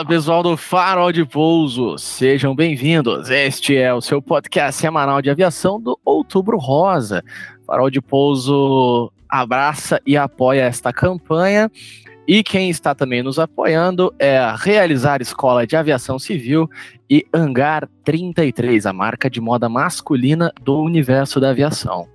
Fala 0.00 0.08
pessoal 0.08 0.42
do 0.42 0.56
Farol 0.56 1.12
de 1.12 1.26
Pouso, 1.26 1.98
sejam 1.98 2.54
bem-vindos. 2.56 3.28
Este 3.28 3.76
é 3.76 3.92
o 3.92 4.00
seu 4.00 4.22
podcast 4.22 4.80
semanal 4.80 5.20
de 5.20 5.28
aviação 5.28 5.78
do 5.78 6.00
Outubro 6.02 6.56
Rosa. 6.56 7.22
Farol 7.66 7.90
de 7.90 8.00
Pouso 8.00 9.12
abraça 9.28 10.00
e 10.06 10.16
apoia 10.16 10.62
esta 10.62 10.90
campanha. 10.90 11.70
E 12.26 12.42
quem 12.42 12.70
está 12.70 12.94
também 12.94 13.22
nos 13.22 13.38
apoiando 13.38 14.10
é 14.18 14.38
a 14.38 14.56
Realizar 14.56 15.20
Escola 15.20 15.66
de 15.66 15.76
Aviação 15.76 16.18
Civil 16.18 16.66
e 17.10 17.26
Hangar 17.30 17.86
33, 18.02 18.86
a 18.86 18.94
marca 18.94 19.28
de 19.28 19.38
moda 19.38 19.68
masculina 19.68 20.50
do 20.62 20.80
universo 20.80 21.38
da 21.38 21.50
aviação. 21.50 22.08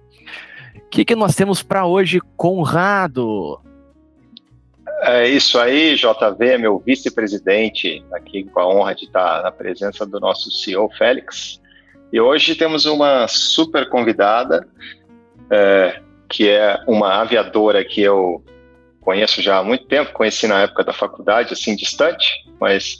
O 0.75 0.89
que, 0.89 1.05
que 1.05 1.15
nós 1.15 1.35
temos 1.35 1.61
para 1.61 1.85
hoje, 1.85 2.19
Conrado? 2.35 3.59
É 5.01 5.27
isso 5.27 5.59
aí, 5.59 5.95
JV, 5.95 6.57
meu 6.57 6.79
vice-presidente, 6.79 8.03
aqui 8.13 8.43
com 8.45 8.59
a 8.59 8.67
honra 8.67 8.95
de 8.95 9.05
estar 9.05 9.43
na 9.43 9.51
presença 9.51 10.05
do 10.05 10.19
nosso 10.19 10.49
CEO 10.49 10.89
Félix. 10.97 11.61
E 12.11 12.19
hoje 12.19 12.55
temos 12.55 12.85
uma 12.85 13.27
super 13.27 13.89
convidada, 13.89 14.67
é, 15.51 16.01
que 16.29 16.49
é 16.49 16.79
uma 16.87 17.21
aviadora 17.21 17.83
que 17.83 18.01
eu 18.01 18.43
conheço 19.01 19.41
já 19.41 19.59
há 19.59 19.63
muito 19.63 19.85
tempo, 19.85 20.13
conheci 20.13 20.47
na 20.47 20.61
época 20.61 20.83
da 20.83 20.93
faculdade, 20.93 21.53
assim, 21.53 21.75
distante, 21.75 22.43
mas 22.59 22.99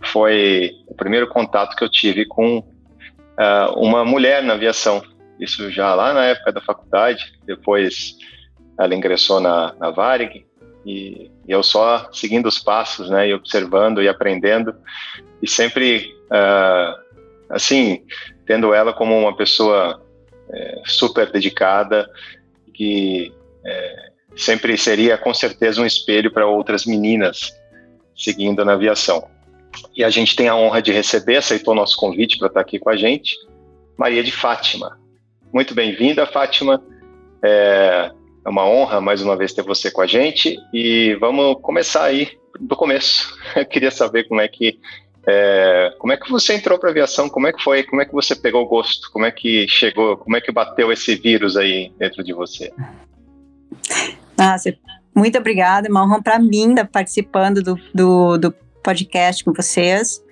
foi 0.00 0.72
o 0.86 0.94
primeiro 0.94 1.28
contato 1.28 1.76
que 1.76 1.84
eu 1.84 1.90
tive 1.90 2.24
com 2.26 2.58
uh, 2.58 3.72
uma 3.76 4.04
mulher 4.04 4.42
na 4.42 4.54
aviação. 4.54 5.02
Isso 5.38 5.70
já 5.70 5.94
lá 5.94 6.14
na 6.14 6.24
época 6.24 6.52
da 6.52 6.60
faculdade, 6.60 7.34
depois 7.44 8.16
ela 8.78 8.94
ingressou 8.94 9.40
na, 9.40 9.74
na 9.78 9.90
Varig, 9.90 10.46
e, 10.84 11.30
eu 11.46 11.62
só 11.62 12.08
seguindo 12.12 12.46
os 12.46 12.58
passos, 12.58 13.08
né, 13.10 13.28
e 13.28 13.34
observando 13.34 14.02
e 14.02 14.08
aprendendo, 14.08 14.74
e 15.42 15.48
sempre, 15.48 16.14
uh, 16.26 16.98
assim, 17.50 18.04
tendo 18.46 18.72
ela 18.74 18.92
como 18.92 19.18
uma 19.18 19.36
pessoa 19.36 20.02
é, 20.50 20.82
super 20.86 21.30
dedicada, 21.30 22.08
que 22.72 23.32
é, 23.64 24.10
sempre 24.36 24.76
seria 24.76 25.16
com 25.16 25.32
certeza 25.32 25.80
um 25.80 25.86
espelho 25.86 26.30
para 26.30 26.46
outras 26.46 26.84
meninas 26.84 27.54
seguindo 28.16 28.64
na 28.64 28.74
aviação. 28.74 29.28
E 29.96 30.04
a 30.04 30.10
gente 30.10 30.36
tem 30.36 30.48
a 30.48 30.56
honra 30.56 30.80
de 30.80 30.92
receber, 30.92 31.36
aceitou 31.36 31.74
nosso 31.74 31.96
convite 31.96 32.38
para 32.38 32.48
estar 32.48 32.60
aqui 32.60 32.78
com 32.78 32.90
a 32.90 32.96
gente, 32.96 33.36
Maria 33.96 34.22
de 34.22 34.30
Fátima. 34.30 34.98
Muito 35.52 35.74
bem-vinda, 35.74 36.26
Fátima. 36.26 36.82
É, 37.42 38.10
é 38.44 38.48
uma 38.48 38.66
honra 38.66 39.00
mais 39.00 39.22
uma 39.22 39.36
vez 39.36 39.52
ter 39.52 39.62
você 39.62 39.90
com 39.90 40.00
a 40.00 40.06
gente 40.06 40.58
e 40.72 41.14
vamos 41.14 41.56
começar 41.62 42.04
aí 42.04 42.28
do 42.60 42.76
começo. 42.76 43.34
Eu 43.56 43.64
queria 43.64 43.90
saber 43.90 44.24
como 44.28 44.40
é 44.40 44.48
que 44.48 44.78
é, 45.26 45.94
como 45.98 46.12
é 46.12 46.18
que 46.18 46.30
você 46.30 46.54
entrou 46.54 46.78
para 46.78 46.90
aviação? 46.90 47.30
Como 47.30 47.46
é 47.46 47.52
que 47.52 47.62
foi? 47.62 47.82
Como 47.82 48.02
é 48.02 48.04
que 48.04 48.12
você 48.12 48.36
pegou 48.36 48.62
o 48.62 48.68
gosto? 48.68 49.10
Como 49.10 49.24
é 49.24 49.30
que 49.30 49.66
chegou? 49.68 50.18
Como 50.18 50.36
é 50.36 50.40
que 50.40 50.52
bateu 50.52 50.92
esse 50.92 51.16
vírus 51.16 51.56
aí 51.56 51.90
dentro 51.98 52.22
de 52.22 52.34
você? 52.34 52.70
Nossa, 54.36 54.76
muito 55.14 55.38
obrigada. 55.38 55.88
É 55.88 55.90
uma 55.90 56.04
honra 56.04 56.22
para 56.22 56.38
mim 56.38 56.70
estar 56.70 56.86
participando 56.86 57.62
do, 57.62 57.80
do, 57.94 58.36
do, 58.36 58.54
podcast 58.82 59.42
com 59.42 59.54
vocês. 59.54 60.22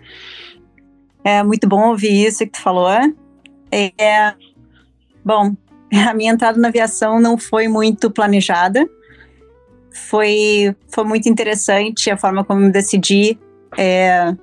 É 1.24 1.42
muito 1.42 1.66
bom 1.66 1.88
ouvir 1.88 2.26
isso 2.26 2.44
que 2.44 2.50
tu 2.50 2.60
falou. 2.60 2.90
É, 3.70 4.34
bom, 5.24 5.56
a 6.08 6.14
minha 6.14 6.32
entrada 6.32 6.58
na 6.58 6.68
aviação 6.68 7.20
não 7.20 7.36
foi 7.36 7.68
muito 7.68 8.10
planejada. 8.10 8.88
Foi, 9.90 10.74
foi 10.88 11.04
muito 11.04 11.28
interessante 11.28 12.10
a 12.10 12.16
forma 12.16 12.42
como 12.44 12.64
eu 12.64 12.72
decidi 12.72 13.38
é, 13.76 14.34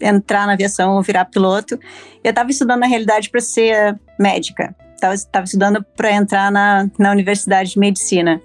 entrar 0.00 0.46
na 0.46 0.54
aviação 0.54 0.96
ou 0.96 1.02
virar 1.02 1.26
piloto. 1.26 1.78
Eu 2.24 2.30
estava 2.30 2.50
estudando, 2.50 2.80
na 2.80 2.86
realidade, 2.86 3.28
para 3.28 3.40
ser 3.40 3.98
médica. 4.18 4.74
Estava 4.94 5.44
estudando 5.44 5.84
para 5.96 6.12
entrar 6.12 6.50
na, 6.50 6.88
na 6.98 7.10
Universidade 7.10 7.72
de 7.72 7.78
Medicina. 7.78 8.40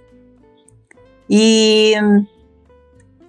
E 1.29 1.93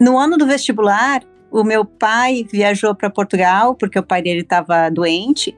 no 0.01 0.19
ano 0.19 0.37
do 0.37 0.47
vestibular, 0.47 1.23
o 1.51 1.63
meu 1.63 1.85
pai 1.85 2.45
viajou 2.51 2.95
para 2.95 3.11
Portugal, 3.11 3.75
porque 3.75 3.99
o 3.99 4.03
pai 4.03 4.23
dele 4.23 4.41
estava 4.41 4.91
doente. 4.91 5.57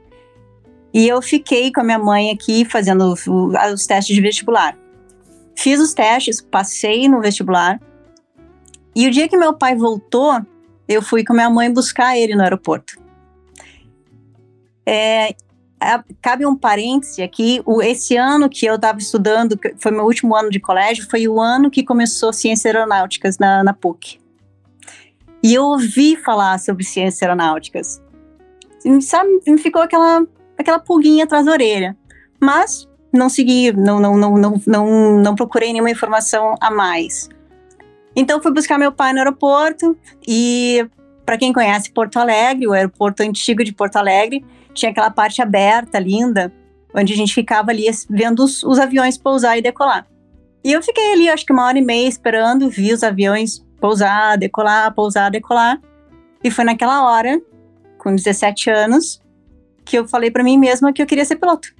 E 0.92 1.06
eu 1.06 1.22
fiquei 1.22 1.72
com 1.72 1.80
a 1.80 1.84
minha 1.84 1.98
mãe 1.98 2.30
aqui 2.30 2.64
fazendo 2.64 3.12
os, 3.12 3.86
testes 3.86 4.14
de 4.14 4.20
vestibular. 4.20 4.76
Fiz 5.56 5.78
os 5.80 5.94
testes, 5.94 6.40
passei 6.40 7.08
no 7.08 7.20
vestibular. 7.20 7.80
E 8.94 9.06
o 9.06 9.10
dia 9.10 9.28
que 9.28 9.36
meu 9.36 9.54
pai 9.54 9.76
voltou, 9.76 10.40
eu 10.88 11.00
fui 11.00 11.24
com 11.24 11.32
minha 11.32 11.50
mãe 11.50 11.72
buscar 11.72 12.16
ele 12.16 12.34
no 12.34 12.42
aeroporto. 12.42 12.98
É, 14.84 15.34
cabe 16.20 16.44
um 16.44 16.56
parêntese 16.56 17.22
aqui, 17.22 17.62
o, 17.64 17.80
esse 17.80 18.16
ano 18.16 18.48
que 18.48 18.66
eu 18.66 18.74
estava 18.74 18.98
estudando, 18.98 19.58
foi 19.78 19.92
meu 19.92 20.04
último 20.04 20.34
ano 20.34 20.50
de 20.50 20.58
colégio, 20.58 21.08
foi 21.08 21.28
o 21.28 21.40
ano 21.40 21.70
que 21.70 21.84
começou 21.84 22.32
ciências 22.32 22.66
aeronáuticas 22.74 23.38
na, 23.38 23.62
na 23.62 23.72
PUC. 23.72 24.18
E 25.42 25.54
eu 25.54 25.64
ouvi 25.64 26.16
falar 26.16 26.58
sobre 26.58 26.84
ciências 26.84 27.22
aeronáuticas. 27.22 28.02
E, 28.84 29.00
sabe, 29.00 29.40
me 29.46 29.58
ficou 29.58 29.80
aquela 29.80 30.26
aquela 30.60 30.78
pulguinha 30.78 31.24
atrás 31.24 31.44
da 31.44 31.52
orelha. 31.52 31.96
Mas 32.40 32.88
não 33.12 33.28
segui, 33.28 33.72
não, 33.72 34.00
não, 34.00 34.16
não, 34.16 34.36
não, 34.36 34.62
não, 34.66 35.18
não 35.18 35.34
procurei 35.34 35.72
nenhuma 35.72 35.90
informação 35.90 36.54
a 36.60 36.70
mais. 36.70 37.28
Então 38.14 38.42
fui 38.42 38.52
buscar 38.52 38.78
meu 38.78 38.92
pai 38.92 39.12
no 39.12 39.18
aeroporto 39.18 39.96
e 40.26 40.86
para 41.24 41.38
quem 41.38 41.52
conhece 41.52 41.92
Porto 41.92 42.18
Alegre, 42.18 42.66
o 42.66 42.72
aeroporto 42.72 43.22
antigo 43.22 43.62
de 43.62 43.72
Porto 43.72 43.96
Alegre, 43.96 44.44
tinha 44.74 44.90
aquela 44.90 45.10
parte 45.10 45.40
aberta, 45.40 45.98
linda, 45.98 46.52
onde 46.94 47.12
a 47.12 47.16
gente 47.16 47.32
ficava 47.32 47.70
ali 47.70 47.86
vendo 48.08 48.44
os, 48.44 48.62
os 48.62 48.78
aviões 48.78 49.16
pousar 49.16 49.56
e 49.56 49.62
decolar. 49.62 50.06
E 50.64 50.72
eu 50.72 50.82
fiquei 50.82 51.12
ali, 51.12 51.28
acho 51.28 51.46
que 51.46 51.52
uma 51.52 51.64
hora 51.64 51.78
e 51.78 51.82
meia 51.82 52.08
esperando, 52.08 52.68
vi 52.68 52.92
os 52.92 53.02
aviões 53.02 53.64
pousar, 53.80 54.36
decolar, 54.36 54.92
pousar, 54.92 55.30
decolar. 55.30 55.80
E 56.42 56.50
foi 56.50 56.64
naquela 56.64 57.08
hora, 57.08 57.40
com 57.96 58.14
17 58.14 58.70
anos, 58.70 59.22
que 59.90 59.98
eu 59.98 60.06
falei 60.06 60.30
para 60.30 60.44
mim 60.44 60.56
mesma 60.56 60.92
que 60.92 61.02
eu 61.02 61.06
queria 61.06 61.24
ser 61.24 61.34
piloto. 61.34 61.74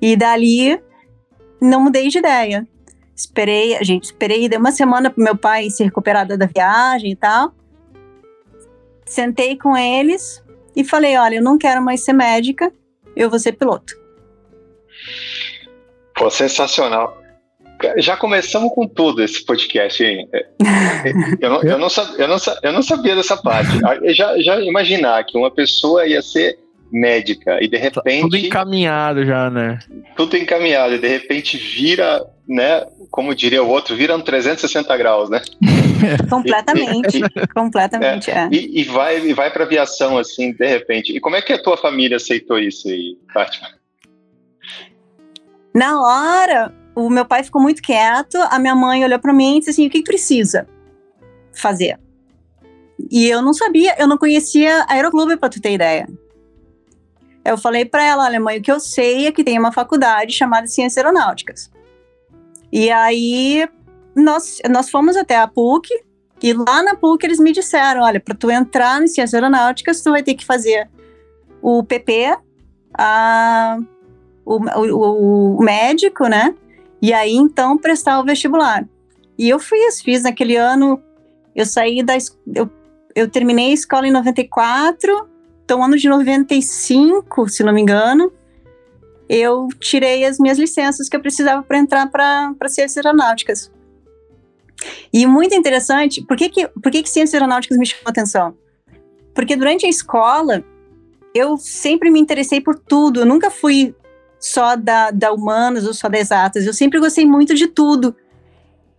E 0.00 0.16
dali 0.16 0.82
não 1.60 1.82
mudei 1.82 2.08
de 2.08 2.18
ideia. 2.18 2.66
Esperei, 3.14 3.76
gente 3.84 4.04
esperei, 4.04 4.48
dei 4.48 4.58
uma 4.58 4.72
semana 4.72 5.10
pro 5.10 5.22
meu 5.22 5.36
pai 5.36 5.68
se 5.68 5.84
recuperar 5.84 6.26
da 6.26 6.46
viagem 6.46 7.10
e 7.12 7.16
tal. 7.16 7.52
Sentei 9.04 9.58
com 9.58 9.76
eles 9.76 10.42
e 10.74 10.82
falei: 10.82 11.18
olha, 11.18 11.36
eu 11.36 11.42
não 11.42 11.58
quero 11.58 11.82
mais 11.82 12.02
ser 12.02 12.14
médica, 12.14 12.72
eu 13.14 13.28
vou 13.28 13.38
ser 13.38 13.52
piloto. 13.52 13.92
Pô, 16.14 16.30
sensacional. 16.30 17.19
Já 17.96 18.16
começamos 18.16 18.72
com 18.74 18.86
tudo 18.86 19.22
esse 19.22 19.44
podcast, 19.44 20.02
hein? 20.02 20.28
Eu 21.40 21.50
não, 21.50 21.62
eu, 21.62 21.78
não, 21.78 21.88
eu, 22.18 22.28
não, 22.28 22.36
eu 22.62 22.72
não 22.72 22.82
sabia 22.82 23.16
dessa 23.16 23.36
parte. 23.36 23.70
Eu 24.02 24.14
já, 24.14 24.40
já 24.40 24.60
imaginar 24.60 25.24
que 25.24 25.36
uma 25.36 25.50
pessoa 25.50 26.06
ia 26.06 26.22
ser 26.22 26.58
médica 26.90 27.62
e 27.62 27.68
de 27.68 27.78
tá 27.78 27.82
repente. 27.82 28.22
Tudo 28.22 28.36
encaminhado 28.36 29.24
já, 29.24 29.48
né? 29.50 29.78
Tudo 30.16 30.36
encaminhado 30.36 30.94
e 30.94 30.98
de 30.98 31.08
repente 31.08 31.56
vira, 31.56 32.24
né? 32.48 32.84
Como 33.10 33.34
diria 33.34 33.62
o 33.62 33.68
outro, 33.68 33.96
vira 33.96 34.16
um 34.16 34.20
360 34.20 34.96
graus, 34.96 35.30
né? 35.30 35.40
completamente, 36.28 37.18
e, 37.18 37.42
e, 37.42 37.46
completamente, 37.48 38.30
é. 38.30 38.34
é. 38.34 38.48
E, 38.50 38.80
e, 38.80 38.84
vai, 38.84 39.20
e 39.20 39.32
vai 39.32 39.50
para 39.50 39.64
aviação 39.64 40.18
assim, 40.18 40.52
de 40.52 40.66
repente. 40.66 41.16
E 41.16 41.20
como 41.20 41.36
é 41.36 41.42
que 41.42 41.52
a 41.52 41.62
tua 41.62 41.76
família 41.76 42.16
aceitou 42.16 42.58
isso 42.58 42.88
aí, 42.88 43.16
Fátima? 43.32 43.68
Na 45.74 46.00
hora, 46.00 46.74
o 46.94 47.08
meu 47.08 47.24
pai 47.24 47.42
ficou 47.42 47.60
muito 47.60 47.82
quieto, 47.82 48.36
a 48.36 48.58
minha 48.58 48.74
mãe 48.74 49.04
olhou 49.04 49.18
para 49.18 49.32
mim 49.32 49.56
e 49.56 49.58
disse 49.60 49.70
assim: 49.70 49.86
o 49.86 49.90
que, 49.90 49.98
que 49.98 50.04
precisa 50.04 50.66
fazer? 51.52 51.98
E 53.10 53.26
eu 53.26 53.40
não 53.40 53.52
sabia, 53.52 53.94
eu 53.98 54.06
não 54.06 54.18
conhecia 54.18 54.84
Aeroclube, 54.88 55.36
para 55.36 55.48
tu 55.48 55.60
ter 55.60 55.72
ideia. 55.72 56.08
Eu 57.44 57.56
falei 57.56 57.84
para 57.84 58.04
ela: 58.04 58.24
olha, 58.24 58.40
mãe, 58.40 58.58
o 58.58 58.62
que 58.62 58.72
eu 58.72 58.80
sei 58.80 59.26
é 59.26 59.32
que 59.32 59.44
tem 59.44 59.58
uma 59.58 59.72
faculdade 59.72 60.32
chamada 60.32 60.66
Ciências 60.66 60.98
Aeronáuticas. 60.98 61.70
E 62.72 62.90
aí 62.90 63.68
nós, 64.14 64.58
nós 64.68 64.90
fomos 64.90 65.16
até 65.16 65.36
a 65.36 65.48
PUC, 65.48 65.88
e 66.42 66.52
lá 66.52 66.82
na 66.82 66.94
PUC 66.94 67.24
eles 67.24 67.38
me 67.38 67.52
disseram: 67.52 68.02
olha, 68.02 68.20
para 68.20 68.34
tu 68.34 68.50
entrar 68.50 69.02
em 69.02 69.06
Ciências 69.06 69.34
Aeronáuticas, 69.34 70.02
tu 70.02 70.10
vai 70.10 70.22
ter 70.22 70.34
que 70.34 70.44
fazer 70.44 70.88
o 71.62 71.82
PP, 71.82 72.36
a, 72.94 73.78
o, 74.44 74.56
o, 74.56 75.56
o 75.58 75.62
médico, 75.62 76.26
né? 76.26 76.54
E 77.00 77.12
aí, 77.12 77.34
então, 77.34 77.78
prestar 77.78 78.20
o 78.20 78.24
vestibular. 78.24 78.86
E 79.38 79.48
eu 79.48 79.58
fiz, 79.58 80.02
fiz 80.02 80.22
naquele 80.22 80.56
ano, 80.56 81.02
eu 81.54 81.64
saí 81.64 82.02
da. 82.02 82.14
Eu, 82.54 82.70
eu 83.14 83.28
terminei 83.28 83.70
a 83.70 83.74
escola 83.74 84.06
em 84.06 84.12
94, 84.12 85.28
então, 85.64 85.82
ano 85.82 85.96
de 85.96 86.08
95, 86.08 87.48
se 87.48 87.62
não 87.62 87.72
me 87.72 87.80
engano, 87.80 88.32
eu 89.28 89.68
tirei 89.78 90.24
as 90.24 90.38
minhas 90.38 90.58
licenças 90.58 91.08
que 91.08 91.16
eu 91.16 91.20
precisava 91.20 91.62
para 91.62 91.78
entrar 91.78 92.10
para 92.10 92.68
ciências 92.68 92.96
aeronáuticas. 92.96 93.70
E 95.12 95.26
muito 95.26 95.54
interessante, 95.54 96.22
por 96.22 96.36
que, 96.36 96.48
que, 96.48 96.66
por 96.68 96.90
que, 96.90 97.02
que 97.02 97.08
ciências 97.08 97.34
aeronáuticas 97.34 97.78
me 97.78 97.86
chamou 97.86 98.04
a 98.06 98.10
atenção? 98.10 98.56
Porque 99.34 99.54
durante 99.54 99.86
a 99.86 99.88
escola, 99.88 100.64
eu 101.34 101.56
sempre 101.56 102.10
me 102.10 102.18
interessei 102.18 102.60
por 102.60 102.78
tudo, 102.78 103.20
eu 103.20 103.26
nunca 103.26 103.50
fui 103.50 103.94
só 104.40 104.74
da, 104.74 105.10
da 105.10 105.30
humanas 105.32 105.86
ou 105.86 105.92
só 105.92 106.08
das 106.08 106.22
exatas, 106.22 106.66
eu 106.66 106.72
sempre 106.72 106.98
gostei 106.98 107.26
muito 107.26 107.54
de 107.54 107.68
tudo. 107.68 108.16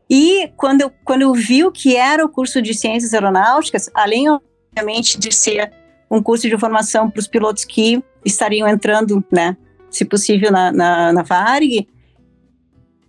E 0.10 0.52
quando 0.56 0.82
eu, 0.82 0.92
quando 1.04 1.24
eu 1.24 1.34
vi 1.34 1.64
o 1.64 1.72
que 1.72 1.96
era 1.96 2.24
o 2.24 2.30
curso 2.30 2.62
de 2.62 2.74
ciências 2.74 3.14
aeronáuticas, 3.14 3.90
além, 3.94 4.28
obviamente, 4.30 5.18
de 5.18 5.34
ser 5.34 5.74
um 6.10 6.22
curso 6.22 6.48
de 6.48 6.58
formação 6.58 7.10
para 7.10 7.20
os 7.20 7.28
pilotos 7.28 7.66
que 7.66 8.04
estariam 8.24 8.68
entrando, 8.68 9.24
né, 9.32 9.58
se 9.90 10.06
possível, 10.06 10.52
na, 10.52 10.72
na, 10.72 11.14
na 11.14 11.24
Varig, 11.24 11.88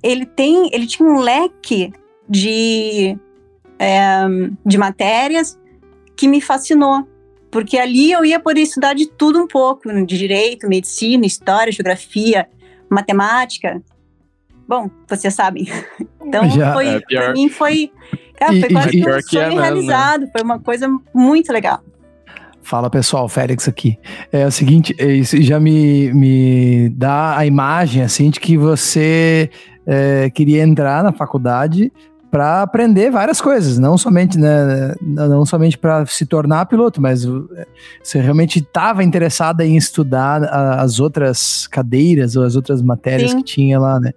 ele 0.02 0.24
tem, 0.24 0.70
ele 0.72 0.86
tinha 0.86 1.08
um 1.08 1.18
leque 1.18 1.92
de, 2.28 3.18
é, 3.78 4.22
de 4.64 4.78
matérias 4.78 5.58
que 6.16 6.28
me 6.28 6.40
fascinou, 6.40 7.06
porque 7.52 7.76
ali 7.76 8.10
eu 8.10 8.24
ia 8.24 8.40
poder 8.40 8.62
estudar 8.62 8.94
de 8.94 9.06
tudo 9.06 9.38
um 9.38 9.46
pouco, 9.46 9.92
de 10.06 10.18
direito, 10.18 10.66
medicina, 10.66 11.26
história, 11.26 11.70
geografia, 11.70 12.48
matemática. 12.90 13.80
Bom, 14.66 14.90
vocês 15.06 15.32
sabem. 15.34 15.68
Então, 16.24 16.48
Já, 16.48 16.72
foi, 16.72 16.86
é, 16.86 17.00
para 17.00 17.32
mim 17.34 17.50
foi, 17.50 17.90
cara, 18.36 18.52
foi 18.52 18.70
quase 18.70 18.96
e, 18.96 19.02
um 19.02 19.20
sonho 19.20 19.42
é 19.42 19.54
né? 19.54 19.60
realizado, 19.60 20.20
né? 20.22 20.30
foi 20.32 20.40
uma 20.40 20.58
coisa 20.58 20.88
muito 21.12 21.52
legal. 21.52 21.82
Fala 22.62 22.88
pessoal, 22.88 23.28
Félix 23.28 23.68
aqui. 23.68 23.98
É 24.30 24.46
o 24.46 24.50
seguinte, 24.50 24.94
é, 24.98 25.08
isso 25.08 25.42
já 25.42 25.60
me, 25.60 26.10
me 26.14 26.88
dá 26.90 27.36
a 27.36 27.44
imagem 27.44 28.02
assim 28.02 28.30
de 28.30 28.40
que 28.40 28.56
você 28.56 29.50
é, 29.84 30.30
queria 30.30 30.62
entrar 30.62 31.02
na 31.04 31.12
faculdade 31.12 31.92
para 32.32 32.62
aprender 32.62 33.10
várias 33.10 33.42
coisas, 33.42 33.78
não 33.78 33.98
somente 33.98 34.38
né, 34.38 34.94
não 35.02 35.44
somente 35.44 35.76
para 35.76 36.06
se 36.06 36.24
tornar 36.24 36.64
piloto, 36.64 36.98
mas 36.98 37.26
é, 37.26 37.66
você 38.02 38.22
realmente 38.22 38.58
estava 38.58 39.04
interessada 39.04 39.66
em 39.66 39.76
estudar 39.76 40.42
as 40.42 40.98
outras 40.98 41.66
cadeiras 41.66 42.34
ou 42.34 42.42
as 42.42 42.56
outras 42.56 42.80
matérias 42.80 43.32
Sim. 43.32 43.36
que 43.36 43.44
tinha 43.44 43.78
lá, 43.78 44.00
né? 44.00 44.14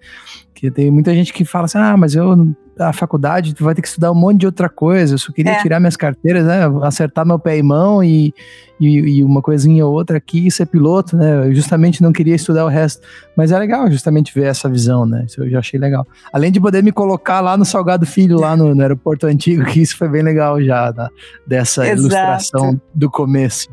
Que 0.56 0.72
tem 0.72 0.90
muita 0.90 1.14
gente 1.14 1.32
que 1.34 1.46
fala 1.46 1.66
assim, 1.66 1.78
ah, 1.78 1.96
mas 1.96 2.16
eu 2.16 2.56
a 2.78 2.92
faculdade, 2.92 3.54
tu 3.54 3.64
vai 3.64 3.74
ter 3.74 3.82
que 3.82 3.88
estudar 3.88 4.12
um 4.12 4.16
monte 4.16 4.40
de 4.40 4.46
outra 4.46 4.68
coisa. 4.68 5.14
Eu 5.14 5.18
só 5.18 5.32
queria 5.32 5.54
é. 5.54 5.62
tirar 5.62 5.80
minhas 5.80 5.96
carteiras, 5.96 6.46
né? 6.46 6.62
Acertar 6.84 7.26
meu 7.26 7.40
pé 7.40 7.58
e 7.58 7.64
mão 7.64 8.04
e, 8.04 8.34
e, 8.80 9.18
e, 9.18 9.24
uma 9.24 9.42
coisinha 9.42 9.86
ou 9.86 9.94
outra 9.94 10.18
aqui 10.18 10.48
e 10.48 10.52
ser 10.52 10.66
piloto, 10.66 11.16
né? 11.16 11.48
Eu 11.48 11.56
justamente 11.56 12.04
não 12.04 12.12
queria 12.12 12.36
estudar 12.36 12.66
o 12.66 12.68
resto. 12.68 13.02
Mas 13.36 13.52
é 13.52 13.60
legal 13.60 13.90
justamente 13.90 14.34
ver 14.34 14.48
essa 14.48 14.68
visão, 14.68 15.06
né? 15.06 15.24
Isso 15.26 15.42
eu 15.42 15.50
já 15.50 15.60
achei 15.60 15.80
legal. 15.80 16.06
Além 16.34 16.52
de 16.52 16.60
poder 16.60 16.84
me 16.84 16.92
colocar 16.92 17.40
lá 17.40 17.56
no 17.56 17.64
Salgado 17.64 18.06
Filho, 18.06 18.40
lá 18.40 18.58
no, 18.58 18.76
no 18.76 18.82
aeroporto 18.82 19.26
antigo, 19.26 19.64
que 19.66 19.82
isso 19.82 19.98
foi 19.98 20.10
bem 20.10 20.22
legal 20.22 20.62
já, 20.62 20.94
né? 20.96 21.08
dessa 21.48 21.88
Exato. 21.88 22.00
ilustração 22.00 22.82
do 22.94 23.10
começo. 23.10 23.70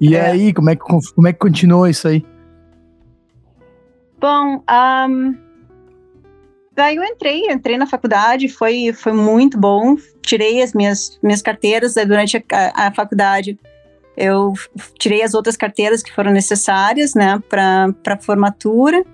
E 0.00 0.14
é. 0.14 0.26
aí, 0.26 0.52
como 0.52 0.70
é, 0.70 0.76
que, 0.76 0.82
como 0.82 1.28
é 1.28 1.32
que 1.32 1.38
continuou 1.38 1.88
isso 1.88 2.06
aí? 2.06 2.24
Bom, 4.20 4.62
um 5.08 5.47
Daí 6.78 6.94
eu 6.94 7.02
entrei, 7.02 7.50
entrei 7.50 7.76
na 7.76 7.88
faculdade, 7.88 8.48
foi, 8.48 8.92
foi 8.92 9.12
muito 9.12 9.58
bom. 9.58 9.96
Tirei 10.22 10.62
as 10.62 10.72
minhas, 10.72 11.18
minhas 11.20 11.42
carteiras 11.42 11.94
durante 11.94 12.36
a, 12.52 12.86
a 12.86 12.94
faculdade. 12.94 13.58
Eu 14.16 14.52
tirei 14.96 15.24
as 15.24 15.34
outras 15.34 15.56
carteiras 15.56 16.04
que 16.04 16.14
foram 16.14 16.30
necessárias, 16.30 17.14
né, 17.14 17.42
para 17.48 17.92
a 18.06 18.16
formatura. 18.18 19.04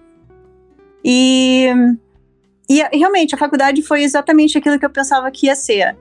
E, 1.02 1.70
e 2.68 2.82
realmente 2.92 3.34
a 3.34 3.38
faculdade 3.38 3.80
foi 3.80 4.02
exatamente 4.02 4.58
aquilo 4.58 4.78
que 4.78 4.84
eu 4.84 4.90
pensava 4.90 5.30
que 5.30 5.46
ia 5.46 5.56
ser. 5.56 5.96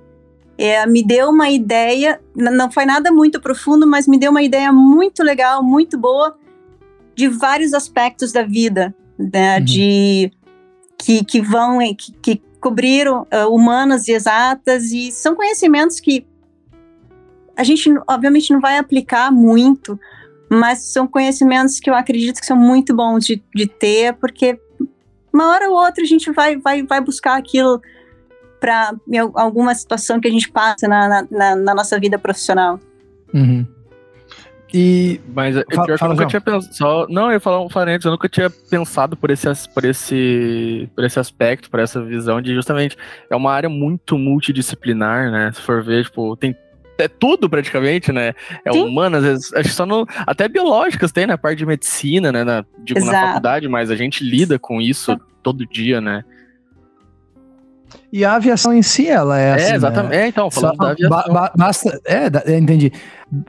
É, 0.57 0.85
me 0.85 1.01
deu 1.01 1.29
uma 1.29 1.49
ideia, 1.49 2.19
não 2.35 2.69
foi 2.69 2.83
nada 2.85 3.09
muito 3.09 3.39
profundo, 3.39 3.87
mas 3.87 4.05
me 4.05 4.19
deu 4.19 4.31
uma 4.31 4.43
ideia 4.43 4.73
muito 4.73 5.23
legal, 5.23 5.63
muito 5.63 5.97
boa 5.97 6.37
de 7.15 7.29
vários 7.29 7.73
aspectos 7.73 8.33
da 8.33 8.43
vida, 8.43 8.93
né? 9.17 9.59
Uhum. 9.59 9.63
De 9.63 10.31
que, 11.03 11.23
que 11.23 11.41
vão, 11.41 11.79
que, 11.95 12.13
que 12.21 12.41
cobriram 12.59 13.23
uh, 13.23 13.53
humanas 13.53 14.07
e 14.07 14.13
exatas, 14.13 14.85
e 14.91 15.11
são 15.11 15.35
conhecimentos 15.35 15.99
que 15.99 16.25
a 17.55 17.63
gente, 17.63 17.89
obviamente, 18.07 18.53
não 18.53 18.61
vai 18.61 18.77
aplicar 18.77 19.31
muito, 19.31 19.99
mas 20.49 20.79
são 20.79 21.05
conhecimentos 21.05 21.79
que 21.79 21.89
eu 21.89 21.93
acredito 21.93 22.39
que 22.39 22.45
são 22.45 22.57
muito 22.57 22.95
bons 22.95 23.25
de, 23.25 23.43
de 23.53 23.67
ter, 23.67 24.13
porque 24.13 24.57
uma 25.31 25.49
hora 25.49 25.69
ou 25.69 25.75
outra 25.75 26.03
a 26.03 26.07
gente 26.07 26.31
vai, 26.31 26.57
vai, 26.57 26.83
vai 26.83 27.01
buscar 27.01 27.37
aquilo 27.37 27.81
para 28.59 28.95
alguma 29.35 29.75
situação 29.75 30.21
que 30.21 30.27
a 30.27 30.31
gente 30.31 30.49
passa 30.49 30.87
na, 30.87 31.27
na, 31.29 31.55
na 31.55 31.75
nossa 31.75 31.99
vida 31.99 32.17
profissional. 32.17 32.79
Uhum. 33.33 33.67
E. 34.73 35.21
Mas 35.33 35.55
eu, 35.55 35.63
fala, 35.71 35.97
fala, 35.97 36.13
eu 36.13 36.15
nunca 36.15 36.27
tinha 36.27 36.41
pensado. 36.41 37.07
Não, 37.09 37.27
eu 37.27 37.33
ia 37.33 37.39
falar 37.39 37.61
um 37.61 37.67
parênteses, 37.67 38.05
eu 38.05 38.11
nunca 38.11 38.27
tinha 38.27 38.49
pensado 38.49 39.15
por 39.15 39.29
esse, 39.29 39.47
por, 39.69 39.85
esse, 39.85 40.89
por 40.95 41.03
esse 41.03 41.19
aspecto, 41.19 41.69
por 41.69 41.79
essa 41.79 42.01
visão 42.01 42.41
de 42.41 42.55
justamente. 42.55 42.97
É 43.29 43.35
uma 43.35 43.51
área 43.51 43.69
muito 43.69 44.17
multidisciplinar, 44.17 45.31
né? 45.31 45.51
Se 45.53 45.61
for 45.61 45.83
ver, 45.83 46.05
tipo, 46.05 46.35
tem 46.35 46.55
é 46.97 47.07
tudo 47.07 47.49
praticamente, 47.49 48.11
né? 48.11 48.33
É 48.65 48.71
Sim. 48.71 48.81
humanas, 48.81 49.23
às 49.23 49.29
vezes, 49.29 49.53
acho 49.53 49.69
que 49.69 49.75
só 49.75 49.85
no, 49.85 50.07
até 50.25 50.47
biológicas 50.47 51.11
tem, 51.11 51.27
né? 51.27 51.37
Parte 51.37 51.59
de 51.59 51.65
medicina, 51.65 52.31
né? 52.31 52.43
Na, 52.43 52.65
digo, 52.79 52.99
Exato. 52.99 53.13
na 53.13 53.27
faculdade, 53.27 53.67
mas 53.67 53.91
a 53.91 53.95
gente 53.95 54.23
lida 54.23 54.57
com 54.57 54.81
isso 54.81 55.19
todo 55.43 55.67
dia, 55.67 56.01
né? 56.01 56.23
E 58.13 58.23
a 58.23 58.35
aviação 58.35 58.71
em 58.71 58.83
si, 58.83 59.07
ela 59.07 59.41
é, 59.41 59.45
é 59.45 59.53
assim. 59.55 59.71
É, 59.71 59.75
exatamente. 59.75 60.11
Né? 60.11 60.21
É, 60.21 60.27
então, 60.27 60.51
falando 60.51 60.75
Só, 60.75 60.83
da 60.83 60.91
aviação. 60.91 61.09
Ba 61.09 61.33
ba 61.33 61.51
basta, 61.57 62.01
é, 62.05 62.55
entendi. 62.55 62.93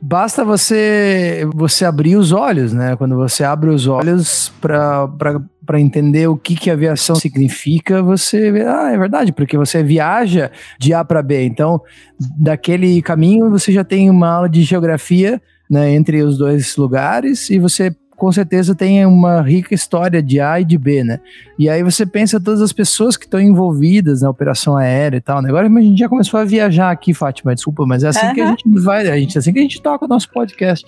Basta 0.01 0.43
você 0.43 1.47
você 1.55 1.85
abrir 1.85 2.17
os 2.17 2.33
olhos, 2.33 2.73
né? 2.73 2.97
Quando 2.97 3.15
você 3.15 3.45
abre 3.45 3.69
os 3.69 3.87
olhos 3.87 4.51
para 4.63 5.79
entender 5.79 6.29
o 6.29 6.37
que, 6.39 6.55
que 6.55 6.71
aviação 6.71 7.15
significa, 7.15 8.03
você 8.03 8.51
vê, 8.51 8.63
ah, 8.67 8.91
é 8.91 8.97
verdade, 8.97 9.33
porque 9.35 9.59
você 9.59 9.83
viaja 9.83 10.51
de 10.79 10.95
A 10.95 11.05
para 11.05 11.23
B. 11.23 11.45
Então, 11.45 11.79
daquele 12.39 13.03
caminho, 13.03 13.51
você 13.51 13.71
já 13.71 13.85
tem 13.85 14.09
uma 14.09 14.31
aula 14.31 14.49
de 14.49 14.63
geografia 14.63 15.43
né, 15.71 15.95
entre 15.95 16.23
os 16.23 16.39
dois 16.39 16.75
lugares 16.77 17.51
e 17.51 17.59
você 17.59 17.95
com 18.17 18.31
certeza 18.33 18.75
tem 18.75 19.05
uma 19.05 19.41
rica 19.43 19.75
história 19.75 20.23
de 20.23 20.41
A 20.41 20.61
e 20.61 20.65
de 20.65 20.79
B, 20.79 21.05
né? 21.05 21.21
E 21.59 21.69
aí 21.69 21.83
você 21.83 22.07
pensa 22.07 22.41
todas 22.41 22.61
as 22.61 22.73
pessoas 22.73 23.17
que 23.17 23.25
estão 23.25 23.41
envolvidas 23.41 24.23
na 24.23 24.31
operação 24.31 24.77
aérea 24.77 25.17
e 25.17 25.21
tal, 25.21 25.43
né? 25.43 25.49
Agora 25.49 25.67
a 25.67 25.81
gente 25.81 25.99
já 25.99 26.09
começou 26.09 26.39
a 26.39 26.45
viajar 26.45 26.91
aqui, 26.91 27.13
Fátima, 27.13 27.55
desculpa, 27.55 27.85
mas 27.87 28.05
é 28.05 28.09
assim 28.09 28.27
uhum. 28.27 28.35
que 28.35 28.41
a 28.41 28.47
gente 28.47 28.81
vai, 28.81 29.09
a 29.09 29.17
gente, 29.17 29.37
é 29.37 29.39
assim 29.39 29.53
que 29.53 29.59
a 29.59 29.63
gente 29.63 29.83
toca 29.83 30.05
o 30.05 30.09
nosso 30.09 30.31
podcast, 30.31 30.85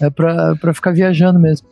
é 0.00 0.10
para 0.10 0.74
ficar 0.74 0.92
viajando 0.92 1.38
mesmo. 1.38 1.68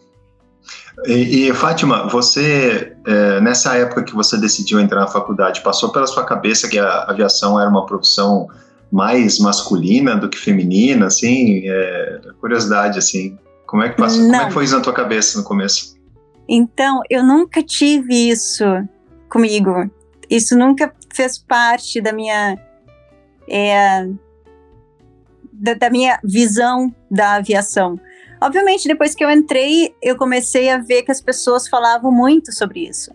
E, 1.07 1.49
e 1.49 1.55
Fátima, 1.55 2.09
você, 2.09 2.93
é, 3.07 3.41
nessa 3.41 3.77
época 3.77 4.03
que 4.03 4.15
você 4.15 4.37
decidiu 4.37 4.81
entrar 4.81 5.01
na 5.01 5.07
faculdade, 5.07 5.63
passou 5.63 5.91
pela 5.91 6.07
sua 6.07 6.25
cabeça 6.25 6.69
que 6.69 6.79
a 6.79 7.05
aviação 7.05 7.59
era 7.59 7.71
uma 7.71 7.87
profissão 7.87 8.49
mais 8.93 9.39
masculina 9.39 10.17
do 10.17 10.29
que 10.29 10.37
feminina, 10.37 11.07
assim, 11.07 11.63
é, 11.65 12.21
curiosidade, 12.41 12.99
assim, 12.99 13.39
como 13.71 13.85
é 13.85 13.89
que 13.89 13.97
passou? 13.97 14.23
Como 14.23 14.35
é 14.35 14.47
que 14.47 14.53
foi 14.53 14.65
isso 14.65 14.75
na 14.75 14.83
tua 14.83 14.93
cabeça 14.93 15.39
no 15.39 15.45
começo? 15.45 15.95
Então, 16.49 17.03
eu 17.09 17.23
nunca 17.23 17.63
tive 17.63 18.29
isso 18.29 18.65
comigo. 19.29 19.89
Isso 20.29 20.59
nunca 20.59 20.93
fez 21.15 21.39
parte 21.39 22.01
da 22.01 22.13
minha 22.13 22.59
é, 23.49 24.09
da, 25.53 25.75
da, 25.75 25.89
minha 25.89 26.19
visão 26.25 26.93
da 27.09 27.35
aviação. 27.35 28.01
Obviamente, 28.41 28.89
depois 28.89 29.15
que 29.15 29.25
eu 29.25 29.31
entrei, 29.31 29.95
eu 30.03 30.17
comecei 30.17 30.69
a 30.69 30.79
ver 30.79 31.05
que 31.05 31.13
as 31.13 31.21
pessoas 31.21 31.69
falavam 31.69 32.11
muito 32.11 32.53
sobre 32.53 32.89
isso. 32.89 33.13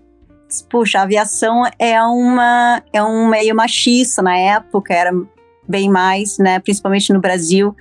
Puxa, 0.69 1.00
a 1.00 1.01
aviação 1.01 1.63
é 1.77 2.01
uma 2.01 2.81
é 2.93 3.03
um 3.03 3.27
meio 3.27 3.53
machista 3.53 4.21
na 4.21 4.38
época, 4.38 4.93
era 4.93 5.12
bem 5.67 5.89
mais, 5.89 6.38
né? 6.38 6.59
Principalmente 6.59 7.12
no 7.12 7.19
Brasil. 7.19 7.75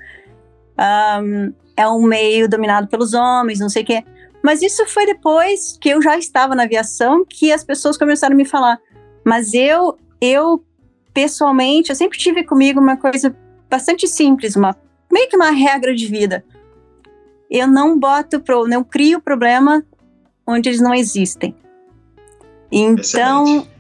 Um, 1.23 1.53
é 1.77 1.89
um 1.89 2.03
meio 2.03 2.49
dominado 2.49 2.87
pelos 2.89 3.15
homens, 3.15 3.59
não 3.59 3.69
sei 3.69 3.83
o 3.83 3.87
quê. 3.87 4.05
Mas 4.43 4.63
isso 4.63 4.87
foi 4.87 5.07
depois 5.07 5.79
que 5.81 5.89
eu 5.89 6.03
já 6.03 6.19
estava 6.19 6.55
na 6.55 6.65
aviação 6.65 7.25
que 7.29 7.51
as 7.51 7.65
pessoas 7.65 7.97
começaram 7.97 8.35
a 8.35 8.37
me 8.37 8.45
falar. 8.45 8.79
Mas 9.25 9.55
eu, 9.55 9.99
eu 10.21 10.63
pessoalmente, 11.13 11.91
eu 11.91 11.97
sempre 11.97 12.19
tive 12.19 12.45
comigo 12.45 12.79
uma 12.79 12.97
coisa 12.97 13.35
bastante 13.71 14.07
simples, 14.07 14.55
uma 14.55 14.77
meio 15.11 15.29
que 15.29 15.37
uma 15.37 15.51
regra 15.51 15.95
de 15.95 16.07
vida. 16.07 16.45
Eu 17.51 17.67
não 17.69 17.99
boto 17.99 18.41
pro, 18.41 18.67
não 18.67 18.83
crio 18.85 19.21
problema 19.21 19.83
onde 20.47 20.69
eles 20.69 20.81
não 20.81 20.93
existem. 20.93 21.55
Então, 22.71 23.45
Excelente. 23.45 23.75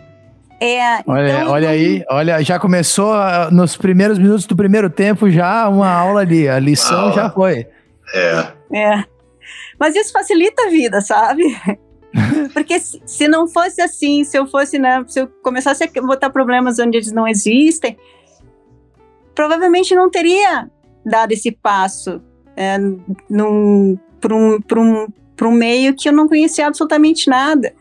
É, 0.60 1.02
olha, 1.06 1.40
então, 1.40 1.52
olha 1.52 1.68
aí, 1.68 2.04
olha, 2.08 2.42
já 2.42 2.58
começou 2.58 3.12
uh, 3.12 3.52
nos 3.52 3.76
primeiros 3.76 4.18
minutos 4.18 4.46
do 4.46 4.56
primeiro 4.56 4.88
tempo 4.88 5.28
já 5.28 5.68
uma 5.68 5.90
aula 5.90 6.20
ali, 6.20 6.48
a 6.48 6.58
lição 6.58 7.12
já 7.12 7.28
foi. 7.28 7.66
É. 8.12 8.52
É. 8.72 9.04
Mas 9.78 9.94
isso 9.94 10.12
facilita 10.12 10.66
a 10.66 10.70
vida, 10.70 11.00
sabe? 11.00 11.44
Porque 12.52 12.78
se, 12.78 13.00
se, 13.04 13.28
não 13.28 13.48
fosse 13.48 13.80
assim, 13.80 14.24
se 14.24 14.38
eu 14.38 14.46
fosse, 14.46 14.78
né, 14.78 15.04
se 15.06 15.20
eu 15.20 15.28
começasse 15.42 15.84
a 15.84 16.02
botar 16.02 16.30
problemas 16.30 16.78
onde 16.78 16.98
eles 16.98 17.12
não 17.12 17.26
existem, 17.26 17.96
provavelmente 19.34 19.94
não 19.94 20.10
teria 20.10 20.70
dado 21.04 21.32
esse 21.32 21.50
passo 21.50 22.22
é, 22.56 22.76
para 24.20 24.34
um, 24.34 24.58
um, 24.76 25.06
um 25.42 25.50
meio 25.50 25.94
que 25.94 26.08
eu 26.08 26.12
não 26.12 26.28
conhecia 26.28 26.66
absolutamente 26.66 27.28
nada. 27.28 27.74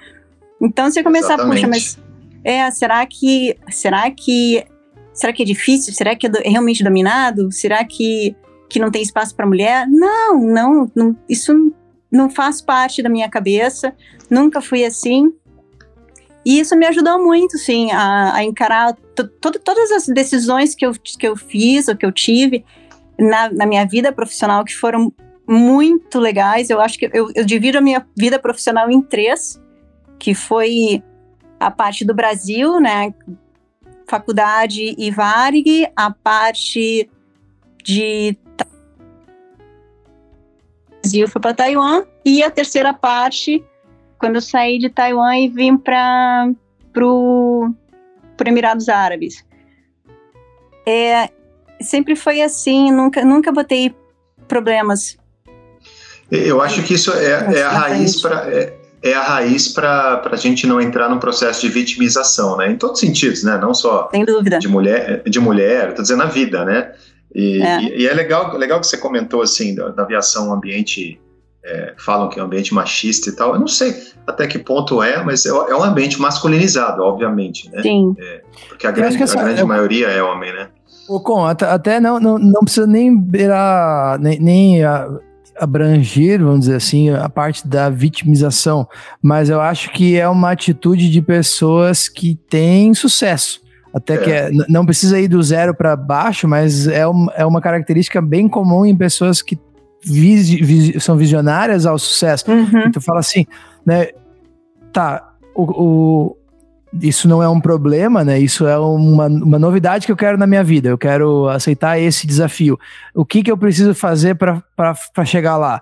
Então, 0.62 0.90
se 0.90 1.00
eu 1.00 1.04
começar, 1.04 1.36
Exatamente. 1.36 1.56
puxa, 1.56 1.68
mas 1.68 2.00
é, 2.44 2.70
será 2.72 3.06
que, 3.06 3.58
será 3.70 4.10
que, 4.12 4.66
será 5.14 5.32
que 5.32 5.44
é 5.44 5.46
difícil? 5.46 5.94
Será 5.94 6.16
que 6.16 6.28
é, 6.28 6.30
do, 6.30 6.40
é 6.40 6.50
realmente 6.50 6.84
dominado? 6.84 7.52
Será 7.52 7.84
que, 7.86 8.36
que 8.74 8.80
não 8.80 8.90
tem 8.90 9.04
espaço 9.04 9.36
para 9.36 9.46
mulher? 9.46 9.88
Não, 9.88 10.40
não, 10.40 10.92
não, 10.96 11.16
isso 11.30 11.54
não 12.12 12.28
faz 12.28 12.60
parte 12.60 13.04
da 13.04 13.10
minha 13.10 13.30
cabeça. 13.30 13.96
Nunca 14.32 14.60
fui 14.62 14.84
assim. 14.84 15.32
E 16.44 16.60
isso 16.60 16.76
me 16.76 16.88
ajudou 16.88 17.24
muito, 17.24 17.56
sim, 17.60 17.92
a, 17.92 18.34
a 18.34 18.44
encarar 18.44 18.98
todas 19.64 19.92
as 19.92 20.08
decisões 20.08 20.74
que 20.74 20.84
eu, 20.86 20.92
que 20.92 21.28
eu 21.28 21.36
fiz 21.36 21.88
ou 21.88 21.96
que 21.96 22.06
eu 22.06 22.12
tive 22.12 22.66
na, 23.18 23.50
na 23.52 23.66
minha 23.68 23.86
vida 23.86 24.12
profissional 24.12 24.66
que 24.66 24.76
foram 24.76 25.14
muito 25.48 26.20
legais. 26.20 26.72
Eu 26.72 26.82
acho 26.82 26.98
que 26.98 27.10
eu, 27.14 27.32
eu 27.36 27.46
divido 27.46 27.78
a 27.78 27.82
minha 27.82 28.06
vida 28.18 28.40
profissional 28.40 28.90
em 28.90 29.04
três, 29.04 29.62
que 30.18 30.34
foi 30.34 31.04
a 31.60 31.70
parte 31.70 32.04
do 32.04 32.14
Brasil, 32.14 32.80
né? 32.80 33.14
Faculdade 34.08 34.96
e 34.98 35.12
Varig, 35.12 35.88
a 35.96 36.12
parte 36.12 37.08
de 37.84 38.36
Brasil 41.04 41.28
foi 41.28 41.42
para 41.42 41.54
Taiwan 41.54 42.04
e 42.24 42.42
a 42.42 42.50
terceira 42.50 42.94
parte 42.94 43.62
quando 44.18 44.36
eu 44.36 44.42
saí 44.42 44.80
de 44.80 44.90
Taiwan 44.90 45.38
e 45.38 45.50
vim 45.50 45.76
para 45.76 46.50
pro, 46.94 47.74
pro 48.38 48.48
Emirados 48.48 48.88
Árabes. 48.88 49.44
É, 50.88 51.30
sempre 51.82 52.16
foi 52.16 52.42
assim, 52.42 52.90
nunca 52.90 53.26
nunca 53.26 53.52
botei 53.52 53.94
problemas. 54.48 55.18
Eu 56.32 56.62
acho 56.62 56.82
que 56.84 56.94
isso 56.94 57.12
é, 57.12 57.58
é 57.58 57.64
a 57.64 57.70
raiz 57.70 58.22
para 58.22 58.50
é, 58.50 58.74
é 59.02 59.14
a 59.14 59.22
raiz 59.22 59.68
para 59.68 60.22
a 60.32 60.38
gente 60.38 60.66
não 60.66 60.80
entrar 60.80 61.10
num 61.10 61.20
processo 61.20 61.60
de 61.62 61.68
vitimização, 61.68 62.56
né? 62.56 62.72
Em 62.72 62.78
todos 62.78 63.02
os 63.02 63.06
sentidos, 63.06 63.44
né? 63.44 63.58
Não 63.58 63.74
só 63.74 64.08
Sem 64.10 64.24
dúvida. 64.24 64.58
de 64.58 64.70
mulher, 64.70 65.22
de 65.26 65.40
mulher, 65.42 65.90
estou 65.90 66.02
dizendo 66.02 66.24
a 66.24 66.28
vida, 66.28 66.64
né? 66.64 66.94
E 67.34 67.62
é, 67.62 67.82
e, 67.82 68.02
e 68.02 68.08
é 68.08 68.14
legal, 68.14 68.56
legal 68.58 68.80
que 68.80 68.88
você 68.88 68.98
comentou 68.98 69.42
assim 69.42 69.74
da, 69.74 69.90
da 69.90 70.04
aviação, 70.04 70.50
um 70.50 70.54
ambiente 70.54 71.20
é, 71.66 71.94
falam 71.98 72.30
que 72.30 72.40
é 72.40 72.44
um 72.44 72.46
ambiente 72.46 72.74
machista 72.74 73.30
e 73.30 73.36
tal. 73.36 73.54
Eu 73.54 73.60
não 73.60 73.68
sei 73.68 73.96
até 74.28 74.46
que 74.48 74.60
ponto 74.60 75.02
é, 75.02 75.24
mas 75.24 75.46
é, 75.46 75.50
é 75.50 75.76
um 75.76 75.84
ambiente 75.84 76.20
masculinizado, 76.20 77.02
obviamente, 77.02 77.70
né? 77.72 77.82
Sim. 77.82 78.16
É, 78.20 78.42
porque 78.68 78.86
a 78.86 78.92
grande, 78.92 79.22
a 79.22 79.26
grande 79.26 79.64
maioria 79.64 80.08
é 80.08 80.22
homem, 80.22 80.54
né? 80.54 80.70
O 81.10 81.20
com 81.20 81.46
até, 81.46 81.66
até 81.66 82.00
não, 82.00 82.20
não, 82.20 82.38
não 82.38 82.62
precisa 82.62 82.88
nem 82.88 83.18
beirar, 83.18 84.20
nem, 84.20 84.40
nem 84.40 84.84
a, 84.84 85.08
abranger, 85.60 86.40
vamos 86.40 86.62
dizer 86.62 86.76
assim, 86.76 87.10
a 87.10 87.30
parte 87.30 87.68
da 87.68 87.90
vitimização, 87.90 88.88
mas 89.22 89.50
eu 89.50 89.62
acho 89.62 89.92
que 89.92 90.18
é 90.18 90.28
uma 90.28 90.52
atitude 90.52 91.10
de 91.10 91.22
pessoas 91.22 92.10
que 92.10 92.36
têm 92.50 92.94
sucesso. 92.94 93.62
Até 93.94 94.16
é. 94.16 94.18
que 94.18 94.32
é, 94.32 94.50
não 94.68 94.86
precisa 94.86 95.20
ir 95.20 95.28
do 95.28 95.42
zero 95.44 95.76
para 95.76 95.96
baixo, 95.96 96.48
mas 96.48 96.88
é, 96.88 97.08
um, 97.08 97.28
é 97.36 97.46
uma 97.46 97.62
característica 97.62 98.22
bem 98.22 98.50
comum 98.50 98.86
em 98.86 98.96
pessoas 98.96 99.42
que 99.42 99.58
vis, 100.04 100.50
vis, 100.50 101.04
são 101.04 101.16
visionárias 101.16 101.86
ao 101.86 102.00
sucesso. 102.00 102.52
Uhum. 102.52 102.88
Então 102.88 103.02
fala 103.02 103.20
assim, 103.20 103.46
né? 103.86 104.08
Tá, 104.92 105.34
o, 105.56 105.64
o 105.64 106.38
isso 107.02 107.28
não 107.28 107.42
é 107.42 107.50
um 107.50 107.60
problema, 107.60 108.24
né? 108.24 108.40
Isso 108.40 108.68
é 108.68 108.78
uma, 108.78 109.26
uma 109.28 109.58
novidade 109.58 110.06
que 110.06 110.12
eu 110.12 110.18
quero 110.18 110.38
na 110.38 110.46
minha 110.46 110.64
vida. 110.64 110.90
Eu 110.90 110.98
quero 110.98 111.48
aceitar 111.50 112.00
esse 112.00 112.28
desafio. 112.28 112.78
O 113.16 113.26
que, 113.26 113.42
que 113.42 113.52
eu 113.52 113.58
preciso 113.58 113.96
fazer 113.96 114.36
para 114.36 115.26
chegar 115.26 115.58
lá? 115.58 115.82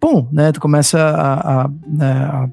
Pum, 0.00 0.26
né? 0.32 0.52
Tu 0.52 0.60
começa 0.60 0.98
a, 0.98 1.64
a, 1.64 1.68
né, 1.86 2.12
a, 2.12 2.48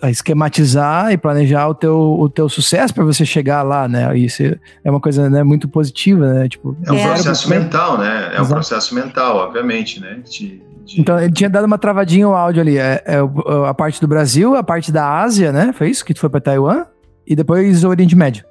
a 0.00 0.10
esquematizar 0.10 1.12
e 1.12 1.16
planejar 1.16 1.68
o 1.68 1.74
teu, 1.74 1.98
o 1.98 2.28
teu 2.28 2.48
sucesso 2.48 2.92
para 2.92 3.04
você 3.04 3.24
chegar 3.24 3.62
lá, 3.62 3.88
né? 3.88 4.16
Isso 4.16 4.42
é 4.42 4.90
uma 4.90 5.00
coisa 5.00 5.30
né, 5.30 5.42
muito 5.42 5.68
positiva, 5.68 6.32
né? 6.32 6.48
Tipo, 6.48 6.76
é 6.84 6.92
um 6.92 7.02
processo 7.02 7.48
mental, 7.48 7.98
né? 7.98 8.26
É 8.26 8.34
Exato. 8.34 8.44
um 8.44 8.48
processo 8.48 8.94
mental, 8.94 9.36
obviamente, 9.36 10.00
né? 10.00 10.20
De, 10.24 10.62
de... 10.84 11.00
Então, 11.00 11.18
ele 11.18 11.32
tinha 11.32 11.48
dado 11.48 11.64
uma 11.64 11.78
travadinha 11.78 12.28
o 12.28 12.34
áudio 12.34 12.60
ali. 12.60 12.76
É, 12.76 13.02
é, 13.06 13.18
a 13.68 13.74
parte 13.74 14.00
do 14.00 14.06
Brasil, 14.06 14.54
a 14.54 14.62
parte 14.62 14.92
da 14.92 15.20
Ásia, 15.20 15.50
né? 15.50 15.72
Foi 15.72 15.88
isso 15.88 16.04
que 16.04 16.12
tu 16.12 16.20
foi 16.20 16.28
para 16.28 16.40
Taiwan? 16.40 16.84
e 17.26 17.34
depois 17.34 17.82
o 17.82 17.88
Oriente 17.88 18.14
Médio. 18.14 18.44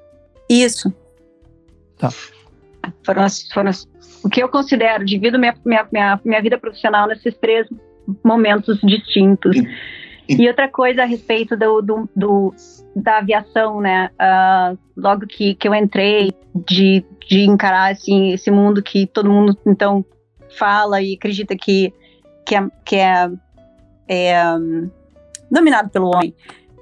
Isso. 0.49 0.93
Tá. 1.97 2.09
Foram, 3.03 3.23
as, 3.23 3.47
foram 3.53 3.69
as, 3.69 3.87
o 4.23 4.29
que 4.29 4.43
eu 4.43 4.49
considero, 4.49 5.05
divido 5.05 5.39
minha, 5.39 5.55
minha, 5.65 5.87
minha, 5.91 6.19
minha 6.23 6.41
vida 6.41 6.57
profissional 6.57 7.07
nesses 7.07 7.33
três 7.37 7.67
momentos 8.23 8.79
distintos. 8.83 9.55
E, 9.55 9.67
e... 10.27 10.47
outra 10.47 10.67
coisa 10.67 11.03
a 11.03 11.05
respeito 11.05 11.55
do, 11.57 11.81
do, 11.81 12.09
do 12.15 12.53
da 12.95 13.17
aviação, 13.17 13.81
né? 13.81 14.09
Uh, 14.13 14.77
logo 14.95 15.27
que, 15.27 15.55
que 15.55 15.67
eu 15.67 15.75
entrei, 15.75 16.31
de, 16.67 17.03
de 17.27 17.41
encarar 17.41 17.91
assim, 17.91 18.31
esse 18.31 18.49
mundo 18.49 18.81
que 18.81 19.05
todo 19.07 19.29
mundo 19.29 19.57
então 19.65 20.05
fala 20.57 21.01
e 21.01 21.15
acredita 21.15 21.55
que, 21.55 21.93
que 22.45 22.55
é, 22.55 22.67
que 22.85 22.95
é, 22.95 23.29
é 24.07 24.43
dominado 25.51 25.89
pelo 25.89 26.07
homem 26.07 26.33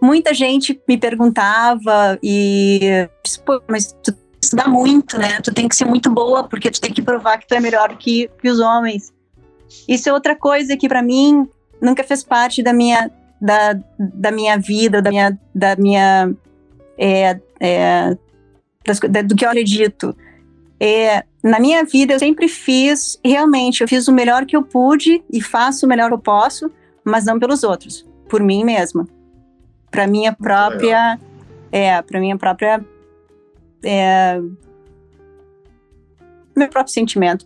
muita 0.04 0.34
gente 0.34 0.78
me 0.86 0.98
perguntava 0.98 2.20
e 2.22 3.08
pô, 3.46 3.62
mas 3.70 3.96
tu 4.04 4.14
estudar 4.42 4.68
muito, 4.68 5.18
né? 5.18 5.40
Tu 5.42 5.54
tem 5.54 5.70
que 5.70 5.76
ser 5.76 5.86
muito 5.86 6.10
boa 6.10 6.44
porque 6.44 6.70
tu 6.70 6.82
tem 6.82 6.92
que 6.92 7.02
provar 7.02 7.38
que 7.38 7.48
tu 7.48 7.56
é 7.56 7.60
melhor 7.62 7.96
que, 7.96 8.30
que 8.42 8.50
os 8.50 8.60
homens. 8.60 9.14
Isso 9.88 10.10
é 10.10 10.14
outra 10.14 10.36
coisa 10.36 10.76
que 10.76 10.90
para 10.90 11.02
mim 11.02 11.48
nunca 11.82 12.04
fez 12.04 12.22
parte 12.22 12.62
da 12.62 12.74
minha 12.74 13.10
da, 13.44 13.78
da 14.00 14.32
minha 14.32 14.58
vida, 14.58 15.02
da 15.02 15.10
minha 15.10 15.38
da 15.54 15.76
minha 15.76 16.34
é, 16.98 17.38
é, 17.60 18.18
das, 18.86 19.00
da, 19.00 19.22
do 19.22 19.36
que 19.36 19.44
eu 19.44 19.50
acredito. 19.50 20.16
É, 20.80 21.26
na 21.44 21.60
minha 21.60 21.84
vida 21.84 22.14
eu 22.14 22.20
sempre 22.20 22.48
fiz, 22.48 23.20
realmente, 23.24 23.82
eu 23.82 23.88
fiz 23.88 24.08
o 24.08 24.14
melhor 24.14 24.46
que 24.46 24.56
eu 24.56 24.64
pude 24.64 25.22
e 25.30 25.42
faço 25.42 25.86
o 25.86 25.90
melhor 25.90 26.08
que 26.08 26.14
eu 26.14 26.20
posso, 26.20 26.72
mas 27.04 27.26
não 27.26 27.38
pelos 27.38 27.64
outros, 27.64 28.08
por 28.30 28.42
mim 28.42 28.64
mesma. 28.64 29.06
Para 29.92 30.08
minha 30.08 30.32
própria 30.32 31.20
é 31.70 32.02
para 32.02 32.20
minha 32.22 32.38
própria 32.38 32.84
é, 33.84 34.40
meu 36.56 36.70
próprio 36.70 36.94
sentimento 36.94 37.46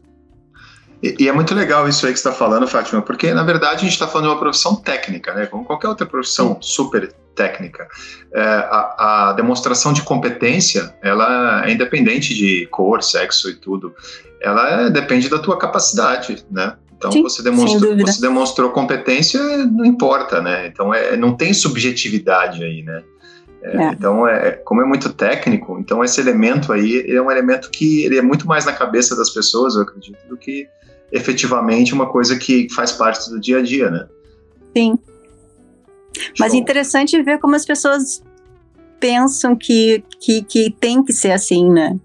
e, 1.01 1.16
e, 1.20 1.30
é 1.30 1.32
muito 1.32 1.54
legal 1.54 1.88
isso 1.88 2.06
aí 2.06 2.13
que 2.13 2.20
você 2.20 2.27
está 2.27 2.38
falando, 2.38 2.68
Fátima, 2.68 3.01
porque 3.01 3.34
na 3.34 3.44
verdade 3.44 3.75
a 3.75 3.80
gente 3.80 3.92
está 3.92 4.08
falando 4.08 4.27
de 4.27 4.34
uma 4.34 4.39
profissão 4.39 4.75
técnica, 4.75 5.34
né? 5.34 5.46
Como 5.46 5.63
qualquer 5.63 5.88
outra 5.88 6.06
profissão 6.06 6.58
super 6.62 7.13
técnica. 7.36 7.88
É, 8.34 8.42
a, 8.42 9.30
a, 9.30 9.34
demonstração 9.34 9.94
de 9.94 10.01
competência, 10.01 10.96
ela 11.04 11.66
é 11.66 11.72
independente 11.72 12.34
de 12.34 12.66
cor, 12.72 13.04
sexo 13.04 13.50
e 13.50 13.54
tudo. 13.54 13.94
Ela 14.42 14.82
é, 14.82 14.89
depende 14.89 15.30
da 15.30 15.38
tua 15.38 15.58
capacidade, 15.58 16.44
né? 16.50 16.75
Então 16.98 17.12
Sim, 17.12 17.22
você, 17.22 17.44
demonstrou, 17.44 17.96
você 17.96 18.20
demonstrou 18.20 18.72
competência, 18.72 19.39
não 19.68 19.86
importa, 19.86 20.42
né? 20.42 20.66
Então 20.66 20.92
é, 20.92 21.16
não 21.16 21.36
tem 21.36 21.54
subjetividade 21.54 22.63
aí, 22.63 22.82
né? 22.82 23.04
É, 23.62 23.77
é. 23.77 23.92
Então, 23.92 24.27
é, 24.27 24.51
como 24.51 24.82
é 24.82 24.86
muito 24.86 25.12
técnico, 25.13 25.77
então 25.80 26.04
esse 26.04 26.20
elemento 26.20 26.72
aí 26.74 27.06
é 27.08 27.22
um 27.22 27.30
elemento 27.30 27.70
que 27.70 28.04
ele 28.04 28.18
é 28.18 28.22
muito 28.22 28.48
mais 28.48 28.66
na 28.66 28.74
cabeça 28.74 29.16
das 29.16 29.30
pessoas, 29.30 29.75
eu 29.75 29.82
acredito, 29.82 30.18
do 30.27 30.38
que 30.38 30.68
efetivamente 31.12 31.94
uma 31.94 32.08
coisa 32.08 32.38
que 32.38 32.68
faz 32.74 32.92
parte 32.92 33.30
do 33.30 33.40
dia 33.40 33.60
a 33.60 33.62
dia, 33.62 33.90
né? 33.90 34.08
Sim. 34.76 35.00
Mas 36.40 36.54
interessante 36.54 37.22
ver 37.22 37.40
como 37.40 37.56
as 37.56 37.66
pessoas 37.66 38.24
pensam 39.00 39.56
que, 39.56 40.04
que, 40.20 40.42
que 40.44 40.72
tem 40.72 41.04
que 41.04 41.14
ser 41.14 41.32
assim, 41.32 41.70
né? 41.70 41.98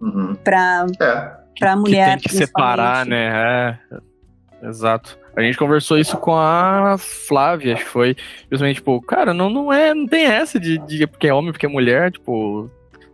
Uhum. 0.00 0.34
Para 0.34 0.86
é. 1.00 1.42
Pra 1.58 1.76
mulher. 1.76 2.16
Que 2.18 2.28
tem 2.28 2.30
que 2.30 2.46
separar, 2.46 3.06
né? 3.06 3.78
É. 4.62 4.68
Exato. 4.68 5.18
A 5.36 5.40
gente 5.40 5.56
conversou 5.56 5.98
isso 5.98 6.16
com 6.18 6.36
a 6.36 6.96
Flávia, 6.98 7.74
acho 7.74 7.84
que 7.84 7.90
foi. 7.90 8.16
Justamente, 8.50 8.76
tipo, 8.76 9.00
cara, 9.00 9.32
não, 9.32 9.48
não 9.48 9.72
é, 9.72 9.94
não 9.94 10.06
tem 10.06 10.24
essa 10.24 10.60
de, 10.60 10.78
de 10.78 11.06
porque 11.06 11.28
é 11.28 11.34
homem, 11.34 11.52
porque 11.52 11.66
é 11.66 11.68
mulher, 11.68 12.12
tipo. 12.12 12.70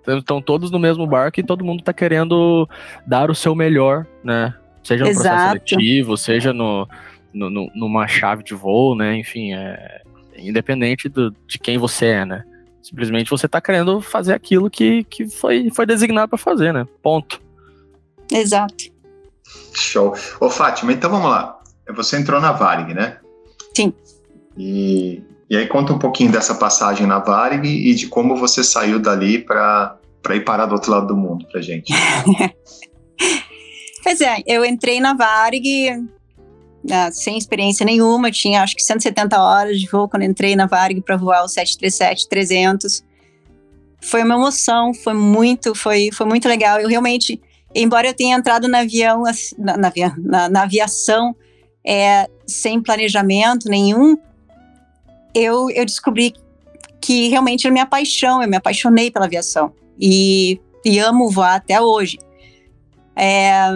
Estão 0.07 0.41
todos 0.41 0.71
no 0.71 0.79
mesmo 0.79 1.07
barco 1.07 1.39
e 1.39 1.45
todo 1.45 1.65
mundo 1.65 1.83
tá 1.83 1.93
querendo 1.93 2.67
dar 3.07 3.31
o 3.31 3.35
seu 3.35 3.55
melhor, 3.55 4.07
né? 4.25 4.55
Seja 4.89 5.05
no 5.05 5.11
Exato. 5.11 5.29
processo 5.29 5.69
seletivo, 5.69 6.17
seja 6.17 6.53
no, 6.55 6.89
no, 7.31 7.51
no, 7.51 7.71
numa 7.75 8.09
chave 8.09 8.43
de 8.43 8.55
voo, 8.55 8.95
né? 8.95 9.19
Enfim, 9.19 9.53
é 9.53 10.01
independente 10.39 11.11
do, 11.11 11.31
de 11.47 11.59
quem 11.59 11.77
você 11.77 12.07
é, 12.07 12.25
né? 12.25 12.43
Simplesmente 12.81 13.29
você 13.29 13.47
tá 13.47 13.61
querendo 13.61 14.01
fazer 14.01 14.33
aquilo 14.33 14.71
que, 14.71 15.05
que 15.05 15.29
foi, 15.29 15.69
foi 15.75 15.85
designado 15.85 16.31
para 16.31 16.39
fazer, 16.39 16.73
né? 16.73 16.87
Ponto. 17.03 17.39
Exato. 18.33 18.85
Show. 19.75 20.15
Ô, 20.41 20.49
Fátima, 20.49 20.91
então 20.91 21.11
vamos 21.11 21.29
lá. 21.29 21.59
Você 21.95 22.17
entrou 22.17 22.41
na 22.41 22.53
Varig, 22.53 22.95
né? 22.95 23.19
Sim. 23.77 23.93
E 24.57 25.23
E 25.51 25.57
aí 25.59 25.67
conta 25.67 25.93
um 25.93 25.99
pouquinho 25.99 26.33
dessa 26.33 26.55
passagem 26.55 27.07
na 27.07 27.19
Varig 27.19 27.69
e 27.69 27.95
de 27.95 28.07
como 28.07 28.37
você 28.37 28.65
saiu 28.65 28.99
dali 28.99 29.39
para 29.39 29.99
ir 30.31 30.45
parar 30.45 30.65
do 30.65 30.75
outro 30.75 30.91
lado 30.91 31.09
do 31.09 31.17
mundo 31.17 31.47
para 31.53 31.61
gente. 31.61 31.93
pois 34.03 34.21
é, 34.21 34.39
eu 34.47 34.65
entrei 34.65 35.01
na 35.01 35.15
Varig 35.15 35.91
uh, 36.85 37.13
sem 37.13 37.37
experiência 37.37 37.85
nenhuma, 37.85 38.31
tinha 38.31 38.63
acho 38.63 38.75
que 38.75 38.83
170 38.83 39.41
horas 39.41 39.81
de 39.81 39.89
voo 39.89 40.09
quando 40.09 40.23
entrei 40.23 40.57
na 40.57 40.67
Varig 40.67 41.01
para 41.01 41.17
voar 41.17 41.45
o 41.45 41.47
737-300. 41.47 43.03
Foi 44.01 44.23
uma 44.23 44.35
emoção, 44.35 44.95
foi 44.95 45.15
muito, 45.15 45.75
foi, 45.75 46.11
foi 46.13 46.27
muito 46.27 46.49
legal. 46.49 46.79
Eu 46.79 46.89
realmente, 46.89 47.41
embora 47.75 48.09
eu 48.09 48.15
tenha 48.15 48.37
entrado 48.37 48.69
na 48.69 48.81
avião, 48.81 49.23
na, 49.59 49.77
na, 49.77 49.93
na, 50.17 50.49
na 50.49 50.63
aviação 50.63 51.35
é, 51.85 52.29
sem 52.47 52.81
planejamento 52.81 53.69
nenhum, 53.69 54.17
eu, 55.35 55.69
eu 55.71 55.85
descobri 55.85 56.35
que 57.01 57.29
realmente 57.29 57.67
era 57.67 57.73
minha 57.73 57.87
paixão, 57.87 58.43
eu 58.43 58.49
me 58.49 58.57
apaixonei 58.57 59.11
pela 59.11 59.27
aviação 59.27 59.73
e, 59.99 60.61
e 60.85 60.99
amo 60.99 61.31
voar 61.31 61.57
até 61.57 61.81
hoje. 61.81 62.19
É, 63.19 63.69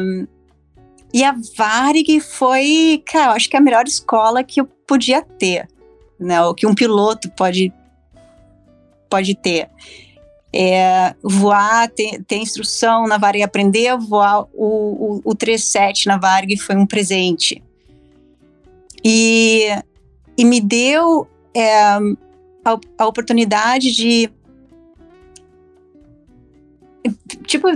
e 1.13 1.25
a 1.25 1.35
Varig 1.57 2.21
foi, 2.21 3.03
cara, 3.05 3.33
eu 3.33 3.37
acho 3.37 3.51
que 3.51 3.57
é 3.57 3.59
a 3.59 3.63
melhor 3.63 3.87
escola 3.87 4.45
que 4.45 4.61
eu 4.61 4.67
podia 4.87 5.21
ter, 5.21 5.69
né? 6.19 6.41
O 6.43 6.55
que 6.55 6.67
um 6.67 6.75
piloto 6.75 7.29
pode, 7.33 7.73
pode 9.11 9.35
ter. 9.35 9.69
É, 10.55 11.15
voar, 11.23 11.89
ter, 11.91 12.23
ter, 12.25 12.37
instrução 12.37 13.07
na 13.07 13.19
Varig, 13.19 13.43
aprender 13.43 13.89
a 13.89 13.97
voar 13.97 14.43
o, 14.53 15.17
o, 15.17 15.21
o 15.25 15.35
37 15.35 16.07
na 16.07 16.19
Varig 16.19 16.57
foi 16.59 16.77
um 16.77 16.87
presente. 16.87 17.63
E, 19.05 19.67
e 20.39 20.45
me 20.45 20.61
deu 20.61 21.27
é, 21.55 21.83
a, 21.83 22.01
a 22.99 23.07
oportunidade 23.07 23.93
de. 23.93 24.31
Tipo, 27.47 27.69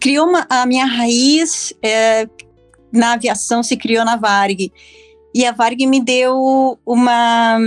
criou 0.00 0.26
uma, 0.26 0.46
a 0.48 0.66
minha 0.66 0.86
raiz 0.86 1.72
é, 1.82 2.28
na 2.92 3.12
aviação, 3.12 3.62
se 3.62 3.76
criou 3.76 4.04
na 4.04 4.16
Varg. 4.16 4.72
E 5.34 5.44
a 5.44 5.52
Varg 5.52 5.86
me 5.86 6.00
deu 6.00 6.78
uma. 6.84 7.58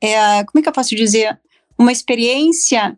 É, 0.00 0.44
como 0.44 0.58
é 0.58 0.62
que 0.62 0.68
eu 0.68 0.72
posso 0.72 0.94
dizer? 0.96 1.38
Uma 1.78 1.92
experiência. 1.92 2.96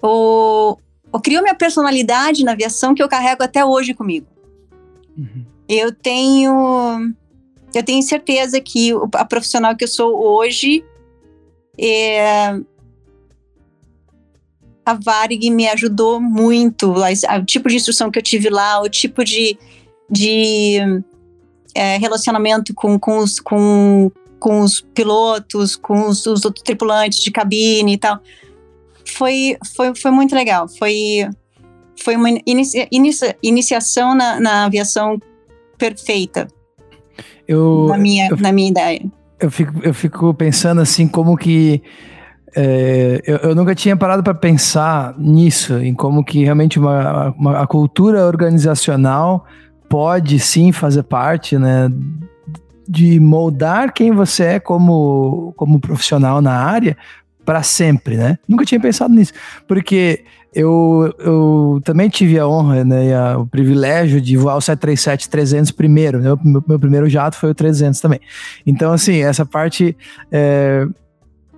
Ou, 0.00 0.78
ou 1.12 1.20
criou 1.20 1.42
minha 1.42 1.54
personalidade 1.54 2.44
na 2.44 2.52
aviação 2.52 2.94
que 2.94 3.02
eu 3.02 3.08
carrego 3.08 3.42
até 3.42 3.64
hoje 3.64 3.92
comigo. 3.92 4.26
Uhum. 5.16 5.44
Eu 5.68 5.92
tenho 5.92 7.14
eu 7.74 7.82
tenho 7.82 8.02
certeza 8.02 8.60
que 8.60 8.92
a 9.14 9.24
profissional 9.24 9.76
que 9.76 9.84
eu 9.84 9.88
sou 9.88 10.16
hoje 10.18 10.84
é, 11.78 12.58
a 14.86 14.94
Varig 14.94 15.50
me 15.50 15.66
ajudou 15.66 16.20
muito, 16.20 16.92
o 16.92 17.44
tipo 17.44 17.68
de 17.68 17.74
instrução 17.74 18.08
que 18.08 18.20
eu 18.20 18.22
tive 18.22 18.48
lá, 18.48 18.80
o 18.80 18.88
tipo 18.88 19.24
de, 19.24 19.58
de 20.08 20.78
é, 21.74 21.98
relacionamento 21.98 22.72
com, 22.72 22.96
com, 22.96 23.18
os, 23.18 23.40
com, 23.40 24.12
com 24.38 24.60
os 24.60 24.80
pilotos, 24.94 25.74
com 25.74 26.06
os, 26.06 26.24
os 26.24 26.44
outros 26.44 26.62
tripulantes 26.62 27.18
de 27.18 27.32
cabine 27.32 27.94
e 27.94 27.98
tal, 27.98 28.20
foi, 29.04 29.58
foi, 29.74 29.92
foi 29.96 30.10
muito 30.12 30.36
legal. 30.36 30.68
Foi, 30.68 31.28
foi 32.00 32.14
uma 32.14 32.30
inicia, 32.46 32.86
inicia, 32.92 33.36
iniciação 33.42 34.14
na, 34.14 34.38
na 34.38 34.64
aviação 34.66 35.18
perfeita. 35.76 36.46
Eu, 37.48 37.86
na, 37.88 37.98
minha, 37.98 38.28
eu, 38.28 38.36
na 38.36 38.52
minha 38.52 38.70
ideia. 38.70 39.04
Eu 39.40 39.50
fico, 39.50 39.72
eu 39.82 39.92
fico 39.92 40.32
pensando 40.32 40.80
assim, 40.80 41.08
como 41.08 41.36
que. 41.36 41.82
É, 42.58 43.20
eu, 43.26 43.36
eu, 43.36 43.54
nunca 43.54 43.74
tinha 43.74 43.94
parado 43.94 44.22
para 44.22 44.32
pensar 44.32 45.14
nisso, 45.18 45.76
em 45.76 45.92
como 45.92 46.24
que 46.24 46.42
realmente 46.42 46.78
uma, 46.78 47.34
uma, 47.38 47.60
a 47.60 47.66
cultura 47.66 48.26
organizacional 48.26 49.44
pode 49.90 50.38
sim 50.38 50.72
fazer 50.72 51.02
parte, 51.02 51.58
né? 51.58 51.90
De 52.88 53.20
moldar 53.20 53.92
quem 53.92 54.10
você 54.10 54.44
é 54.44 54.60
como, 54.60 55.52
como 55.54 55.78
profissional 55.78 56.40
na 56.40 56.54
área 56.54 56.96
para 57.44 57.62
sempre, 57.62 58.16
né? 58.16 58.38
Nunca 58.48 58.64
tinha 58.64 58.80
pensado 58.80 59.12
nisso, 59.12 59.34
porque 59.68 60.24
eu, 60.54 61.14
eu 61.18 61.82
também 61.84 62.08
tive 62.08 62.38
a 62.38 62.48
honra, 62.48 62.82
né, 62.82 63.14
a, 63.14 63.36
o 63.36 63.46
privilégio 63.46 64.18
de 64.18 64.34
voar 64.38 64.56
o 64.56 64.60
737-300 64.60 65.74
primeiro, 65.74 66.18
né? 66.18 66.34
meu, 66.42 66.64
meu, 66.66 66.78
primeiro 66.78 67.06
jato 67.10 67.36
foi 67.36 67.50
o 67.50 67.54
300 67.54 68.00
também. 68.00 68.20
Então, 68.66 68.94
assim, 68.94 69.18
essa 69.18 69.44
parte 69.44 69.94
é, 70.32 70.86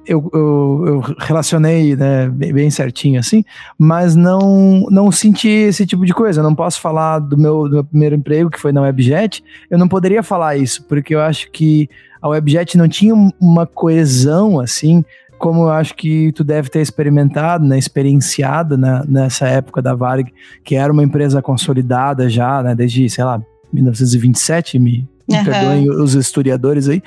eu, 0.09 0.31
eu, 0.33 0.85
eu, 0.87 1.01
relacionei 1.19 1.95
né, 1.95 2.29
bem, 2.29 2.53
bem, 2.53 2.71
certinho, 2.71 3.21
assim, 3.21 3.45
mas 3.79 4.17
não, 4.17 4.87
não 4.91 5.13
senti 5.13 5.49
esse 5.49 5.87
tipo 5.87 6.07
de 6.07 6.15
coisa. 6.15 6.41
Eu 6.41 6.45
não 6.45 6.55
posso 6.55 6.81
falar 6.81 7.19
do 7.19 7.37
meu, 7.37 7.69
do 7.69 7.75
meu 7.75 7.85
primeiro 7.85 8.17
emprego, 8.17 8.51
que 8.51 8.61
foi 8.61 8.73
na 8.73 8.81
Webjet, 8.81 9.45
eu 9.71 9.79
não 9.79 9.87
poderia 9.87 10.23
falar 10.23 10.57
isso, 10.57 10.85
porque 10.85 11.15
eu 11.15 11.21
acho 11.21 11.51
que 11.51 11.89
a 12.23 12.29
Webjet 12.29 12.77
não 12.79 12.89
tinha 12.89 13.15
uma 13.41 13.67
coesão, 13.67 14.59
assim, 14.59 15.05
como 15.39 15.65
eu 15.65 15.71
acho 15.71 15.95
que 15.95 16.33
tu 16.33 16.43
deve 16.43 16.69
ter 16.69 16.81
experimentado, 16.81 17.65
né, 17.65 17.79
experienciado 17.79 18.77
né, 18.77 19.03
nessa 19.07 19.47
época 19.47 19.81
da 19.81 19.95
Varg, 19.95 20.33
que 20.65 20.75
era 20.75 20.93
uma 20.93 21.05
empresa 21.05 21.41
consolidada 21.41 22.29
já, 22.29 22.63
né, 22.63 22.75
desde, 22.75 23.09
sei 23.09 23.25
lá, 23.25 23.41
1927, 23.73 24.79
me, 24.79 25.09
me 25.29 25.45
perdoem 25.45 25.91
os 25.91 26.15
historiadores 26.15 26.89
aí, 26.89 27.03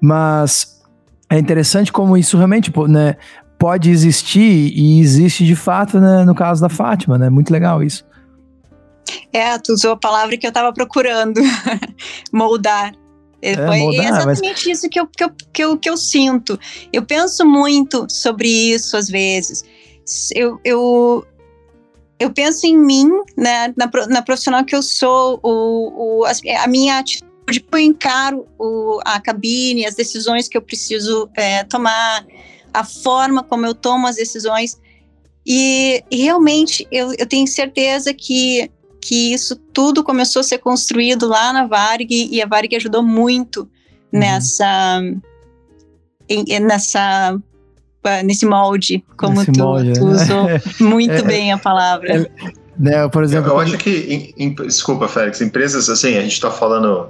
mas 0.00 0.75
é 1.28 1.38
interessante 1.38 1.92
como 1.92 2.16
isso 2.16 2.36
realmente, 2.36 2.72
né, 2.88 3.16
pode 3.58 3.90
existir 3.90 4.72
e 4.74 5.00
existe 5.00 5.44
de 5.44 5.56
fato, 5.56 5.98
né, 5.98 6.24
no 6.24 6.34
caso 6.34 6.60
da 6.60 6.68
Fátima, 6.68 7.18
né, 7.18 7.28
muito 7.30 7.52
legal 7.52 7.82
isso. 7.82 8.04
É, 9.32 9.58
tu 9.58 9.72
usou 9.72 9.92
a 9.92 9.96
palavra 9.96 10.36
que 10.36 10.46
eu 10.46 10.50
estava 10.50 10.72
procurando, 10.72 11.40
moldar. 12.32 12.92
É, 13.40 13.54
Foi 13.54 13.78
mudar, 13.78 14.04
exatamente 14.04 14.66
mas... 14.68 14.78
isso 14.78 14.88
que 14.88 14.98
eu, 14.98 15.06
que, 15.06 15.22
eu, 15.22 15.30
que, 15.52 15.64
eu, 15.64 15.78
que 15.78 15.90
eu 15.90 15.96
sinto. 15.96 16.58
Eu 16.92 17.04
penso 17.04 17.44
muito 17.44 18.06
sobre 18.08 18.48
isso 18.48 18.96
às 18.96 19.08
vezes. 19.08 19.62
Eu, 20.34 20.58
eu, 20.64 21.26
eu 22.18 22.32
penso 22.32 22.66
em 22.66 22.76
mim, 22.76 23.08
né, 23.36 23.72
na, 23.76 23.90
na 24.08 24.22
profissional 24.22 24.64
que 24.64 24.74
eu 24.74 24.82
sou, 24.82 25.38
o, 25.42 26.22
o, 26.22 26.24
a 26.24 26.66
minha 26.66 26.98
atitude, 26.98 27.30
eu 27.46 27.78
encaro 27.78 28.46
o, 28.58 29.00
a 29.04 29.20
cabine, 29.20 29.86
as 29.86 29.94
decisões 29.94 30.48
que 30.48 30.56
eu 30.56 30.62
preciso 30.62 31.28
é, 31.36 31.62
tomar, 31.64 32.26
a 32.74 32.84
forma 32.84 33.42
como 33.42 33.64
eu 33.64 33.74
tomo 33.74 34.06
as 34.06 34.16
decisões. 34.16 34.78
E, 35.46 36.02
e 36.10 36.22
realmente 36.22 36.86
eu, 36.90 37.12
eu 37.18 37.26
tenho 37.26 37.46
certeza 37.46 38.12
que 38.12 38.70
que 39.00 39.32
isso 39.32 39.54
tudo 39.72 40.02
começou 40.02 40.40
a 40.40 40.42
ser 40.42 40.58
construído 40.58 41.28
lá 41.28 41.52
na 41.52 41.64
Varg 41.64 42.08
e 42.10 42.42
a 42.42 42.46
Varg 42.46 42.74
ajudou 42.74 43.04
muito 43.04 43.60
uhum. 43.60 44.18
nessa 44.18 45.00
em, 46.28 46.60
nessa 46.60 47.40
nesse 48.24 48.46
molde, 48.46 49.04
como 49.16 49.40
nesse 49.40 49.52
tu, 49.52 49.60
molde, 49.60 49.92
tu 49.92 50.06
né? 50.06 50.12
usou 50.12 50.46
muito 50.88 51.12
é, 51.12 51.22
bem 51.22 51.52
a 51.52 51.58
palavra. 51.58 52.22
É, 52.22 52.30
né, 52.78 53.08
por 53.08 53.22
exemplo, 53.24 53.50
eu, 53.50 53.54
eu 53.54 53.60
acho 53.60 53.78
que, 53.78 54.34
em, 54.36 54.44
em, 54.44 54.54
desculpa, 54.54 55.08
Félix, 55.08 55.40
empresas 55.40 55.88
assim, 55.88 56.16
a 56.16 56.20
gente 56.20 56.32
está 56.32 56.50
falando, 56.50 57.08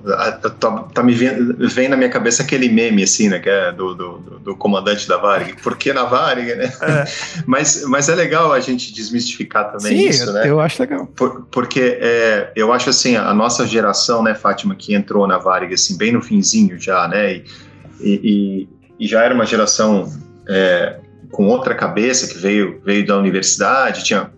tá, 0.60 0.70
tá, 0.94 1.02
me 1.02 1.12
vendo, 1.12 1.68
vem 1.68 1.88
na 1.88 1.96
minha 1.96 2.08
cabeça 2.08 2.42
aquele 2.42 2.68
meme 2.68 3.02
assim, 3.02 3.28
né, 3.28 3.40
que 3.40 3.48
é 3.48 3.72
do, 3.72 3.94
do, 3.94 4.18
do 4.38 4.56
comandante 4.56 5.08
da 5.08 5.16
Varig, 5.16 5.60
por 5.60 5.76
que 5.76 5.92
na 5.92 6.04
Varig, 6.04 6.54
né? 6.54 6.72
É. 6.80 7.04
mas, 7.46 7.84
mas 7.86 8.08
é 8.08 8.14
legal 8.14 8.52
a 8.52 8.60
gente 8.60 8.92
desmistificar 8.92 9.72
também 9.72 9.98
Sim, 9.98 10.08
isso, 10.08 10.32
né? 10.32 10.48
Eu 10.48 10.60
acho 10.60 10.80
legal. 10.80 11.06
Por, 11.06 11.46
porque 11.50 11.98
é, 12.00 12.52
eu 12.54 12.72
acho 12.72 12.90
assim, 12.90 13.16
a 13.16 13.34
nossa 13.34 13.66
geração, 13.66 14.22
né, 14.22 14.34
Fátima, 14.34 14.74
que 14.76 14.94
entrou 14.94 15.26
na 15.26 15.38
Varig 15.38 15.74
assim 15.74 15.96
bem 15.98 16.12
no 16.12 16.22
finzinho 16.22 16.80
já, 16.80 17.08
né, 17.08 17.34
e, 17.34 17.44
e, 18.00 18.68
e 19.00 19.06
já 19.08 19.24
era 19.24 19.34
uma 19.34 19.46
geração 19.46 20.12
é, 20.48 21.00
com 21.32 21.48
outra 21.48 21.74
cabeça 21.74 22.28
que 22.28 22.38
veio 22.38 22.80
veio 22.84 23.04
da 23.04 23.18
universidade, 23.18 24.04
tinha 24.04 24.30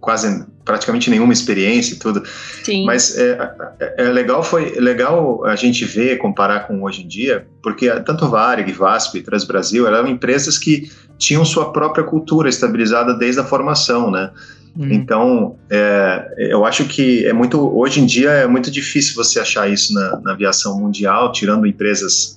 quase 0.00 0.46
praticamente 0.64 1.10
nenhuma 1.10 1.32
experiência 1.32 1.94
e 1.94 1.98
tudo. 1.98 2.22
Sim. 2.62 2.84
Mas 2.86 3.16
é, 3.16 3.38
é, 3.80 3.94
é, 4.04 4.08
legal 4.10 4.42
foi 4.42 4.78
legal 4.78 5.44
a 5.44 5.54
gente 5.54 5.84
ver 5.84 6.18
comparar 6.18 6.66
com 6.66 6.82
hoje 6.82 7.02
em 7.02 7.08
dia, 7.08 7.46
porque 7.62 7.90
tanto 8.00 8.28
Varig, 8.28 8.72
Vasp 8.72 9.16
e 9.16 9.22
Transbrasil 9.22 9.86
eram 9.86 10.08
empresas 10.08 10.58
que 10.58 10.90
tinham 11.18 11.44
sua 11.44 11.72
própria 11.72 12.04
cultura 12.04 12.48
estabilizada 12.48 13.14
desde 13.14 13.40
a 13.40 13.44
formação, 13.44 14.10
né? 14.10 14.30
Hum. 14.76 14.88
Então, 14.90 15.56
é, 15.70 16.34
eu 16.50 16.64
acho 16.64 16.84
que 16.86 17.24
é 17.26 17.32
muito 17.32 17.60
hoje 17.76 18.00
em 18.00 18.06
dia 18.06 18.30
é 18.30 18.46
muito 18.46 18.70
difícil 18.70 19.14
você 19.14 19.38
achar 19.38 19.70
isso 19.70 19.94
na, 19.94 20.20
na 20.20 20.32
aviação 20.32 20.78
mundial, 20.80 21.30
tirando 21.30 21.66
empresas 21.66 22.36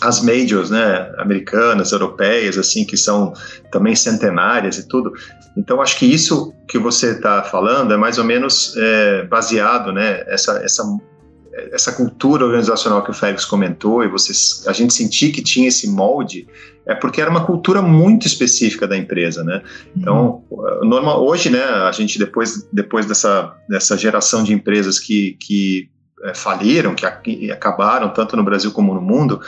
as 0.00 0.22
majors, 0.22 0.70
né, 0.70 1.12
americanas, 1.18 1.92
europeias, 1.92 2.56
assim, 2.56 2.84
que 2.84 2.96
são 2.96 3.32
também 3.70 3.94
centenárias 3.94 4.78
e 4.78 4.88
tudo. 4.88 5.12
Então, 5.56 5.80
acho 5.80 5.98
que 5.98 6.06
isso 6.06 6.54
que 6.68 6.78
você 6.78 7.12
está 7.12 7.42
falando 7.42 7.92
é 7.92 7.96
mais 7.96 8.18
ou 8.18 8.24
menos 8.24 8.76
é, 8.76 9.24
baseado, 9.24 9.92
né, 9.92 10.22
essa, 10.28 10.58
essa, 10.62 10.84
essa 11.72 11.92
cultura 11.92 12.44
organizacional 12.44 13.02
que 13.02 13.10
o 13.10 13.14
Félix 13.14 13.44
comentou 13.44 14.04
e 14.04 14.08
vocês, 14.08 14.64
a 14.66 14.72
gente 14.72 14.94
sentir 14.94 15.32
que 15.32 15.42
tinha 15.42 15.68
esse 15.68 15.88
molde 15.88 16.46
é 16.86 16.94
porque 16.94 17.20
era 17.20 17.30
uma 17.30 17.44
cultura 17.44 17.82
muito 17.82 18.26
específica 18.26 18.88
da 18.88 18.96
empresa, 18.96 19.44
né? 19.44 19.62
Então, 19.94 20.42
uhum. 20.50 20.88
normal, 20.88 21.22
hoje, 21.22 21.50
né, 21.50 21.62
a 21.62 21.92
gente 21.92 22.18
depois, 22.18 22.66
depois 22.72 23.04
dessa, 23.04 23.54
dessa 23.68 23.96
geração 23.96 24.42
de 24.42 24.54
empresas 24.54 24.98
que, 24.98 25.36
que 25.38 25.90
é, 26.24 26.34
faliram, 26.34 26.94
que, 26.94 27.06
que 27.22 27.50
acabaram 27.52 28.08
tanto 28.08 28.36
no 28.36 28.42
Brasil 28.42 28.72
como 28.72 28.94
no 28.94 29.02
mundo, 29.02 29.40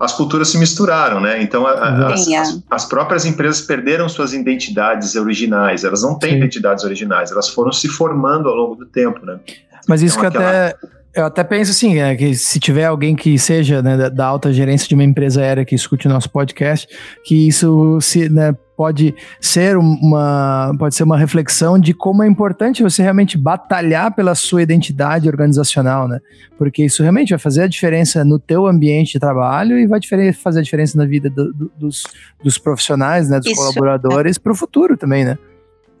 as 0.00 0.14
culturas 0.14 0.48
se 0.48 0.56
misturaram, 0.56 1.20
né? 1.20 1.42
Então 1.42 1.66
a, 1.66 2.08
as, 2.12 2.26
as, 2.26 2.62
as, 2.70 2.84
próprias 2.86 3.26
empresas 3.26 3.60
perderam 3.60 4.08
suas 4.08 4.32
identidades 4.32 5.14
originais. 5.14 5.84
Elas 5.84 6.02
não 6.02 6.18
têm 6.18 6.30
Sim. 6.30 6.36
identidades 6.38 6.84
originais. 6.84 7.30
Elas 7.30 7.50
foram 7.50 7.70
se 7.70 7.86
formando 7.86 8.48
ao 8.48 8.54
longo 8.54 8.74
do 8.74 8.86
tempo, 8.86 9.24
né? 9.26 9.38
Mas 9.86 10.02
isso 10.02 10.18
então, 10.18 10.30
que 10.30 10.38
aquela... 10.38 10.68
até 10.68 10.99
eu 11.14 11.26
até 11.26 11.42
penso 11.42 11.70
assim, 11.72 11.98
é, 11.98 12.14
que 12.14 12.34
se 12.34 12.60
tiver 12.60 12.84
alguém 12.84 13.16
que 13.16 13.38
seja 13.38 13.82
né, 13.82 13.96
da, 13.96 14.08
da, 14.08 14.26
alta 14.26 14.52
gerência 14.52 14.88
de 14.88 14.94
uma 14.94 15.02
empresa 15.02 15.40
aérea 15.40 15.64
que 15.64 15.74
escute 15.74 16.06
o 16.06 16.10
nosso 16.10 16.30
podcast, 16.30 16.86
que 17.24 17.48
isso 17.48 18.00
se, 18.00 18.28
né, 18.28 18.54
pode 18.76 19.14
ser 19.40 19.76
uma 19.76 20.72
pode 20.78 20.94
ser 20.94 21.02
uma 21.02 21.18
reflexão 21.18 21.78
de 21.78 21.92
como 21.92 22.22
é 22.22 22.28
importante 22.28 22.82
você 22.82 23.02
realmente 23.02 23.36
batalhar 23.36 24.14
pela 24.14 24.34
sua 24.34 24.62
identidade 24.62 25.28
organizacional, 25.28 26.08
né? 26.08 26.18
Porque 26.56 26.84
isso 26.84 27.02
realmente 27.02 27.30
vai 27.30 27.38
fazer 27.38 27.64
a 27.64 27.66
diferença 27.66 28.24
no 28.24 28.38
teu 28.38 28.66
ambiente 28.66 29.12
de 29.12 29.18
trabalho 29.18 29.78
e 29.78 29.86
vai 29.86 30.00
fazer 30.32 30.60
a 30.60 30.62
diferença 30.62 30.96
na 30.96 31.04
vida 31.04 31.28
do, 31.28 31.52
do, 31.52 31.72
dos, 31.76 32.04
dos 32.42 32.56
profissionais, 32.56 33.28
né, 33.28 33.38
dos 33.38 33.48
isso, 33.48 33.56
colaboradores 33.56 34.36
é. 34.36 34.40
para 34.40 34.52
o 34.52 34.56
futuro 34.56 34.96
também, 34.96 35.24
né? 35.24 35.36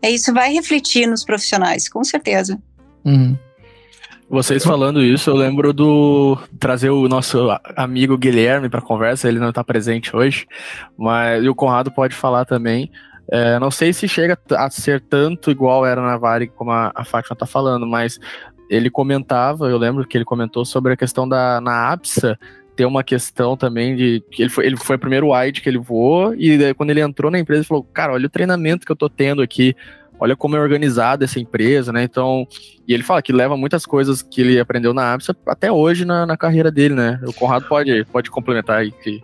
É 0.00 0.10
isso 0.10 0.32
vai 0.32 0.52
refletir 0.52 1.06
nos 1.06 1.24
profissionais, 1.24 1.88
com 1.88 2.02
certeza. 2.02 2.58
Uhum. 3.04 3.36
Vocês 4.30 4.62
falando 4.62 5.02
isso, 5.02 5.28
eu 5.28 5.34
lembro 5.34 5.72
do 5.72 6.38
trazer 6.60 6.88
o 6.88 7.08
nosso 7.08 7.48
amigo 7.74 8.16
Guilherme 8.16 8.68
para 8.68 8.80
conversa. 8.80 9.26
Ele 9.26 9.40
não 9.40 9.48
está 9.48 9.64
presente 9.64 10.14
hoje, 10.14 10.46
mas 10.96 11.42
e 11.42 11.48
o 11.48 11.54
Conrado 11.54 11.90
pode 11.90 12.14
falar 12.14 12.44
também. 12.44 12.92
É, 13.28 13.58
não 13.58 13.72
sei 13.72 13.92
se 13.92 14.06
chega 14.06 14.38
a 14.52 14.70
ser 14.70 15.00
tanto 15.00 15.50
igual 15.50 15.84
era 15.84 16.00
na 16.00 16.16
Varig 16.16 16.52
como 16.54 16.70
a, 16.70 16.92
a 16.94 17.04
Fátima 17.04 17.34
está 17.34 17.44
falando, 17.44 17.88
mas 17.88 18.20
ele 18.70 18.88
comentava, 18.88 19.68
eu 19.68 19.76
lembro 19.76 20.06
que 20.06 20.16
ele 20.16 20.24
comentou 20.24 20.64
sobre 20.64 20.92
a 20.92 20.96
questão 20.96 21.28
da 21.28 21.60
na 21.60 21.90
APSA 21.90 22.38
ter 22.76 22.84
uma 22.84 23.02
questão 23.02 23.56
também 23.56 23.96
de 23.96 24.22
que 24.30 24.42
ele 24.42 24.50
foi, 24.50 24.64
ele 24.64 24.76
foi 24.76 24.94
o 24.94 24.98
primeiro 24.98 25.34
wide 25.34 25.60
que 25.60 25.68
ele 25.68 25.76
voou 25.76 26.32
e 26.36 26.56
daí, 26.56 26.72
quando 26.72 26.90
ele 26.90 27.00
entrou 27.00 27.32
na 27.32 27.38
empresa 27.40 27.62
ele 27.62 27.66
falou, 27.66 27.82
cara, 27.82 28.12
olha 28.12 28.26
o 28.26 28.30
treinamento 28.30 28.86
que 28.86 28.92
eu 28.92 28.96
tô 28.96 29.08
tendo 29.08 29.42
aqui, 29.42 29.74
olha 30.20 30.36
como 30.36 30.54
é 30.56 30.60
organizada 30.60 31.24
essa 31.24 31.40
empresa, 31.40 31.92
né? 31.92 32.04
Então, 32.04 32.46
e 32.86 32.92
ele 32.92 33.02
fala 33.02 33.22
que 33.22 33.32
leva 33.32 33.56
muitas 33.56 33.86
coisas 33.86 34.20
que 34.20 34.42
ele 34.42 34.60
aprendeu 34.60 34.92
na 34.92 35.14
ABSA 35.14 35.34
até 35.46 35.72
hoje 35.72 36.04
na, 36.04 36.26
na 36.26 36.36
carreira 36.36 36.70
dele, 36.70 36.94
né? 36.94 37.18
O 37.26 37.32
Conrado 37.32 37.66
pode, 37.66 38.04
pode 38.12 38.30
complementar 38.30 38.78
aí 38.78 38.92
que 38.92 39.22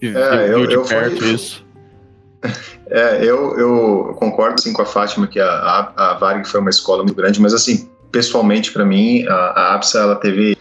viveu 0.00 0.22
é, 0.22 0.54
eu, 0.54 0.66
de 0.66 0.74
eu 0.74 0.84
perto 0.84 1.18
fui... 1.18 1.34
isso. 1.34 1.64
É, 2.94 3.24
eu, 3.24 3.58
eu 3.58 4.14
concordo 4.18 4.56
assim 4.58 4.70
com 4.70 4.82
a 4.82 4.84
Fátima 4.84 5.26
que 5.26 5.40
a, 5.40 5.46
a, 5.46 6.10
a 6.10 6.14
Varg 6.18 6.46
foi 6.46 6.60
uma 6.60 6.68
escola 6.68 7.02
muito 7.02 7.16
grande, 7.16 7.40
mas 7.40 7.54
assim, 7.54 7.88
pessoalmente 8.10 8.70
para 8.70 8.84
mim, 8.84 9.24
a, 9.26 9.32
a 9.32 9.74
ABSA 9.76 10.00
ela 10.00 10.16
teve 10.16 10.58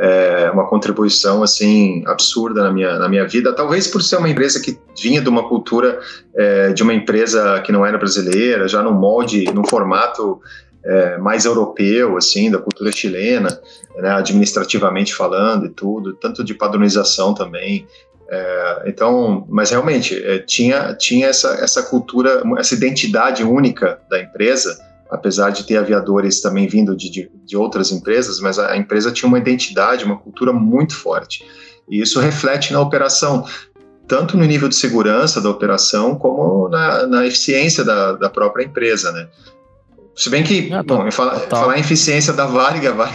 é, 0.00 0.50
uma 0.50 0.66
contribuição 0.66 1.42
assim 1.42 2.02
absurda 2.06 2.62
na 2.62 2.72
minha, 2.72 2.98
na 2.98 3.06
minha 3.06 3.28
vida, 3.28 3.52
talvez 3.54 3.86
por 3.86 4.02
ser 4.02 4.16
uma 4.16 4.30
empresa 4.30 4.58
que 4.58 4.78
vinha 4.98 5.20
de 5.20 5.28
uma 5.28 5.46
cultura 5.46 6.00
é, 6.34 6.72
de 6.72 6.82
uma 6.82 6.94
empresa 6.94 7.60
que 7.60 7.70
não 7.70 7.84
era 7.84 7.98
brasileira, 7.98 8.66
já 8.66 8.82
no 8.82 8.92
molde, 8.92 9.44
no 9.52 9.68
formato 9.68 10.40
é, 10.82 11.18
mais 11.18 11.44
europeu, 11.44 12.16
assim, 12.16 12.50
da 12.50 12.56
cultura 12.56 12.90
chilena, 12.90 13.60
né, 13.98 14.10
administrativamente 14.12 15.14
falando 15.14 15.66
e 15.66 15.68
tudo, 15.68 16.14
tanto 16.14 16.42
de 16.42 16.54
padronização 16.54 17.34
também. 17.34 17.86
É, 18.30 18.84
então, 18.86 19.44
mas 19.50 19.70
realmente 19.70 20.16
é, 20.24 20.38
tinha 20.38 20.94
tinha 20.94 21.26
essa 21.26 21.48
essa 21.62 21.82
cultura, 21.82 22.42
essa 22.56 22.74
identidade 22.74 23.42
única 23.44 24.00
da 24.08 24.18
empresa 24.18 24.78
apesar 25.10 25.50
de 25.50 25.64
ter 25.64 25.76
aviadores 25.76 26.40
também 26.40 26.68
vindo 26.68 26.96
de, 26.96 27.10
de, 27.10 27.30
de, 27.44 27.56
outras 27.56 27.90
empresas, 27.90 28.40
mas 28.40 28.58
a 28.58 28.76
empresa 28.76 29.10
tinha 29.10 29.28
uma 29.28 29.38
identidade, 29.38 30.04
uma 30.04 30.18
cultura 30.18 30.52
muito 30.52 30.94
forte. 30.94 31.44
E 31.88 32.00
isso 32.00 32.20
reflete 32.20 32.72
na 32.72 32.80
operação, 32.80 33.44
tanto 34.06 34.36
no 34.36 34.44
nível 34.44 34.68
de 34.68 34.76
segurança 34.76 35.40
da 35.40 35.50
operação, 35.50 36.14
como 36.14 36.68
na, 36.68 37.06
na 37.06 37.26
eficiência 37.26 37.84
da, 37.84 38.12
da 38.12 38.30
própria 38.30 38.64
empresa, 38.64 39.10
né? 39.12 39.28
Se 40.14 40.28
bem 40.28 40.42
que, 40.42 40.70
ah, 40.72 40.82
bom, 40.82 41.10
falar, 41.10 41.40
falar 41.40 41.78
em 41.78 41.80
eficiência 41.80 42.32
da 42.32 42.44
Varga, 42.44 42.92
vai. 42.92 43.10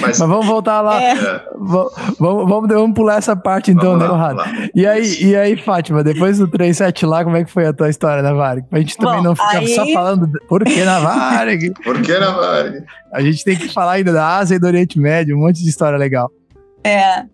Mas, 0.00 0.18
vamos 0.18 0.46
voltar 0.46 0.80
lá. 0.80 1.02
É. 1.02 1.14
Vamos, 1.58 1.92
vamos, 2.18 2.68
vamos, 2.68 2.94
pular 2.94 3.16
essa 3.16 3.34
parte 3.34 3.70
então, 3.70 3.98
vamos 3.98 4.02
né, 4.02 4.08
Conrado? 4.08 4.70
E 4.74 4.86
aí, 4.86 5.24
e 5.24 5.36
aí, 5.36 5.56
Fátima, 5.56 6.04
depois 6.04 6.38
do 6.38 6.46
37 6.46 7.04
lá, 7.04 7.24
como 7.24 7.36
é 7.36 7.44
que 7.44 7.50
foi 7.50 7.66
a 7.66 7.72
tua 7.72 7.88
história 7.88 8.22
na 8.22 8.32
Varg? 8.32 8.64
Pra 8.68 8.78
gente 8.78 8.96
também 8.96 9.16
Bom, 9.16 9.24
não 9.24 9.34
ficar 9.34 9.58
aí... 9.58 9.74
só 9.74 9.86
falando 9.88 10.30
por 10.48 10.62
que 10.62 10.84
na 10.84 11.00
Varg. 11.00 11.72
por 11.82 12.00
que 12.00 12.18
na 12.18 12.30
Varg? 12.30 12.84
A 13.12 13.22
gente 13.22 13.44
tem 13.44 13.56
que 13.56 13.68
falar 13.68 13.92
ainda 13.92 14.12
da 14.12 14.36
Ásia 14.36 14.54
e 14.54 14.58
do 14.58 14.66
Oriente 14.66 15.00
Médio, 15.00 15.36
um 15.36 15.40
monte 15.40 15.62
de 15.62 15.68
história 15.68 15.98
legal. 15.98 16.30
É. 16.84 17.24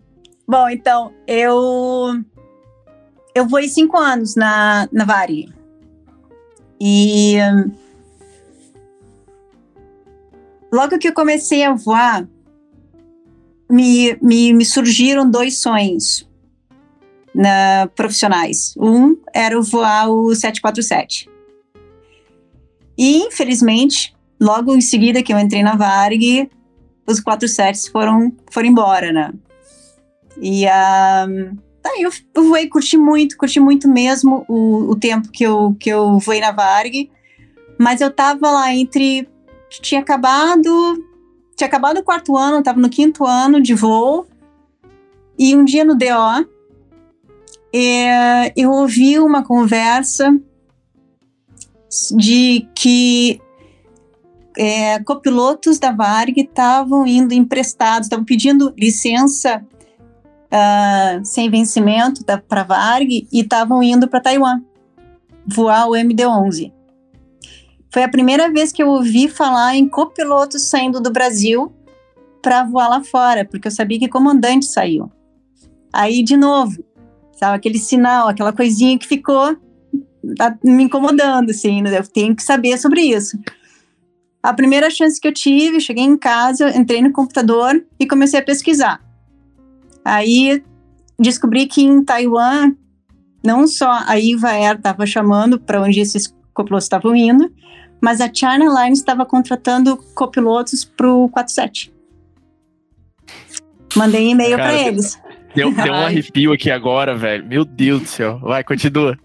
Bom, 0.47 0.67
então, 0.69 1.11
eu. 1.27 2.19
Eu 3.35 3.47
voei 3.47 3.67
cinco 3.67 3.97
anos 3.97 4.35
na, 4.35 4.87
na 4.91 5.05
Varig. 5.05 5.58
E 6.79 7.35
logo 10.71 10.97
que 10.97 11.07
eu 11.07 11.13
comecei 11.13 11.63
a 11.63 11.73
voar, 11.73 12.27
me, 13.69 14.17
me, 14.21 14.53
me 14.53 14.65
surgiram 14.65 15.29
dois 15.29 15.59
sonhos 15.59 16.27
na, 17.33 17.89
profissionais. 17.95 18.73
Um 18.77 19.17
era 19.33 19.59
voar 19.61 20.09
o 20.09 20.33
747. 20.33 21.29
E, 22.97 23.17
infelizmente, 23.17 24.15
logo 24.39 24.75
em 24.75 24.81
seguida 24.81 25.23
que 25.23 25.33
eu 25.33 25.39
entrei 25.39 25.63
na 25.63 25.75
Varg, 25.75 26.49
os 27.07 27.19
47 27.19 27.91
foram, 27.91 28.33
foram 28.51 28.67
embora, 28.67 29.11
né? 29.11 29.33
E 30.41 30.65
um, 30.65 31.57
Tá, 31.81 31.91
eu, 31.97 32.11
voei, 32.43 32.67
curti 32.67 32.97
muito, 32.97 33.37
curti 33.37 33.59
muito 33.59 33.87
mesmo 33.87 34.45
o, 34.47 34.91
o 34.91 34.95
tempo 34.95 35.29
que 35.31 35.43
eu, 35.43 35.75
que 35.79 35.89
eu 35.89 36.19
voei 36.19 36.41
na 36.41 36.51
Varg, 36.51 37.09
mas 37.77 38.01
eu 38.01 38.11
tava 38.11 38.51
lá 38.51 38.73
entre. 38.73 39.27
Tinha 39.69 40.01
acabado. 40.01 41.05
Tinha 41.55 41.67
acabado 41.67 41.97
o 41.97 42.03
quarto 42.03 42.37
ano, 42.37 42.63
tava 42.63 42.79
no 42.79 42.89
quinto 42.89 43.25
ano 43.25 43.61
de 43.61 43.73
voo, 43.73 44.25
e 45.37 45.55
um 45.55 45.63
dia 45.63 45.85
no 45.85 45.95
DO, 45.95 46.49
é, 47.73 48.51
eu 48.57 48.71
ouvi 48.71 49.17
uma 49.19 49.41
conversa 49.43 50.37
de 52.17 52.67
que 52.75 53.41
é, 54.57 54.99
copilotos 54.99 55.79
da 55.79 55.91
Varg 55.91 56.37
estavam 56.37 57.07
indo 57.07 57.33
emprestados, 57.33 58.07
estavam 58.07 58.25
pedindo 58.25 58.73
licença 58.77 59.65
uh, 60.51 61.23
sem 61.23 61.49
vencimento 61.49 62.23
para 62.47 62.63
Varg 62.63 63.27
e 63.31 63.41
estavam 63.41 63.81
indo 63.81 64.07
para 64.07 64.19
Taiwan 64.19 64.61
voar 65.45 65.87
o 65.87 65.91
MD-11. 65.91 66.71
Foi 67.91 68.03
a 68.03 68.09
primeira 68.09 68.51
vez 68.51 68.71
que 68.71 68.83
eu 68.83 68.87
ouvi 68.87 69.27
falar 69.27 69.75
em 69.75 69.87
copilotos 69.87 70.63
saindo 70.69 71.01
do 71.01 71.11
Brasil 71.11 71.73
para 72.41 72.63
voar 72.63 72.87
lá 72.87 73.03
fora, 73.03 73.43
porque 73.43 73.67
eu 73.67 73.71
sabia 73.71 73.97
que 73.99 74.07
comandante 74.07 74.65
saiu. 74.65 75.11
Aí, 75.91 76.21
de 76.21 76.37
novo, 76.37 76.83
sabe, 77.33 77.57
aquele 77.57 77.79
sinal, 77.79 78.27
aquela 78.27 78.53
coisinha 78.53 78.97
que 78.97 79.07
ficou 79.07 79.57
tá 80.37 80.57
me 80.63 80.83
incomodando, 80.83 81.49
assim, 81.49 81.81
né? 81.81 81.97
eu 81.97 82.05
tenho 82.05 82.35
que 82.35 82.43
saber 82.43 82.77
sobre 82.77 83.01
isso. 83.01 83.39
A 84.43 84.53
primeira 84.53 84.89
chance 84.89 85.19
que 85.19 85.27
eu 85.27 85.33
tive, 85.33 85.81
cheguei 85.81 86.03
em 86.03 86.17
casa, 86.17 86.77
entrei 86.77 87.01
no 87.01 87.11
computador 87.11 87.83
e 87.99 88.07
comecei 88.07 88.39
a 88.39 88.43
pesquisar. 88.43 89.01
Aí 90.09 90.63
descobri 91.19 91.67
que 91.67 91.83
em 91.83 92.03
Taiwan, 92.03 92.73
não 93.43 93.67
só 93.67 93.91
a 94.07 94.19
Iva 94.19 94.49
Air 94.49 94.77
estava 94.77 95.05
chamando 95.05 95.59
para 95.59 95.81
onde 95.81 95.99
esses 95.99 96.33
copilotos 96.51 96.85
estavam 96.85 97.15
indo, 97.15 97.53
mas 98.01 98.19
a 98.19 98.33
China 98.33 98.65
Airlines 98.65 98.99
estava 98.99 99.25
contratando 99.25 99.97
copilotos 100.15 100.83
para 100.83 101.13
o 101.13 101.29
47. 101.29 101.93
Mandei 103.95 104.29
e-mail 104.29 104.55
para 104.57 104.73
eles. 104.73 105.21
Deu, 105.53 105.71
deu 105.73 105.93
um 105.93 106.05
arrepio 106.05 106.53
aqui 106.53 106.71
agora, 106.71 107.15
velho. 107.15 107.45
Meu 107.45 107.63
Deus 107.63 108.01
do 108.01 108.07
céu. 108.07 108.39
Vai, 108.39 108.63
continua. 108.63 109.17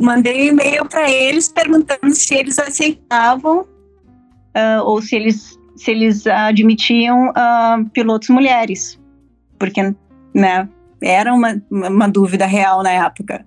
Mandei 0.00 0.50
um 0.50 0.54
e-mail 0.54 0.84
para 0.88 1.10
eles 1.10 1.48
perguntando 1.48 2.12
se 2.12 2.34
eles 2.34 2.58
aceitavam 2.58 3.60
uh, 3.60 4.82
ou 4.84 5.00
se 5.00 5.14
eles, 5.14 5.58
se 5.76 5.90
eles 5.92 6.26
admitiam 6.26 7.30
uh, 7.30 7.88
pilotos 7.90 8.28
mulheres 8.28 9.00
porque, 9.62 9.94
né, 10.34 10.68
era 11.00 11.32
uma, 11.32 11.62
uma 11.70 12.08
dúvida 12.08 12.46
real 12.46 12.82
na 12.82 12.90
época. 12.90 13.46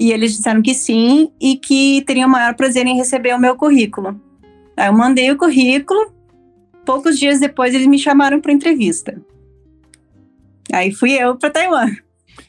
E 0.00 0.10
eles 0.10 0.34
disseram 0.34 0.62
que 0.62 0.72
sim 0.72 1.30
e 1.38 1.56
que 1.56 2.02
teriam 2.06 2.26
o 2.26 2.32
maior 2.32 2.54
prazer 2.54 2.86
em 2.86 2.96
receber 2.96 3.34
o 3.34 3.38
meu 3.38 3.56
currículo. 3.56 4.18
Aí 4.74 4.86
eu 4.86 4.92
mandei 4.94 5.30
o 5.30 5.36
currículo 5.36 6.16
poucos 6.86 7.18
dias 7.18 7.38
depois 7.38 7.74
eles 7.74 7.86
me 7.86 7.98
chamaram 7.98 8.40
para 8.40 8.52
entrevista. 8.52 9.20
Aí 10.72 10.90
fui 10.92 11.12
eu 11.12 11.36
para 11.36 11.50
Taiwan. 11.50 11.90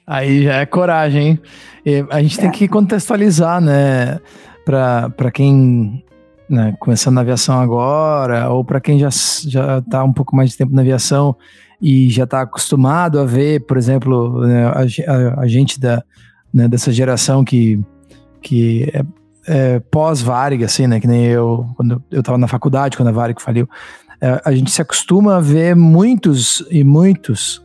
Aí 0.06 0.44
já 0.44 0.54
é 0.62 0.66
coragem, 0.66 1.28
hein? 1.28 1.40
E 1.86 2.06
a 2.10 2.22
gente 2.22 2.40
é. 2.40 2.42
tem 2.44 2.52
que 2.52 2.66
contextualizar, 2.70 3.60
né? 3.60 4.22
Para 4.64 5.32
quem 5.34 6.02
né, 6.50 6.74
começando 6.80 7.16
na 7.16 7.22
aviação 7.22 7.60
agora, 7.60 8.50
ou 8.50 8.64
para 8.64 8.80
quem 8.80 8.98
já 8.98 9.10
já 9.10 9.80
está 9.80 10.02
um 10.04 10.14
pouco 10.14 10.34
mais 10.34 10.52
de 10.52 10.58
tempo 10.58 10.74
na 10.74 10.82
aviação 10.82 11.36
e 11.82 12.10
já 12.10 12.24
está 12.24 12.42
acostumado 12.42 13.20
a 13.20 13.26
ver, 13.26 13.66
por 13.66 13.78
exemplo, 13.78 14.42
né, 14.46 14.66
a, 14.66 14.82
a, 14.82 15.42
a, 15.42 15.48
gente 15.48 15.80
da, 15.80 16.04
né, 16.54 16.68
dessa 16.68 16.92
geração 16.92 17.44
que, 17.46 17.80
que 18.42 18.92
é, 18.94 19.06
é 19.48 19.80
pós-Varig, 19.80 20.64
assim, 20.64 20.88
né, 20.88 21.00
que 21.00 21.08
nem 21.08 21.26
eu, 21.26 21.68
quando 21.76 22.04
eu 22.12 22.20
estava 22.20 22.38
na 22.38 22.48
faculdade, 22.48 22.98
quando 22.98 23.10
a 23.10 23.12
Varig 23.12 23.42
faliu, 23.42 23.70
é, 24.20 24.42
a 24.44 24.52
gente 24.52 24.72
se 24.72 24.82
acostuma 24.82 25.36
a 25.36 25.40
ver 25.40 25.76
muitos 25.76 26.66
e 26.72 26.84
muitos, 26.84 27.62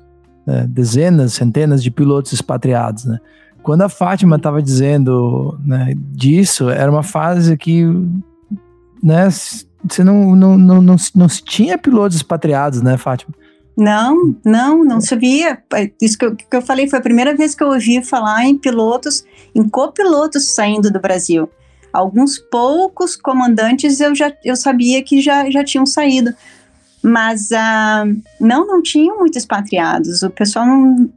né, 0.46 0.66
dezenas, 0.68 1.32
centenas 1.32 1.82
de 1.82 1.90
pilotos 1.90 2.32
expatriados, 2.32 3.04
né. 3.04 3.18
Quando 3.62 3.82
a 3.82 3.88
Fátima 3.88 4.36
estava 4.36 4.60
dizendo 4.60 5.56
né, 5.64 5.94
disso, 5.96 6.68
era 6.68 6.90
uma 6.90 7.04
fase 7.04 7.56
que 7.56 7.84
né, 9.00 9.28
você 9.30 10.02
não, 10.02 10.34
não, 10.34 10.58
não, 10.58 10.82
não, 10.82 10.96
não 11.14 11.26
tinha 11.28 11.78
pilotos 11.78 12.16
expatriados, 12.16 12.82
né, 12.82 12.96
Fátima? 12.96 13.32
Não, 13.76 14.36
não, 14.44 14.84
não 14.84 15.00
sabia. 15.00 15.62
É, 15.74 15.90
isso 16.00 16.18
que 16.18 16.24
eu, 16.24 16.36
que 16.36 16.56
eu 16.56 16.62
falei 16.62 16.88
foi 16.88 16.98
a 16.98 17.02
primeira 17.02 17.34
vez 17.34 17.54
que 17.54 17.62
eu 17.62 17.68
ouvi 17.68 18.02
falar 18.02 18.44
em 18.44 18.56
pilotos, 18.56 19.24
em 19.54 19.66
copilotos 19.68 20.50
saindo 20.50 20.90
do 20.90 21.00
Brasil. 21.00 21.48
Alguns 21.92 22.38
poucos 22.38 23.16
comandantes 23.16 24.00
eu 24.00 24.14
já 24.14 24.32
eu 24.44 24.56
sabia 24.56 25.02
que 25.02 25.20
já, 25.20 25.50
já 25.50 25.62
tinham 25.62 25.84
saído, 25.84 26.34
mas 27.02 27.50
uh, 27.50 28.20
não, 28.40 28.66
não 28.66 28.82
tinham 28.82 29.18
muitos 29.18 29.38
expatriados. 29.38 30.22
O 30.22 30.30
pessoal 30.30 30.66
não, 30.66 31.10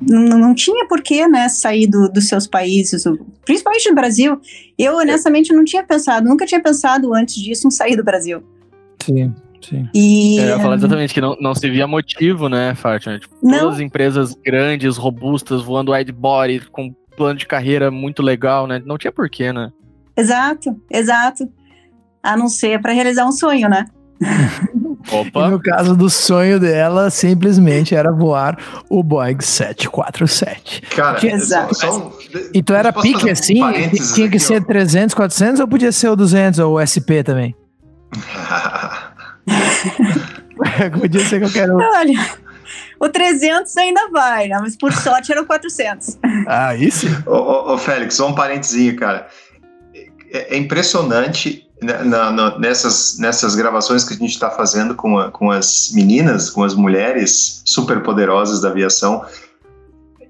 não, 0.00 0.38
não 0.38 0.54
tinha 0.54 0.86
porquê, 0.86 1.26
né, 1.26 1.48
sair 1.48 1.86
do, 1.86 2.08
dos 2.08 2.28
seus 2.28 2.46
países, 2.46 3.04
principalmente 3.44 3.88
do 3.88 3.94
Brasil. 3.94 4.40
Eu, 4.78 4.96
honestamente, 4.96 5.52
não 5.52 5.64
tinha 5.64 5.82
pensado, 5.82 6.28
nunca 6.28 6.46
tinha 6.46 6.62
pensado 6.62 7.14
antes 7.14 7.34
disso 7.36 7.66
em 7.66 7.70
sair 7.70 7.96
do 7.96 8.04
Brasil. 8.04 8.42
Sim. 9.02 9.34
Sim. 9.62 9.88
E... 9.94 10.38
Eu 10.38 10.46
ia 10.48 10.58
falar 10.58 10.76
exatamente 10.76 11.12
que 11.12 11.20
não, 11.20 11.36
não 11.40 11.54
se 11.54 11.68
via 11.68 11.86
motivo, 11.86 12.48
né, 12.48 12.74
Fátima? 12.74 13.18
Tipo, 13.18 13.34
todas 13.40 13.74
as 13.74 13.80
empresas 13.80 14.34
grandes, 14.44 14.96
robustas, 14.96 15.62
voando 15.62 15.92
wide 15.92 16.12
body, 16.12 16.60
com 16.70 16.94
plano 17.16 17.38
de 17.38 17.46
carreira 17.46 17.90
muito 17.90 18.22
legal, 18.22 18.66
né? 18.66 18.80
Não 18.84 18.96
tinha 18.96 19.12
porquê, 19.12 19.52
né? 19.52 19.70
Exato, 20.16 20.76
exato. 20.90 21.48
A 22.22 22.36
não 22.36 22.48
ser 22.48 22.80
para 22.80 22.92
realizar 22.92 23.26
um 23.26 23.32
sonho, 23.32 23.68
né? 23.68 23.84
Opa. 25.10 25.46
E 25.46 25.50
no 25.50 25.60
caso 25.60 25.96
do 25.96 26.10
sonho 26.10 26.60
dela, 26.60 27.10
simplesmente 27.10 27.94
era 27.94 28.12
voar 28.12 28.58
o 28.88 29.02
Boeing 29.02 29.40
747. 29.40 30.82
Cara, 30.94 31.18
que, 31.18 31.26
exato. 31.28 31.74
Só, 31.74 32.12
então 32.54 32.76
era 32.76 32.92
pique 32.92 33.30
assim? 33.30 33.62
Um 33.62 33.72
tinha 33.72 34.28
que 34.28 34.36
aqui, 34.36 34.40
ser 34.40 34.62
ó. 34.62 34.64
300, 34.64 35.14
400 35.14 35.60
ou 35.60 35.68
podia 35.68 35.90
ser 35.90 36.08
o 36.08 36.16
200 36.16 36.58
ou 36.60 36.76
o 36.76 36.86
SP 36.86 37.24
também? 37.24 37.54
Podia 41.00 41.24
ser 41.24 41.40
qualquer 41.40 41.70
um. 41.70 41.76
Olha, 41.76 42.36
o 42.98 43.08
300 43.08 43.76
ainda 43.76 44.08
vai, 44.10 44.48
né? 44.48 44.58
mas 44.60 44.76
por 44.76 44.92
sorte 44.92 45.32
era 45.32 45.42
o 45.42 45.46
400. 45.46 46.18
Ah, 46.46 46.76
isso? 46.76 47.06
Ô, 47.26 47.34
ô, 47.34 47.74
ô, 47.74 47.78
Félix, 47.78 48.14
só 48.14 48.28
um 48.28 48.34
parentezinho, 48.34 48.96
cara. 48.96 49.28
É, 50.32 50.54
é 50.54 50.58
impressionante 50.58 51.68
né, 51.82 52.02
na, 52.02 52.30
na, 52.30 52.58
nessas, 52.58 53.18
nessas 53.18 53.54
gravações 53.54 54.04
que 54.04 54.14
a 54.14 54.16
gente 54.16 54.32
está 54.32 54.50
fazendo 54.50 54.94
com, 54.94 55.18
a, 55.18 55.30
com 55.30 55.50
as 55.50 55.90
meninas, 55.94 56.50
com 56.50 56.62
as 56.62 56.74
mulheres 56.74 57.62
super 57.64 58.02
poderosas 58.02 58.60
da 58.60 58.68
aviação. 58.68 59.24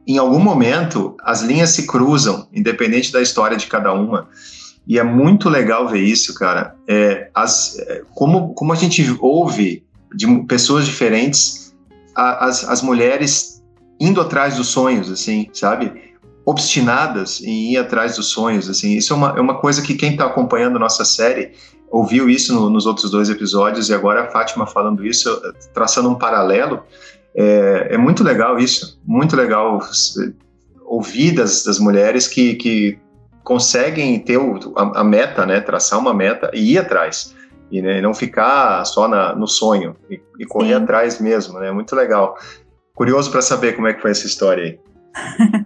Em 0.07 0.17
algum 0.17 0.39
momento, 0.39 1.17
as 1.23 1.43
linhas 1.43 1.71
se 1.71 1.87
cruzam, 1.87 2.49
independente 2.53 3.13
da 3.13 3.21
história 3.21 3.57
de 3.57 3.67
cada 3.67 3.93
uma. 3.93 4.29
E 4.87 4.99
é 4.99 5.03
muito 5.03 5.49
legal 5.49 5.89
ver 5.89 6.03
isso, 6.03 6.35
cara. 6.35 6.75
É, 6.89 7.31
as, 7.35 7.79
é, 7.79 8.03
como, 8.15 8.55
como 8.55 8.73
a 8.73 8.77
gente 8.77 9.17
ouve 9.21 9.85
de 10.15 10.27
pessoas 10.47 10.87
diferentes, 10.87 11.75
a, 12.15 12.47
as, 12.47 12.69
as 12.69 12.83
mulheres 12.83 13.63
indo 14.01 14.21
atrás 14.21 14.57
dos 14.57 14.69
sonhos, 14.69 15.11
assim, 15.11 15.49
sabe? 15.53 16.11
Obstinadas 16.45 17.41
em 17.43 17.73
ir 17.73 17.77
atrás 17.77 18.17
dos 18.17 18.27
sonhos, 18.27 18.69
assim. 18.69 18.97
Isso 18.97 19.13
é 19.13 19.17
uma, 19.17 19.29
é 19.37 19.41
uma 19.41 19.61
coisa 19.61 19.83
que 19.83 19.95
quem 19.95 20.13
está 20.13 20.27
acompanhando 20.27 20.77
a 20.77 20.81
nossa 20.81 21.05
série 21.05 21.53
ouviu 21.91 22.31
isso 22.31 22.55
no, 22.55 22.71
nos 22.71 22.87
outros 22.87 23.11
dois 23.11 23.29
episódios 23.29 23.89
e 23.89 23.95
agora 23.95 24.25
a 24.25 24.31
Fátima 24.31 24.67
falando 24.67 25.05
isso, 25.07 25.29
traçando 25.75 26.09
um 26.09 26.15
paralelo. 26.15 26.83
É, 27.35 27.89
é 27.91 27.99
muito 27.99 28.25
legal 28.25 28.59
isso, 28.59 28.99
muito 29.05 29.37
legal 29.37 29.81
ouvir 30.87 31.33
das, 31.33 31.63
das 31.65 31.79
mulheres 31.79 32.27
que, 32.27 32.55
que 32.55 32.99
conseguem 33.43 34.19
ter 34.19 34.37
o, 34.37 34.59
a, 34.77 35.01
a, 35.01 35.05
meta, 35.05 35.47
né, 35.47 35.61
traçar 35.61 35.99
uma 35.99 36.15
meta 36.15 36.51
e 36.55 36.73
ir 36.73 36.79
atrás. 36.79 37.35
E 37.71 37.81
né, 37.81 38.01
não 38.01 38.13
ficar 38.13 38.85
só 38.85 39.07
na, 39.07 39.35
no 39.35 39.47
sonho 39.47 39.97
e, 40.11 40.21
e 40.39 40.45
correr 40.45 40.77
Sim. 40.77 40.83
atrás 40.83 41.21
mesmo, 41.21 41.59
né? 41.61 41.71
Muito 41.71 41.95
legal. 41.95 42.37
Curioso 42.95 43.31
para 43.31 43.41
saber 43.41 43.75
como 43.75 43.87
é 43.87 43.95
que 43.95 44.03
foi 44.03 44.11
essa 44.11 44.27
história 44.27 44.65
aí. 44.65 44.79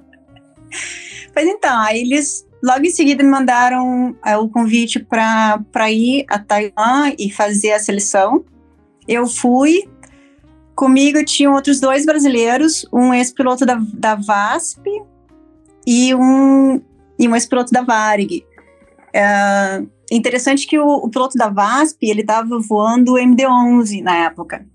pois 1.33 1.47
então, 1.47 1.81
aí 1.81 2.03
eles 2.03 2.47
logo 2.63 2.85
em 2.87 2.91
seguida 2.91 3.23
me 3.23 3.31
mandaram 3.31 4.17
é, 4.25 4.37
o 4.37 4.49
convite 4.49 4.99
para 4.99 5.91
ir 5.91 6.25
a 6.29 6.39
Taiwan 6.39 7.13
e 7.19 7.31
fazer 7.31 7.73
a 7.73 7.79
seleção. 7.79 8.45
Eu 9.07 9.27
fui. 9.27 9.89
Comigo 10.75 11.25
tinham 11.25 11.55
outros 11.55 11.79
dois 11.79 12.05
brasileiros, 12.05 12.85
um 12.93 13.15
ex-piloto 13.15 13.65
da, 13.65 13.81
da 13.93 14.17
VASP 14.17 14.83
e 15.87 16.13
um 16.15 16.83
e 17.19 17.29
um 17.29 17.35
ex-piloto 17.35 17.73
da 17.73 17.83
Varig. 17.83 18.45
É 19.13 19.83
interessante 20.11 20.67
que 20.67 20.79
o, 20.79 20.87
o 20.87 21.09
piloto 21.09 21.37
da 21.39 21.49
VASP, 21.49 22.09
ele 22.09 22.21
estava 22.21 22.59
voando 22.59 23.15
o 23.15 23.19
MD-11 23.19 24.03
na 24.03 24.17
época. 24.27 24.67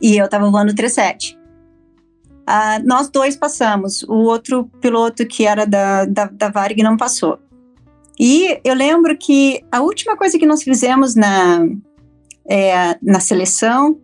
E 0.00 0.16
eu 0.16 0.26
estava 0.26 0.50
voando 0.50 0.72
o 0.72 0.74
37. 0.74 1.36
Uh, 2.48 2.86
nós 2.86 3.08
dois 3.08 3.36
passamos. 3.36 4.02
O 4.04 4.14
outro 4.14 4.70
piloto 4.80 5.26
que 5.26 5.46
era 5.46 5.66
da, 5.66 6.04
da, 6.04 6.26
da 6.26 6.48
Varig 6.48 6.82
não 6.82 6.96
passou. 6.96 7.38
E 8.18 8.60
eu 8.64 8.74
lembro 8.74 9.16
que 9.16 9.62
a 9.70 9.80
última 9.80 10.16
coisa 10.16 10.38
que 10.38 10.46
nós 10.46 10.62
fizemos 10.62 11.14
na, 11.14 11.66
é, 12.48 12.96
na 13.02 13.20
seleção 13.20 13.98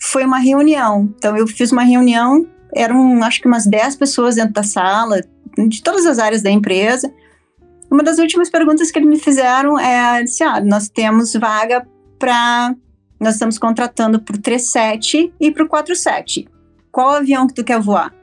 foi 0.00 0.24
uma 0.24 0.38
reunião. 0.38 1.12
Então, 1.16 1.36
eu 1.36 1.46
fiz 1.46 1.72
uma 1.72 1.82
reunião, 1.82 2.46
eram 2.74 3.22
acho 3.24 3.40
que 3.40 3.48
umas 3.48 3.66
10 3.66 3.96
pessoas 3.96 4.36
dentro 4.36 4.52
da 4.52 4.62
sala, 4.62 5.20
de 5.68 5.82
todas 5.82 6.06
as 6.06 6.18
áreas 6.18 6.42
da 6.42 6.50
empresa. 6.50 7.12
Uma 7.90 8.02
das 8.02 8.18
últimas 8.18 8.48
perguntas 8.48 8.90
que 8.90 8.98
eles 8.98 9.08
me 9.08 9.18
fizeram 9.18 9.78
é 9.78 10.24
se 10.26 10.42
ah, 10.42 10.60
nós 10.60 10.88
temos 10.88 11.32
vaga 11.34 11.86
para 12.18 12.74
nós 13.20 13.34
estamos 13.34 13.58
contratando 13.58 14.18
para 14.18 14.34
o 14.34 14.40
37 14.40 15.34
e 15.38 15.50
para 15.50 15.64
o 15.64 15.68
47. 15.68 16.48
Qual 16.90 17.10
avião 17.10 17.46
que 17.46 17.52
tu 17.52 17.62
quer 17.62 17.78
voar? 17.78 18.14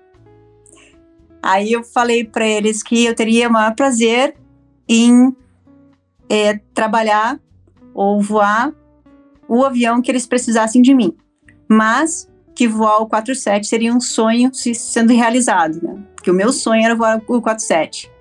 Aí 1.42 1.72
eu 1.72 1.84
falei 1.84 2.24
para 2.24 2.48
eles 2.48 2.82
que 2.82 3.06
eu 3.06 3.14
teria 3.14 3.48
o 3.48 3.52
maior 3.52 3.76
prazer 3.76 4.36
em 4.90 5.36
é, 6.28 6.60
trabalhar 6.74 7.40
ou 7.94 8.20
voar 8.20 8.74
o 9.48 9.64
avião 9.64 10.02
que 10.02 10.10
eles 10.10 10.26
precisassem 10.26 10.82
de 10.82 10.96
mim. 10.96 11.16
Mas 11.70 12.28
que 12.56 12.68
voar 12.68 13.02
o 13.02 13.08
47 13.08 13.68
seria 13.68 13.94
um 13.94 14.00
sonho 14.00 14.52
se 14.52 14.74
sendo 14.74 15.14
realizado, 15.14 15.80
né? 15.82 16.04
Porque 16.28 16.32
o 16.32 16.34
meu 16.34 16.52
sonho 16.52 16.84
era 16.84 16.94
voar 16.94 17.22
o 17.26 17.42
47. 17.42 18.12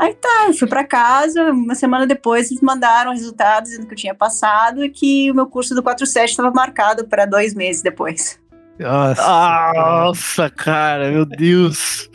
Aí 0.00 0.12
tá, 0.14 0.46
eu 0.48 0.54
fui 0.54 0.66
para 0.66 0.82
casa, 0.82 1.52
uma 1.52 1.76
semana 1.76 2.04
depois 2.04 2.50
eles 2.50 2.60
mandaram 2.60 3.12
resultados 3.12 3.70
dizendo 3.70 3.86
que 3.86 3.94
eu 3.94 3.96
tinha 3.96 4.14
passado 4.16 4.84
e 4.84 4.90
que 4.90 5.30
o 5.30 5.34
meu 5.34 5.46
curso 5.46 5.72
do 5.72 5.80
47 5.80 6.30
estava 6.30 6.50
marcado 6.50 7.06
para 7.06 7.24
dois 7.24 7.54
meses 7.54 7.82
depois. 7.82 8.40
Nossa, 8.80 9.22
Nossa 9.76 10.50
cara, 10.50 11.12
meu 11.12 11.24
Deus. 11.24 12.10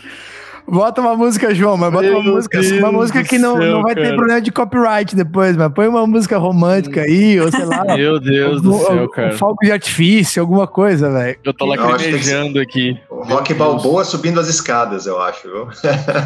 Bota 0.72 1.02
uma 1.02 1.18
música, 1.18 1.54
João, 1.54 1.76
mas 1.76 1.92
bota 1.92 2.08
Meu 2.08 2.20
uma 2.20 2.32
música, 2.32 2.62
Deus 2.62 2.72
uma 2.72 2.94
música 2.94 3.22
que 3.26 3.38
não, 3.38 3.58
céu, 3.58 3.72
não 3.74 3.82
vai 3.82 3.94
cara. 3.94 4.08
ter 4.08 4.16
problema 4.16 4.40
de 4.40 4.52
copyright 4.54 5.14
depois, 5.18 5.58
mas 5.58 5.70
põe 5.74 5.86
uma 5.86 6.08
música 6.08 6.38
romântica 6.38 7.02
aí, 7.02 7.38
ou 7.42 7.52
sei 7.52 7.66
lá. 7.66 7.84
Meu 7.94 8.18
Deus 8.22 8.56
algum, 8.56 8.78
do 8.78 8.86
céu, 8.86 9.10
cara. 9.10 9.34
Um 9.34 9.38
fogo 9.38 9.58
de 9.62 9.70
artifício, 9.70 10.42
alguma 10.42 10.66
coisa, 10.66 11.12
velho. 11.12 11.38
Eu 11.44 11.54
tô 11.54 11.66
lacrimejando 11.66 12.58
aqui. 12.62 12.98
O 13.10 13.22
Rock 13.22 13.54
Balboa 13.54 14.06
subindo 14.06 14.40
as 14.40 14.48
escadas, 14.48 15.06
eu 15.06 15.22
acho. 15.22 15.50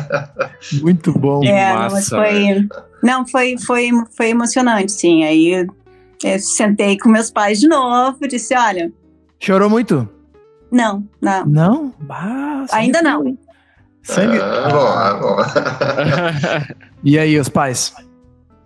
Muito 0.79 1.11
bom. 1.11 1.43
É, 1.43 1.73
massa, 1.73 1.95
mas 1.95 2.09
foi, 2.09 2.67
não, 3.01 3.27
foi, 3.27 3.55
foi, 3.57 3.89
foi 4.15 4.29
emocionante, 4.29 4.91
sim. 4.91 5.23
Aí 5.23 5.67
eu, 6.23 6.39
sentei 6.39 6.99
com 6.99 7.09
meus 7.09 7.31
pais 7.31 7.59
de 7.59 7.67
novo 7.67 8.19
e 8.21 8.27
disse, 8.27 8.55
olha... 8.55 8.93
Chorou 9.39 9.71
muito? 9.71 10.07
Não, 10.71 11.03
não. 11.19 11.45
Não? 11.47 11.93
Bah, 11.99 12.65
Ainda 12.71 13.01
não. 13.01 13.35
Sangue. 14.05 14.39
Ah, 14.39 14.69
bom, 14.69 14.87
ah, 14.87 15.13
bom. 15.15 15.37
e 17.03 17.17
aí, 17.17 17.39
os 17.39 17.49
pais? 17.49 17.93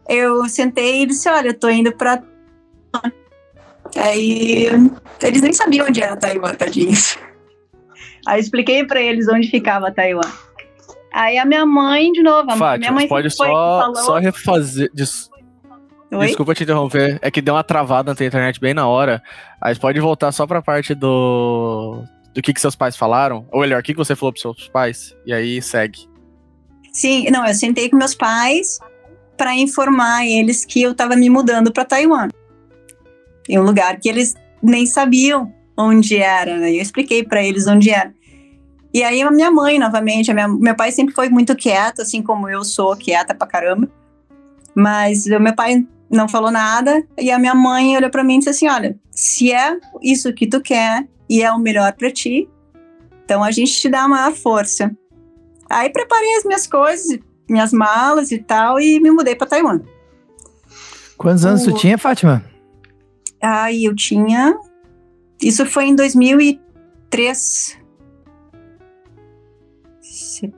Eu 0.07 0.47
sentei 0.49 1.03
e 1.03 1.05
disse: 1.05 1.29
Olha, 1.29 1.47
eu 1.47 1.53
tô 1.53 1.69
indo 1.69 1.91
pra. 1.93 2.21
Aí 3.95 4.67
eles 5.23 5.41
nem 5.41 5.53
sabiam 5.53 5.87
onde 5.87 6.03
era 6.03 6.17
Taiwan, 6.17 6.53
tadinhos. 6.53 7.17
Aí 8.27 8.39
expliquei 8.39 8.85
para 8.85 9.01
eles 9.01 9.27
onde 9.29 9.49
ficava 9.49 9.91
Taiwan. 9.91 10.29
Aí 11.13 11.37
a 11.37 11.45
minha 11.45 11.65
mãe, 11.65 12.11
de 12.11 12.21
novo, 12.21 12.51
a 12.51 12.57
Fátima, 12.57 12.77
minha 12.77 12.91
mãe 12.91 13.07
pode 13.07 13.29
foi 13.35 13.47
só, 13.47 13.79
falou... 13.79 13.95
só 13.95 14.17
refazer. 14.17 14.91
Des, 14.93 15.29
desculpa 16.19 16.53
te 16.53 16.63
interromper, 16.63 17.17
é 17.21 17.31
que 17.31 17.41
deu 17.41 17.55
uma 17.55 17.63
travada 17.63 18.13
na 18.13 18.25
internet 18.25 18.59
bem 18.59 18.73
na 18.73 18.87
hora. 18.87 19.23
Aí 19.61 19.73
você 19.73 19.79
pode 19.79 19.99
voltar 20.01 20.31
só 20.33 20.45
pra 20.45 20.61
parte 20.61 20.93
do. 20.93 22.03
Do 22.39 22.41
que, 22.41 22.53
que 22.53 22.61
seus 22.61 22.75
pais 22.75 22.95
falaram? 22.95 23.45
Ou 23.51 23.59
melhor, 23.59 23.81
o 23.81 23.83
que, 23.83 23.91
que 23.91 23.97
você 23.97 24.15
falou 24.15 24.31
pros 24.31 24.41
seus 24.41 24.69
pais? 24.69 25.13
E 25.25 25.33
aí 25.33 25.61
segue. 25.61 26.07
Sim, 26.93 27.29
não, 27.29 27.45
eu 27.45 27.53
sentei 27.53 27.89
com 27.89 27.97
meus 27.97 28.15
pais 28.15 28.79
para 29.35 29.53
informar 29.57 30.25
eles 30.25 30.63
que 30.63 30.81
eu 30.81 30.93
estava 30.93 31.17
me 31.17 31.29
mudando 31.29 31.69
para 31.69 31.83
Taiwan. 31.83 32.29
Em 33.49 33.59
um 33.59 33.63
lugar 33.63 33.99
que 33.99 34.07
eles 34.07 34.35
nem 34.63 34.85
sabiam 34.85 35.53
onde 35.77 36.15
era, 36.15 36.57
né? 36.57 36.71
Eu 36.71 36.81
expliquei 36.81 37.25
para 37.25 37.43
eles 37.43 37.67
onde 37.67 37.89
era. 37.89 38.13
E 38.93 39.03
aí 39.03 39.21
a 39.21 39.29
minha 39.29 39.51
mãe, 39.51 39.77
novamente, 39.77 40.33
minha, 40.33 40.47
meu 40.47 40.77
pai 40.77 40.93
sempre 40.93 41.13
foi 41.13 41.27
muito 41.27 41.57
quieto, 41.57 42.03
assim 42.03 42.23
como 42.23 42.47
eu 42.47 42.63
sou 42.63 42.95
quieta 42.95 43.35
pra 43.35 43.47
caramba. 43.47 43.89
Mas 44.73 45.25
o 45.25 45.39
meu 45.41 45.53
pai 45.53 45.85
não 46.09 46.29
falou 46.29 46.51
nada 46.51 47.05
e 47.17 47.31
a 47.31 47.37
minha 47.37 47.53
mãe 47.53 47.97
olhou 47.97 48.09
para 48.09 48.23
mim 48.23 48.35
e 48.35 48.37
disse 48.37 48.49
assim: 48.49 48.69
"Olha, 48.69 48.97
se 49.11 49.51
é 49.51 49.77
isso 50.01 50.31
que 50.31 50.47
tu 50.47 50.61
quer 50.61 51.05
e 51.29 51.41
é 51.43 51.51
o 51.51 51.59
melhor 51.59 51.93
para 51.93 52.11
ti, 52.11 52.49
então 53.23 53.43
a 53.43 53.51
gente 53.51 53.71
te 53.73 53.89
dá 53.89 54.03
a 54.03 54.07
maior 54.07 54.33
força". 54.33 54.91
Aí 55.69 55.89
preparei 55.89 56.35
as 56.37 56.43
minhas 56.45 56.65
coisas, 56.65 57.19
minhas 57.49 57.71
malas 57.71 58.31
e 58.31 58.39
tal 58.39 58.79
e 58.79 58.99
me 58.99 59.11
mudei 59.11 59.35
para 59.35 59.47
Taiwan. 59.47 59.81
Quantos 61.17 61.45
anos 61.45 61.63
tu 61.63 61.73
tinha, 61.73 61.97
Fátima? 61.97 62.43
Aí 63.41 63.85
eu 63.85 63.95
tinha 63.95 64.57
isso 65.41 65.65
foi 65.65 65.85
em 65.85 65.95
2003. 65.95 67.77
Se- 70.01 70.53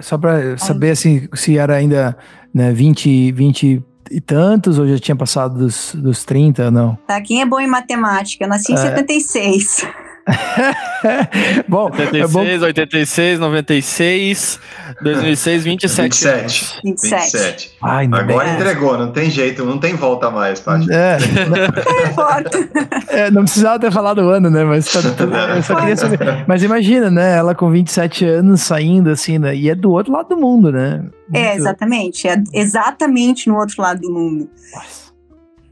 Só 0.00 0.18
pra 0.18 0.56
saber 0.58 0.90
assim, 0.90 1.28
se 1.34 1.56
era 1.58 1.76
ainda 1.76 2.16
né, 2.54 2.72
20, 2.72 3.32
20 3.32 3.82
e 4.12 4.20
tantos, 4.20 4.78
ou 4.78 4.86
já 4.86 4.98
tinha 4.98 5.16
passado 5.16 5.58
dos, 5.58 5.94
dos 5.94 6.24
30, 6.24 6.70
não. 6.70 6.96
Tá, 7.06 7.20
quem 7.20 7.40
é 7.40 7.46
bom 7.46 7.58
em 7.60 7.66
matemática? 7.66 8.44
Eu 8.44 8.48
nasci 8.48 8.72
em 8.72 8.76
É. 8.76 8.78
76. 8.78 9.86
bom, 11.68 11.88
é 11.88 12.26
bom 12.28 12.40
86, 12.40 12.62
86, 12.62 13.40
96, 13.40 14.60
2006, 15.02 15.64
27. 15.64 16.02
27. 16.02 16.80
27. 16.84 17.32
27. 17.32 17.72
Ai, 17.82 18.06
Agora 18.06 18.24
bem. 18.24 18.54
entregou, 18.54 18.96
não 18.96 19.10
tem 19.10 19.28
jeito, 19.30 19.64
não 19.64 19.78
tem 19.78 19.94
volta 19.94 20.30
mais, 20.30 20.60
Fátima. 20.60 20.92
É, 20.94 21.18
Não 21.18 21.56
é, 23.18 23.30
não 23.30 23.42
precisava 23.44 23.78
ter 23.80 23.90
falado 23.90 24.18
o 24.18 24.28
ano, 24.28 24.48
né? 24.48 24.64
Mas 24.64 24.86
tá- 24.92 25.00
tá-. 25.02 25.26
Mas 26.46 26.62
imagina, 26.62 27.10
né? 27.10 27.36
Ela 27.38 27.54
com 27.54 27.70
27 27.70 28.24
anos 28.24 28.60
saindo 28.62 29.10
assim, 29.10 29.38
né? 29.38 29.54
E 29.56 29.68
é 29.70 29.74
do 29.74 29.90
outro 29.90 30.12
lado 30.12 30.28
do 30.28 30.36
mundo, 30.36 30.70
né? 30.70 31.04
É, 31.34 31.46
Muito- 31.48 31.58
exatamente. 31.60 32.28
É 32.28 32.42
exatamente 32.52 33.48
no 33.48 33.56
outro 33.58 33.82
lado 33.82 34.00
do 34.00 34.12
mundo. 34.12 34.48
Nossa. 34.74 35.12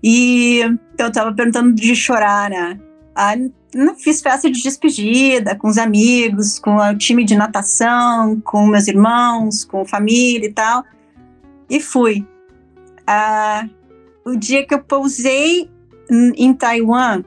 E 0.02 0.60
então, 0.94 1.06
eu 1.06 1.12
tava 1.12 1.32
perguntando 1.32 1.74
de 1.74 1.94
chorar, 1.94 2.48
né? 2.50 2.78
Aí, 3.20 3.52
não 3.74 3.94
fiz 3.96 4.22
festa 4.22 4.50
de 4.50 4.62
despedida 4.62 5.54
com 5.54 5.68
os 5.68 5.76
amigos, 5.76 6.58
com 6.58 6.76
o 6.76 6.96
time 6.96 7.22
de 7.22 7.36
natação, 7.36 8.40
com 8.40 8.66
meus 8.66 8.88
irmãos, 8.88 9.62
com 9.62 9.84
família 9.84 10.48
e 10.48 10.52
tal. 10.54 10.82
E 11.68 11.78
fui. 11.80 12.26
Ah, 13.06 13.68
o 14.24 14.34
dia 14.36 14.66
que 14.66 14.72
eu 14.72 14.82
pousei 14.82 15.70
em 16.10 16.32
em 16.34 16.54
Taiwan, 16.54 17.22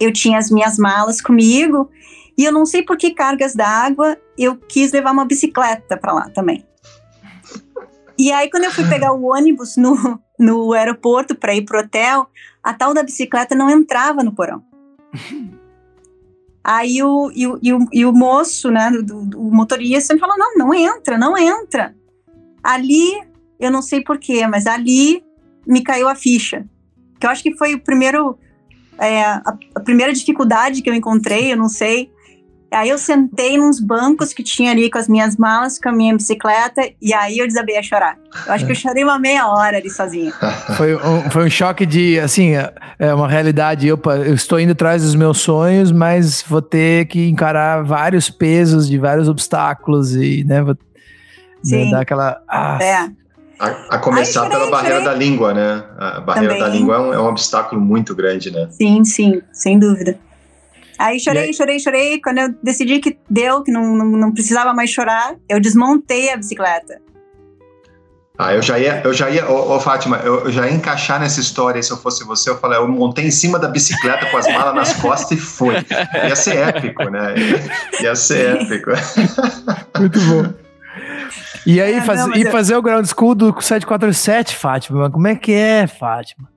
eu 0.00 0.10
tinha 0.14 0.38
as 0.38 0.50
minhas 0.50 0.78
malas 0.78 1.20
comigo 1.20 1.90
e 2.38 2.42
eu 2.46 2.50
não 2.50 2.64
sei 2.64 2.82
por 2.82 2.96
que 2.96 3.10
cargas 3.10 3.54
d'água, 3.54 4.16
eu 4.38 4.56
quis 4.56 4.92
levar 4.92 5.12
uma 5.12 5.26
bicicleta 5.26 5.94
para 5.98 6.14
lá 6.14 6.30
também. 6.30 6.64
E 8.16 8.32
aí, 8.32 8.50
quando 8.50 8.64
eu 8.64 8.70
fui 8.70 8.88
pegar 8.88 9.12
o 9.12 9.24
ônibus 9.24 9.76
no, 9.76 10.18
no 10.38 10.72
aeroporto 10.72 11.34
para 11.34 11.54
ir 11.54 11.66
pro 11.66 11.80
hotel, 11.80 12.26
a 12.62 12.72
tal 12.72 12.94
da 12.94 13.02
bicicleta 13.02 13.54
não 13.54 13.68
entrava 13.68 14.24
no 14.24 14.34
porão. 14.34 14.69
Aí 16.62 17.02
o, 17.02 17.30
e, 17.34 17.46
o, 17.46 17.58
e, 17.62 17.72
o, 17.72 17.86
e 17.92 18.04
o 18.04 18.12
moço, 18.12 18.70
né, 18.70 18.90
do, 18.90 19.24
do- 19.24 19.40
o 19.40 19.50
motorista, 19.54 20.12
me 20.14 20.20
falou: 20.20 20.36
não, 20.36 20.54
não 20.56 20.74
entra, 20.74 21.16
não 21.16 21.36
entra. 21.36 21.94
Ali, 22.62 23.12
eu 23.58 23.70
não 23.70 23.80
sei 23.80 24.02
porquê, 24.02 24.46
mas 24.46 24.66
ali 24.66 25.24
me 25.66 25.82
caiu 25.82 26.08
a 26.08 26.14
ficha. 26.14 26.66
Que 27.18 27.26
eu 27.26 27.30
acho 27.30 27.42
que 27.42 27.56
foi 27.56 27.74
o 27.74 27.80
primeiro, 27.80 28.38
é, 28.98 29.22
a, 29.24 29.42
a 29.74 29.80
primeira 29.80 30.12
dificuldade 30.12 30.82
que 30.82 30.90
eu 30.90 30.94
encontrei, 30.94 31.52
eu 31.52 31.56
não 31.56 31.68
sei. 31.68 32.10
Aí 32.72 32.88
eu 32.88 32.98
sentei 32.98 33.58
nos 33.58 33.80
bancos 33.80 34.32
que 34.32 34.42
tinha 34.44 34.70
ali 34.70 34.88
com 34.88 34.96
as 34.98 35.08
minhas 35.08 35.36
malas, 35.36 35.78
com 35.78 35.88
a 35.88 35.92
minha 35.92 36.14
bicicleta, 36.16 36.82
e 37.02 37.12
aí 37.12 37.38
eu 37.38 37.46
desabei 37.46 37.76
a 37.76 37.82
chorar. 37.82 38.16
Eu 38.46 38.52
acho 38.52 38.64
que 38.64 38.70
eu 38.70 38.76
chorei 38.76 39.02
uma 39.02 39.18
meia 39.18 39.48
hora 39.48 39.78
ali 39.78 39.90
sozinha. 39.90 40.32
Foi 40.76 40.94
um, 40.94 41.30
foi 41.30 41.46
um 41.46 41.50
choque 41.50 41.84
de, 41.84 42.20
assim, 42.20 42.54
é- 42.54 42.72
é 42.98 43.12
uma 43.14 43.26
realidade. 43.28 43.90
Opa, 43.92 44.16
eu 44.18 44.34
estou 44.34 44.60
indo 44.60 44.70
atrás 44.72 45.02
dos 45.02 45.14
meus 45.16 45.38
sonhos, 45.40 45.90
mas 45.90 46.42
vou 46.46 46.62
ter 46.62 47.06
que 47.06 47.28
encarar 47.28 47.82
vários 47.82 48.30
pesos 48.30 48.88
de 48.88 48.96
vários 48.98 49.28
obstáculos 49.28 50.14
e, 50.14 50.44
né, 50.44 50.62
vou 50.62 50.74
né, 50.74 50.78
Sim. 51.64 51.90
dar 51.90 52.00
aquela. 52.02 52.40
Ah, 52.48 52.78
É. 52.80 53.10
A, 53.58 53.96
a 53.96 53.98
começar 53.98 54.44
chorei, 54.44 54.56
pela 54.58 54.70
barreira 54.70 55.00
chorei. 55.00 55.12
da 55.12 55.14
língua, 55.18 55.52
né? 55.52 55.84
A 55.98 56.20
barreira 56.20 56.54
Também. 56.54 56.70
da 56.70 56.74
língua 56.78 56.94
é 56.94 56.98
um, 56.98 57.12
é 57.14 57.20
um 57.20 57.26
obstáculo 57.26 57.78
muito 57.78 58.14
grande, 58.14 58.50
né? 58.50 58.68
Sim, 58.70 59.04
sim, 59.04 59.42
sem 59.52 59.78
dúvida. 59.78 60.16
Aí 61.00 61.18
chorei, 61.18 61.44
aí- 61.44 61.54
chorei, 61.54 61.78
chorei. 61.80 62.20
Quando 62.20 62.38
eu 62.38 62.54
decidi 62.62 62.98
que 63.00 63.18
deu, 63.28 63.62
que 63.62 63.72
não, 63.72 63.96
não, 63.96 64.06
não 64.06 64.32
precisava 64.32 64.74
mais 64.74 64.90
chorar, 64.90 65.34
eu 65.48 65.58
desmontei 65.60 66.30
a 66.30 66.36
bicicleta. 66.36 67.00
Ah, 68.38 68.54
eu 68.54 68.62
já 68.62 68.78
ia, 68.78 69.02
eu 69.04 69.12
já 69.12 69.28
ia, 69.28 69.46
ô, 69.50 69.76
ô, 69.76 69.80
Fátima, 69.80 70.16
eu, 70.24 70.44
eu 70.46 70.50
já 70.52 70.66
ia 70.66 70.72
encaixar 70.72 71.20
nessa 71.20 71.40
história, 71.40 71.82
se 71.82 71.90
eu 71.90 71.96
fosse 71.98 72.24
você, 72.24 72.48
eu 72.48 72.56
falei, 72.58 72.78
eu 72.78 72.88
montei 72.88 73.26
em 73.26 73.30
cima 73.30 73.58
da 73.58 73.68
bicicleta 73.68 74.24
com 74.30 74.36
as 74.38 74.46
malas 74.46 74.74
nas 74.74 74.92
costas 74.94 75.32
e 75.38 75.40
foi. 75.40 75.74
Ia 76.26 76.34
ser 76.34 76.56
épico, 76.56 77.04
né? 77.10 77.34
Ia 78.00 78.14
ser 78.16 78.56
épico. 78.62 78.90
Muito 79.98 80.18
bom. 80.20 80.54
E 81.66 81.82
aí, 81.82 81.94
É, 81.94 82.00
faz- 82.00 82.20
não, 82.20 82.34
e 82.34 82.42
eu- 82.42 82.50
fazer 82.50 82.74
o 82.76 82.80
ground 82.82 83.04
school 83.06 83.34
do 83.34 83.54
747, 83.60 84.56
Fátima? 84.56 85.10
Como 85.10 85.26
é 85.28 85.34
que 85.34 85.52
é, 85.52 85.86
Fátima? 85.86 86.48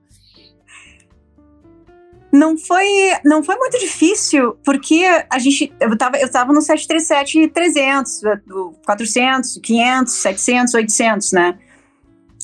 Não 2.34 2.58
foi, 2.58 2.84
não 3.24 3.44
foi 3.44 3.54
muito 3.54 3.78
difícil, 3.78 4.56
porque 4.64 5.04
a 5.30 5.38
gente, 5.38 5.72
eu 5.78 5.96
tava, 5.96 6.16
eu 6.18 6.28
tava 6.28 6.52
no 6.52 6.58
737-300, 6.58 8.40
do 8.44 8.74
400, 8.84 9.60
500, 9.62 10.12
700, 10.12 10.74
800, 10.74 11.30
né? 11.30 11.56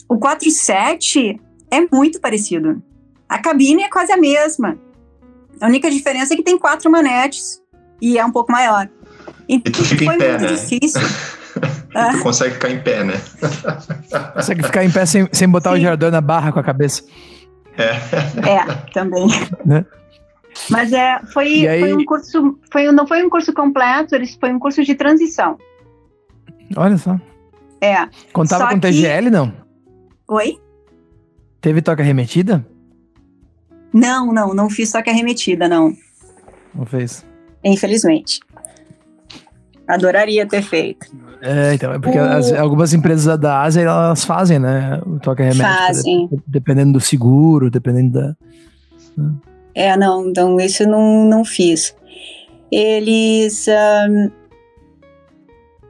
O 0.08 0.16
47 0.16 1.40
é 1.72 1.80
muito 1.92 2.20
parecido. 2.20 2.80
A 3.28 3.40
cabine 3.40 3.82
é 3.82 3.88
quase 3.88 4.12
a 4.12 4.16
mesma. 4.16 4.78
A 5.60 5.66
única 5.66 5.90
diferença 5.90 6.34
é 6.34 6.36
que 6.36 6.44
tem 6.44 6.56
quatro 6.56 6.88
manetes 6.88 7.60
e 8.00 8.16
é 8.16 8.24
um 8.24 8.30
pouco 8.30 8.52
maior. 8.52 8.88
Então, 9.48 9.72
tu 9.72 9.84
fica 9.84 10.04
em 10.04 10.06
foi 10.06 10.18
pé, 10.18 10.38
muito 10.38 10.42
né? 10.42 10.56
difícil. 10.56 11.00
Tu 11.90 12.22
consegue 12.22 12.54
ficar 12.54 12.70
em 12.70 12.80
pé, 12.80 13.02
né? 13.02 13.20
Consegue 14.34 14.62
ficar 14.62 14.84
em 14.84 14.90
pé 14.92 15.04
sem, 15.04 15.28
sem 15.32 15.48
botar 15.48 15.72
o 15.72 15.74
Sim. 15.74 15.82
Jardão 15.82 16.08
na 16.08 16.20
barra 16.20 16.52
com 16.52 16.60
a 16.60 16.62
cabeça. 16.62 17.02
É, 17.82 18.74
também. 18.92 19.26
Né? 19.64 19.84
Mas 20.68 20.92
é, 20.92 21.18
foi, 21.32 21.66
aí- 21.66 21.80
foi 21.80 21.94
um 21.94 22.04
curso, 22.04 22.58
foi, 22.72 22.90
não 22.92 23.06
foi 23.06 23.22
um 23.24 23.30
curso 23.30 23.52
completo, 23.52 24.14
eles 24.14 24.36
foi 24.38 24.52
um 24.52 24.58
curso 24.58 24.82
de 24.84 24.94
transição. 24.94 25.56
Olha 26.76 26.96
só. 26.98 27.18
É. 27.80 28.08
Contava 28.32 28.64
Só 28.64 28.68
com 28.70 28.74
que- 28.80 28.88
TGL, 28.88 29.30
não? 29.30 29.52
Oi? 30.28 30.58
Teve 31.60 31.82
toca 31.82 32.02
remetida? 32.02 32.64
Não, 33.92 34.32
não, 34.32 34.54
não 34.54 34.70
fiz 34.70 34.90
que 34.92 35.10
arremetida, 35.10 35.68
não. 35.68 35.94
Não 36.74 36.86
fez? 36.86 37.24
Infelizmente. 37.64 38.40
Adoraria 39.94 40.46
ter 40.46 40.62
feito. 40.62 41.06
É, 41.42 41.74
então, 41.74 41.92
é 41.92 41.98
porque 41.98 42.18
O- 42.18 42.22
as- 42.22 42.52
algumas 42.52 42.92
empresas 42.92 43.38
da 43.38 43.62
Ásia, 43.62 43.80
elas 43.82 44.24
fazem, 44.24 44.58
né? 44.58 45.00
O 45.06 45.18
toca 45.18 45.42
remédio. 45.42 45.62
Fazem. 45.64 46.28
Dependendo 46.46 46.92
do 46.94 47.00
seguro, 47.00 47.70
dependendo 47.70 48.12
da... 48.12 48.36
É, 49.74 49.96
não, 49.96 50.28
então 50.28 50.60
isso 50.60 50.82
eu 50.82 50.88
não, 50.88 51.24
não 51.24 51.44
fiz. 51.44 51.94
Eles. 52.70 53.66
ahn, 53.68 54.30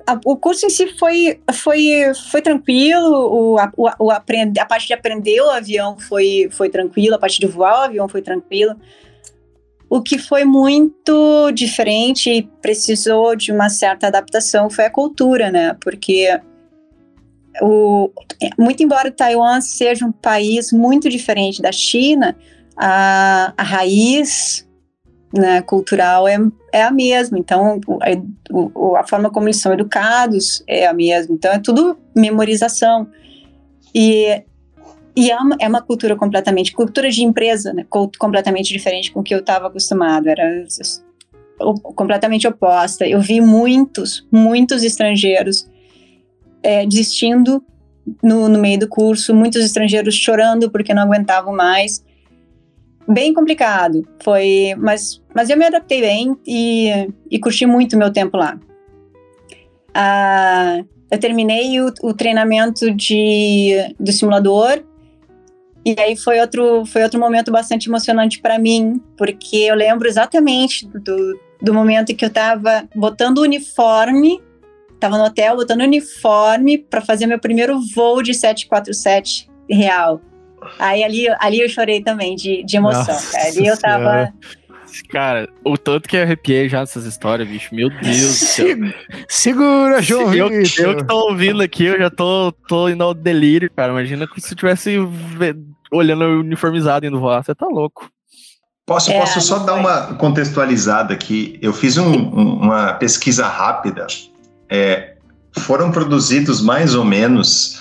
a- 0.07 0.21
o 0.25 0.37
curso 0.37 0.67
em 0.67 0.71
si 0.71 0.87
foi, 0.99 1.41
foi, 1.53 2.13
foi 2.31 2.43
tranquilo, 2.43 3.07
o, 3.55 3.59
a, 3.59 3.71
o, 3.99 4.11
a 4.11 4.21
parte 4.21 4.87
de 4.87 4.93
aprender 4.93 5.41
o 5.41 5.51
avião 5.51 5.99
foi, 5.99 6.49
foi 6.51 6.69
tranquilo, 6.69 7.15
a 7.15 7.19
parte 7.19 7.41
de 7.41 7.47
voar 7.47 7.81
o 7.81 7.85
avião 7.85 8.09
foi 8.09 8.23
tranquilo. 8.23 8.75
O 9.91 10.01
que 10.01 10.18
foi 10.18 10.45
muito 10.45 11.51
diferente 11.51 12.30
e 12.30 12.43
precisou 12.62 13.34
de 13.34 13.51
uma 13.51 13.68
certa 13.68 14.07
adaptação 14.07 14.70
foi 14.70 14.84
a 14.84 14.91
cultura, 14.91 15.51
né? 15.51 15.76
Porque 15.82 16.28
o, 17.61 18.09
muito 18.57 18.82
embora 18.84 19.11
Taiwan 19.11 19.61
seja 19.61 20.07
um 20.07 20.12
país 20.12 20.72
muito 20.72 21.09
diferente 21.09 21.61
da 21.61 21.72
China, 21.72 22.36
a, 22.76 23.53
a 23.57 23.62
raiz 23.64 24.64
né, 25.34 25.61
cultural 25.62 26.26
é, 26.26 26.38
é 26.72 26.82
a 26.82 26.91
mesma. 26.91 27.38
Então, 27.38 27.80
a, 28.01 29.01
a 29.01 29.07
forma 29.07 29.30
como 29.30 29.47
eles 29.47 29.61
são 29.61 29.72
educados 29.72 30.62
é 30.66 30.86
a 30.86 30.93
mesma. 30.93 31.34
Então, 31.34 31.53
é 31.53 31.59
tudo 31.59 31.99
memorização. 32.14 33.09
E, 33.95 34.43
e 35.17 35.31
é, 35.31 35.37
uma, 35.37 35.57
é 35.61 35.69
uma 35.69 35.83
cultura 35.83 36.17
completamente, 36.17 36.73
cultura 36.73 37.11
de 37.11 37.23
empresa, 37.23 37.73
né, 37.73 37.85
completamente 37.89 38.73
diferente 38.73 39.13
com 39.13 39.21
o 39.21 39.23
que 39.23 39.35
eu 39.35 39.41
estava 39.41 39.67
acostumado. 39.67 40.29
Era 40.29 40.65
completamente 41.95 42.47
oposta. 42.47 43.07
Eu 43.07 43.21
vi 43.21 43.41
muitos, 43.41 44.27
muitos 44.31 44.83
estrangeiros 44.83 45.69
é, 46.63 46.87
desistindo 46.87 47.63
no, 48.23 48.49
no 48.49 48.59
meio 48.59 48.79
do 48.79 48.89
curso, 48.89 49.35
muitos 49.35 49.65
estrangeiros 49.65 50.15
chorando 50.15 50.71
porque 50.71 50.95
não 50.95 51.03
aguentavam 51.03 51.55
mais 51.55 52.05
bem 53.07 53.35
complicado. 53.35 54.07
Foi, 54.23 54.75
mas, 54.79 55.21
mas 55.35 55.51
eu 55.51 55.57
me 55.57 55.67
adaptei 55.67 56.01
bem 56.01 56.37
e, 56.47 57.09
e 57.31 57.39
curti 57.39 57.67
muito 57.67 57.97
meu 57.97 58.13
tempo 58.13 58.37
lá. 58.37 58.59
Ah, 59.93 60.85
eu 61.11 61.19
terminei 61.19 61.81
o, 61.81 61.93
o, 62.03 62.15
treinamento 62.15 62.93
de, 62.93 63.75
do 63.99 64.13
simulador 64.13 64.85
e 65.85 65.95
aí 65.99 66.16
foi 66.16 66.41
outro, 66.41 66.85
foi 66.85 67.03
outro 67.03 67.18
momento 67.18 67.51
bastante 67.51 67.89
emocionante 67.89 68.41
para 68.41 68.59
mim, 68.59 69.03
porque 69.16 69.57
eu 69.57 69.74
lembro 69.74 70.07
exatamente 70.07 70.87
do, 70.87 71.41
do 71.61 71.72
momento 71.72 72.12
em 72.12 72.14
que 72.14 72.24
eu 72.24 72.28
estava 72.28 72.89
botando 72.95 73.39
o 73.39 73.43
uniforme, 73.43 74.41
estava 74.93 75.16
no 75.16 75.24
hotel 75.24 75.57
botando 75.57 75.81
o 75.81 75.85
uniforme 75.85 76.78
para 76.78 77.01
fazer 77.01 77.26
meu 77.26 77.39
primeiro 77.39 77.81
voo 77.95 78.22
de 78.22 78.35
747 78.35 79.49
real. 79.70 80.20
Aí 80.78 81.03
ali, 81.03 81.26
ali 81.39 81.61
eu 81.61 81.68
chorei 81.68 82.03
também 82.03 82.37
de, 82.37 82.62
de 82.62 82.76
emoção. 82.76 83.14
Nossa 83.14 83.39
ali 83.39 83.66
eu 83.66 83.78
tava. 83.78 84.05
Senhora. 84.05 84.35
Cara, 85.09 85.49
o 85.64 85.76
tanto 85.76 86.09
que 86.09 86.16
eu 86.16 86.22
arrepiei 86.22 86.68
já 86.68 86.80
nessas 86.80 87.05
histórias, 87.05 87.49
bicho. 87.49 87.74
Meu 87.74 87.88
Deus 87.88 88.16
do 88.16 88.47
céu. 88.47 88.76
Segura, 89.28 90.03
João 90.03 90.34
eu, 90.34 90.51
eu 90.51 90.97
que 90.97 91.05
tô 91.05 91.28
ouvindo 91.28 91.62
aqui, 91.62 91.84
eu 91.84 91.99
já 91.99 92.11
tô, 92.11 92.53
tô 92.68 92.88
indo 92.88 93.03
ao 93.03 93.14
delírio, 93.14 93.70
cara. 93.74 93.93
Imagina 93.93 94.26
que 94.26 94.41
se 94.41 94.53
eu 94.53 94.57
tivesse 94.57 94.97
olhando 95.91 96.24
uniformizado 96.41 97.07
indo 97.07 97.18
voar. 97.18 97.43
Você 97.43 97.55
tá 97.55 97.66
louco. 97.66 98.11
Posso, 98.86 99.11
é, 99.11 99.18
posso 99.18 99.41
só 99.41 99.61
dar 99.61 99.74
uma 99.74 100.14
contextualizada 100.14 101.14
aqui? 101.14 101.59
Eu 101.62 101.72
fiz 101.72 101.97
um, 101.97 102.11
um, 102.11 102.55
uma 102.61 102.95
pesquisa 102.95 103.47
rápida. 103.47 104.07
É, 104.68 105.14
foram 105.59 105.91
produzidos 105.91 106.61
mais 106.61 106.95
ou 106.95 107.05
menos 107.05 107.80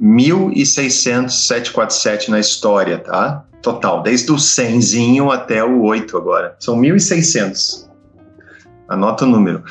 1.600 0.00 1.30
747 1.30 2.30
na 2.30 2.40
história, 2.40 2.98
tá? 2.98 3.44
Total, 3.62 4.02
desde 4.02 4.32
o 4.32 4.38
100 4.38 5.30
até 5.30 5.62
o 5.62 5.82
8 5.82 6.16
agora. 6.16 6.56
São 6.58 6.80
1.600. 6.80 7.88
Anota 8.88 9.24
o 9.24 9.28
número. 9.28 9.62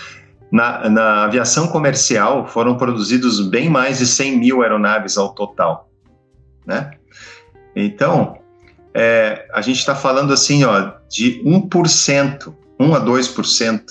Na, 0.51 0.89
na, 0.89 1.23
aviação 1.25 1.67
comercial 1.67 2.47
foram 2.47 2.77
produzidos 2.77 3.39
bem 3.39 3.69
mais 3.69 3.99
de 3.99 4.07
100 4.07 4.37
mil 4.37 4.61
aeronaves 4.63 5.17
ao 5.17 5.29
total, 5.29 5.89
né? 6.65 6.91
Então, 7.75 8.39
é, 8.93 9.47
a 9.53 9.61
gente 9.61 9.77
está 9.77 9.93
falando 9.93 10.33
assim, 10.33 10.63
ó, 10.63 10.93
de 11.07 11.43
1%, 11.43 12.53
1 12.79 12.95
a 12.95 13.05
2% 13.05 13.83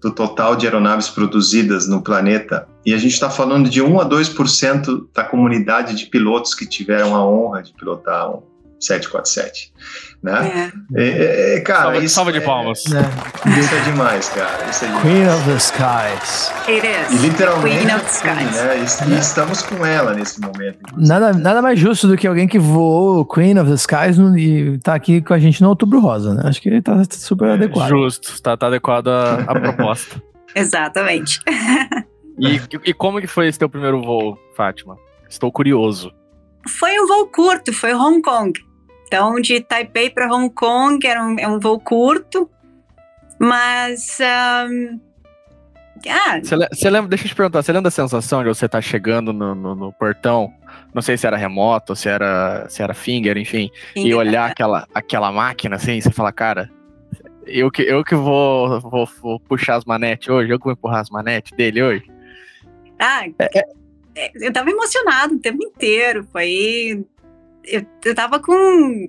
do 0.00 0.10
total 0.10 0.56
de 0.56 0.66
aeronaves 0.66 1.08
produzidas 1.08 1.86
no 1.88 2.02
planeta. 2.02 2.66
E 2.86 2.94
a 2.94 2.98
gente 2.98 3.12
está 3.12 3.28
falando 3.28 3.68
de 3.68 3.82
1 3.82 4.00
a 4.00 4.08
2% 4.08 5.08
da 5.12 5.24
comunidade 5.24 5.94
de 5.94 6.06
pilotos 6.06 6.54
que 6.54 6.66
tiveram 6.66 7.14
a 7.14 7.26
honra 7.26 7.62
de 7.62 7.72
pilotar 7.74 8.30
747. 8.80 9.72
Né? 10.22 10.72
É. 10.94 11.02
É, 11.02 11.56
é, 11.56 11.60
cara, 11.60 11.82
salva, 11.82 11.98
isso 11.98 12.14
salva 12.14 12.32
de 12.32 12.38
é- 12.38 12.40
palmas. 12.40 12.84
É, 12.86 13.60
isso 13.60 13.74
é 13.74 13.80
demais, 13.80 14.28
cara. 14.30 14.70
Isso 14.70 14.84
é 14.84 14.88
demais. 14.88 15.02
Queen 15.02 15.28
of 15.28 15.44
the 15.44 15.56
Skies. 15.56 16.52
It 16.68 16.86
is. 16.86 17.12
E 17.12 17.26
literalmente, 17.26 17.78
Queen 17.78 17.94
of 17.94 18.04
the 18.04 18.10
Skies. 18.10 19.00
Né? 19.00 19.16
E, 19.16 19.18
estamos 19.18 19.62
com 19.62 19.84
ela 19.84 20.14
nesse 20.14 20.40
momento. 20.40 20.78
Nada, 20.96 21.32
nada 21.32 21.62
mais 21.62 21.78
justo 21.78 22.08
do 22.08 22.16
que 22.16 22.26
alguém 22.26 22.48
que 22.48 22.58
voou 22.58 23.24
Queen 23.24 23.58
of 23.58 23.70
the 23.70 23.76
Skies 23.76 24.18
no, 24.18 24.36
e 24.38 24.78
tá 24.78 24.94
aqui 24.94 25.20
com 25.20 25.34
a 25.34 25.38
gente 25.38 25.62
no 25.62 25.68
Outubro 25.68 26.00
Rosa, 26.00 26.34
né? 26.34 26.42
Acho 26.44 26.60
que 26.60 26.68
ele 26.68 26.82
tá 26.82 27.02
super 27.10 27.48
é, 27.48 27.52
adequado. 27.52 27.88
Justo, 27.88 28.42
tá, 28.42 28.56
tá 28.56 28.66
adequado 28.66 29.08
a, 29.08 29.34
a 29.48 29.60
proposta. 29.60 30.22
Exatamente. 30.54 31.40
e, 32.38 32.60
e 32.84 32.94
como 32.94 33.20
que 33.20 33.26
foi 33.26 33.48
esse 33.48 33.58
teu 33.58 33.68
primeiro 33.68 34.02
voo, 34.02 34.38
Fátima? 34.56 34.96
Estou 35.28 35.50
curioso. 35.52 36.12
Foi 36.68 36.98
um 37.00 37.06
voo 37.06 37.26
curto, 37.28 37.72
foi 37.72 37.94
Hong 37.94 38.20
Kong. 38.20 38.52
Então, 39.10 39.40
de 39.40 39.60
Taipei 39.60 40.08
para 40.08 40.32
Hong 40.32 40.48
Kong 40.54 41.04
era 41.04 41.20
um, 41.20 41.36
é 41.36 41.48
um 41.48 41.58
voo 41.58 41.80
curto, 41.80 42.48
mas. 43.40 44.18
Um, 44.70 45.00
ah, 46.08 46.38
você 46.40 46.88
lembra, 46.88 47.08
deixa 47.08 47.24
eu 47.24 47.28
te 47.30 47.34
perguntar, 47.34 47.60
você 47.60 47.72
lembra 47.72 47.88
da 47.88 47.90
sensação 47.90 48.44
de 48.44 48.48
você 48.48 48.66
estar 48.66 48.78
tá 48.78 48.82
chegando 48.82 49.32
no, 49.32 49.52
no, 49.52 49.74
no, 49.74 49.92
portão? 49.92 50.54
Não 50.94 51.02
sei 51.02 51.16
se 51.16 51.26
era 51.26 51.36
remoto, 51.36 51.96
se 51.96 52.08
era, 52.08 52.68
se 52.68 52.84
era 52.84 52.94
finger, 52.94 53.36
enfim, 53.36 53.68
finger. 53.92 54.12
e 54.12 54.14
olhar 54.14 54.48
aquela, 54.48 54.86
aquela 54.94 55.32
máquina 55.32 55.74
assim, 55.74 55.96
e 55.96 56.02
você 56.02 56.12
fala, 56.12 56.30
cara, 56.30 56.70
eu 57.44 57.68
que, 57.68 57.82
eu 57.82 58.04
que 58.04 58.14
vou, 58.14 58.80
vou, 58.80 59.08
vou 59.20 59.40
puxar 59.40 59.74
as 59.74 59.84
manetes 59.84 60.28
hoje, 60.28 60.52
eu 60.52 60.58
que 60.58 60.64
vou 60.66 60.72
empurrar 60.72 61.00
as 61.00 61.10
manetes 61.10 61.50
dele 61.56 61.82
hoje. 61.82 62.04
Ah, 62.96 63.26
é, 63.26 63.58
é. 63.58 63.64
é 64.14 64.30
eu 64.36 64.52
tava 64.52 64.70
emocionado 64.70 65.34
o 65.34 65.40
tempo 65.40 65.64
inteiro. 65.64 66.24
Foi 66.30 67.04
eu, 67.64 67.84
eu 68.04 68.14
tava 68.14 68.40
com. 68.40 69.08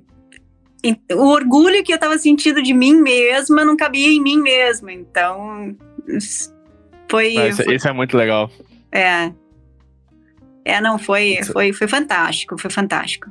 O 1.14 1.28
orgulho 1.28 1.84
que 1.84 1.94
eu 1.94 2.00
tava 2.00 2.18
sentindo 2.18 2.62
de 2.62 2.74
mim 2.74 2.96
mesma 2.96 3.64
não 3.64 3.78
cabia 3.78 4.08
em 4.08 4.22
mim 4.22 4.38
mesma. 4.38 4.92
Então. 4.92 5.76
Foi. 7.10 7.28
Isso, 7.28 7.64
foi, 7.64 7.76
isso 7.76 7.88
é 7.88 7.94
muito 7.94 8.18
legal. 8.18 8.50
É. 8.92 9.32
É, 10.64 10.80
não, 10.80 11.00
foi, 11.00 11.40
foi, 11.44 11.74
foi 11.74 11.88
fantástico, 11.88 12.58
foi 12.58 12.70
fantástico. 12.70 13.30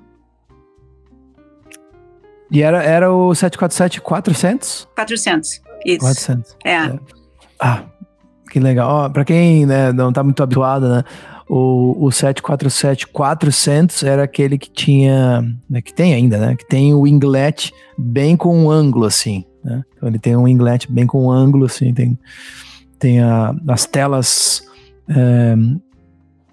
E 2.51 2.63
era, 2.63 2.83
era 2.83 3.13
o 3.13 3.33
747 3.35 4.01
400? 4.01 4.89
400, 4.97 5.63
isso. 5.87 6.01
400. 6.01 6.57
É. 6.65 6.71
é. 6.71 6.99
Ah, 7.61 7.85
que 8.51 8.59
legal. 8.59 8.91
Ó, 8.91 9.09
pra 9.09 9.25
quem 9.25 9.65
né, 9.65 9.93
não 9.93 10.13
tá 10.13 10.25
muito 10.25 10.43
habituado, 10.43 10.89
né? 10.89 11.05
O, 11.53 12.07
o 12.07 12.11
747-400 12.11 14.07
era 14.07 14.23
aquele 14.23 14.57
que 14.57 14.71
tinha, 14.71 15.43
né, 15.69 15.83
que 15.83 15.93
tem 15.93 16.15
ainda, 16.15 16.39
né? 16.39 16.55
Que 16.55 16.65
tem 16.65 16.95
o 16.95 17.09
inglete 17.09 17.73
bem 17.99 18.37
com 18.37 18.57
um 18.57 18.71
ângulo, 18.71 19.05
assim, 19.05 19.45
né? 19.65 19.83
Então 19.97 20.09
ele 20.09 20.21
tem 20.21 20.37
um 20.37 20.47
inglete 20.47 20.89
bem 20.89 21.09
com 21.09 21.27
um 21.27 21.31
ângulo, 21.31 21.65
assim, 21.67 21.93
tem, 21.93 22.17
tem 23.01 23.21
a, 23.21 23.53
as 23.67 23.85
telas... 23.85 24.63
É, 25.09 25.57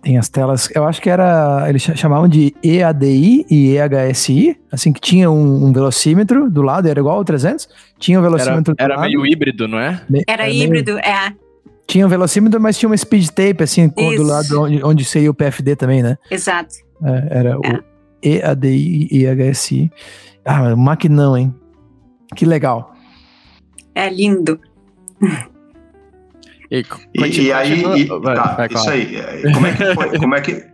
tem 0.02 0.18
as 0.18 0.30
telas, 0.30 0.70
eu 0.74 0.84
acho 0.86 1.00
que 1.00 1.10
era, 1.12 1.66
eles 1.68 1.84
chamavam 1.84 2.28
de 2.28 2.56
EADI 2.64 3.46
e 3.52 3.76
EHSI, 3.76 4.58
assim, 4.72 4.92
que 4.94 5.02
tinha 5.02 5.30
um, 5.30 5.66
um 5.66 5.72
velocímetro 5.72 6.50
do 6.50 6.64
lado, 6.64 6.88
era 6.88 7.00
igual 7.00 7.18
ao 7.18 7.26
300, 7.26 7.70
tinha 8.00 8.18
um 8.18 8.24
velocímetro 8.24 8.74
era, 8.80 8.94
era 8.94 9.02
meio 9.04 9.24
híbrido, 9.28 9.68
não 9.68 9.78
é? 9.78 10.02
Era, 10.28 10.44
era 10.44 10.50
híbrido, 10.50 10.94
meio... 10.94 11.06
é. 11.06 11.34
Tinha 11.88 12.06
um 12.06 12.10
velocímetro, 12.10 12.60
mas 12.60 12.78
tinha 12.78 12.90
uma 12.90 12.98
speed 12.98 13.30
tape, 13.30 13.64
assim, 13.64 13.92
Isso. 13.98 14.18
do 14.18 14.24
lado 14.24 14.62
onde, 14.62 14.84
onde 14.84 15.06
seria 15.06 15.32
o 15.32 15.34
PFD 15.34 15.76
também, 15.78 16.04
né? 16.04 16.18
Exato. 16.30 16.76
É, 17.04 17.40
era 17.40 17.50
é. 17.52 17.56
o 17.56 17.84
EADI 18.22 19.08
e 19.10 19.26
EHSI. 19.26 19.90
Ah, 20.44 20.76
maquinão, 20.76 21.38
hein? 21.38 21.56
Que 22.36 22.46
legal. 22.46 22.94
É 23.96 24.10
lindo. 24.10 24.60
E, 26.70 26.84
e, 27.16 27.42
e 27.44 27.54
aí, 27.54 27.82
e, 28.02 28.06
vai, 28.06 28.36
tá, 28.36 28.56
vai, 28.56 28.68
isso 28.70 28.90
aí. 28.90 29.22
Como 29.54 29.68
é 29.68 29.72
que 29.72 29.96
foi? 29.96 30.20
Como 30.20 30.36
é 30.36 30.42
que, 30.42 30.66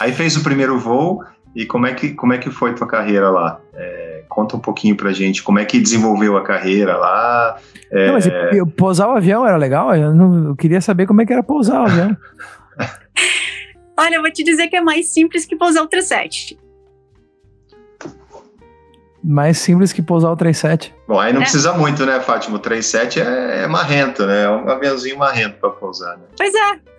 aí 0.00 0.10
fez 0.10 0.34
o 0.34 0.42
primeiro 0.42 0.78
voo 0.78 1.22
e 1.54 1.66
como 1.66 1.86
é 1.86 1.92
que, 1.92 2.14
como 2.14 2.32
é 2.32 2.38
que 2.38 2.50
foi 2.50 2.74
tua 2.74 2.86
carreira 2.86 3.30
lá? 3.30 3.60
É, 3.74 4.11
Conta 4.32 4.56
um 4.56 4.60
pouquinho 4.60 4.96
pra 4.96 5.12
gente 5.12 5.42
como 5.42 5.58
é 5.58 5.64
que 5.66 5.78
desenvolveu 5.78 6.38
a 6.38 6.42
carreira 6.42 6.96
lá. 6.96 7.58
É... 7.90 8.06
Não, 8.06 8.14
mas 8.14 8.26
eu, 8.26 8.66
pousar 8.66 9.08
o 9.08 9.12
avião 9.12 9.46
era 9.46 9.58
legal? 9.58 9.94
Eu, 9.94 10.14
não, 10.14 10.48
eu 10.48 10.56
queria 10.56 10.80
saber 10.80 11.06
como 11.06 11.20
é 11.20 11.26
que 11.26 11.32
era 11.34 11.42
pousar 11.42 11.82
o 11.82 11.84
avião. 11.84 12.16
Olha, 13.98 14.14
eu 14.14 14.22
vou 14.22 14.32
te 14.32 14.42
dizer 14.42 14.68
que 14.68 14.76
é 14.76 14.80
mais 14.80 15.08
simples 15.12 15.44
que 15.44 15.54
pousar 15.54 15.82
o 15.82 15.86
37. 15.86 16.58
Mais 19.22 19.58
simples 19.58 19.92
que 19.92 20.00
pousar 20.00 20.32
o 20.32 20.36
37. 20.36 20.94
Bom, 21.06 21.20
aí 21.20 21.30
não 21.30 21.42
é. 21.42 21.44
precisa 21.44 21.74
muito, 21.74 22.06
né, 22.06 22.18
Fátima? 22.20 22.56
O 22.56 22.58
37 22.58 23.20
é, 23.20 23.64
é 23.64 23.66
marrento, 23.66 24.24
né? 24.24 24.44
É 24.44 24.48
um 24.48 24.66
aviãozinho 24.66 25.18
marrento 25.18 25.58
para 25.60 25.68
pousar, 25.68 26.16
né? 26.16 26.24
Pois 26.38 26.54
é. 26.54 26.91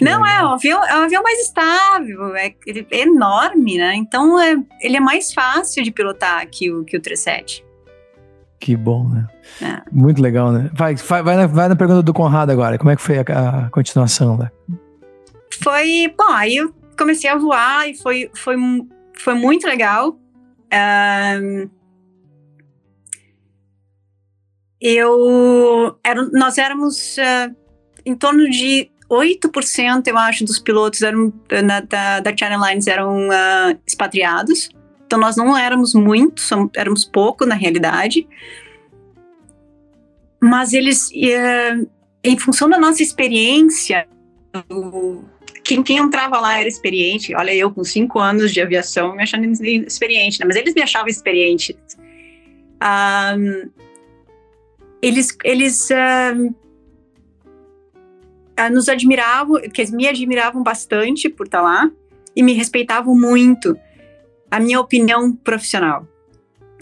Não, 0.00 0.26
é 0.26 0.44
um, 0.44 0.48
avião, 0.50 0.84
é 0.84 0.94
um 0.98 1.02
avião 1.04 1.22
mais 1.22 1.38
estável, 1.40 2.36
é, 2.36 2.54
ele 2.66 2.86
é 2.90 3.00
enorme, 3.00 3.78
né? 3.78 3.94
Então 3.96 4.38
é, 4.40 4.56
ele 4.82 4.96
é 4.96 5.00
mais 5.00 5.32
fácil 5.32 5.82
de 5.82 5.90
pilotar 5.90 6.46
que 6.50 6.70
o, 6.70 6.84
que 6.84 6.96
o 6.96 7.00
37. 7.00 7.64
Que 8.58 8.76
bom, 8.76 9.08
né? 9.08 9.26
É. 9.62 9.82
Muito 9.92 10.20
legal, 10.20 10.52
né? 10.52 10.70
Vai, 10.72 10.94
vai, 10.96 11.22
vai, 11.22 11.36
na, 11.36 11.46
vai 11.46 11.68
na 11.68 11.76
pergunta 11.76 12.02
do 12.02 12.12
Conrado 12.12 12.50
agora. 12.50 12.78
Como 12.78 12.90
é 12.90 12.96
que 12.96 13.02
foi 13.02 13.18
a, 13.18 13.22
a 13.66 13.70
continuação, 13.70 14.36
né? 14.36 14.50
Foi, 15.62 16.12
bom, 16.16 16.30
aí 16.30 16.56
eu 16.56 16.74
comecei 16.98 17.28
a 17.30 17.36
voar 17.36 17.88
e 17.88 17.96
foi, 17.96 18.30
foi, 18.34 18.56
foi 19.18 19.34
muito 19.34 19.66
legal. 19.66 20.18
Um, 20.72 21.70
eu 24.80 25.98
era, 26.04 26.22
nós 26.32 26.58
éramos 26.58 27.16
uh, 27.16 27.54
em 28.04 28.14
torno 28.14 28.48
de 28.50 28.90
8%, 29.10 30.06
eu 30.06 30.18
acho, 30.18 30.44
dos 30.44 30.58
pilotos 30.58 31.02
eram, 31.02 31.32
na, 31.64 31.80
da, 31.80 32.20
da 32.20 32.36
China 32.36 32.68
Lines 32.68 32.86
eram 32.86 33.28
uh, 33.28 33.78
expatriados. 33.86 34.68
Então 35.06 35.18
nós 35.18 35.36
não 35.36 35.56
éramos 35.56 35.94
muitos, 35.94 36.50
éramos 36.74 37.04
pouco 37.04 37.46
na 37.46 37.54
realidade. 37.54 38.26
Mas 40.42 40.72
eles, 40.72 41.08
uh, 41.10 41.88
em 42.24 42.38
função 42.38 42.68
da 42.68 42.78
nossa 42.78 43.02
experiência, 43.02 44.06
quem, 45.62 45.82
quem 45.82 45.98
entrava 45.98 46.38
lá 46.40 46.58
era 46.58 46.68
experiente. 46.68 47.34
Olha, 47.34 47.54
eu 47.54 47.70
com 47.70 47.84
cinco 47.84 48.18
anos 48.18 48.52
de 48.52 48.60
aviação 48.60 49.14
me 49.14 49.22
achando 49.22 49.44
experiente, 49.44 50.40
né? 50.40 50.46
mas 50.46 50.56
eles 50.56 50.74
me 50.74 50.82
achavam 50.82 51.08
experiente. 51.08 51.76
Um, 52.82 53.70
eles 55.02 55.36
eles 55.44 55.88
uh, 55.90 56.46
uh, 56.46 56.54
nos 58.70 58.88
admiravam, 58.88 59.60
que 59.72 59.90
me 59.92 60.08
admiravam 60.08 60.62
bastante 60.62 61.28
por 61.28 61.46
estar 61.46 61.62
lá 61.62 61.90
e 62.34 62.42
me 62.42 62.52
respeitavam 62.52 63.14
muito 63.14 63.76
a 64.50 64.60
minha 64.60 64.80
opinião 64.80 65.32
profissional. 65.32 66.06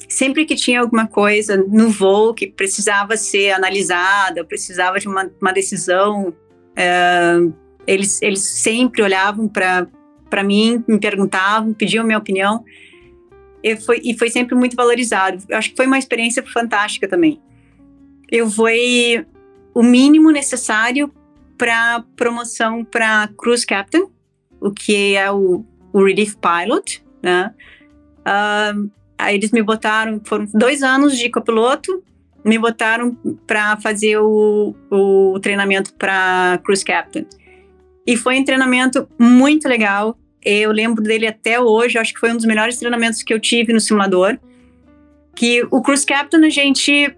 Sempre 0.08 0.44
que 0.44 0.54
tinha 0.54 0.80
alguma 0.80 1.06
coisa 1.06 1.56
no 1.56 1.88
voo 1.88 2.34
que 2.34 2.46
precisava 2.46 3.16
ser 3.16 3.50
analisada, 3.52 4.44
precisava 4.44 4.98
de 4.98 5.08
uma, 5.08 5.30
uma 5.40 5.52
decisão, 5.52 6.28
uh, 6.28 7.54
eles, 7.86 8.20
eles 8.20 8.40
sempre 8.40 9.02
olhavam 9.02 9.48
para 9.48 10.44
mim, 10.44 10.82
me 10.86 10.98
perguntavam, 10.98 11.72
pediam 11.72 12.04
minha 12.04 12.18
opinião, 12.18 12.64
e 13.62 13.76
foi, 13.76 14.00
e 14.04 14.16
foi 14.18 14.28
sempre 14.28 14.54
muito 14.54 14.76
valorizado. 14.76 15.42
Eu 15.48 15.56
acho 15.56 15.70
que 15.70 15.76
foi 15.76 15.86
uma 15.86 15.98
experiência 15.98 16.42
fantástica 16.42 17.08
também. 17.08 17.40
Eu 18.30 18.50
fui 18.50 19.24
o 19.72 19.82
mínimo 19.82 20.30
necessário 20.30 21.10
para 21.64 22.04
promoção 22.14 22.84
para 22.84 23.26
Cruise 23.38 23.66
Captain, 23.66 24.04
o 24.60 24.70
que 24.70 25.16
é 25.16 25.32
o, 25.32 25.64
o 25.94 26.04
Relief 26.04 26.34
Pilot, 26.36 27.02
né? 27.22 27.54
Uh, 28.18 28.90
aí 29.16 29.36
eles 29.36 29.50
me 29.50 29.62
botaram, 29.62 30.20
foram 30.26 30.46
dois 30.52 30.82
anos 30.82 31.16
de 31.16 31.30
copiloto, 31.30 32.04
me 32.44 32.58
botaram 32.58 33.16
para 33.46 33.78
fazer 33.78 34.18
o, 34.18 34.76
o 34.90 35.40
treinamento 35.40 35.94
para 35.94 36.60
Cruise 36.62 36.84
Captain. 36.84 37.24
E 38.06 38.14
foi 38.14 38.38
um 38.38 38.44
treinamento 38.44 39.08
muito 39.18 39.66
legal. 39.66 40.18
Eu 40.44 40.70
lembro 40.70 41.02
dele 41.02 41.26
até 41.26 41.58
hoje, 41.58 41.96
acho 41.96 42.12
que 42.12 42.20
foi 42.20 42.30
um 42.30 42.36
dos 42.36 42.44
melhores 42.44 42.76
treinamentos 42.76 43.22
que 43.22 43.32
eu 43.32 43.40
tive 43.40 43.72
no 43.72 43.80
simulador. 43.80 44.38
Que 45.34 45.66
o 45.70 45.80
Cruise 45.80 46.04
Captain 46.04 46.44
a 46.44 46.50
gente 46.50 47.16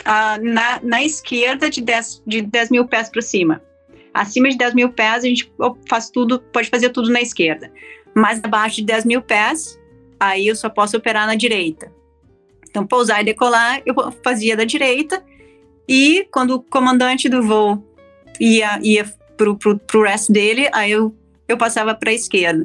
uh, 0.00 0.42
na, 0.42 0.80
na 0.82 1.02
esquerda 1.02 1.70
de 1.70 1.80
10, 1.80 2.22
de 2.26 2.42
10 2.42 2.70
mil 2.70 2.86
pés 2.86 3.08
para 3.08 3.22
cima. 3.22 3.62
Acima 4.12 4.48
de 4.48 4.56
10 4.56 4.74
mil 4.74 4.90
pés, 4.90 5.24
a 5.24 5.28
gente 5.28 5.52
faz 5.88 6.10
tudo, 6.10 6.40
pode 6.52 6.68
fazer 6.68 6.90
tudo 6.90 7.10
na 7.10 7.20
esquerda. 7.20 7.72
Mas 8.14 8.40
abaixo 8.42 8.76
de 8.76 8.84
10 8.84 9.04
mil 9.04 9.22
pés, 9.22 9.78
aí 10.18 10.48
eu 10.48 10.56
só 10.56 10.68
posso 10.68 10.96
operar 10.96 11.26
na 11.26 11.34
direita. 11.34 11.92
Então, 12.68 12.86
pousar 12.86 13.20
e 13.20 13.24
decolar, 13.24 13.82
eu 13.84 13.94
fazia 14.22 14.56
da 14.56 14.64
direita. 14.64 15.22
E 15.88 16.26
quando 16.30 16.52
o 16.52 16.62
comandante 16.62 17.28
do 17.28 17.42
voo 17.42 17.84
ia, 18.38 18.78
ia 18.82 19.04
pro, 19.36 19.56
pro, 19.56 20.02
resto 20.02 20.32
dele, 20.32 20.68
aí 20.72 20.92
eu, 20.92 21.14
eu 21.48 21.56
passava 21.56 21.94
para 21.94 22.10
a 22.10 22.14
esquerda. 22.14 22.64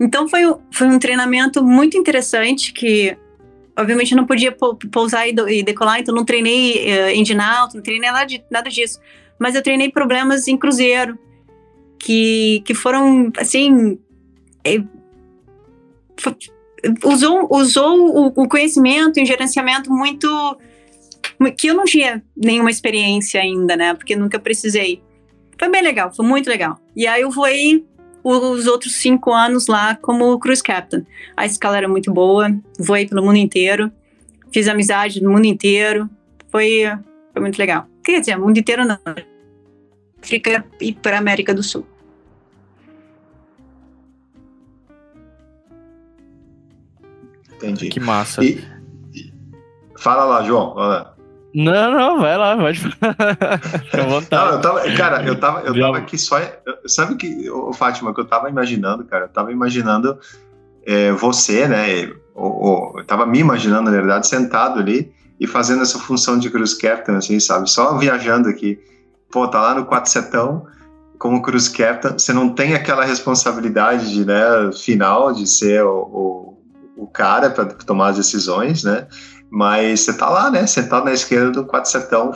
Então, 0.00 0.28
foi, 0.28 0.42
foi 0.70 0.86
um 0.86 0.98
treinamento 0.98 1.62
muito 1.62 1.96
interessante 1.96 2.72
que 2.72 3.16
obviamente 3.76 4.14
não 4.14 4.26
podia 4.26 4.52
pousar 4.90 5.26
e, 5.28 5.62
decolar, 5.62 6.00
então 6.00 6.14
não 6.14 6.24
treinei 6.24 6.86
uh, 6.92 7.10
engine 7.10 7.40
alto, 7.40 7.76
não 7.76 7.82
treinei 7.82 8.10
nada, 8.10 8.24
de, 8.24 8.44
nada 8.50 8.70
disso. 8.70 9.00
Mas 9.38 9.54
eu 9.54 9.62
treinei 9.62 9.90
problemas 9.90 10.46
em 10.46 10.56
cruzeiro, 10.56 11.18
que, 11.98 12.62
que 12.64 12.74
foram, 12.74 13.32
assim, 13.38 13.98
é, 14.64 14.82
usou, 17.04 17.48
usou 17.50 17.96
o, 17.96 18.26
o, 18.26 18.48
conhecimento 18.48 19.18
em 19.18 19.26
gerenciamento 19.26 19.90
muito, 19.92 20.58
que 21.56 21.68
eu 21.68 21.74
não 21.74 21.84
tinha 21.84 22.22
nenhuma 22.36 22.70
experiência 22.70 23.40
ainda, 23.40 23.76
né, 23.76 23.94
porque 23.94 24.16
nunca 24.16 24.38
precisei. 24.38 25.00
Foi 25.58 25.68
bem 25.68 25.82
legal, 25.82 26.12
foi 26.12 26.26
muito 26.26 26.48
legal. 26.48 26.78
E 26.96 27.06
aí 27.06 27.22
eu 27.22 27.30
voei 27.30 27.86
os 28.24 28.66
outros 28.66 28.96
cinco 28.96 29.32
anos 29.32 29.66
lá 29.66 29.96
como 29.96 30.38
cruise 30.38 30.62
captain. 30.62 31.04
A 31.36 31.44
escala 31.44 31.76
era 31.76 31.88
muito 31.88 32.12
boa, 32.12 32.54
voei 32.78 33.06
pelo 33.06 33.24
mundo 33.24 33.36
inteiro, 33.36 33.90
fiz 34.52 34.68
amizade 34.68 35.22
no 35.22 35.30
mundo 35.30 35.46
inteiro, 35.46 36.08
foi, 36.50 36.82
foi 37.32 37.42
muito 37.42 37.58
legal. 37.58 37.86
Quer 38.04 38.20
dizer, 38.20 38.36
mundo 38.36 38.58
inteiro 38.58 38.84
não, 38.84 38.98
África 40.22 40.64
e 40.80 40.92
para 40.92 41.18
América 41.18 41.52
do 41.52 41.62
Sul. 41.62 41.86
Entendi. 47.56 47.88
Que 47.88 48.00
massa. 48.00 48.44
E, 48.44 48.64
e... 49.14 49.32
Fala 49.96 50.24
lá, 50.24 50.42
João. 50.42 50.74
Fala. 50.74 51.11
Não, 51.54 51.90
não, 51.90 52.20
vai 52.20 52.36
lá, 52.36 52.56
pode. 52.56 52.80
Não, 53.92 54.16
eu 54.16 54.22
tava, 54.22 54.90
cara, 54.96 55.22
eu 55.22 55.38
tava, 55.38 55.60
eu 55.60 55.78
tava 55.78 55.98
aqui 55.98 56.16
só. 56.16 56.40
Sabe 56.86 57.16
que, 57.16 57.50
o 57.50 57.72
Fátima, 57.74 58.14
que 58.14 58.20
eu 58.20 58.24
tava 58.24 58.48
imaginando, 58.48 59.04
cara? 59.04 59.26
Eu 59.26 59.28
tava 59.28 59.52
imaginando 59.52 60.18
é, 60.86 61.12
você, 61.12 61.68
né? 61.68 62.10
Ou, 62.34 62.94
eu 62.96 63.04
tava 63.04 63.26
me 63.26 63.38
imaginando, 63.38 63.90
na 63.90 63.90
verdade, 63.90 64.26
sentado 64.26 64.80
ali 64.80 65.12
e 65.38 65.46
fazendo 65.46 65.82
essa 65.82 65.98
função 65.98 66.38
de 66.38 66.48
cruz 66.48 66.72
captain, 66.72 67.16
assim, 67.16 67.38
sabe? 67.38 67.68
Só 67.68 67.98
viajando 67.98 68.48
aqui. 68.48 68.78
Pô, 69.30 69.46
tá 69.46 69.60
lá 69.60 69.74
no 69.74 69.84
quatro 69.84 70.10
setão 70.10 70.66
como 71.22 71.40
cruz 71.40 71.68
captain, 71.68 72.18
você 72.18 72.32
não 72.32 72.48
tem 72.48 72.74
aquela 72.74 73.04
responsabilidade 73.04 74.12
de, 74.12 74.24
né, 74.24 74.42
final 74.72 75.32
de 75.32 75.46
ser 75.46 75.84
o, 75.84 76.00
o, 76.96 77.02
o 77.04 77.06
cara 77.06 77.48
para 77.48 77.66
tomar 77.66 78.08
as 78.08 78.16
decisões, 78.16 78.82
né? 78.82 79.06
Mas 79.52 80.00
você 80.00 80.16
tá 80.16 80.30
lá, 80.30 80.50
né? 80.50 80.66
Sentado 80.66 81.04
na 81.04 81.12
esquerda 81.12 81.50
do 81.50 81.66
quatro 81.66 81.90
setão 81.90 82.32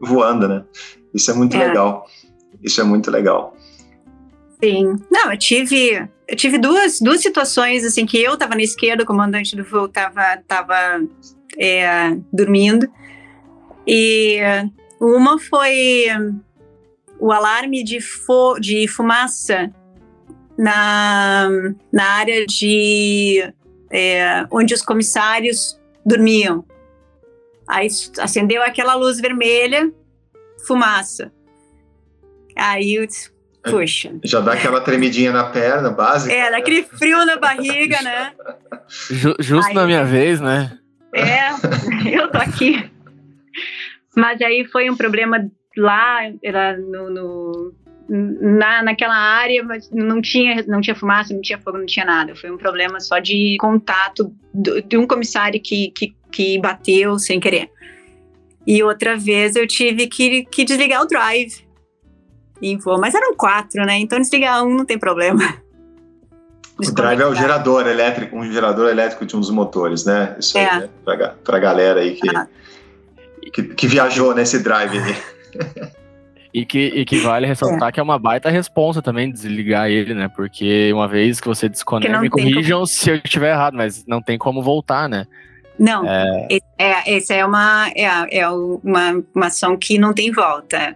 voando, 0.00 0.46
né? 0.46 0.64
Isso 1.12 1.28
é 1.28 1.34
muito 1.34 1.56
é. 1.56 1.66
legal. 1.66 2.06
Isso 2.62 2.80
é 2.80 2.84
muito 2.84 3.10
legal. 3.10 3.56
Sim. 4.62 4.94
Não, 5.10 5.32
eu 5.32 5.36
tive, 5.36 6.08
eu 6.28 6.36
tive 6.36 6.58
duas, 6.58 7.00
duas 7.00 7.20
situações, 7.20 7.84
assim, 7.84 8.06
que 8.06 8.22
eu 8.22 8.36
tava 8.36 8.54
na 8.54 8.62
esquerda, 8.62 9.02
o 9.02 9.06
comandante 9.06 9.56
do 9.56 9.64
voo 9.64 9.88
tava, 9.88 10.36
tava 10.46 10.76
é, 11.58 12.16
dormindo. 12.32 12.88
E 13.84 14.38
uma 15.00 15.40
foi 15.40 16.04
o 17.18 17.32
alarme 17.32 17.82
de, 17.82 18.00
fo 18.00 18.60
de 18.60 18.86
fumaça 18.86 19.72
na, 20.56 21.48
na 21.92 22.04
área 22.04 22.46
de 22.46 23.52
é, 23.90 24.46
onde 24.52 24.72
os 24.72 24.82
comissários 24.82 25.79
dormiam. 26.04 26.64
Aí 27.68 27.88
acendeu 28.18 28.62
aquela 28.62 28.94
luz 28.94 29.20
vermelha, 29.20 29.92
fumaça. 30.66 31.32
Aí 32.56 32.94
eu 32.96 33.06
disse, 33.06 33.30
puxa. 33.62 34.12
Já 34.24 34.40
dá 34.40 34.54
aquela 34.54 34.80
tremidinha 34.80 35.32
na 35.32 35.44
perna, 35.44 35.90
básica. 35.90 36.34
É, 36.34 36.50
daquele 36.50 36.82
frio 36.82 37.24
na 37.24 37.36
barriga, 37.36 38.02
né? 38.02 38.32
Justo 39.38 39.68
aí, 39.68 39.74
na 39.74 39.86
minha 39.86 40.04
vez, 40.04 40.40
né? 40.40 40.78
É, 41.14 41.50
eu 42.12 42.30
tô 42.30 42.38
aqui. 42.38 42.90
Mas 44.16 44.40
aí 44.42 44.66
foi 44.70 44.90
um 44.90 44.96
problema 44.96 45.48
lá, 45.76 46.20
era 46.42 46.76
no, 46.76 47.10
no 47.10 47.74
na, 48.10 48.82
naquela 48.82 49.14
área, 49.14 49.62
mas 49.62 49.88
não 49.92 50.20
tinha, 50.20 50.64
não 50.66 50.80
tinha 50.80 50.96
fumaça, 50.96 51.32
não 51.32 51.40
tinha 51.40 51.58
fogo, 51.58 51.78
não 51.78 51.86
tinha 51.86 52.04
nada. 52.04 52.34
Foi 52.34 52.50
um 52.50 52.56
problema 52.56 52.98
só 52.98 53.20
de 53.20 53.56
contato 53.60 54.34
do, 54.52 54.82
de 54.82 54.96
um 54.96 55.06
comissário 55.06 55.60
que, 55.62 55.92
que, 55.92 56.14
que 56.30 56.58
bateu 56.58 57.18
sem 57.20 57.38
querer. 57.38 57.70
E 58.66 58.82
outra 58.82 59.16
vez 59.16 59.54
eu 59.54 59.66
tive 59.66 60.08
que, 60.08 60.44
que 60.44 60.64
desligar 60.64 61.02
o 61.02 61.06
drive 61.06 61.64
em 62.60 62.76
voo, 62.76 63.00
mas 63.00 63.14
eram 63.14 63.34
quatro, 63.34 63.86
né? 63.86 63.98
Então 63.98 64.18
desligar 64.18 64.64
um 64.64 64.76
não 64.76 64.84
tem 64.84 64.98
problema. 64.98 65.40
O 66.76 66.90
drive 66.92 67.20
é 67.20 67.26
o 67.26 67.34
gerador 67.34 67.86
elétrico, 67.86 68.36
um 68.36 68.50
gerador 68.50 68.90
elétrico 68.90 69.24
de 69.24 69.36
dos 69.36 69.50
motores, 69.50 70.04
né? 70.04 70.34
Isso 70.38 70.58
é. 70.58 70.68
aí, 70.68 70.80
né? 70.80 70.88
Pra, 71.04 71.28
pra 71.44 71.58
galera 71.58 72.00
aí 72.00 72.16
que, 72.16 72.36
ah. 72.36 72.48
que, 73.52 73.62
que, 73.62 73.86
viajou 73.86 74.34
nesse 74.34 74.58
drive 74.58 74.98
aí. 74.98 75.90
E 76.52 76.64
que, 76.64 76.78
e 76.78 77.04
que 77.04 77.18
vale 77.18 77.46
ressaltar 77.46 77.88
é. 77.88 77.92
que 77.92 78.00
é 78.00 78.02
uma 78.02 78.18
baita 78.18 78.50
responsa 78.50 79.00
também 79.00 79.30
desligar 79.30 79.88
ele, 79.88 80.14
né? 80.14 80.28
Porque 80.28 80.92
uma 80.92 81.06
vez 81.06 81.40
que 81.40 81.46
você 81.46 81.68
desconecta, 81.68 82.20
me 82.20 82.28
corrijam 82.28 82.78
como... 82.78 82.86
se 82.86 83.10
eu 83.10 83.16
estiver 83.16 83.52
errado, 83.52 83.76
mas 83.76 84.04
não 84.06 84.20
tem 84.20 84.36
como 84.36 84.62
voltar, 84.62 85.08
né? 85.08 85.26
Não, 85.78 86.06
é, 86.06 86.58
é, 86.76 87.16
essa 87.16 87.32
é 87.32 87.46
uma, 87.46 87.88
é, 87.96 88.38
é 88.38 88.48
uma, 88.48 89.24
uma 89.34 89.46
ação 89.46 89.78
que 89.78 89.98
não 89.98 90.12
tem 90.12 90.30
volta. 90.30 90.94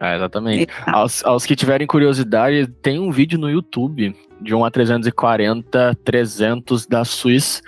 É, 0.00 0.14
exatamente. 0.14 0.68
Aos, 0.86 1.24
aos, 1.24 1.44
que 1.44 1.56
tiverem 1.56 1.86
curiosidade, 1.86 2.68
tem 2.80 3.00
um 3.00 3.10
vídeo 3.10 3.38
no 3.38 3.50
YouTube 3.50 4.14
de 4.40 4.54
um 4.54 4.60
A340 4.60 5.96
300 6.04 6.86
da 6.86 7.04
Suíça 7.04 7.60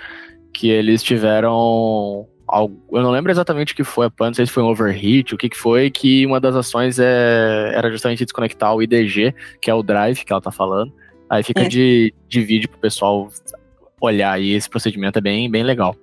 que 0.53 0.69
eles 0.69 1.03
tiveram 1.03 2.27
eu 2.51 3.01
não 3.01 3.11
lembro 3.11 3.31
exatamente 3.31 3.73
o 3.73 3.75
que 3.75 3.83
foi, 3.83 4.09
não 4.19 4.33
sei 4.33 4.45
se 4.45 4.51
foi 4.51 4.61
um 4.61 4.67
overheat, 4.67 5.33
o 5.33 5.37
que, 5.37 5.49
que 5.49 5.57
foi, 5.57 5.89
que 5.89 6.25
uma 6.25 6.39
das 6.39 6.55
ações 6.55 6.99
é, 6.99 7.71
era 7.73 7.89
justamente 7.89 8.25
desconectar 8.25 8.75
o 8.75 8.81
IDG, 8.81 9.33
que 9.61 9.69
é 9.71 9.73
o 9.73 9.81
drive 9.81 10.25
que 10.25 10.33
ela 10.33 10.41
tá 10.41 10.51
falando. 10.51 10.93
Aí 11.29 11.43
fica 11.43 11.61
é. 11.61 11.67
de, 11.67 12.13
de 12.27 12.41
vídeo 12.41 12.69
pro 12.69 12.79
pessoal 12.79 13.29
olhar 14.01 14.33
aí, 14.33 14.51
esse 14.51 14.69
procedimento 14.69 15.19
é 15.19 15.21
bem, 15.21 15.49
bem 15.49 15.63
legal. 15.63 15.95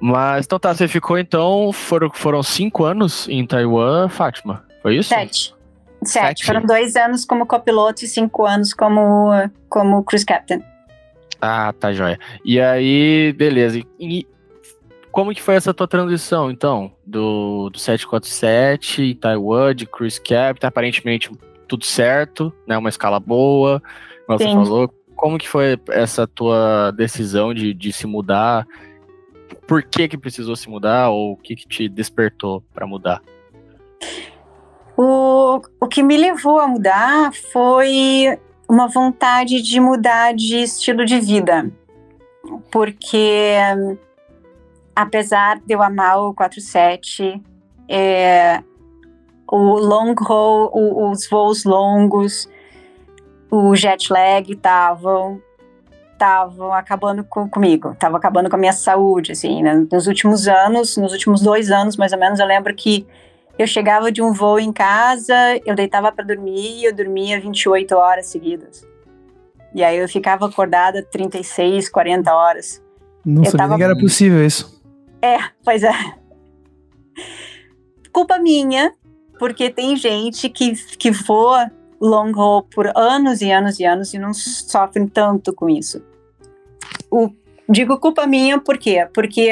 Mas, 0.00 0.46
então 0.46 0.58
tá, 0.58 0.74
você 0.74 0.88
ficou 0.88 1.16
então, 1.16 1.72
foram, 1.72 2.10
foram 2.10 2.42
cinco 2.42 2.84
anos 2.84 3.28
em 3.28 3.46
Taiwan, 3.46 4.08
Fátima, 4.08 4.64
foi 4.82 4.96
isso? 4.96 5.10
Sete. 5.10 5.54
Sete. 6.02 6.26
Sete. 6.26 6.44
Foram 6.44 6.62
dois 6.62 6.96
anos 6.96 7.24
como 7.24 7.46
copiloto 7.46 8.04
e 8.04 8.08
cinco 8.08 8.44
anos 8.44 8.74
como, 8.74 9.30
como 9.68 10.02
cruise 10.02 10.26
captain. 10.26 10.62
Ah, 11.40 11.72
tá 11.78 11.92
joia. 11.92 12.18
E 12.44 12.60
aí, 12.60 13.32
beleza. 13.32 13.80
E, 14.00 14.26
como 15.16 15.32
que 15.32 15.40
foi 15.40 15.54
essa 15.54 15.72
tua 15.72 15.88
transição, 15.88 16.50
então, 16.50 16.92
do, 17.06 17.70
do 17.70 17.78
747 17.78 19.02
em 19.02 19.14
Taiwan, 19.14 19.74
de 19.74 19.86
Cruise 19.86 20.20
Captain, 20.20 20.68
aparentemente 20.68 21.30
tudo 21.66 21.86
certo, 21.86 22.52
né, 22.66 22.76
uma 22.76 22.90
escala 22.90 23.18
boa, 23.18 23.82
como 24.26 24.38
você 24.38 24.44
falou. 24.44 24.92
Como 25.14 25.38
que 25.38 25.48
foi 25.48 25.80
essa 25.88 26.26
tua 26.26 26.90
decisão 26.90 27.54
de, 27.54 27.72
de 27.72 27.94
se 27.94 28.06
mudar? 28.06 28.66
Por 29.66 29.82
que 29.82 30.06
que 30.06 30.18
precisou 30.18 30.54
se 30.54 30.68
mudar 30.68 31.08
ou 31.08 31.32
o 31.32 31.36
que 31.38 31.56
que 31.56 31.66
te 31.66 31.88
despertou 31.88 32.62
para 32.74 32.86
mudar? 32.86 33.22
O, 34.98 35.62
o 35.80 35.86
que 35.88 36.02
me 36.02 36.18
levou 36.18 36.60
a 36.60 36.68
mudar 36.68 37.32
foi 37.54 38.38
uma 38.68 38.86
vontade 38.86 39.62
de 39.62 39.80
mudar 39.80 40.34
de 40.34 40.58
estilo 40.58 41.06
de 41.06 41.18
vida. 41.18 41.72
Porque 42.70 43.56
apesar 44.96 45.60
de 45.60 45.74
eu 45.74 45.82
amar 45.82 46.18
o 46.18 46.32
47, 46.32 47.42
é, 47.86 48.62
o 49.46 49.78
long 49.78 50.14
haul, 50.26 50.70
o, 50.72 51.10
os 51.10 51.28
voos 51.28 51.64
longos, 51.64 52.48
o 53.50 53.76
jet 53.76 54.10
lag 54.10 54.50
estavam 54.50 55.40
estavam 56.12 56.72
acabando 56.72 57.22
com, 57.24 57.46
comigo, 57.46 57.90
estavam 57.90 58.16
acabando 58.16 58.48
com 58.48 58.56
a 58.56 58.58
minha 58.58 58.72
saúde, 58.72 59.32
assim, 59.32 59.62
né? 59.62 59.86
nos 59.92 60.06
últimos 60.06 60.48
anos, 60.48 60.96
nos 60.96 61.12
últimos 61.12 61.42
dois 61.42 61.70
anos, 61.70 61.94
mais 61.98 62.10
ou 62.14 62.18
menos, 62.18 62.40
eu 62.40 62.46
lembro 62.46 62.74
que 62.74 63.06
eu 63.58 63.66
chegava 63.66 64.10
de 64.10 64.22
um 64.22 64.32
voo 64.32 64.58
em 64.58 64.72
casa, 64.72 65.34
eu 65.66 65.74
deitava 65.74 66.10
para 66.10 66.24
dormir 66.24 66.80
e 66.80 66.84
eu 66.86 66.94
dormia 66.94 67.38
28 67.38 67.94
horas 67.94 68.26
seguidas. 68.26 68.82
E 69.74 69.84
aí 69.84 69.98
eu 69.98 70.08
ficava 70.08 70.46
acordada 70.46 71.02
36, 71.02 71.90
40 71.90 72.34
horas. 72.34 72.82
Não 73.22 73.42
eu 73.42 73.50
sabia 73.50 73.58
tava... 73.58 73.76
que 73.76 73.82
era 73.82 73.98
possível 73.98 74.42
isso. 74.44 74.75
É, 75.26 75.38
pois 75.64 75.82
é. 75.82 75.92
Culpa 78.12 78.38
minha, 78.38 78.94
porque 79.40 79.70
tem 79.70 79.96
gente 79.96 80.48
que, 80.48 80.74
que 80.96 81.10
voa 81.10 81.68
long 82.00 82.32
haul 82.36 82.62
por 82.62 82.92
anos 82.96 83.40
e 83.40 83.50
anos 83.50 83.80
e 83.80 83.84
anos 83.84 84.14
e 84.14 84.18
não 84.18 84.32
sofrem 84.32 85.08
tanto 85.08 85.52
com 85.52 85.68
isso. 85.68 86.00
O, 87.10 87.30
digo 87.68 87.98
culpa 87.98 88.24
minha 88.26 88.60
por 88.60 88.78
quê? 88.78 89.08
Porque 89.12 89.50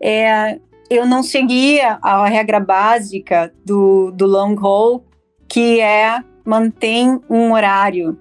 é, 0.00 0.60
eu 0.88 1.04
não 1.04 1.24
seguia 1.24 1.98
a 2.00 2.24
regra 2.28 2.60
básica 2.60 3.52
do, 3.64 4.12
do 4.12 4.26
long 4.26 4.54
haul, 4.64 5.04
que 5.48 5.80
é 5.80 6.22
mantém 6.44 7.20
um 7.28 7.52
horário 7.52 8.16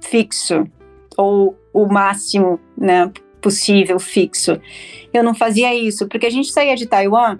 fixo 0.00 0.64
ou 1.16 1.58
o 1.74 1.86
máximo 1.86 2.60
né, 2.78 3.10
possível, 3.40 3.98
fixo. 3.98 4.60
Eu 5.12 5.22
não 5.22 5.34
fazia 5.34 5.74
isso, 5.74 6.06
porque 6.08 6.26
a 6.26 6.30
gente 6.30 6.50
saía 6.50 6.76
de 6.76 6.86
Taiwan 6.86 7.38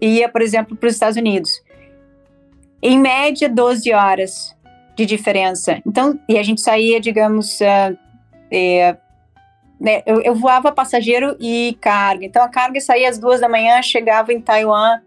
e 0.00 0.18
ia, 0.18 0.28
por 0.28 0.42
exemplo, 0.42 0.76
para 0.76 0.86
os 0.86 0.94
Estados 0.94 1.16
Unidos. 1.16 1.62
Em 2.82 2.98
média, 2.98 3.48
12 3.48 3.92
horas 3.92 4.56
de 4.96 5.04
diferença. 5.04 5.80
Então, 5.86 6.18
e 6.28 6.38
a 6.38 6.42
gente 6.42 6.60
saía, 6.60 7.00
digamos, 7.00 7.60
uh, 7.60 7.98
é, 8.50 8.96
né, 9.80 10.02
eu, 10.06 10.20
eu, 10.22 10.34
voava 10.34 10.72
passageiro 10.72 11.36
e 11.40 11.76
carga. 11.80 12.24
Então, 12.24 12.42
a 12.42 12.48
carga 12.48 12.80
saía 12.80 13.08
às 13.08 13.18
duas 13.18 13.40
da 13.40 13.48
manhã, 13.48 13.80
chegava 13.82 14.32
em 14.32 14.40
Taiwan 14.40 15.00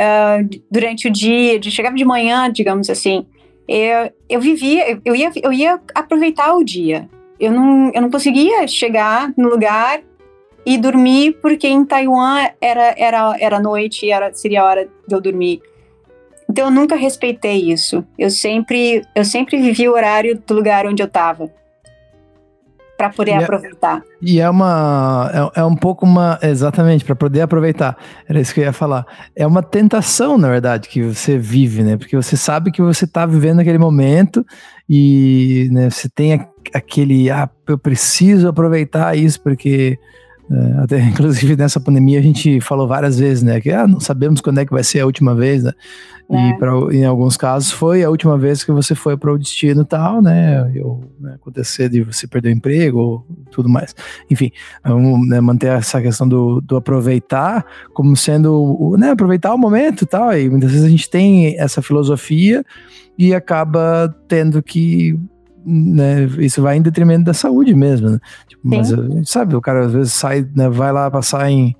uh, 0.00 0.60
durante 0.70 1.08
o 1.08 1.10
dia, 1.10 1.60
chegava 1.62 1.96
de 1.96 2.04
manhã, 2.04 2.50
digamos 2.50 2.90
assim. 2.90 3.26
Eu, 3.68 4.12
eu 4.28 4.40
vivia, 4.40 5.00
eu 5.04 5.14
ia, 5.14 5.30
eu 5.42 5.52
ia 5.52 5.80
aproveitar 5.94 6.54
o 6.54 6.64
dia 6.64 7.08
eu 7.40 7.52
não, 7.52 7.90
eu 7.92 8.02
não 8.02 8.10
conseguia 8.10 8.66
chegar 8.68 9.32
no 9.36 9.48
lugar 9.48 10.00
e 10.64 10.76
dormir 10.76 11.38
porque 11.40 11.66
em 11.66 11.84
Taiwan 11.84 12.46
era, 12.60 12.94
era, 12.96 13.36
era 13.40 13.60
noite 13.60 14.06
e 14.06 14.10
era, 14.10 14.32
seria 14.34 14.62
a 14.62 14.66
hora 14.66 14.88
de 15.08 15.14
eu 15.14 15.20
dormir. 15.20 15.62
Então 16.48 16.66
eu 16.66 16.70
nunca 16.70 16.96
respeitei 16.96 17.70
isso. 17.72 18.04
Eu 18.18 18.28
sempre, 18.28 19.02
eu 19.14 19.24
sempre 19.24 19.56
vivi 19.56 19.88
o 19.88 19.92
horário 19.92 20.40
do 20.46 20.54
lugar 20.54 20.86
onde 20.86 21.02
eu 21.02 21.06
estava 21.06 21.50
para 23.00 23.08
poder 23.08 23.30
e 23.30 23.34
é- 23.34 23.44
aproveitar. 23.44 23.98
É, 23.98 24.02
e 24.20 24.40
é 24.40 24.50
uma 24.50 25.30
é, 25.56 25.60
é 25.60 25.64
um 25.64 25.74
pouco 25.74 26.04
uma 26.04 26.38
exatamente 26.42 27.02
para 27.02 27.16
poder 27.16 27.40
aproveitar. 27.40 27.96
Era 28.28 28.38
isso 28.38 28.52
que 28.52 28.60
eu 28.60 28.64
ia 28.64 28.74
falar. 28.74 29.06
É 29.34 29.46
uma 29.46 29.62
tentação, 29.62 30.36
na 30.36 30.50
verdade, 30.50 30.86
que 30.86 31.02
você 31.02 31.38
vive, 31.38 31.82
né? 31.82 31.96
Porque 31.96 32.14
você 32.14 32.36
sabe 32.36 32.70
que 32.70 32.82
você 32.82 33.06
está 33.06 33.24
vivendo 33.24 33.60
aquele 33.60 33.78
momento 33.78 34.44
e 34.86 35.70
né, 35.72 35.88
você 35.88 36.10
tem 36.10 36.34
aquele 36.72 37.30
ah, 37.30 37.48
eu 37.66 37.78
preciso 37.78 38.48
aproveitar 38.48 39.16
isso 39.16 39.40
porque 39.40 39.98
é, 40.50 40.82
até 40.82 41.00
inclusive 41.08 41.56
nessa 41.56 41.78
pandemia 41.78 42.18
a 42.18 42.22
gente 42.22 42.60
falou 42.60 42.88
várias 42.88 43.18
vezes, 43.18 43.42
né? 43.42 43.60
Que 43.60 43.70
ah, 43.70 43.86
não 43.86 44.00
sabemos 44.00 44.40
quando 44.40 44.58
é 44.58 44.66
que 44.66 44.72
vai 44.72 44.82
ser 44.82 45.00
a 45.00 45.06
última 45.06 45.34
vez, 45.34 45.62
né? 45.62 45.72
É. 46.32 46.50
E 46.50 46.58
pra, 46.58 46.72
em 46.92 47.04
alguns 47.04 47.36
casos 47.36 47.72
foi 47.72 48.04
a 48.04 48.10
última 48.10 48.38
vez 48.38 48.62
que 48.62 48.70
você 48.70 48.94
foi 48.94 49.16
para 49.16 49.32
o 49.32 49.38
destino 49.38 49.84
tal, 49.84 50.22
né? 50.22 50.62
Ou 50.82 51.02
né, 51.18 51.34
acontecer 51.34 51.88
de 51.88 52.02
você 52.02 52.26
perder 52.26 52.50
o 52.50 52.52
emprego 52.52 52.98
ou 52.98 53.26
tudo 53.50 53.68
mais. 53.68 53.94
Enfim, 54.30 54.52
vamos 54.84 55.28
né, 55.28 55.40
manter 55.40 55.68
essa 55.68 56.00
questão 56.00 56.28
do, 56.28 56.60
do 56.60 56.76
aproveitar 56.76 57.64
como 57.92 58.16
sendo, 58.16 58.54
o, 58.54 58.96
né? 58.96 59.10
Aproveitar 59.10 59.52
o 59.52 59.58
momento 59.58 60.06
tal. 60.06 60.36
E 60.36 60.48
muitas 60.48 60.70
vezes 60.70 60.86
a 60.86 60.90
gente 60.90 61.10
tem 61.10 61.58
essa 61.58 61.82
filosofia 61.82 62.64
e 63.18 63.34
acaba 63.34 64.14
tendo 64.28 64.62
que 64.62 65.18
né, 65.64 66.24
isso 66.38 66.62
vai 66.62 66.76
em 66.76 66.82
detrimento 66.82 67.24
da 67.24 67.34
saúde 67.34 67.74
mesmo, 67.74 68.10
né? 68.10 68.18
tipo, 68.48 68.62
mas 68.64 68.92
sabe, 69.24 69.54
o 69.54 69.60
cara 69.60 69.86
às 69.86 69.92
vezes 69.92 70.12
sai, 70.12 70.46
né, 70.54 70.68
vai 70.68 70.92
lá 70.92 71.10
passar 71.10 71.50
em 71.50 71.74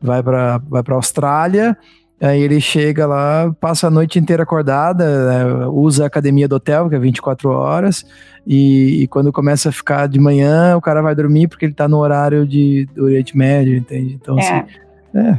vai 0.00 0.22
para 0.22 0.58
vai 0.58 0.82
para 0.82 0.94
Austrália, 0.94 1.76
aí 2.20 2.40
ele 2.40 2.60
chega 2.60 3.06
lá, 3.06 3.54
passa 3.60 3.86
a 3.86 3.90
noite 3.90 4.18
inteira 4.18 4.42
acordada, 4.42 5.04
né, 5.26 5.66
usa 5.66 6.04
a 6.04 6.06
academia 6.06 6.48
do 6.48 6.56
hotel, 6.56 6.88
que 6.88 6.94
é 6.94 6.98
24 6.98 7.50
horas, 7.50 8.04
e, 8.46 9.02
e, 9.02 9.08
quando 9.08 9.32
começa 9.32 9.68
a 9.68 9.72
ficar 9.72 10.08
de 10.08 10.18
manhã, 10.18 10.76
o 10.76 10.80
cara 10.80 11.00
vai 11.00 11.14
dormir 11.14 11.48
porque 11.48 11.64
ele 11.64 11.74
tá 11.74 11.86
no 11.86 11.98
horário 11.98 12.46
de, 12.46 12.88
do 12.94 13.04
Oriente 13.04 13.36
Médio, 13.36 13.76
entende? 13.76 14.18
Então, 14.20 14.38
é. 14.38 14.42
assim, 14.42 14.66
é, 15.14 15.20
é, 15.20 15.38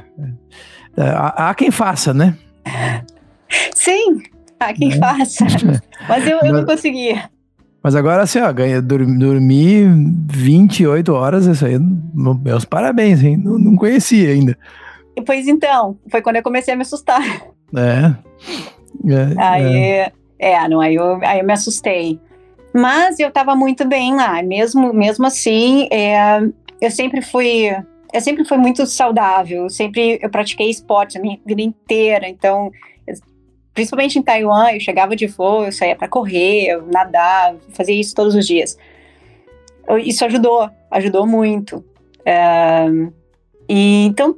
é, 0.97 1.09
há, 1.09 1.49
há 1.49 1.55
quem 1.55 1.69
faça, 1.69 2.13
né? 2.13 2.37
Sim, 3.75 4.21
há 4.59 4.73
quem 4.73 4.93
é. 4.93 4.97
faça. 4.97 5.45
Mas 6.07 6.27
eu, 6.27 6.39
eu 6.39 6.53
não 6.53 6.65
conseguia. 6.65 7.29
Mas 7.83 7.95
agora, 7.95 8.23
assim, 8.23 8.39
ó, 8.39 8.51
ganha, 8.53 8.81
dormir 8.81 9.89
28 10.31 11.11
horas, 11.11 11.45
isso 11.45 11.65
aí, 11.65 11.77
meus 11.77 12.63
parabéns, 12.63 13.21
hein? 13.21 13.35
Não, 13.35 13.59
não 13.59 13.75
conhecia 13.75 14.29
ainda. 14.29 14.57
Pois 15.25 15.47
então, 15.49 15.97
foi 16.09 16.21
quando 16.21 16.37
eu 16.37 16.43
comecei 16.43 16.73
a 16.73 16.77
me 16.77 16.83
assustar. 16.83 17.21
É. 17.75 18.15
é 19.11 19.41
aí, 19.41 19.75
é. 19.75 20.11
é, 20.39 20.69
não, 20.69 20.79
aí 20.79 20.95
eu, 20.95 21.19
aí 21.23 21.39
eu 21.39 21.45
me 21.45 21.51
assustei. 21.53 22.19
Mas 22.73 23.19
eu 23.19 23.29
tava 23.29 23.55
muito 23.55 23.85
bem 23.85 24.15
lá, 24.15 24.41
mesmo, 24.41 24.93
mesmo 24.93 25.25
assim, 25.25 25.87
é, 25.91 26.39
eu 26.79 26.89
sempre 26.89 27.21
fui, 27.21 27.67
eu 28.13 28.21
sempre 28.21 28.45
fui 28.45 28.57
muito 28.57 28.85
saudável, 28.85 29.69
sempre 29.69 30.19
eu 30.21 30.29
pratiquei 30.29 30.69
esporte 30.69 31.17
a 31.17 31.21
minha 31.21 31.37
vida 31.45 31.61
inteira, 31.61 32.29
então 32.29 32.71
principalmente 33.73 34.19
em 34.19 34.21
Taiwan, 34.21 34.71
eu 34.71 34.79
chegava 34.79 35.15
de 35.15 35.27
voo, 35.27 35.65
eu 35.65 35.71
saía 35.71 35.95
para 35.95 36.07
correr, 36.07 36.81
nadar, 36.91 37.55
fazia 37.69 37.99
isso 37.99 38.13
todos 38.13 38.35
os 38.35 38.45
dias. 38.45 38.77
Isso 40.03 40.23
ajudou, 40.25 40.69
ajudou 40.91 41.25
muito. 41.27 41.83
É, 42.25 42.85
e 43.67 44.05
então 44.05 44.37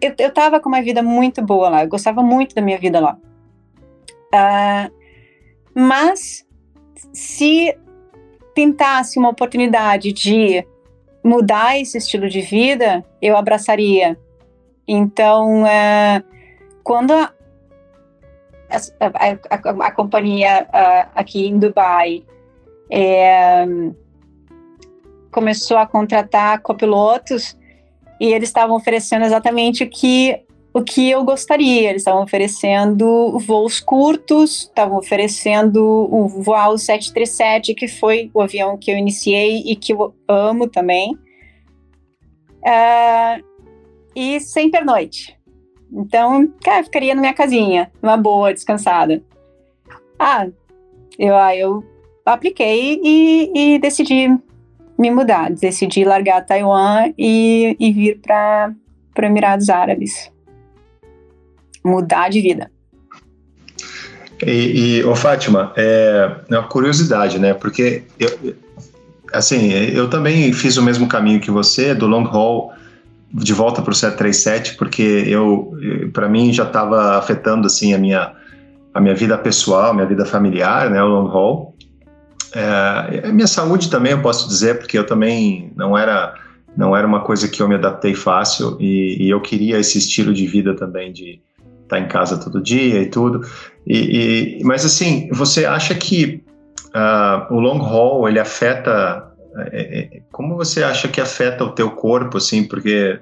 eu, 0.00 0.12
eu 0.18 0.32
tava 0.32 0.58
com 0.58 0.68
uma 0.68 0.82
vida 0.82 1.02
muito 1.02 1.40
boa 1.40 1.68
lá, 1.68 1.84
eu 1.84 1.88
gostava 1.88 2.22
muito 2.22 2.54
da 2.54 2.60
minha 2.60 2.78
vida 2.78 2.98
lá. 2.98 3.16
Uh, 4.34 4.92
mas 5.74 6.44
se 7.12 7.76
tentasse 8.54 9.18
uma 9.18 9.28
oportunidade 9.28 10.12
de 10.12 10.66
mudar 11.22 11.78
esse 11.78 11.98
estilo 11.98 12.28
de 12.28 12.40
vida, 12.40 13.04
eu 13.20 13.36
abraçaria. 13.36 14.18
Então, 14.88 15.62
uh, 15.62 16.24
quando 16.82 17.12
a, 17.12 17.32
a, 18.72 19.86
a 19.86 19.92
companhia 19.92 20.66
uh, 20.68 21.10
aqui 21.14 21.46
em 21.46 21.58
Dubai 21.58 22.24
é, 22.90 23.64
começou 25.30 25.78
a 25.78 25.86
contratar 25.86 26.60
copilotos 26.60 27.56
e 28.20 28.32
eles 28.32 28.48
estavam 28.48 28.76
oferecendo 28.76 29.24
exatamente 29.24 29.84
o 29.84 29.90
que 29.90 30.44
o 30.74 30.82
que 30.82 31.10
eu 31.10 31.22
gostaria. 31.22 31.90
Eles 31.90 32.00
estavam 32.00 32.22
oferecendo 32.22 33.38
voos 33.40 33.78
curtos, 33.78 34.62
estavam 34.62 34.96
oferecendo 34.96 35.82
o 35.82 36.26
voar 36.28 36.76
737, 36.78 37.74
que 37.74 37.86
foi 37.86 38.30
o 38.32 38.40
avião 38.40 38.78
que 38.78 38.90
eu 38.90 38.96
iniciei 38.96 39.62
e 39.66 39.76
que 39.76 39.92
eu 39.92 40.14
amo 40.26 40.66
também. 40.66 41.12
Uh, 42.62 43.44
e 44.16 44.40
sem 44.40 44.70
pernoite. 44.70 45.36
Então, 45.92 46.50
cara, 46.64 46.82
ficaria 46.84 47.14
na 47.14 47.20
minha 47.20 47.34
casinha, 47.34 47.90
uma 48.02 48.16
boa, 48.16 48.52
descansada. 48.52 49.22
Ah, 50.18 50.46
eu, 51.18 51.36
ah, 51.36 51.54
eu 51.54 51.84
apliquei 52.24 53.00
e, 53.02 53.74
e 53.74 53.78
decidi 53.78 54.28
me 54.98 55.10
mudar, 55.10 55.50
decidi 55.50 56.04
largar 56.04 56.46
Taiwan 56.46 57.12
e, 57.18 57.76
e 57.78 57.92
vir 57.92 58.20
para 58.20 58.74
Emirados 59.18 59.68
Árabes 59.68 60.30
mudar 61.84 62.30
de 62.30 62.40
vida. 62.40 62.70
E, 64.46 64.98
e 64.98 65.04
ô 65.04 65.14
Fátima, 65.14 65.72
é, 65.76 66.30
é 66.48 66.58
uma 66.58 66.68
curiosidade, 66.68 67.38
né? 67.38 67.54
Porque 67.54 68.02
eu, 68.18 68.54
assim, 69.32 69.72
eu 69.72 70.08
também 70.08 70.52
fiz 70.52 70.76
o 70.76 70.82
mesmo 70.82 71.08
caminho 71.08 71.40
que 71.40 71.50
você, 71.50 71.94
do 71.94 72.06
long 72.06 72.26
haul 72.26 72.72
de 73.32 73.52
volta 73.52 73.80
para 73.80 73.92
o 73.92 73.94
737, 73.94 74.76
porque 74.76 75.02
eu, 75.02 75.72
para 76.12 76.28
mim, 76.28 76.52
já 76.52 76.64
estava 76.64 77.16
afetando 77.18 77.66
assim 77.66 77.94
a 77.94 77.98
minha 77.98 78.32
a 78.94 79.00
minha 79.00 79.14
vida 79.14 79.38
pessoal, 79.38 79.94
minha 79.94 80.06
vida 80.06 80.26
familiar, 80.26 80.90
né, 80.90 81.02
o 81.02 81.06
long 81.06 81.26
haul. 81.28 81.74
É, 82.54 83.28
a 83.28 83.32
minha 83.32 83.46
saúde 83.46 83.88
também 83.88 84.12
eu 84.12 84.20
posso 84.20 84.46
dizer, 84.46 84.78
porque 84.78 84.98
eu 84.98 85.06
também 85.06 85.72
não 85.74 85.96
era 85.96 86.34
não 86.76 86.96
era 86.96 87.06
uma 87.06 87.20
coisa 87.20 87.48
que 87.48 87.62
eu 87.62 87.68
me 87.68 87.74
adaptei 87.74 88.14
fácil 88.14 88.76
e, 88.80 89.26
e 89.26 89.30
eu 89.30 89.40
queria 89.40 89.78
esse 89.78 89.98
estilo 89.98 90.32
de 90.32 90.46
vida 90.46 90.74
também 90.74 91.12
de 91.12 91.40
tá 91.88 91.98
em 91.98 92.08
casa 92.08 92.38
todo 92.38 92.62
dia 92.62 93.02
e 93.02 93.06
tudo. 93.06 93.46
E, 93.86 94.58
e 94.60 94.64
mas 94.64 94.84
assim, 94.84 95.28
você 95.32 95.66
acha 95.66 95.94
que 95.94 96.42
uh, 96.94 97.54
o 97.54 97.60
long 97.60 97.78
haul 97.78 98.28
ele 98.28 98.38
afeta? 98.38 99.31
É, 99.70 99.98
é, 100.16 100.20
como 100.30 100.56
você 100.56 100.82
acha 100.82 101.08
que 101.08 101.20
afeta 101.20 101.64
o 101.64 101.72
teu 101.72 101.90
corpo, 101.90 102.38
assim? 102.38 102.64
Porque 102.64 103.20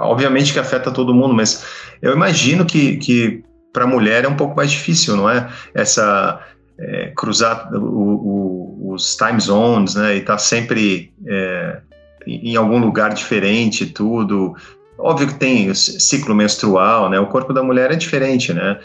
obviamente 0.00 0.52
que 0.52 0.58
afeta 0.58 0.90
todo 0.90 1.14
mundo, 1.14 1.34
mas 1.34 1.64
eu 2.02 2.12
imagino 2.12 2.64
que, 2.64 2.96
que 2.96 3.44
para 3.72 3.84
a 3.84 3.86
mulher 3.86 4.24
é 4.24 4.28
um 4.28 4.36
pouco 4.36 4.56
mais 4.56 4.70
difícil, 4.70 5.16
não 5.16 5.28
é? 5.30 5.48
Essa 5.74 6.40
é, 6.78 7.12
cruzar 7.16 7.72
o, 7.74 7.78
o, 7.78 8.92
os 8.92 9.16
time 9.16 9.40
zones, 9.40 9.94
né? 9.94 10.16
E 10.16 10.18
estar 10.18 10.34
tá 10.34 10.38
sempre 10.38 11.12
é, 11.26 11.80
em 12.26 12.56
algum 12.56 12.78
lugar 12.78 13.12
diferente, 13.12 13.86
tudo. 13.86 14.54
Óbvio 14.98 15.28
que 15.28 15.34
tem 15.34 15.72
ciclo 15.74 16.34
menstrual, 16.34 17.08
né? 17.08 17.20
O 17.20 17.28
corpo 17.28 17.52
da 17.52 17.62
mulher 17.62 17.92
é 17.92 17.96
diferente, 17.96 18.52
né? 18.52 18.80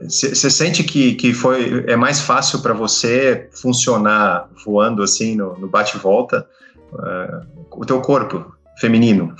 Você 0.00 0.46
é, 0.46 0.50
sente 0.50 0.84
que, 0.84 1.14
que 1.14 1.32
foi 1.32 1.84
é 1.88 1.96
mais 1.96 2.20
fácil 2.20 2.60
para 2.60 2.72
você 2.72 3.48
funcionar 3.52 4.48
voando 4.64 5.02
assim 5.02 5.36
no, 5.36 5.58
no 5.58 5.68
bate-volta 5.68 6.48
uh, 6.92 7.46
o 7.72 7.84
teu 7.84 8.00
corpo 8.00 8.54
feminino? 8.78 9.34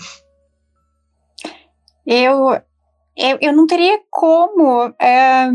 Eu, 2.06 2.60
eu, 3.16 3.38
eu 3.40 3.52
não 3.52 3.66
teria 3.66 4.00
como 4.10 4.92
é, 5.00 5.48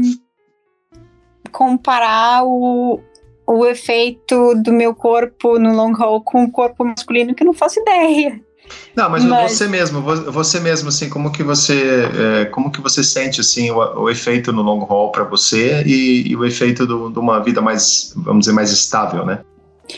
comparar 1.51 2.45
o, 2.45 3.01
o 3.45 3.65
efeito 3.65 4.55
do 4.55 4.71
meu 4.71 4.95
corpo 4.95 5.59
no 5.59 5.75
long 5.75 5.93
haul 6.01 6.21
com 6.21 6.43
o 6.43 6.51
corpo 6.51 6.85
masculino 6.85 7.35
que 7.35 7.43
eu 7.43 7.47
não 7.47 7.53
faço 7.53 7.81
ideia. 7.81 8.46
Não, 8.95 9.09
mas, 9.09 9.23
mas, 9.23 9.51
você 9.51 9.67
mesmo, 9.67 10.01
você 10.01 10.59
mesmo, 10.59 10.89
assim, 10.89 11.09
como 11.09 11.31
que 11.31 11.43
você, 11.43 12.09
é, 12.41 12.45
como 12.45 12.71
que 12.71 12.81
você 12.81 13.03
sente 13.03 13.41
assim 13.41 13.69
o, 13.69 13.77
o 13.77 14.09
efeito 14.09 14.51
no 14.51 14.61
long 14.61 14.85
haul 14.89 15.11
para 15.11 15.23
você 15.23 15.83
e, 15.85 16.31
e, 16.31 16.35
o 16.35 16.43
efeito 16.43 16.85
do, 16.85 17.09
de 17.09 17.19
uma 17.19 17.39
vida 17.43 17.61
mais, 17.61 18.11
vamos 18.15 18.41
dizer, 18.41 18.53
mais 18.53 18.71
estável, 18.71 19.25
né? 19.25 19.43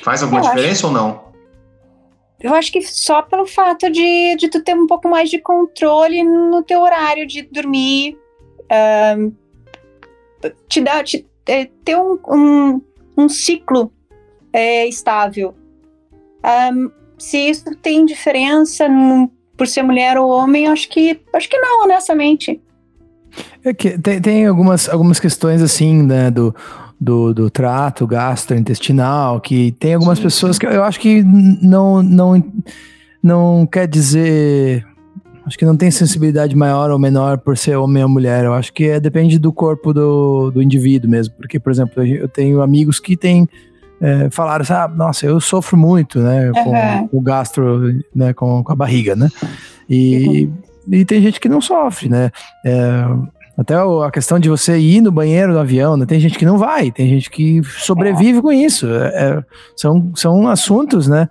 Faz 0.04 0.22
alguma 0.22 0.42
eu 0.42 0.44
diferença 0.44 0.86
acho, 0.86 0.88
ou 0.88 0.94
não? 0.94 1.24
Eu 2.42 2.54
acho 2.54 2.72
que 2.72 2.82
só 2.82 3.22
pelo 3.22 3.46
fato 3.46 3.90
de, 3.90 4.36
de 4.36 4.50
tu 4.50 4.62
ter 4.64 4.76
um 4.76 4.86
pouco 4.86 5.10
mais 5.10 5.30
de 5.30 5.40
controle 5.40 6.24
no 6.24 6.62
teu 6.64 6.82
horário 6.82 7.26
de 7.26 7.42
dormir, 7.44 8.18
te 10.68 10.82
dá, 10.82 11.04
te, 11.04 11.26
é, 11.46 11.66
ter 11.84 11.98
um, 11.98 12.20
um, 12.28 12.82
um 13.18 13.30
ciclo 13.30 13.92
é, 14.54 14.88
estável. 14.88 15.56
Um, 16.74 16.99
se 17.20 17.38
isso 17.38 17.76
tem 17.82 18.06
diferença 18.06 18.88
no, 18.88 19.30
por 19.58 19.68
ser 19.68 19.84
mulher 19.84 20.18
ou 20.18 20.30
homem, 20.30 20.68
acho 20.68 20.90
que 20.90 21.20
acho 21.34 21.50
que 21.50 21.58
não, 21.58 21.84
honestamente. 21.84 22.60
É 23.64 23.74
que 23.74 23.98
tem, 23.98 24.22
tem 24.22 24.46
algumas, 24.46 24.90
algumas 24.90 25.20
questões 25.20 25.62
assim, 25.62 26.02
né, 26.02 26.32
do, 26.32 26.56
do, 27.00 27.34
do 27.34 27.50
trato 27.50 28.08
gastrointestinal, 28.08 29.40
que 29.40 29.72
tem 29.74 29.94
algumas 29.94 30.18
sim, 30.18 30.24
pessoas 30.24 30.58
que 30.58 30.66
eu 30.66 30.84
acho 30.84 31.00
que 31.00 31.24
não, 31.24 32.02
não, 32.02 32.44
não 33.22 33.68
quer 33.68 33.88
dizer. 33.88 34.86
Acho 35.46 35.58
que 35.58 35.66
não 35.66 35.76
tem 35.76 35.90
sensibilidade 35.90 36.56
maior 36.56 36.92
ou 36.92 37.00
menor 37.00 37.40
por 37.40 37.58
ser 37.58 37.76
homem 37.76 38.04
ou 38.04 38.10
mulher. 38.10 38.46
Eu 38.46 38.54
acho 38.54 38.72
que 38.72 38.86
é, 38.86 39.00
depende 39.00 39.40
do 39.40 39.52
corpo 39.52 39.92
do, 39.92 40.52
do 40.52 40.62
indivíduo 40.62 41.10
mesmo. 41.10 41.34
Porque, 41.36 41.60
por 41.60 41.72
exemplo, 41.72 42.06
eu 42.06 42.28
tenho 42.28 42.62
amigos 42.62 43.00
que 43.00 43.18
têm 43.18 43.50
é, 44.02 44.30
falaram 44.30 44.62
assim, 44.62 44.74
ah, 44.74 44.88
nossa, 44.88 45.26
eu 45.26 45.40
sofro 45.40 45.78
muito, 45.78 46.20
né, 46.20 46.52
com 46.54 46.70
uhum. 46.72 47.10
o 47.12 47.22
gastro, 47.22 47.82
né, 48.16 48.34
com, 48.34 48.64
com 48.64 48.72
a 48.72 48.76
barriga, 48.76 49.16
né, 49.16 49.30
e, 49.90 50.46
uhum. 50.46 50.94
e 50.94 51.06
tem 51.06 51.22
gente 51.22 51.40
que 51.40 51.50
não 51.50 51.62
sofre, 51.62 52.10
né, 52.10 52.32
é, 52.66 53.06
até 53.58 53.76
a 53.76 54.12
questão 54.12 54.40
de 54.40 54.50
você 54.50 54.78
ir 54.80 55.02
no 55.02 55.12
banheiro 55.12 55.54
do 55.54 55.60
avião, 55.60 55.98
né, 55.98 56.06
tem 56.06 56.20
gente 56.20 56.38
que 56.38 56.46
não 56.46 56.58
vai, 56.58 56.92
tem 56.92 57.10
gente 57.10 57.30
que 57.30 57.62
sobrevive 57.64 58.42
com 58.42 58.52
isso, 58.52 58.88
é, 58.88 59.08
é 59.08 59.44
são, 59.76 60.12
são 60.16 60.48
assuntos, 60.48 61.08
né, 61.08 61.30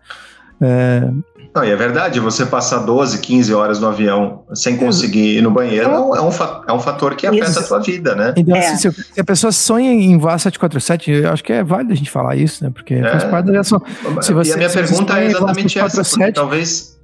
é, 0.60 1.08
não, 1.54 1.64
e 1.64 1.70
é 1.70 1.76
verdade, 1.76 2.20
você 2.20 2.44
passar 2.46 2.78
12, 2.80 3.18
15 3.18 3.54
horas 3.54 3.80
no 3.80 3.88
avião 3.88 4.44
sem 4.54 4.76
conseguir 4.76 5.38
ir 5.38 5.42
no 5.42 5.50
banheiro 5.50 5.90
é 5.90 5.98
um, 5.98 6.16
é 6.16 6.20
um, 6.20 6.30
é 6.68 6.72
um 6.72 6.80
fator 6.80 7.14
que 7.16 7.26
afeta 7.26 7.50
isso. 7.50 7.58
a 7.58 7.62
sua 7.62 7.80
vida, 7.80 8.14
né? 8.14 8.34
Então, 8.36 8.54
é. 8.54 8.66
assim, 8.66 8.90
se 8.90 9.20
a 9.20 9.24
pessoa 9.24 9.50
sonha 9.50 9.90
em 9.90 10.16
voar 10.18 10.38
747, 10.38 11.10
eu 11.10 11.32
acho 11.32 11.42
que 11.42 11.52
é 11.52 11.64
válido 11.64 11.92
a 11.92 11.96
gente 11.96 12.10
falar 12.10 12.36
isso, 12.36 12.62
né? 12.62 12.70
Porque 12.72 12.94
é. 12.94 13.10
faz 13.10 13.24
parte 13.24 13.46
da 13.46 13.50
aviação. 13.50 13.82
Se 14.20 14.32
você, 14.32 14.50
e 14.50 14.54
a 14.54 14.56
minha 14.56 14.70
pergunta 14.70 15.18
é 15.18 15.26
exatamente 15.26 15.78
essa, 15.78 16.04
porque 16.04 16.32
talvez... 16.32 16.98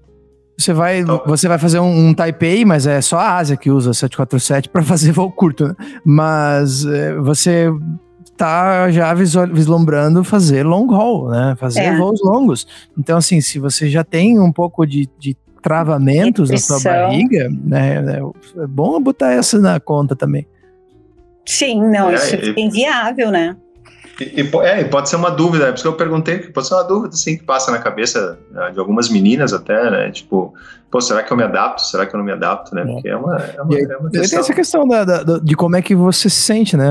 Você 0.56 0.72
vai, 0.72 1.02
você 1.26 1.48
vai 1.48 1.58
fazer 1.58 1.80
um, 1.80 2.08
um, 2.08 2.14
Taipei, 2.14 2.64
mas 2.64 2.86
é 2.86 3.00
só 3.00 3.18
a 3.18 3.38
Ásia 3.38 3.56
que 3.56 3.72
usa 3.72 3.92
747 3.92 4.68
para 4.68 4.82
fazer 4.84 5.10
voo 5.10 5.32
curto, 5.32 5.66
né? 5.66 5.74
Mas 6.04 6.86
é, 6.86 7.16
você 7.16 7.72
tá 8.36 8.90
já 8.90 9.12
vislumbrando 9.14 10.24
fazer 10.24 10.64
long 10.64 10.92
haul, 10.92 11.30
né? 11.30 11.54
Fazer 11.58 11.80
é. 11.80 11.96
voos 11.96 12.20
longos. 12.22 12.66
Então, 12.98 13.18
assim, 13.18 13.40
se 13.40 13.58
você 13.58 13.88
já 13.88 14.02
tem 14.04 14.38
um 14.40 14.52
pouco 14.52 14.84
de, 14.86 15.08
de 15.18 15.36
travamentos 15.62 16.50
na 16.50 16.58
sua 16.58 16.80
barriga, 16.80 17.48
né? 17.64 18.04
É 18.56 18.66
bom 18.66 19.00
botar 19.00 19.32
essa 19.32 19.58
na 19.58 19.80
conta 19.80 20.14
também. 20.14 20.46
Sim, 21.46 21.80
não, 21.82 22.10
é, 22.10 22.14
isso 22.14 22.36
é 22.36 22.60
inviável, 22.60 23.30
né? 23.30 23.56
E, 24.20 24.42
e, 24.42 24.56
é, 24.62 24.84
pode 24.84 25.08
ser 25.08 25.16
uma 25.16 25.30
dúvida, 25.30 25.64
é 25.64 25.68
por 25.68 25.74
isso 25.74 25.84
que 25.84 25.88
eu 25.88 25.96
perguntei, 25.96 26.38
pode 26.38 26.68
ser 26.68 26.74
uma 26.74 26.84
dúvida 26.84 27.14
assim, 27.14 27.36
que 27.36 27.44
passa 27.44 27.70
na 27.70 27.78
cabeça 27.78 28.38
né, 28.50 28.70
de 28.72 28.78
algumas 28.78 29.08
meninas 29.08 29.52
até, 29.52 29.90
né? 29.90 30.10
Tipo, 30.10 30.54
pô, 30.94 31.00
será 31.00 31.24
que 31.24 31.32
eu 31.32 31.36
me 31.36 31.42
adapto? 31.42 31.82
Será 31.82 32.06
que 32.06 32.14
eu 32.14 32.18
não 32.18 32.24
me 32.24 32.30
adapto, 32.30 32.72
né? 32.72 32.82
É. 32.82 32.86
Porque 32.86 33.08
é 33.08 33.16
uma, 33.16 33.36
é 33.36 33.62
uma, 33.62 33.78
é 33.78 33.96
uma 33.96 34.10
questão. 34.10 34.28
Tem 34.30 34.38
essa 34.38 34.54
questão 34.54 34.86
da, 34.86 35.04
da, 35.04 35.38
de 35.40 35.56
como 35.56 35.74
é 35.74 35.82
que 35.82 35.92
você 35.92 36.30
se 36.30 36.40
sente, 36.40 36.76
né? 36.76 36.88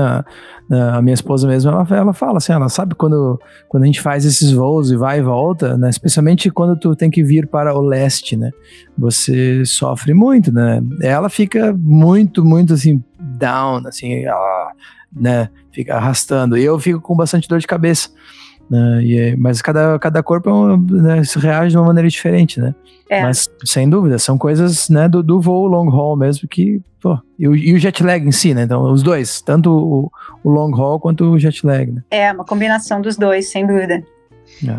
A, 0.70 0.96
a 0.98 1.00
minha 1.00 1.14
esposa 1.14 1.48
mesmo, 1.48 1.70
ela, 1.70 1.86
ela 1.90 2.12
fala 2.12 2.36
assim, 2.36 2.52
ela 2.52 2.68
sabe 2.68 2.94
quando, 2.94 3.40
quando 3.66 3.84
a 3.84 3.86
gente 3.86 4.02
faz 4.02 4.26
esses 4.26 4.52
voos 4.52 4.90
e 4.90 4.96
vai 4.96 5.20
e 5.20 5.22
volta, 5.22 5.78
né? 5.78 5.88
Especialmente 5.88 6.50
quando 6.50 6.78
tu 6.78 6.94
tem 6.94 7.08
que 7.08 7.24
vir 7.24 7.46
para 7.46 7.74
o 7.74 7.80
leste, 7.80 8.36
né? 8.36 8.50
Você 8.98 9.64
sofre 9.64 10.12
muito, 10.12 10.52
né? 10.52 10.82
Ela 11.00 11.30
fica 11.30 11.74
muito, 11.74 12.44
muito 12.44 12.74
assim, 12.74 13.02
down, 13.18 13.86
assim, 13.86 14.22
ela 14.22 14.72
né? 15.16 15.48
Fica 15.72 15.94
arrastando. 15.94 16.58
E 16.58 16.64
eu 16.64 16.78
fico 16.78 17.00
com 17.00 17.16
bastante 17.16 17.48
dor 17.48 17.58
de 17.58 17.66
cabeça. 17.66 18.10
Né? 18.70 19.02
E, 19.02 19.36
mas 19.36 19.60
cada, 19.60 19.98
cada 19.98 20.22
corpo 20.22 20.48
é 20.48 20.76
né, 21.02 21.22
reage 21.36 21.70
de 21.70 21.76
uma 21.76 21.86
maneira 21.86 22.08
diferente, 22.08 22.60
né? 22.60 22.74
É. 23.08 23.22
Mas, 23.22 23.48
sem 23.64 23.88
dúvida, 23.88 24.18
são 24.18 24.38
coisas 24.38 24.88
né, 24.88 25.08
do, 25.08 25.22
do 25.22 25.40
voo 25.40 25.66
long 25.66 25.90
haul 25.90 26.16
mesmo 26.16 26.48
que. 26.48 26.80
Pô, 27.00 27.18
e, 27.38 27.46
o, 27.46 27.54
e 27.54 27.74
o 27.74 27.78
jet 27.78 28.02
lag 28.02 28.26
em 28.26 28.32
si, 28.32 28.54
né? 28.54 28.62
Então, 28.62 28.90
os 28.90 29.02
dois, 29.02 29.42
tanto 29.42 29.70
o, 29.70 30.10
o 30.42 30.50
long 30.50 30.74
haul 30.74 30.98
quanto 30.98 31.32
o 31.32 31.38
jet 31.38 31.64
lag. 31.66 31.90
Né? 31.90 32.02
É, 32.10 32.32
uma 32.32 32.44
combinação 32.44 33.00
dos 33.00 33.16
dois, 33.16 33.50
sem 33.50 33.66
dúvida. 33.66 34.02
É. 34.66 34.78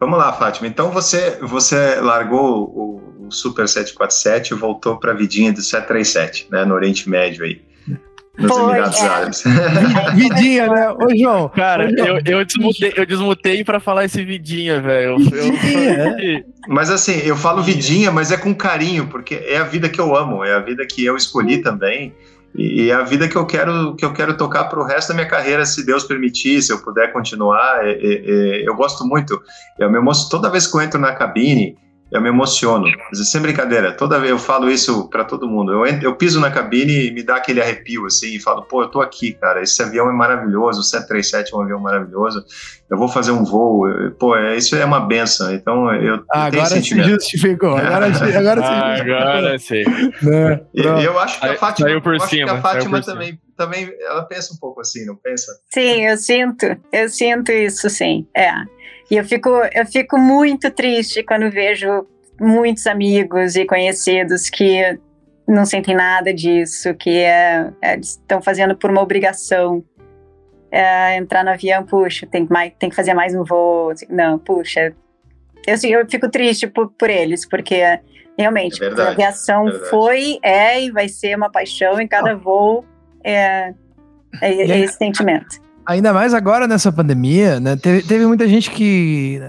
Vamos 0.00 0.18
lá, 0.18 0.32
Fátima. 0.32 0.66
Então, 0.66 0.90
você, 0.90 1.38
você 1.40 2.00
largou 2.00 2.68
o, 2.68 3.26
o 3.26 3.32
Super 3.32 3.68
747 3.68 4.52
e 4.52 4.56
voltou 4.56 4.96
para 4.96 5.12
a 5.12 5.14
vidinha 5.14 5.52
do 5.52 5.62
737, 5.62 6.48
né? 6.50 6.64
No 6.64 6.74
Oriente 6.74 7.08
Médio 7.08 7.44
aí. 7.44 7.60
Nos 8.38 8.52
Foi, 8.52 8.62
Emirados 8.62 9.02
é. 9.02 9.08
Árabes. 9.08 9.44
Vidinha, 10.14 10.66
né? 10.68 10.90
Ô, 10.90 11.16
João. 11.16 11.48
Cara, 11.48 11.90
Eu, 11.90 12.20
eu, 12.24 12.44
desmutei, 12.44 12.92
eu 12.96 13.04
desmutei 13.04 13.64
pra 13.64 13.80
falar 13.80 14.04
esse 14.04 14.24
vidinha, 14.24 14.80
velho. 14.80 15.16
É. 16.18 16.44
Mas 16.68 16.90
assim, 16.90 17.18
eu 17.24 17.36
falo 17.36 17.62
vidinha, 17.62 18.10
mas 18.10 18.30
é 18.30 18.36
com 18.36 18.54
carinho, 18.54 19.06
porque 19.08 19.34
é 19.34 19.58
a 19.58 19.64
vida 19.64 19.88
que 19.88 20.00
eu 20.00 20.14
amo, 20.16 20.44
é 20.44 20.54
a 20.54 20.60
vida 20.60 20.86
que 20.86 21.04
eu 21.04 21.16
escolhi 21.16 21.58
também. 21.58 22.14
E 22.54 22.90
é 22.90 22.94
a 22.94 23.02
vida 23.02 23.28
que 23.28 23.36
eu 23.36 23.44
quero 23.44 23.94
que 23.94 24.04
eu 24.04 24.12
quero 24.12 24.36
tocar 24.36 24.64
para 24.64 24.80
o 24.80 24.84
resto 24.84 25.08
da 25.08 25.14
minha 25.14 25.28
carreira, 25.28 25.66
se 25.66 25.84
Deus 25.84 26.04
permitir, 26.04 26.62
se 26.62 26.72
eu 26.72 26.78
puder 26.78 27.12
continuar. 27.12 27.86
É, 27.86 27.92
é, 27.92 28.12
é, 28.24 28.68
eu 28.68 28.74
gosto 28.74 29.04
muito. 29.04 29.40
Eu 29.78 29.90
me 29.90 29.98
emociono 29.98 30.30
toda 30.30 30.50
vez 30.50 30.66
que 30.66 30.76
eu 30.76 30.80
entro 30.80 30.98
na 30.98 31.14
cabine 31.14 31.76
eu 32.10 32.20
me 32.20 32.28
emociono. 32.28 32.86
Sem 33.12 33.40
brincadeira, 33.40 33.92
toda 33.92 34.18
vez 34.18 34.30
eu 34.30 34.38
falo 34.38 34.70
isso 34.70 35.08
para 35.08 35.24
todo 35.24 35.48
mundo. 35.48 35.72
Eu, 35.72 35.84
eu 36.00 36.16
piso 36.16 36.40
na 36.40 36.50
cabine 36.50 37.08
e 37.08 37.10
me 37.12 37.22
dá 37.22 37.36
aquele 37.36 37.60
arrepio 37.60 38.06
assim, 38.06 38.36
e 38.36 38.40
falo, 38.40 38.62
pô, 38.62 38.82
eu 38.82 38.88
tô 38.88 39.00
aqui, 39.00 39.32
cara. 39.32 39.62
Esse 39.62 39.82
avião 39.82 40.08
é 40.08 40.12
maravilhoso, 40.12 40.80
o 40.80 40.84
737 40.84 41.52
é 41.52 41.56
um 41.56 41.62
avião 41.62 41.80
maravilhoso. 41.80 42.44
Eu 42.90 42.96
vou 42.96 43.08
fazer 43.08 43.32
um 43.32 43.44
voo, 43.44 43.84
pô, 44.18 44.34
é, 44.34 44.56
isso 44.56 44.74
é 44.74 44.84
uma 44.84 45.00
benção. 45.00 45.52
Então 45.52 45.92
eu, 45.94 46.24
ah, 46.32 46.46
agora 46.46 46.66
se 46.66 47.02
justificou. 47.02 47.76
Agora, 47.76 48.06
agora 48.06 48.60
ah, 48.64 48.96
se 48.96 49.12
Agora 49.12 49.58
sim. 49.58 49.84
Né? 50.22 50.60
Eu 50.74 51.18
acho 51.18 51.38
que 51.40 51.46
a 51.46 51.56
Fátima, 51.56 51.90
eu 51.90 51.98
acho 51.98 52.28
que 52.28 52.42
a 52.42 52.60
Fátima 52.60 53.02
também, 53.02 53.38
também, 53.56 53.90
ela 54.00 54.22
pensa 54.22 54.54
um 54.54 54.56
pouco 54.56 54.80
assim, 54.80 55.04
não 55.04 55.16
pensa? 55.16 55.52
Sim, 55.72 56.06
eu 56.06 56.16
sinto, 56.16 56.66
eu 56.92 57.08
sinto 57.08 57.52
isso, 57.52 57.90
sim. 57.90 58.26
É. 58.34 58.52
E 59.10 59.16
eu 59.16 59.24
fico, 59.24 59.48
eu 59.72 59.86
fico 59.86 60.18
muito 60.18 60.70
triste 60.70 61.22
quando 61.22 61.50
vejo 61.50 62.06
muitos 62.40 62.86
amigos 62.86 63.56
e 63.56 63.64
conhecidos 63.64 64.48
que 64.50 64.98
não 65.46 65.64
sentem 65.64 65.94
nada 65.94 66.32
disso, 66.32 66.94
que 66.94 67.20
é, 67.20 67.70
é, 67.80 67.98
estão 67.98 68.42
fazendo 68.42 68.76
por 68.76 68.90
uma 68.90 69.02
obrigação. 69.02 69.82
É, 70.70 71.16
entrar 71.16 71.42
no 71.42 71.50
avião, 71.50 71.82
puxa, 71.82 72.26
tem, 72.26 72.46
mais, 72.50 72.72
tem 72.78 72.90
que 72.90 72.96
fazer 72.96 73.14
mais 73.14 73.34
um 73.34 73.42
voo. 73.42 73.94
Não, 74.10 74.38
puxa. 74.38 74.94
Eu, 75.66 75.74
assim, 75.74 75.88
eu 75.88 76.06
fico 76.08 76.30
triste 76.30 76.66
por, 76.66 76.90
por 76.90 77.08
eles, 77.08 77.48
porque 77.48 77.80
realmente 78.38 78.76
é 78.76 78.88
verdade, 78.88 79.08
a 79.08 79.12
aviação 79.12 79.66
é 79.66 79.72
foi, 79.88 80.38
é 80.42 80.82
e 80.82 80.90
vai 80.90 81.08
ser 81.08 81.34
uma 81.34 81.50
paixão 81.50 81.98
em 81.98 82.06
cada 82.06 82.34
voo. 82.34 82.84
É, 83.24 83.72
é, 84.42 84.52
é 84.52 84.78
esse 84.80 84.98
sentimento. 84.98 85.67
Ainda 85.88 86.12
mais 86.12 86.34
agora 86.34 86.66
nessa 86.68 86.92
pandemia, 86.92 87.58
né? 87.58 87.74
Teve, 87.74 88.02
teve 88.02 88.26
muita 88.26 88.46
gente 88.46 88.70
que, 88.70 89.40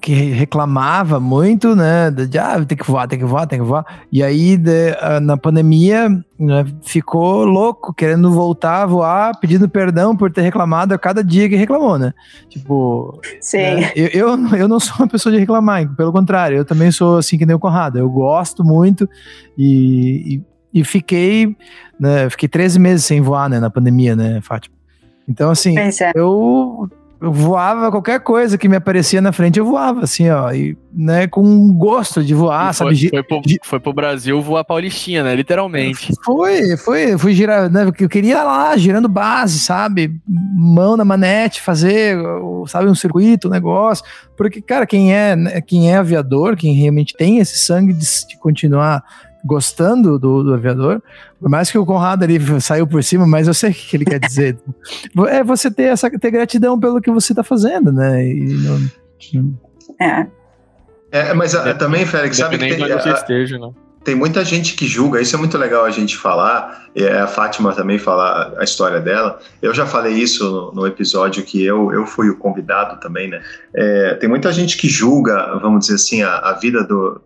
que 0.00 0.14
reclamava 0.14 1.20
muito, 1.20 1.76
né? 1.76 2.10
De 2.10 2.38
ah, 2.38 2.64
tem 2.64 2.78
que 2.78 2.86
voar, 2.86 3.06
tem 3.06 3.18
que 3.18 3.26
voar, 3.26 3.46
tem 3.46 3.58
que 3.58 3.64
voar. 3.66 3.84
E 4.10 4.22
aí, 4.22 4.56
de, 4.56 4.96
na 5.20 5.36
pandemia, 5.36 6.08
né, 6.40 6.64
ficou 6.80 7.44
louco, 7.44 7.92
querendo 7.92 8.32
voltar 8.32 8.84
a 8.84 8.86
voar, 8.86 9.38
pedindo 9.38 9.68
perdão 9.68 10.16
por 10.16 10.32
ter 10.32 10.40
reclamado 10.40 10.94
a 10.94 10.98
cada 10.98 11.22
dia 11.22 11.46
que 11.46 11.56
reclamou, 11.56 11.98
né? 11.98 12.14
Tipo. 12.48 13.20
Sim. 13.38 13.58
Né? 13.58 13.92
Eu, 13.94 14.08
eu, 14.08 14.56
eu, 14.56 14.68
não 14.68 14.80
sou 14.80 14.96
uma 14.98 15.08
pessoa 15.08 15.30
de 15.30 15.38
reclamar, 15.38 15.86
pelo 15.94 16.10
contrário, 16.10 16.56
eu 16.56 16.64
também 16.64 16.90
sou 16.90 17.18
assim 17.18 17.36
que 17.36 17.44
nem 17.44 17.54
o 17.54 17.60
Conrado. 17.60 17.98
Eu 17.98 18.08
gosto 18.08 18.64
muito 18.64 19.06
e, 19.58 20.40
e, 20.72 20.80
e 20.80 20.84
fiquei, 20.84 21.54
né? 22.00 22.30
Fiquei 22.30 22.48
13 22.48 22.78
meses 22.78 23.04
sem 23.04 23.20
voar, 23.20 23.50
né? 23.50 23.60
Na 23.60 23.68
pandemia, 23.68 24.16
né, 24.16 24.40
Fátima? 24.40 24.80
Então, 25.28 25.50
assim, 25.50 25.78
é. 25.78 25.90
eu, 26.14 26.88
eu, 27.20 27.32
voava 27.32 27.90
qualquer 27.90 28.20
coisa 28.20 28.58
que 28.58 28.68
me 28.68 28.76
aparecia 28.76 29.20
na 29.20 29.32
frente, 29.32 29.58
eu 29.58 29.64
voava, 29.64 30.02
assim, 30.02 30.28
ó, 30.28 30.52
e, 30.52 30.76
né, 30.92 31.26
com 31.26 31.72
gosto 31.72 32.22
de 32.24 32.34
voar, 32.34 32.74
foi, 32.74 32.94
sabe? 32.94 33.08
Foi 33.08 33.22
pro, 33.22 33.42
foi 33.62 33.80
pro 33.80 33.92
Brasil 33.92 34.40
voar 34.42 34.64
Paulistinha, 34.64 35.22
né, 35.22 35.34
literalmente. 35.34 36.12
Foi, 36.24 36.76
foi, 36.76 37.16
fui 37.16 37.32
girar, 37.34 37.70
né, 37.70 37.86
eu 37.86 38.08
queria 38.08 38.42
lá, 38.42 38.76
girando 38.76 39.08
base, 39.08 39.58
sabe? 39.60 40.20
Mão 40.26 40.96
na 40.96 41.04
manete, 41.04 41.60
fazer, 41.60 42.16
sabe, 42.66 42.88
um 42.88 42.94
circuito, 42.94 43.48
um 43.48 43.52
negócio, 43.52 44.04
porque, 44.36 44.60
cara, 44.60 44.86
quem 44.86 45.14
é, 45.14 45.36
né, 45.36 45.60
quem 45.60 45.92
é 45.92 45.96
aviador, 45.96 46.56
quem 46.56 46.74
realmente 46.74 47.14
tem 47.14 47.38
esse 47.38 47.58
sangue 47.58 47.92
de, 47.92 48.06
de 48.26 48.36
continuar 48.38 49.02
gostando 49.44 50.18
do, 50.18 50.42
do, 50.42 50.54
aviador, 50.54 51.02
por 51.40 51.50
mais 51.50 51.70
que 51.70 51.78
o 51.78 51.84
Conrado 51.84 52.22
ali 52.22 52.38
saiu 52.60 52.86
por 52.86 53.02
cima, 53.02 53.26
mas 53.26 53.48
eu 53.48 53.54
sei 53.54 53.70
o 53.70 53.74
que 53.74 53.96
ele 53.96 54.04
quer 54.04 54.20
dizer. 54.20 54.58
é 55.28 55.42
você 55.42 55.70
ter 55.70 55.84
essa 55.84 56.10
ter 56.10 56.30
gratidão 56.30 56.78
pelo 56.78 57.00
que 57.00 57.10
você 57.10 57.32
está 57.32 57.42
fazendo, 57.42 57.92
né? 57.92 58.22
Não, 58.24 58.90
não... 59.34 59.58
É. 60.00 60.26
é. 61.10 61.34
Mas 61.34 61.54
a, 61.54 61.74
também, 61.74 62.06
Félix, 62.06 62.36
sabe 62.36 62.58
que 62.58 62.68
tem, 62.68 62.92
a, 62.92 62.96
esteja, 62.96 63.58
né? 63.58 63.70
tem 64.04 64.14
muita 64.14 64.44
gente 64.44 64.74
que 64.74 64.86
julga, 64.86 65.20
isso 65.20 65.34
é 65.34 65.38
muito 65.38 65.56
legal 65.56 65.84
a 65.84 65.90
gente 65.90 66.16
falar, 66.16 66.88
e 66.94 67.06
a 67.06 67.26
Fátima 67.26 67.72
também 67.72 67.98
falar 67.98 68.52
a 68.58 68.64
história 68.64 69.00
dela. 69.00 69.38
Eu 69.60 69.72
já 69.72 69.86
falei 69.86 70.14
isso 70.14 70.50
no, 70.50 70.72
no 70.72 70.86
episódio 70.86 71.42
que 71.42 71.64
eu, 71.64 71.92
eu 71.92 72.06
fui 72.06 72.28
o 72.28 72.36
convidado 72.36 73.00
também, 73.00 73.28
né? 73.28 73.42
É, 73.74 74.14
tem 74.14 74.28
muita 74.28 74.52
gente 74.52 74.76
que 74.76 74.88
julga, 74.88 75.58
vamos 75.60 75.80
dizer 75.80 75.94
assim, 75.94 76.22
a, 76.22 76.38
a 76.38 76.52
vida 76.54 76.84
do, 76.84 77.20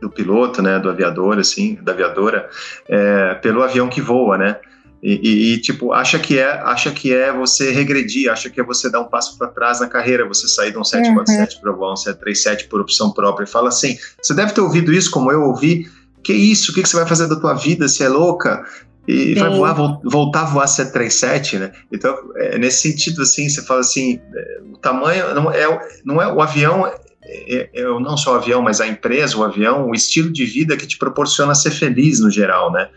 do 0.00 0.10
piloto, 0.10 0.62
né, 0.62 0.78
do 0.78 0.88
aviador, 0.88 1.38
assim, 1.38 1.78
da 1.82 1.92
aviadora, 1.92 2.48
é, 2.88 3.34
pelo 3.34 3.62
avião 3.62 3.88
que 3.88 4.00
voa, 4.00 4.38
né? 4.38 4.56
E, 5.02 5.20
e, 5.22 5.54
e, 5.54 5.60
tipo 5.60 5.92
acha 5.92 6.18
que 6.18 6.38
é 6.38 6.50
acha 6.62 6.90
que 6.90 7.12
é 7.12 7.30
você 7.30 7.70
regredir, 7.70 8.32
acha 8.32 8.48
que 8.48 8.58
é 8.58 8.64
você 8.64 8.90
dar 8.90 9.00
um 9.00 9.04
passo 9.04 9.36
para 9.36 9.48
trás 9.48 9.78
na 9.78 9.86
carreira, 9.86 10.26
você 10.26 10.48
sair 10.48 10.72
de 10.72 10.78
um 10.78 10.84
747 10.84 11.54
uhum. 11.54 11.60
para 11.60 11.72
voar 11.72 11.92
um 11.92 11.96
737 11.96 12.68
por 12.68 12.80
opção 12.80 13.12
própria. 13.12 13.44
E 13.44 13.48
fala 13.48 13.68
assim, 13.68 13.98
você 14.20 14.34
deve 14.34 14.52
ter 14.52 14.62
ouvido 14.62 14.92
isso 14.92 15.10
como 15.10 15.30
eu 15.30 15.42
ouvi. 15.42 15.86
Que 16.24 16.32
isso? 16.32 16.72
O 16.72 16.74
que, 16.74 16.82
que 16.82 16.88
você 16.88 16.96
vai 16.96 17.06
fazer 17.06 17.28
da 17.28 17.36
tua 17.36 17.54
vida? 17.54 17.86
Você 17.86 18.04
é 18.04 18.08
louca? 18.08 18.64
E 19.06 19.34
Sim. 19.34 19.40
vai 19.40 19.50
voar, 19.50 20.00
voltar 20.02 20.40
a 20.40 20.46
voar 20.46 20.66
737, 20.66 21.58
né? 21.58 21.72
Então, 21.92 22.16
é, 22.34 22.58
nesse 22.58 22.90
sentido, 22.90 23.22
assim, 23.22 23.48
você 23.48 23.62
fala 23.62 23.80
assim, 23.80 24.20
é, 24.34 24.60
o 24.72 24.76
tamanho 24.78 25.32
não 25.34 25.52
é, 25.52 25.88
não 26.04 26.20
é 26.20 26.32
o 26.32 26.42
avião 26.42 26.90
é, 27.28 27.70
é, 27.74 27.84
não 27.84 28.16
só 28.16 28.34
o 28.34 28.36
avião, 28.36 28.62
mas 28.62 28.80
a 28.80 28.86
empresa, 28.86 29.36
o 29.36 29.44
avião, 29.44 29.88
o 29.88 29.94
estilo 29.94 30.32
de 30.32 30.44
vida 30.44 30.76
que 30.76 30.86
te 30.86 30.96
proporciona 30.96 31.54
ser 31.54 31.72
feliz 31.72 32.20
no 32.20 32.30
geral, 32.30 32.70
né? 32.70 32.88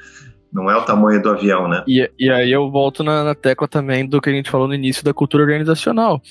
Não 0.52 0.70
é 0.70 0.76
o 0.76 0.84
tamanho 0.84 1.22
do 1.22 1.30
avião, 1.30 1.68
né? 1.68 1.84
E, 1.88 2.10
e 2.18 2.30
aí 2.30 2.52
eu 2.52 2.70
volto 2.72 3.04
na, 3.04 3.24
na, 3.24 3.36
tecla 3.36 3.68
também 3.68 4.06
do 4.08 4.20
que 4.20 4.30
a 4.30 4.34
gente 4.34 4.50
falou 4.50 4.68
no 4.68 4.74
início 4.74 5.04
da 5.04 5.14
cultura 5.14 5.44
organizacional. 5.44 6.22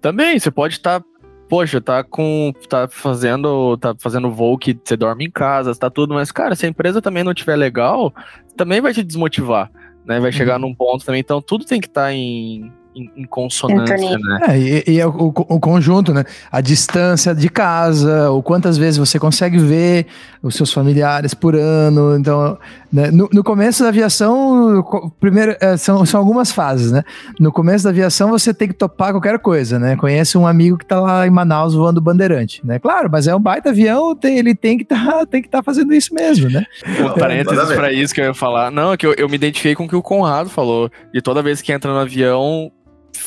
Também, 0.00 0.38
você 0.38 0.50
pode 0.50 0.74
estar, 0.74 1.00
tá, 1.00 1.06
poxa, 1.48 1.80
tá 1.80 2.02
com. 2.02 2.52
tá 2.68 2.88
fazendo. 2.88 3.76
tá 3.76 3.94
fazendo 3.98 4.30
voo 4.30 4.56
que 4.56 4.78
você 4.82 4.96
dorme 4.96 5.26
em 5.26 5.30
casa, 5.30 5.74
tá 5.74 5.90
tudo, 5.90 6.14
mas, 6.14 6.32
cara, 6.32 6.54
se 6.54 6.64
a 6.64 6.68
empresa 6.68 7.02
também 7.02 7.22
não 7.22 7.32
estiver 7.32 7.56
legal, 7.56 8.14
também 8.56 8.80
vai 8.80 8.94
te 8.94 9.02
desmotivar. 9.02 9.70
Né, 10.06 10.20
vai 10.20 10.30
chegar 10.30 10.54
uhum. 10.54 10.68
num 10.68 10.74
ponto 10.74 11.04
também, 11.04 11.20
então 11.20 11.42
tudo 11.42 11.64
tem 11.64 11.80
que 11.80 11.88
estar 11.88 12.02
tá 12.02 12.12
em, 12.12 12.72
em, 12.96 13.10
em 13.14 13.24
consonância, 13.24 13.96
né? 13.96 14.38
É, 14.48 14.58
e, 14.58 14.84
e 14.94 15.00
é 15.00 15.06
o, 15.06 15.26
o, 15.26 15.60
conjunto, 15.60 16.14
né? 16.14 16.24
A 16.50 16.62
distância 16.62 17.34
de 17.34 17.48
casa, 17.50 18.30
ou 18.30 18.42
quantas 18.42 18.78
vezes 18.78 18.96
você 18.96 19.18
consegue 19.18 19.58
ver 19.58 20.06
os 20.42 20.54
seus 20.54 20.72
familiares 20.72 21.34
por 21.34 21.54
ano. 21.54 22.16
Então, 22.16 22.58
né? 22.90 23.10
no, 23.10 23.28
no, 23.30 23.44
começo 23.44 23.82
da 23.82 23.90
aviação, 23.90 24.82
primeiro, 25.20 25.54
é, 25.60 25.76
são, 25.76 26.06
são 26.06 26.18
algumas 26.20 26.50
fases, 26.50 26.90
né? 26.90 27.02
No 27.38 27.52
começo 27.52 27.84
da 27.84 27.90
aviação, 27.90 28.30
você 28.30 28.54
tem 28.54 28.68
que 28.68 28.74
topar 28.74 29.12
qualquer 29.12 29.38
coisa, 29.38 29.78
né? 29.78 29.96
Conhece 29.96 30.38
um 30.38 30.46
amigo 30.46 30.78
que 30.78 30.86
tá 30.86 30.98
lá 30.98 31.26
em 31.26 31.30
Manaus 31.30 31.74
voando 31.74 32.00
bandeirante, 32.00 32.64
né? 32.64 32.78
Claro, 32.78 33.10
mas 33.12 33.26
é 33.26 33.36
um 33.36 33.40
baita 33.40 33.70
avião, 33.70 34.16
tem, 34.16 34.38
ele 34.38 34.54
tem 34.54 34.78
que 34.78 34.84
tá, 34.84 35.26
tem 35.26 35.42
que 35.42 35.48
estar 35.48 35.58
tá 35.58 35.64
fazendo 35.64 35.92
isso 35.92 36.14
mesmo, 36.14 36.48
né? 36.48 36.64
Um 36.86 37.18
parênteses 37.18 37.72
pra 37.72 37.92
isso 37.92 38.14
que 38.14 38.20
eu 38.22 38.26
ia 38.26 38.34
falar. 38.34 38.70
Não, 38.70 38.92
é 38.92 38.96
que 38.96 39.06
eu, 39.06 39.14
eu 39.18 39.28
me 39.28 39.34
identifiquei 39.34 39.74
com 39.74 39.84
o 39.84 39.88
que 39.88 39.96
o 39.96 40.02
Conrado 40.02 40.48
falou. 40.48 40.90
E 41.12 41.20
toda 41.20 41.42
vez 41.42 41.60
que 41.60 41.72
entra 41.72 41.92
no 41.92 41.98
avião, 41.98 42.70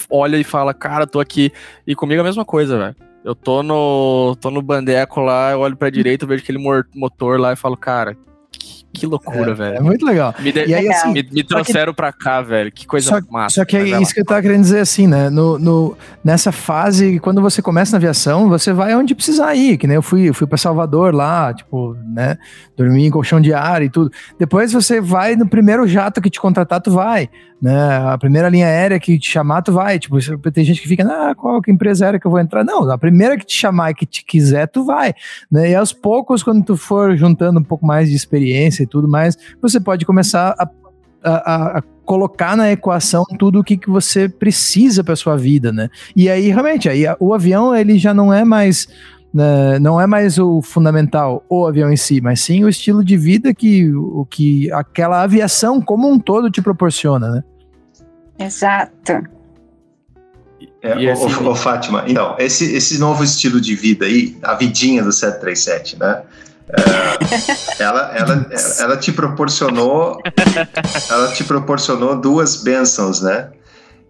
olha 0.10 0.38
e 0.38 0.44
fala, 0.44 0.74
cara, 0.74 1.08
tô 1.08 1.20
aqui. 1.20 1.52
E 1.86 1.96
comigo 1.96 2.20
é 2.20 2.22
a 2.22 2.26
mesma 2.26 2.46
coisa, 2.46 2.78
velho. 2.78 2.96
Eu 3.24 3.36
tô 3.36 3.62
no, 3.62 4.36
tô 4.40 4.50
no 4.50 4.62
bandeco 4.62 5.20
lá, 5.20 5.52
eu 5.52 5.60
olho 5.60 5.76
pra 5.76 5.90
direita, 5.90 6.26
vejo 6.26 6.42
aquele 6.42 6.60
motor 6.96 7.40
lá 7.40 7.52
e 7.52 7.58
falo, 7.58 7.76
cara, 7.76 8.18
que 8.94 9.06
loucura, 9.06 9.52
é, 9.52 9.54
velho. 9.54 9.78
É 9.78 9.82
muito 9.82 10.06
legal. 10.06 10.34
Me, 10.40 10.52
de, 10.52 10.66
e 10.66 10.74
aí, 10.74 10.88
assim, 10.90 11.14
me, 11.14 11.28
me 11.32 11.44
trouxeram 11.44 11.94
que, 11.94 11.98
pra 11.98 12.12
cá, 12.12 12.42
velho. 12.42 12.72
Que 12.72 12.88
coisa 12.88 13.10
só, 13.10 13.20
massa. 13.32 13.56
Só 13.56 13.66
que 13.66 13.78
é 13.78 14.02
isso 14.02 14.14
que 14.14 14.22
eu 14.22 14.26
tava 14.26 14.42
querendo 14.42 14.62
dizer 14.62 14.80
assim, 14.80 15.08
né? 15.08 15.30
No, 15.30 15.60
no, 15.60 15.98
nessa 16.24 16.52
fase, 16.52 17.20
quando 17.20 17.42
você 17.42 17.62
começa 17.62 17.92
na 17.92 17.98
aviação, 17.98 18.50
você 18.50 18.74
vai 18.74 18.96
onde 18.96 19.14
precisar 19.14 19.54
ir. 19.56 19.78
Que 19.78 19.88
nem 19.88 19.96
eu 19.96 20.02
fui, 20.02 20.30
eu 20.30 20.34
fui 20.34 20.48
pra 20.48 20.58
Salvador 20.58 21.14
lá, 21.14 21.54
tipo, 21.54 21.96
né? 22.14 22.38
Dormir 22.76 23.06
em 23.06 23.12
colchão 23.12 23.40
de 23.40 23.54
ar 23.54 23.82
e 23.82 23.90
tudo. 23.90 24.12
Depois 24.38 24.72
você 24.74 25.00
vai 25.00 25.36
no 25.36 25.48
primeiro 25.48 25.88
jato 25.88 26.22
que 26.22 26.30
te 26.30 26.40
contratar, 26.40 26.82
tu 26.82 26.92
vai. 26.92 27.30
Né? 27.62 27.78
A 28.08 28.18
primeira 28.18 28.48
linha 28.48 28.68
aérea 28.68 29.00
que 29.00 29.20
te 29.20 29.30
chamar, 29.30 29.62
tu 29.62 29.74
vai. 29.74 30.00
Tipo, 30.00 30.18
tem 30.52 30.64
gente 30.64 30.82
que 30.82 30.88
fica, 30.88 31.04
ah, 31.04 31.36
qual 31.36 31.62
que 31.62 31.70
empresa 31.70 32.06
aérea 32.06 32.20
que 32.20 32.26
eu 32.26 32.32
vou 32.32 32.40
entrar? 32.40 32.64
Não, 32.64 32.90
a 32.90 32.98
primeira 32.98 33.38
que 33.38 33.46
te 33.46 33.54
chamar 33.54 33.92
e 33.92 33.94
que 33.94 34.06
te 34.06 34.24
quiser, 34.24 34.68
tu 34.68 34.86
vai. 34.86 35.14
Né? 35.52 35.72
E 35.72 35.76
aos 35.76 35.92
poucos, 35.92 36.42
quando 36.42 36.64
tu 36.64 36.78
for 36.78 37.18
juntando 37.18 37.60
um 37.60 37.64
pouco 37.64 37.86
mais 37.86 38.10
de 38.10 38.16
experiência 38.16 38.79
e 38.84 38.88
tudo 38.88 39.08
mais, 39.08 39.38
você 39.62 39.80
pode 39.80 40.06
começar 40.06 40.56
a, 40.58 40.70
a, 41.24 41.78
a 41.78 41.82
colocar 42.06 42.58
na 42.58 42.72
equação 42.72 43.24
tudo 43.38 43.60
o 43.60 43.64
que, 43.64 43.78
que 43.78 43.90
você 43.90 44.28
precisa 44.28 45.04
para 45.04 45.16
sua 45.16 45.38
vida, 45.38 45.72
né? 45.72 45.90
E 46.16 46.30
aí, 46.30 46.50
realmente, 46.50 46.90
aí 46.90 47.04
o 47.20 47.34
avião, 47.34 47.76
ele 47.76 47.98
já 47.98 48.14
não 48.14 48.34
é 48.34 48.44
mais 48.44 48.88
né, 49.32 49.78
não 49.78 50.02
é 50.02 50.08
mais 50.08 50.40
o 50.40 50.60
fundamental 50.62 51.46
o 51.48 51.68
avião 51.68 51.92
em 51.92 51.98
si, 51.98 52.20
mas 52.20 52.42
sim 52.42 52.64
o 52.64 52.70
estilo 52.70 53.04
de 53.04 53.16
vida 53.16 53.54
que, 53.54 53.88
o, 53.94 54.26
que 54.26 54.72
aquela 54.72 55.22
aviação 55.22 55.80
como 55.80 56.10
um 56.10 56.18
todo 56.18 56.50
te 56.50 56.62
proporciona, 56.62 57.30
né? 57.30 57.44
Exato. 58.40 59.24
É, 60.82 60.98
e 60.98 61.10
assim, 61.10 61.44
ô, 61.44 61.52
ô, 61.52 61.56
Fátima, 61.56 62.06
então, 62.08 62.36
esse, 62.40 62.74
esse 62.74 62.98
novo 62.98 63.24
estilo 63.24 63.60
de 63.60 63.76
vida 63.76 64.06
aí, 64.06 64.38
a 64.42 64.56
vidinha 64.56 65.04
do 65.04 65.12
737, 65.12 66.00
né? 66.00 66.24
É, 66.70 67.84
ela, 67.84 68.12
ela, 68.16 68.46
ela 68.80 68.98
te 68.98 69.12
proporcionou 69.12 70.22
ela 71.10 71.32
te 71.32 71.44
proporcionou 71.44 72.16
duas 72.16 72.62
bênçãos, 72.62 73.22
né? 73.22 73.52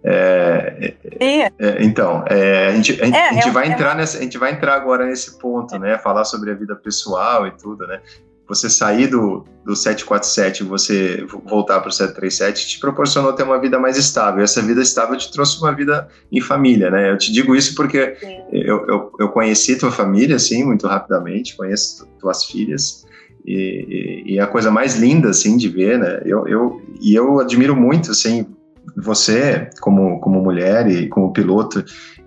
É, 0.04 0.94
é, 1.20 1.52
é, 1.60 1.84
então, 1.84 2.24
é, 2.28 2.68
a 2.68 2.72
gente, 2.72 3.02
a 3.02 3.06
gente, 3.06 3.18
a 3.18 3.34
gente 3.34 3.50
vai 3.50 3.68
entrar 3.68 3.96
nessa, 3.96 4.18
a 4.18 4.22
gente 4.22 4.38
vai 4.38 4.52
entrar 4.52 4.76
agora 4.76 5.06
nesse 5.06 5.38
ponto, 5.38 5.78
né? 5.78 5.98
Falar 5.98 6.24
sobre 6.26 6.52
a 6.52 6.54
vida 6.54 6.76
pessoal 6.76 7.48
e 7.48 7.52
tudo, 7.52 7.86
né? 7.86 8.00
Você 8.50 8.68
sair 8.68 9.06
do, 9.06 9.46
do 9.64 9.76
747 9.76 10.64
e 10.64 10.66
você 10.66 11.24
voltar 11.46 11.80
para 11.80 11.90
o 11.90 11.92
737 11.92 12.68
te 12.68 12.80
proporcionou 12.80 13.32
ter 13.32 13.44
uma 13.44 13.62
vida 13.62 13.78
mais 13.78 13.96
estável. 13.96 14.44
Essa 14.44 14.60
vida 14.60 14.82
estável 14.82 15.16
te 15.16 15.32
trouxe 15.32 15.60
uma 15.60 15.72
vida 15.72 16.08
em 16.32 16.42
família, 16.42 16.90
né? 16.90 17.12
Eu 17.12 17.18
te 17.18 17.32
digo 17.32 17.56
isso 17.56 17.76
porque 17.76 18.18
eu, 18.52 18.88
eu, 18.88 19.12
eu, 19.20 19.30
conheci 19.30 19.78
tua 19.78 19.92
família, 19.92 20.36
assim, 20.36 20.64
muito 20.64 20.88
rapidamente, 20.88 21.56
conheço 21.56 22.08
tuas 22.20 22.44
filhas, 22.44 23.06
e, 23.46 24.24
e, 24.26 24.34
e, 24.34 24.40
a 24.40 24.48
coisa 24.48 24.72
mais 24.72 24.96
linda, 24.96 25.30
assim, 25.30 25.56
de 25.56 25.70
ver, 25.70 26.00
né? 26.00 26.22
Eu, 26.26 26.48
eu, 26.48 26.82
e 27.00 27.14
eu 27.14 27.40
admiro 27.40 27.76
muito, 27.76 28.12
assim, 28.12 28.46
você 28.98 29.70
como, 29.80 30.20
como 30.20 30.42
mulher 30.42 30.90
e 30.90 31.08
como 31.08 31.32
piloto, 31.32 31.84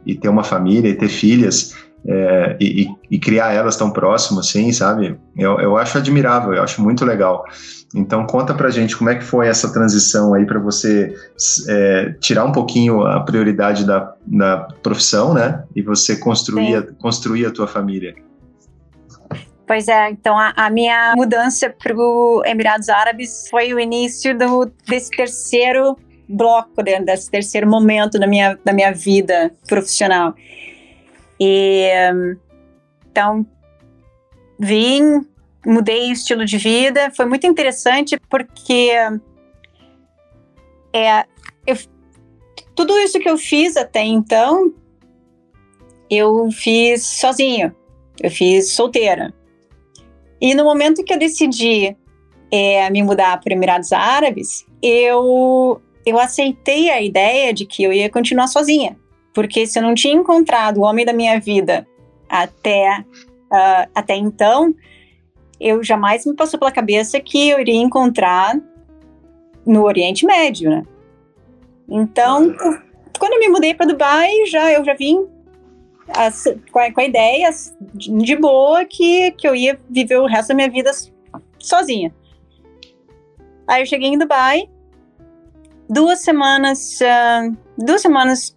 e 0.06 0.14
ter 0.14 0.28
uma 0.28 0.44
família 0.44 0.88
e 0.88 0.94
ter 0.94 1.08
filhas, 1.08 1.74
é, 2.06 2.56
e, 2.60 2.88
e, 3.10 3.18
criar 3.18 3.52
elas 3.52 3.76
tão 3.76 3.90
próximo 3.90 4.40
assim, 4.40 4.72
sabe? 4.72 5.16
Eu, 5.36 5.60
eu 5.60 5.76
acho 5.76 5.98
admirável, 5.98 6.52
eu 6.52 6.62
acho 6.62 6.82
muito 6.82 7.04
legal. 7.04 7.44
Então 7.94 8.26
conta 8.26 8.54
pra 8.54 8.70
gente 8.70 8.96
como 8.96 9.10
é 9.10 9.14
que 9.14 9.24
foi 9.24 9.46
essa 9.46 9.72
transição 9.72 10.34
aí 10.34 10.44
para 10.44 10.58
você 10.58 11.14
é, 11.68 12.14
tirar 12.20 12.44
um 12.44 12.52
pouquinho 12.52 13.06
a 13.06 13.20
prioridade 13.20 13.84
da, 13.84 14.14
da 14.26 14.68
profissão, 14.82 15.32
né? 15.34 15.62
E 15.76 15.82
você 15.82 16.16
construir, 16.16 16.92
construir 16.94 17.46
a 17.46 17.50
tua 17.50 17.66
família. 17.66 18.14
Pois 19.66 19.86
é, 19.88 20.10
então 20.10 20.36
a, 20.36 20.52
a 20.56 20.70
minha 20.70 21.14
mudança 21.16 21.70
para 21.70 21.94
os 21.94 22.44
Emirados 22.44 22.88
Árabes 22.88 23.48
foi 23.48 23.72
o 23.72 23.78
início 23.78 24.36
do, 24.36 24.70
desse 24.88 25.10
terceiro 25.10 25.96
bloco, 26.28 26.82
desse 26.82 27.30
terceiro 27.30 27.68
momento 27.68 28.18
da 28.18 28.26
minha, 28.26 28.58
da 28.64 28.72
minha 28.72 28.92
vida 28.92 29.52
profissional. 29.68 30.34
E 31.44 31.90
então 33.10 33.44
vim, 34.60 35.26
mudei 35.66 36.10
o 36.10 36.12
estilo 36.12 36.44
de 36.44 36.56
vida, 36.56 37.10
foi 37.16 37.26
muito 37.26 37.48
interessante 37.48 38.16
porque 38.30 38.92
é, 40.92 41.24
eu, 41.66 41.76
tudo 42.76 42.96
isso 42.98 43.18
que 43.18 43.28
eu 43.28 43.36
fiz 43.36 43.76
até 43.76 44.04
então 44.04 44.72
eu 46.08 46.48
fiz 46.52 47.04
sozinho, 47.04 47.74
eu 48.22 48.30
fiz 48.30 48.70
solteira. 48.70 49.34
E 50.40 50.54
no 50.54 50.62
momento 50.62 51.02
que 51.02 51.12
eu 51.12 51.18
decidi 51.18 51.96
é, 52.52 52.88
me 52.88 53.02
mudar 53.02 53.40
para 53.40 53.52
Emirados 53.52 53.92
Árabes, 53.92 54.64
eu 54.80 55.82
eu 56.06 56.18
aceitei 56.18 56.90
a 56.90 57.00
ideia 57.02 57.52
de 57.52 57.66
que 57.66 57.82
eu 57.82 57.92
ia 57.92 58.08
continuar 58.08 58.46
sozinha. 58.46 58.96
Porque 59.32 59.66
se 59.66 59.78
eu 59.78 59.82
não 59.82 59.94
tinha 59.94 60.14
encontrado 60.14 60.78
o 60.78 60.82
homem 60.82 61.04
da 61.04 61.12
minha 61.12 61.40
vida 61.40 61.86
até, 62.28 63.04
uh, 63.50 63.90
até 63.94 64.16
então, 64.16 64.74
eu 65.60 65.82
jamais 65.82 66.26
me 66.26 66.34
passou 66.34 66.58
pela 66.58 66.72
cabeça 66.72 67.20
que 67.20 67.50
eu 67.50 67.60
iria 67.60 67.76
encontrar 67.76 68.58
no 69.64 69.84
Oriente 69.84 70.26
Médio, 70.26 70.70
né? 70.70 70.82
Então, 71.88 72.54
quando 73.18 73.34
eu 73.34 73.38
me 73.38 73.48
mudei 73.48 73.74
para 73.74 73.86
Dubai, 73.86 74.30
já 74.46 74.72
eu 74.72 74.84
já 74.84 74.94
vim 74.94 75.26
as, 76.08 76.44
com, 76.70 76.78
a, 76.78 76.92
com, 76.92 77.00
a, 77.00 77.04
ideia 77.04 77.50
de, 77.94 78.10
de, 78.16 78.36
boa 78.36 78.84
que, 78.84 79.30
que 79.32 79.46
eu 79.46 79.54
ia 79.54 79.78
viver 79.88 80.16
o 80.18 80.26
resto 80.26 80.48
da 80.48 80.54
minha 80.54 80.70
vida 80.70 80.90
sozinha. 81.58 82.12
Aí 83.68 83.82
eu 83.82 83.86
cheguei 83.86 84.08
em 84.08 84.18
Dubai, 84.18 84.68
duas 85.88 86.20
semanas, 86.20 86.98
uh, 87.00 87.56
duas 87.78 88.02
semanas 88.02 88.56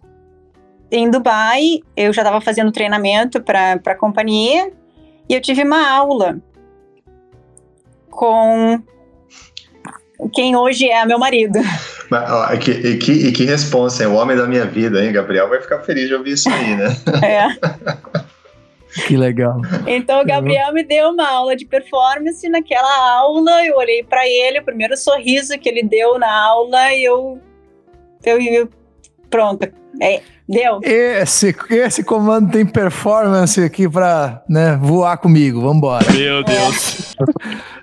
em 0.90 1.10
Dubai, 1.10 1.80
eu 1.96 2.12
já 2.12 2.22
estava 2.22 2.40
fazendo 2.40 2.72
treinamento 2.72 3.40
para 3.40 3.80
a 3.84 3.94
companhia 3.94 4.72
e 5.28 5.34
eu 5.34 5.40
tive 5.40 5.62
uma 5.62 5.88
aula 5.88 6.38
com 8.10 8.80
quem 10.32 10.56
hoje 10.56 10.88
é 10.88 11.04
meu 11.04 11.18
marido. 11.18 11.58
Mas, 12.08 12.30
ó, 12.30 12.52
e, 12.52 12.58
que, 12.58 12.70
e, 12.70 12.98
que, 12.98 13.12
e 13.12 13.32
que 13.32 13.44
responsa, 13.44 14.04
hein? 14.04 14.10
O 14.10 14.14
homem 14.14 14.36
da 14.36 14.46
minha 14.46 14.64
vida, 14.64 15.04
hein? 15.04 15.12
Gabriel 15.12 15.48
vai 15.48 15.60
ficar 15.60 15.80
feliz 15.80 16.06
de 16.06 16.14
ouvir 16.14 16.32
isso 16.32 16.48
aí, 16.48 16.76
né? 16.76 16.96
É. 17.22 18.26
Que 19.06 19.14
legal. 19.14 19.60
Então 19.86 20.22
o 20.22 20.24
Gabriel 20.24 20.72
me 20.72 20.82
deu 20.82 21.10
uma 21.10 21.28
aula 21.28 21.54
de 21.54 21.66
performance. 21.66 22.48
Naquela 22.48 23.18
aula, 23.18 23.62
eu 23.66 23.76
olhei 23.76 24.02
para 24.02 24.26
ele, 24.26 24.60
o 24.60 24.64
primeiro 24.64 24.96
sorriso 24.96 25.58
que 25.58 25.68
ele 25.68 25.82
deu 25.82 26.18
na 26.18 26.32
aula, 26.32 26.92
e 26.94 27.04
eu, 27.04 27.38
eu, 28.24 28.40
eu 28.40 28.68
pronto, 29.28 29.68
é, 30.00 30.22
deu. 30.48 30.80
Esse, 30.82 31.54
esse 31.70 32.04
comando 32.04 32.50
tem 32.50 32.64
performance 32.64 33.60
aqui 33.60 33.88
pra 33.88 34.42
né, 34.48 34.76
voar 34.80 35.16
comigo. 35.18 35.60
Vambora. 35.60 36.10
Meu 36.12 36.42
Deus. 36.44 37.16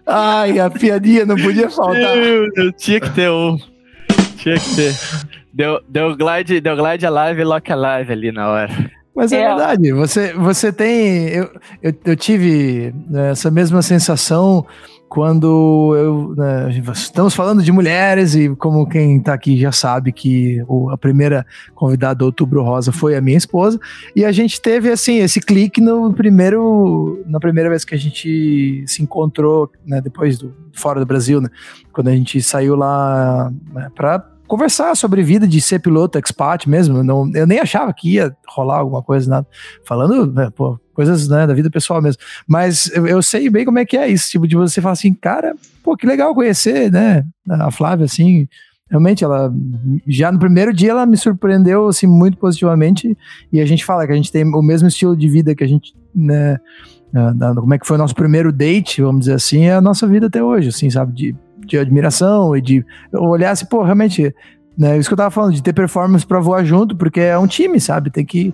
Ai, 0.06 0.60
a 0.60 0.70
piadinha 0.70 1.26
não 1.26 1.36
podia 1.36 1.70
faltar. 1.70 2.18
Eu 2.18 2.72
tinha 2.74 3.00
que 3.00 3.10
ter 3.10 3.30
um. 3.30 3.58
Tinha 4.38 4.56
que 4.60 4.76
ter. 4.76 4.96
Deu, 5.54 5.80
deu, 5.88 6.16
glide, 6.16 6.60
deu 6.60 6.76
glide 6.76 7.06
alive 7.06 7.42
e 7.42 7.46
lock 7.46 7.72
alive 7.72 8.12
ali 8.12 8.32
na 8.32 8.50
hora. 8.50 8.92
Mas 9.16 9.32
é, 9.32 9.42
é, 9.42 9.48
verdade, 9.48 9.94
você, 9.94 10.34
você 10.34 10.74
tem. 10.74 11.30
Eu, 11.30 11.50
eu, 11.82 11.94
eu 12.06 12.16
tive 12.16 12.94
né, 13.08 13.32
essa 13.32 13.52
mesma 13.52 13.82
sensação 13.82 14.66
quando 15.14 15.94
eu. 15.96 16.34
Né, 16.36 16.72
estamos 16.92 17.36
falando 17.36 17.62
de 17.62 17.72
mulheres, 17.72 18.34
e 18.34 18.50
como 18.56 18.90
quem 18.90 19.18
está 19.18 19.36
aqui 19.36 19.60
já 19.60 19.72
sabe 19.72 20.12
que 20.12 20.64
o, 20.68 20.90
a 20.90 20.98
primeira 20.98 21.46
convidada 21.76 22.16
do 22.16 22.26
Outubro 22.26 22.64
Rosa 22.64 22.92
foi 22.92 23.16
a 23.16 23.22
minha 23.22 23.38
esposa, 23.38 23.80
e 24.16 24.26
a 24.26 24.32
gente 24.32 24.60
teve 24.60 24.90
assim 24.90 25.20
esse 25.20 25.40
clique 25.40 25.80
no 25.80 26.12
primeiro. 26.12 27.24
Na 27.28 27.40
primeira 27.40 27.70
vez 27.70 27.86
que 27.86 27.94
a 27.94 27.98
gente 27.98 28.84
se 28.88 29.04
encontrou, 29.04 29.70
né, 29.86 30.02
depois 30.02 30.40
do 30.40 30.52
fora 30.74 31.00
do 31.00 31.06
Brasil, 31.06 31.40
né, 31.40 31.50
quando 31.94 32.08
a 32.08 32.16
gente 32.16 32.42
saiu 32.42 32.76
lá 32.76 33.54
né, 33.72 33.92
para 33.96 34.33
conversar 34.48 34.96
sobre 34.96 35.24
vida 35.24 35.48
de 35.48 35.60
ser 35.62 35.80
piloto 35.80 36.18
expat 36.18 36.68
mesmo. 36.68 37.04
Não, 37.04 37.30
eu 37.34 37.48
nem 37.48 37.60
achava 37.60 37.94
que 37.94 38.14
ia 38.14 38.36
rolar 38.48 38.78
alguma 38.78 39.02
coisa, 39.02 39.30
nada. 39.30 39.48
Falando, 39.86 40.32
né, 40.32 40.50
pô, 40.56 40.80
coisas 40.94 41.28
né, 41.28 41.48
da 41.48 41.54
vida 41.54 41.70
pessoal 41.70 42.02
mesmo. 42.02 42.22
Mas 42.48 42.92
eu, 42.94 43.08
eu, 43.08 43.22
sei 43.22 43.50
bem 43.50 43.66
como 43.66 43.80
é 43.80 43.86
que 43.86 43.98
é 43.98 44.08
isso, 44.08 44.30
tipo, 44.30 44.48
de 44.48 44.56
você 44.56 44.82
falar 44.82 44.94
assim, 44.94 45.14
cara, 45.14 45.56
pô, 45.84 45.98
que 45.98 46.06
legal 46.06 46.34
conhecer, 46.36 46.92
né, 46.92 47.26
a 47.50 47.72
Flávia, 47.72 48.06
assim. 48.06 48.48
Realmente, 48.90 49.24
ela 49.24 49.52
já 50.06 50.32
no 50.32 50.38
primeiro 50.38 50.72
dia 50.72 50.92
ela 50.92 51.06
me 51.06 51.18
surpreendeu 51.18 51.88
assim 51.88 52.06
muito 52.06 52.38
positivamente 52.38 53.18
e 53.52 53.60
a 53.60 53.66
gente 53.66 53.84
fala 53.84 54.06
que 54.06 54.12
a 54.12 54.16
gente 54.16 54.32
tem 54.32 54.44
o 54.44 54.62
mesmo 54.62 54.88
estilo 54.88 55.18
de 55.18 55.28
vida 55.28 55.56
que 55.56 55.64
a 55.64 55.68
gente, 55.68 55.96
né, 56.14 56.60
como 57.56 57.74
é 57.74 57.80
que 57.80 57.88
foi 57.88 57.96
o 57.96 58.00
nosso 58.00 58.14
primeiro 58.14 58.52
date, 58.52 59.02
vamos 59.02 59.22
dizer 59.22 59.34
assim, 59.34 59.66
é 59.66 59.74
a 59.74 59.82
nossa 59.82 60.06
vida 60.06 60.28
até 60.28 60.44
hoje, 60.44 60.70
assim, 60.70 60.90
sabe, 60.92 61.14
de 61.14 61.36
de 61.66 61.78
admiração 61.78 62.56
e 62.56 62.62
de 62.62 62.86
olhar 63.14 63.52
assim, 63.52 63.66
pô, 63.66 63.84
realmente, 63.84 64.34
né, 64.78 64.98
isso 64.98 65.10
que 65.10 65.14
eu 65.14 65.18
tava 65.18 65.32
falando, 65.32 65.54
de 65.54 65.64
ter 65.64 65.74
performance 65.74 66.26
para 66.26 66.40
voar 66.40 66.64
junto, 66.64 66.96
porque 66.96 67.20
é 67.20 67.38
um 67.38 67.48
time, 67.48 67.80
sabe? 67.80 68.10
Tem 68.10 68.26
que. 68.26 68.54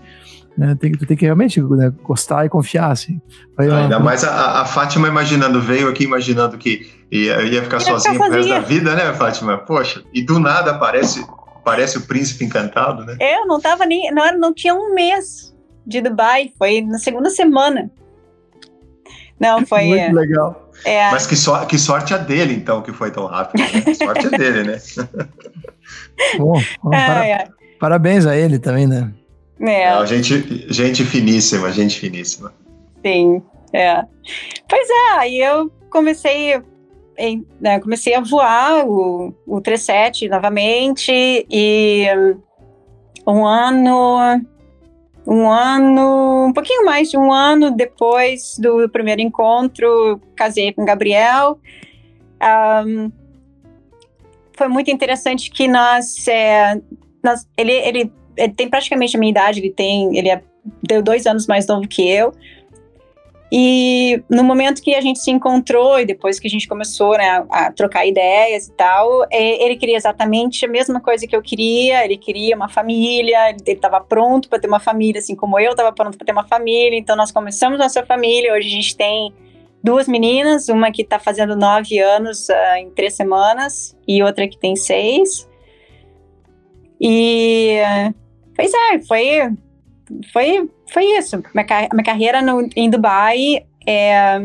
Né, 0.58 0.76
tem, 0.78 0.92
tem 0.92 1.16
que 1.16 1.24
realmente 1.24 1.62
né, 1.62 1.94
gostar 2.04 2.46
e 2.46 2.50
confiar, 2.50 2.92
assim. 2.92 3.22
Aí, 3.58 3.72
Ainda 3.72 4.00
mais 4.00 4.26
a, 4.26 4.62
a, 4.62 4.66
Fátima 4.66 5.08
imaginando, 5.08 5.62
veio 5.62 5.88
aqui 5.88 6.04
imaginando 6.04 6.58
que 6.58 6.92
ia, 7.10 7.42
ia 7.44 7.64
ficar 7.64 7.80
sozinha 7.80 8.16
pro 8.16 8.30
resto 8.30 8.50
da 8.50 8.60
vida, 8.60 8.94
né, 8.94 9.14
Fátima? 9.14 9.58
Poxa, 9.58 10.04
e 10.14 10.22
do 10.22 10.38
nada 10.38 10.72
aparece, 10.72 11.26
aparece 11.56 11.98
o 11.98 12.02
príncipe 12.02 12.44
encantado, 12.44 13.06
né? 13.06 13.16
Eu 13.22 13.48
não 13.48 13.60
tava 13.62 13.86
nem. 13.86 14.12
Não, 14.14 14.38
não 14.38 14.54
tinha 14.54 14.74
um 14.74 14.94
mês 14.94 15.56
de 15.86 16.02
Dubai, 16.02 16.52
foi 16.58 16.82
na 16.82 16.98
segunda 16.98 17.30
semana. 17.30 17.90
Não, 19.40 19.66
foi. 19.66 19.86
Muito 19.86 20.02
é, 20.02 20.12
legal. 20.12 20.69
É. 20.86 21.12
Mas 21.12 21.28
que, 21.28 21.36
so, 21.36 21.66
que 21.66 21.78
sorte 21.78 22.14
a 22.14 22.18
dele, 22.18 22.54
então, 22.54 22.82
que 22.82 22.92
foi 22.92 23.12
tão 23.12 23.26
rápido. 23.26 23.62
Né? 23.62 23.82
Que 23.82 23.96
sorte 23.96 24.28
a 24.28 24.30
dele, 24.30 24.64
né? 24.64 24.78
bom, 26.38 26.62
bom 26.84 26.94
é, 26.94 27.06
para, 27.06 27.28
é. 27.28 27.48
Parabéns 27.80 28.26
a 28.26 28.36
ele 28.36 28.60
também, 28.60 28.88
né? 28.88 29.12
É. 29.60 29.92
Não, 29.92 30.06
gente, 30.06 30.66
gente 30.72 31.04
finíssima, 31.04 31.72
gente 31.72 32.00
finíssima. 32.00 32.54
Sim, 33.06 33.42
é. 33.74 34.04
Pois 34.68 34.90
é, 34.90 35.12
aí 35.18 35.42
eu 35.42 35.70
comecei, 35.90 36.62
em, 37.18 37.46
né, 37.60 37.80
comecei 37.80 38.16
a 38.16 38.22
voar 38.22 38.86
o, 38.86 39.34
o 39.46 39.60
37 39.60 40.30
novamente 40.30 41.12
e 41.50 42.06
um 43.28 43.46
ano, 43.46 44.42
um 45.26 45.50
ano, 45.50 46.48
um 46.48 46.54
pouquinho 46.54 46.86
mais 46.86 47.10
de 47.10 47.18
um 47.18 47.32
ano 47.32 47.72
depois 47.72 48.58
do 48.58 48.90
primeiro 48.90 49.22
encontro, 49.22 50.20
casei 50.36 50.74
com 50.74 50.86
Gabriel. 50.86 51.60
Um, 52.86 53.12
foi 54.54 54.68
muito 54.68 54.92
interessante 54.92 55.52
que 55.52 55.68
nós, 55.68 56.28
é, 56.28 56.82
nós 57.24 57.48
ele, 57.58 57.72
ele, 57.72 58.12
ele, 58.36 58.54
tem 58.54 58.70
praticamente 58.70 59.16
a 59.16 59.20
minha 59.20 59.32
idade, 59.32 59.60
ele 59.60 59.72
tem, 59.72 60.18
ele 60.18 60.30
é 60.30 60.42
deu 60.84 61.02
dois 61.02 61.26
anos 61.26 61.48
mais 61.48 61.66
novo 61.68 61.88
que 61.88 62.08
eu. 62.08 62.34
E 63.52 64.24
no 64.30 64.44
momento 64.44 64.82
que 64.82 64.94
a 64.94 65.02
gente 65.02 65.20
se 65.20 65.32
encontrou 65.32 66.00
e 66.00 66.06
depois 66.06 66.40
que 66.40 66.48
a 66.48 66.50
gente 66.50 66.68
começou 66.68 67.18
né, 67.18 67.44
a 67.50 67.72
trocar 67.72 68.06
ideias 68.06 68.68
e 68.68 68.72
tal, 68.74 69.26
é, 69.32 69.64
ele 69.64 69.76
queria 69.76 69.98
exatamente 69.98 70.66
a 70.66 70.68
mesma 70.68 71.02
coisa 71.02 71.26
que 71.26 71.36
eu 71.36 71.42
queria. 71.42 72.06
Ele 72.06 72.16
queria 72.16 72.56
uma 72.56 72.70
família, 72.70 73.50
ele 73.50 73.60
estava 73.66 74.00
pronto 74.02 74.48
para 74.50 74.60
ter 74.60 74.68
uma 74.68 74.80
família, 74.80 75.20
assim 75.20 75.36
como 75.36 75.60
eu 75.60 75.72
estava 75.72 75.92
pronto 75.92 76.16
para 76.16 76.26
ter 76.26 76.32
uma 76.32 76.48
família. 76.48 76.98
Então 76.98 77.16
nós 77.16 77.32
começamos 77.32 77.80
nossa 77.80 78.06
família. 78.06 78.54
Hoje 78.54 78.68
a 78.68 78.72
gente 78.72 78.96
tem 78.96 79.34
duas 79.84 80.08
meninas, 80.08 80.70
uma 80.70 80.92
que 80.92 81.02
está 81.02 81.18
fazendo 81.18 81.56
nove 81.56 81.98
anos 81.98 82.50
uh, 82.50 82.76
em 82.78 82.92
três 82.92 83.16
semanas 83.16 83.98
e 84.08 84.22
outra 84.22 84.48
que 84.48 84.60
tem 84.60 84.76
seis. 84.76 85.50
E 87.02 87.80
pois 88.56 88.72
é, 88.74 89.00
foi 89.08 89.58
foi, 90.34 90.70
foi 90.92 91.06
isso. 91.18 91.42
Minha, 91.54 91.90
minha 91.94 92.04
carreira 92.04 92.42
no, 92.42 92.68
em 92.76 92.90
Dubai 92.90 93.66
é, 93.86 94.42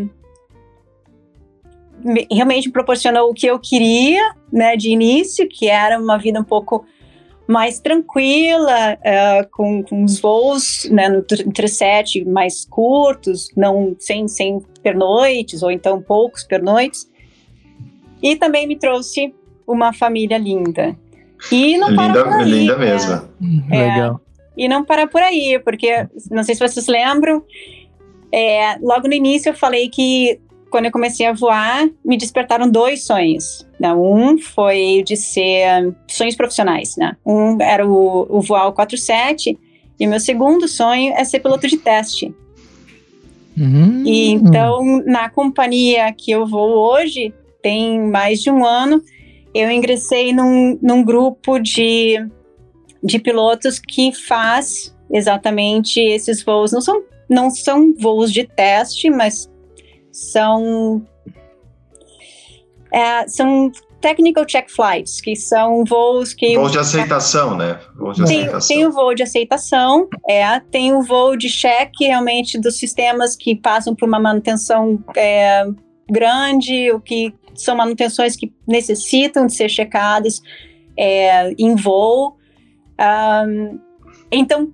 realmente 2.30 2.70
proporcionou 2.70 3.30
o 3.30 3.34
que 3.34 3.46
eu 3.46 3.58
queria, 3.58 4.34
né, 4.52 4.76
de 4.76 4.90
início, 4.90 5.48
que 5.48 5.68
era 5.68 5.98
uma 5.98 6.18
vida 6.18 6.40
um 6.40 6.44
pouco 6.44 6.84
mais 7.46 7.78
tranquila, 7.78 8.94
uh, 8.94 9.48
com, 9.50 9.82
com 9.82 10.04
os 10.04 10.18
voos 10.18 10.88
né, 10.90 11.08
no 11.08 11.22
37 11.22 12.24
mais 12.24 12.64
curtos, 12.64 13.50
não 13.54 13.94
sem, 13.98 14.26
sem 14.28 14.60
pernoites, 14.82 15.62
ou 15.62 15.70
então 15.70 16.00
poucos 16.00 16.42
pernoites. 16.42 17.08
E 18.22 18.36
também 18.36 18.66
me 18.66 18.76
trouxe 18.76 19.34
uma 19.66 19.92
família 19.92 20.38
linda. 20.38 20.96
E 21.52 21.76
não 21.76 21.90
linda, 21.90 22.24
para 22.24 22.36
aí, 22.36 22.50
linda 22.50 22.76
né? 22.78 22.84
mesmo. 22.84 23.28
É, 23.70 23.78
Legal. 23.78 24.20
E 24.56 24.68
não 24.68 24.84
parar 24.84 25.08
por 25.08 25.20
aí, 25.20 25.60
porque 25.64 26.06
não 26.30 26.42
sei 26.42 26.54
se 26.54 26.66
vocês 26.66 26.86
lembram, 26.86 27.42
é, 28.32 28.76
logo 28.80 29.08
no 29.08 29.14
início 29.14 29.50
eu 29.50 29.54
falei 29.54 29.88
que 29.88 30.40
quando 30.70 30.86
eu 30.86 30.90
comecei 30.90 31.24
a 31.24 31.32
voar, 31.32 31.88
me 32.04 32.16
despertaram 32.16 32.68
dois 32.68 33.04
sonhos. 33.04 33.64
Né? 33.78 33.94
Um 33.94 34.36
foi 34.38 35.04
de 35.06 35.16
ser 35.16 35.94
sonhos 36.08 36.34
profissionais, 36.34 36.96
né? 36.96 37.16
Um 37.24 37.56
era 37.60 37.86
o, 37.86 38.26
o 38.28 38.40
voar 38.40 38.66
o 38.66 38.72
47 38.72 39.56
e 40.00 40.06
o 40.06 40.10
meu 40.10 40.18
segundo 40.18 40.66
sonho 40.66 41.12
é 41.16 41.22
ser 41.22 41.38
piloto 41.38 41.68
de 41.68 41.76
teste. 41.76 42.34
Uhum. 43.56 44.02
E 44.04 44.30
então, 44.30 45.00
na 45.06 45.28
companhia 45.30 46.12
que 46.12 46.32
eu 46.32 46.44
vou 46.44 46.70
hoje, 46.70 47.32
tem 47.62 48.00
mais 48.00 48.42
de 48.42 48.50
um 48.50 48.66
ano, 48.66 49.00
eu 49.54 49.70
ingressei 49.70 50.32
num, 50.32 50.76
num 50.82 51.04
grupo 51.04 51.60
de 51.60 52.16
de 53.04 53.18
pilotos 53.18 53.78
que 53.78 54.12
faz 54.12 54.96
exatamente 55.10 56.00
esses 56.00 56.42
voos. 56.42 56.72
Não 56.72 56.80
são, 56.80 57.02
não 57.28 57.50
são 57.50 57.94
voos 57.94 58.32
de 58.32 58.44
teste, 58.44 59.10
mas 59.10 59.50
são 60.10 61.04
é, 62.92 63.28
são 63.28 63.70
technical 64.00 64.44
check 64.44 64.70
flights, 64.70 65.20
que 65.20 65.34
são 65.34 65.84
voos 65.84 66.32
que 66.34 66.56
voos 66.56 66.72
de 66.72 66.78
aceitação, 66.78 67.56
né? 67.56 67.80
Voos 67.96 68.16
de 68.16 68.24
tem, 68.24 68.40
aceitação. 68.40 68.68
tem 68.68 68.86
o 68.86 68.92
voo 68.92 69.14
de 69.14 69.22
aceitação, 69.22 70.08
é, 70.28 70.60
tem 70.60 70.94
o 70.94 71.02
voo 71.02 71.36
de 71.36 71.48
cheque 71.48 72.06
realmente 72.06 72.58
dos 72.58 72.76
sistemas 72.76 73.34
que 73.34 73.56
passam 73.56 73.94
por 73.94 74.06
uma 74.06 74.20
manutenção 74.20 75.02
é, 75.16 75.66
grande, 76.08 76.92
o 76.92 77.00
que 77.00 77.34
são 77.54 77.76
manutenções 77.76 78.36
que 78.36 78.52
necessitam 78.66 79.46
de 79.46 79.54
ser 79.54 79.68
checadas 79.68 80.40
é, 80.96 81.50
em 81.58 81.74
voo. 81.74 82.36
Um, 83.00 83.78
então, 84.30 84.72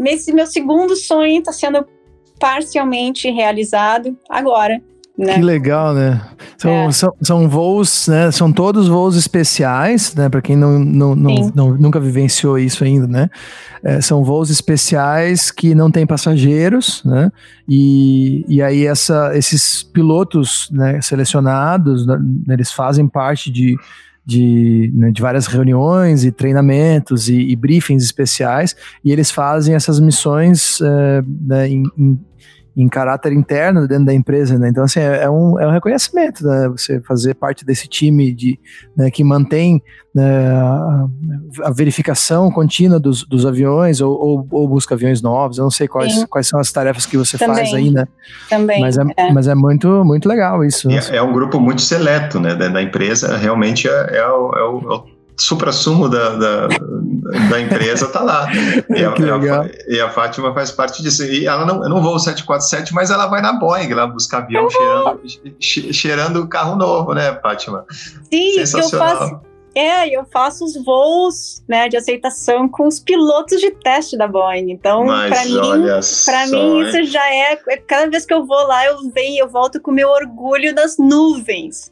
esse 0.00 0.32
meu 0.32 0.46
segundo 0.46 0.96
sonho 0.96 1.38
está 1.38 1.52
sendo 1.52 1.86
parcialmente 2.38 3.30
realizado 3.30 4.16
agora. 4.28 4.80
Né? 5.16 5.34
Que 5.34 5.42
legal, 5.42 5.94
né? 5.94 6.22
São, 6.56 6.70
é. 6.70 6.92
são, 6.92 7.14
são, 7.20 7.48
voos, 7.48 8.08
né? 8.08 8.30
São 8.30 8.50
todos 8.50 8.88
voos 8.88 9.14
especiais, 9.14 10.14
né? 10.14 10.28
Para 10.28 10.40
quem 10.40 10.56
não, 10.56 10.78
não, 10.78 11.14
não, 11.14 11.52
não, 11.54 11.74
nunca 11.76 12.00
vivenciou 12.00 12.58
isso 12.58 12.82
ainda, 12.82 13.06
né? 13.06 13.28
É, 13.84 14.00
são 14.00 14.24
voos 14.24 14.48
especiais 14.48 15.50
que 15.50 15.74
não 15.74 15.90
têm 15.90 16.06
passageiros, 16.06 17.04
né? 17.04 17.30
E, 17.68 18.44
e 18.48 18.62
aí 18.62 18.86
essa, 18.86 19.36
esses 19.36 19.82
pilotos 19.82 20.68
né, 20.72 21.00
selecionados, 21.02 22.06
né, 22.06 22.18
eles 22.48 22.72
fazem 22.72 23.06
parte 23.06 23.50
de 23.50 23.76
de, 24.24 24.90
né, 24.94 25.10
de 25.10 25.20
várias 25.20 25.46
reuniões 25.46 26.24
e 26.24 26.30
treinamentos 26.30 27.28
e, 27.28 27.34
e, 27.34 27.56
briefings 27.56 28.04
especiais, 28.04 28.76
e 29.04 29.10
eles 29.10 29.30
fazem 29.30 29.74
essas 29.74 29.98
missões 29.98 30.80
é, 30.80 31.22
né, 31.40 31.68
em, 31.68 31.82
em, 31.98 32.20
em, 32.76 32.88
caráter 32.88 33.32
interno 33.32 33.86
dentro 33.86 34.06
da 34.06 34.14
empresa, 34.14 34.58
né? 34.58 34.68
Então, 34.68 34.84
assim, 34.84 35.00
é, 35.00 35.24
é, 35.24 35.30
um, 35.30 35.58
é 35.58 35.66
um 35.66 35.70
reconhecimento, 35.70 36.44
né? 36.46 36.68
Você 36.68 37.00
fazer 37.00 37.34
parte 37.34 37.64
desse 37.64 37.88
time 37.88 38.32
de, 38.32 38.58
né, 38.96 39.10
que 39.10 39.22
mantém 39.24 39.82
né, 40.14 40.46
a, 40.50 41.06
a, 41.64 41.70
verificação 41.70 42.50
contínua 42.50 43.00
dos, 43.00 43.24
dos 43.24 43.46
aviões 43.46 44.00
ou, 44.00 44.12
ou, 44.12 44.46
ou, 44.50 44.68
busca 44.68 44.94
aviões 44.94 45.22
novos. 45.22 45.58
Eu 45.58 45.64
não 45.64 45.70
sei 45.70 45.88
quais, 45.88 46.24
quais 46.26 46.46
são 46.46 46.60
as 46.60 46.70
tarefas 46.70 47.06
que 47.06 47.16
você 47.16 47.38
Também. 47.38 47.56
faz 47.56 47.74
aí, 47.74 47.90
né? 47.90 48.06
Também. 48.48 48.80
Mas 48.80 48.98
é, 48.98 49.02
é. 49.16 49.32
Mas 49.32 49.48
é 49.48 49.54
muito, 49.54 50.04
muito 50.04 50.28
legal 50.28 50.64
isso. 50.64 50.90
É, 50.90 51.16
é, 51.16 51.22
um 51.22 51.32
grupo 51.32 51.58
muito 51.58 51.80
seleto, 51.80 52.38
né? 52.38 52.54
Da, 52.54 52.68
da 52.68 52.82
empresa, 52.82 53.36
realmente 53.36 53.88
é, 53.88 54.16
é 54.18 54.26
o, 54.26 54.52
é 54.52 54.64
o, 54.64 54.92
é 54.92 54.96
o 54.96 55.21
supra-sumo 55.42 56.08
da, 56.08 56.30
da, 56.36 56.68
da, 56.68 57.60
empresa 57.60 58.08
tá 58.08 58.20
lá. 58.20 58.48
E 58.90 59.04
a, 59.04 59.14
e, 59.18 59.48
a, 59.48 59.70
e 59.88 60.00
a, 60.00 60.10
Fátima 60.10 60.52
faz 60.52 60.70
parte 60.70 61.02
disso. 61.02 61.24
E 61.24 61.46
ela 61.46 61.64
não, 61.64 61.82
eu 61.82 61.88
não 61.88 62.02
vou 62.02 62.18
747, 62.18 62.92
mas 62.92 63.10
ela 63.10 63.26
vai 63.26 63.40
na 63.40 63.54
Boeing 63.54 63.92
lá 63.92 64.06
buscar 64.06 64.38
avião 64.38 64.68
cheirando, 64.68 65.20
cheirando 65.60 66.48
carro 66.48 66.76
novo, 66.76 67.14
né, 67.14 67.38
Fátima? 67.42 67.84
Sim, 68.30 68.58
eu 68.58 68.88
faço 68.88 69.40
é, 69.74 70.08
eu 70.08 70.24
faço 70.30 70.64
os 70.64 70.74
voos 70.84 71.62
né, 71.66 71.88
de 71.88 71.96
aceitação 71.96 72.68
com 72.68 72.86
os 72.86 73.00
pilotos 73.00 73.58
de 73.58 73.70
teste 73.70 74.18
da 74.18 74.28
Boeing. 74.28 74.70
Então, 74.70 75.06
para 75.06 75.44
mim, 75.46 75.60
para 76.26 76.46
mim 76.46 76.80
isso 76.82 77.04
já 77.04 77.34
é. 77.34 77.56
Cada 77.86 78.10
vez 78.10 78.26
que 78.26 78.34
eu 78.34 78.44
vou 78.44 78.66
lá, 78.66 78.84
eu 78.84 78.98
venho, 79.10 79.44
eu 79.44 79.48
volto 79.48 79.80
com 79.80 79.90
o 79.90 79.94
meu 79.94 80.10
orgulho 80.10 80.74
das 80.74 80.98
nuvens. 80.98 81.90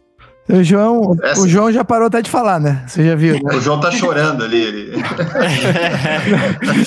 O 0.52 0.62
João, 0.64 1.16
Essa... 1.22 1.40
o 1.40 1.48
João 1.48 1.70
já 1.72 1.85
parou 1.85 2.06
até 2.06 2.20
de 2.20 2.31
falar, 2.31 2.59
né? 2.59 2.82
Você 2.86 3.05
já 3.05 3.14
viu, 3.14 3.35
né? 3.35 3.55
O 3.55 3.60
João 3.60 3.78
tá 3.78 3.90
chorando 3.90 4.44
ali. 4.44 4.60
Ele... 4.60 4.93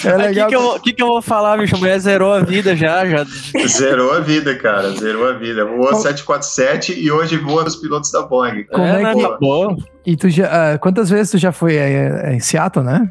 é 0.05 0.17
legal. 0.17 0.47
O 0.47 0.49
que, 0.49 0.55
que, 0.55 0.55
eu, 0.55 0.79
que, 0.79 0.93
que 0.93 1.03
eu 1.03 1.07
vou 1.07 1.21
falar, 1.21 1.57
bicho? 1.57 1.75
A 1.75 1.79
mulher 1.79 1.99
zerou 1.99 2.33
a 2.33 2.41
vida 2.41 2.75
já, 2.75 3.05
já. 3.05 3.25
Zerou 3.67 4.13
a 4.13 4.19
vida, 4.19 4.55
cara. 4.55 4.91
Zerou 4.91 5.29
a 5.29 5.33
vida. 5.33 5.65
Voou 5.65 5.89
Como... 5.89 6.01
747 6.01 6.99
e 6.99 7.11
hoje 7.11 7.37
voa 7.37 7.63
nos 7.63 7.75
pilotos 7.75 8.11
da 8.11 8.23
Boeing. 8.23 8.65
Como 8.65 8.83
é, 8.83 9.03
é 9.03 9.13
que... 9.13 9.21
Tá 9.21 9.37
bom. 9.39 9.77
E 10.05 10.17
tu 10.17 10.29
já, 10.29 10.75
uh, 10.75 10.79
quantas 10.79 11.09
vezes 11.09 11.31
tu 11.31 11.37
já 11.37 11.51
foi 11.51 11.75
é, 11.75 12.21
é, 12.25 12.33
em 12.33 12.39
Seattle, 12.39 12.83
né? 12.83 13.09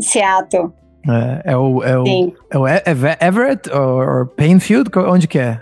Seattle. 0.00 0.72
É, 1.08 1.52
é 1.52 1.56
o, 1.56 1.82
é 1.82 1.98
o, 1.98 2.32
é 2.50 2.58
o 2.58 2.68
Everett 3.20 3.70
ou 3.70 4.26
Painfield? 4.26 4.90
Onde 4.96 5.26
que 5.26 5.38
é? 5.38 5.60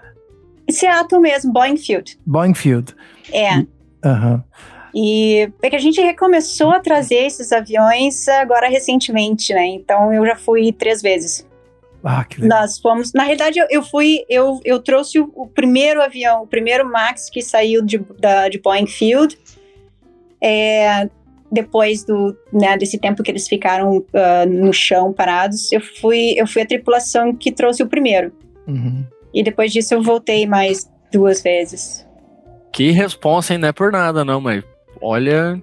Seattle 0.71 1.21
mesmo, 1.21 1.53
Boeing 1.53 1.77
Field. 1.77 2.19
Boeing 2.27 2.55
Field. 2.55 2.95
É. 3.33 3.59
E, 3.59 3.69
Uhum. 4.05 4.43
E 4.95 5.49
é 5.63 5.71
que 5.71 5.77
a 5.77 5.81
gente 5.81 6.01
recomeçou 6.01 6.71
a 6.71 6.81
trazer 6.81 7.27
esses 7.27 7.53
aviões 7.53 8.27
agora 8.29 8.69
recentemente, 8.69 9.53
né? 9.55 9.67
Então 9.67 10.13
eu 10.13 10.27
já 10.27 10.35
fui 10.35 10.73
três 10.73 11.01
vezes. 11.01 11.47
Ah, 12.03 12.25
que 12.25 12.41
legal. 12.41 12.61
Nós 12.61 12.79
fomos. 12.79 13.13
Na 13.13 13.23
realidade, 13.23 13.59
eu, 13.59 13.67
eu 13.71 13.83
fui, 13.83 14.25
eu, 14.29 14.59
eu 14.65 14.81
trouxe 14.81 15.21
o, 15.21 15.31
o, 15.35 15.47
primeiro 15.47 16.03
avião, 16.03 16.43
o 16.43 16.47
primeiro 16.47 16.91
Max 16.91 17.29
que 17.29 17.43
saiu 17.43 17.85
de, 17.85 17.99
da, 18.19 18.49
de 18.49 18.59
Boeing 18.59 18.87
Field. 18.87 19.39
É, 20.43 21.09
depois 21.53 22.05
do, 22.05 22.37
né, 22.53 22.77
desse 22.79 22.99
tempo 22.99 23.23
que 23.23 23.31
eles 23.31 23.49
ficaram 23.49 23.99
uh, 23.99 24.49
no 24.49 24.73
chão 24.73 25.13
parados, 25.13 25.71
eu 25.73 25.81
fui, 25.81 26.35
eu 26.37 26.47
fui 26.47 26.63
a 26.63 26.67
tripulação 26.67 27.35
que 27.35 27.53
trouxe 27.53 27.83
o 27.83 27.89
primeiro. 27.89 28.33
Uhum. 28.67 29.05
E 29.35 29.43
depois 29.43 29.73
disso 29.73 29.95
eu 29.95 30.03
voltei 30.03 30.47
mais 30.47 30.91
duas 31.13 31.43
vezes. 31.43 32.07
Que 32.73 32.91
responsa, 32.91 33.53
hein? 33.53 33.59
Não 33.59 33.69
é 33.69 33.73
por 33.73 33.93
nada, 33.93 34.25
não, 34.25 34.41
mas 34.41 34.63
olha. 35.01 35.61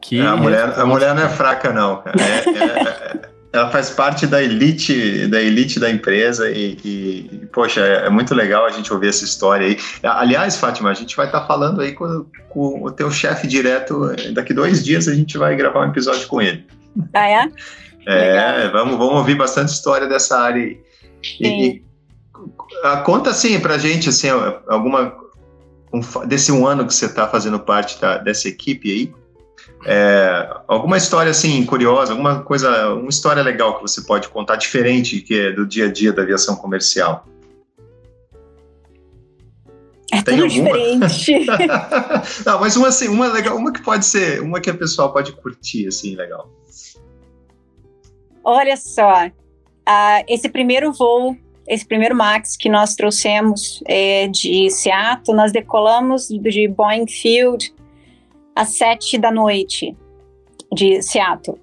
Que 0.00 0.20
a, 0.20 0.36
mulher, 0.36 0.78
a 0.78 0.84
mulher 0.84 1.14
não 1.14 1.22
é 1.22 1.28
fraca, 1.28 1.72
não. 1.72 2.02
É, 2.06 3.18
é, 3.18 3.32
ela 3.52 3.70
faz 3.70 3.90
parte 3.90 4.26
da 4.26 4.42
elite 4.42 5.26
da 5.28 5.40
elite 5.40 5.78
da 5.78 5.90
empresa 5.90 6.50
e, 6.50 6.76
e 6.84 7.48
poxa, 7.52 7.80
é, 7.80 8.06
é, 8.06 8.10
muito 8.10 8.34
legal 8.34 8.64
a 8.64 8.70
gente 8.70 8.92
ouvir 8.92 9.08
essa 9.08 9.24
história 9.24 9.66
aí. 9.66 9.78
Aliás, 10.02 10.56
Fátima, 10.56 10.90
a 10.90 10.94
gente 10.94 11.16
vai 11.16 11.26
estar 11.26 11.40
tá 11.40 11.46
falando 11.46 11.80
aí 11.80 11.92
com, 11.92 12.26
com 12.48 12.84
o 12.84 12.90
teu 12.90 13.10
chefe 13.10 13.46
direto. 13.46 14.12
Daqui 14.32 14.52
dois 14.52 14.84
dias 14.84 15.06
a 15.06 15.14
gente 15.14 15.38
vai 15.38 15.54
gravar 15.54 15.86
um 15.86 15.90
episódio 15.90 16.26
com 16.26 16.40
ele. 16.40 16.66
Ah, 17.14 17.28
é? 17.28 17.48
É, 18.06 18.68
vamos, 18.68 18.98
vamos 18.98 19.14
ouvir 19.14 19.36
bastante 19.36 19.68
história 19.68 20.08
dessa 20.08 20.38
área 20.38 20.62
aí. 20.62 20.80
E, 21.38 21.46
e, 21.46 21.82
conta 23.04 23.30
assim 23.30 23.60
pra 23.60 23.78
gente 23.78 24.08
assim, 24.08 24.28
alguma 24.66 25.14
um, 25.92 26.00
desse 26.26 26.50
um 26.50 26.66
ano 26.66 26.86
que 26.86 26.94
você 26.94 27.06
está 27.06 27.28
fazendo 27.28 27.58
parte 27.58 28.00
da, 28.00 28.18
dessa 28.18 28.48
equipe 28.48 28.90
aí. 28.90 29.14
É, 29.84 30.48
alguma 30.68 30.96
história 30.96 31.30
assim 31.30 31.64
curiosa, 31.66 32.12
alguma 32.12 32.42
coisa, 32.42 32.94
uma 32.94 33.08
história 33.08 33.42
legal 33.42 33.76
que 33.76 33.82
você 33.82 34.00
pode 34.02 34.28
contar 34.28 34.56
diferente 34.56 35.20
que 35.20 35.34
é 35.34 35.52
do 35.52 35.66
dia 35.66 35.86
a 35.86 35.92
dia 35.92 36.12
da 36.12 36.22
aviação 36.22 36.54
comercial? 36.56 37.26
É 40.12 40.22
Tem 40.22 40.36
tudo 40.36 40.44
alguma? 40.44 41.08
diferente. 41.08 41.46
Não, 42.46 42.60
mas 42.60 42.76
uma 42.76 42.88
assim, 42.88 43.08
uma 43.08 43.28
legal, 43.28 43.56
uma 43.56 43.72
que 43.72 43.82
pode 43.82 44.04
ser, 44.04 44.40
uma 44.42 44.60
que 44.60 44.70
a 44.70 44.74
pessoa 44.74 45.12
pode 45.12 45.32
curtir 45.32 45.88
assim, 45.88 46.14
legal. 46.14 46.50
Olha 48.44 48.76
só, 48.76 49.26
uh, 49.26 50.24
esse 50.28 50.48
primeiro 50.48 50.92
voo, 50.92 51.36
esse 51.66 51.86
primeiro 51.86 52.14
Max 52.14 52.56
que 52.56 52.68
nós 52.68 52.94
trouxemos 52.94 53.82
é, 53.86 54.28
de 54.28 54.68
Seattle, 54.70 55.36
nós 55.36 55.52
decolamos 55.52 56.28
de 56.28 56.68
Boeing 56.68 57.06
Field 57.06 57.72
às 58.54 58.70
sete 58.70 59.18
da 59.18 59.30
noite 59.30 59.96
de 60.72 61.02
Seattle. 61.02 61.58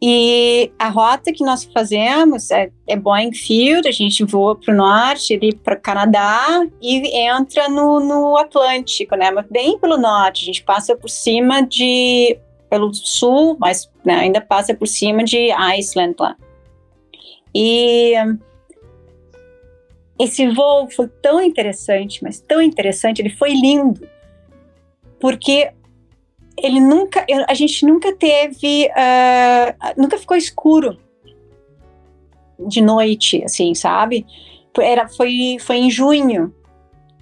E 0.00 0.70
a 0.78 0.88
rota 0.88 1.32
que 1.32 1.44
nós 1.44 1.64
fazemos 1.64 2.52
é, 2.52 2.70
é 2.86 2.96
Boeing 2.96 3.32
Field, 3.32 3.88
a 3.88 3.92
gente 3.92 4.24
voa 4.24 4.54
para 4.54 4.72
o 4.72 4.76
norte, 4.76 5.34
ali 5.34 5.52
para 5.52 5.76
o 5.76 5.80
Canadá 5.80 6.64
e 6.80 7.18
entra 7.18 7.68
no, 7.68 7.98
no 7.98 8.36
Atlântico, 8.36 9.16
né? 9.16 9.32
Mas 9.32 9.46
bem 9.50 9.76
pelo 9.78 9.96
norte, 9.96 10.42
a 10.42 10.46
gente 10.46 10.62
passa 10.62 10.94
por 10.96 11.10
cima 11.10 11.62
de 11.62 12.38
pelo 12.70 12.92
sul, 12.94 13.56
mas 13.58 13.90
né, 14.04 14.14
ainda 14.14 14.40
passa 14.40 14.72
por 14.74 14.86
cima 14.86 15.24
de 15.24 15.50
Iceland 15.50 16.14
lá. 16.18 16.36
E 17.52 18.12
esse 20.18 20.48
voo 20.48 20.90
foi 20.90 21.08
tão 21.22 21.40
interessante, 21.40 22.22
mas 22.22 22.40
tão 22.40 22.60
interessante, 22.60 23.22
ele 23.22 23.30
foi 23.30 23.50
lindo, 23.50 24.08
porque 25.20 25.70
ele 26.60 26.80
nunca, 26.80 27.24
a 27.46 27.54
gente 27.54 27.86
nunca 27.86 28.14
teve, 28.16 28.88
uh, 28.88 30.00
nunca 30.00 30.18
ficou 30.18 30.36
escuro 30.36 30.98
de 32.58 32.80
noite, 32.80 33.44
assim, 33.44 33.74
sabe? 33.74 34.26
Era, 34.80 35.08
foi, 35.08 35.56
foi 35.60 35.76
em 35.76 35.90
junho 35.90 36.54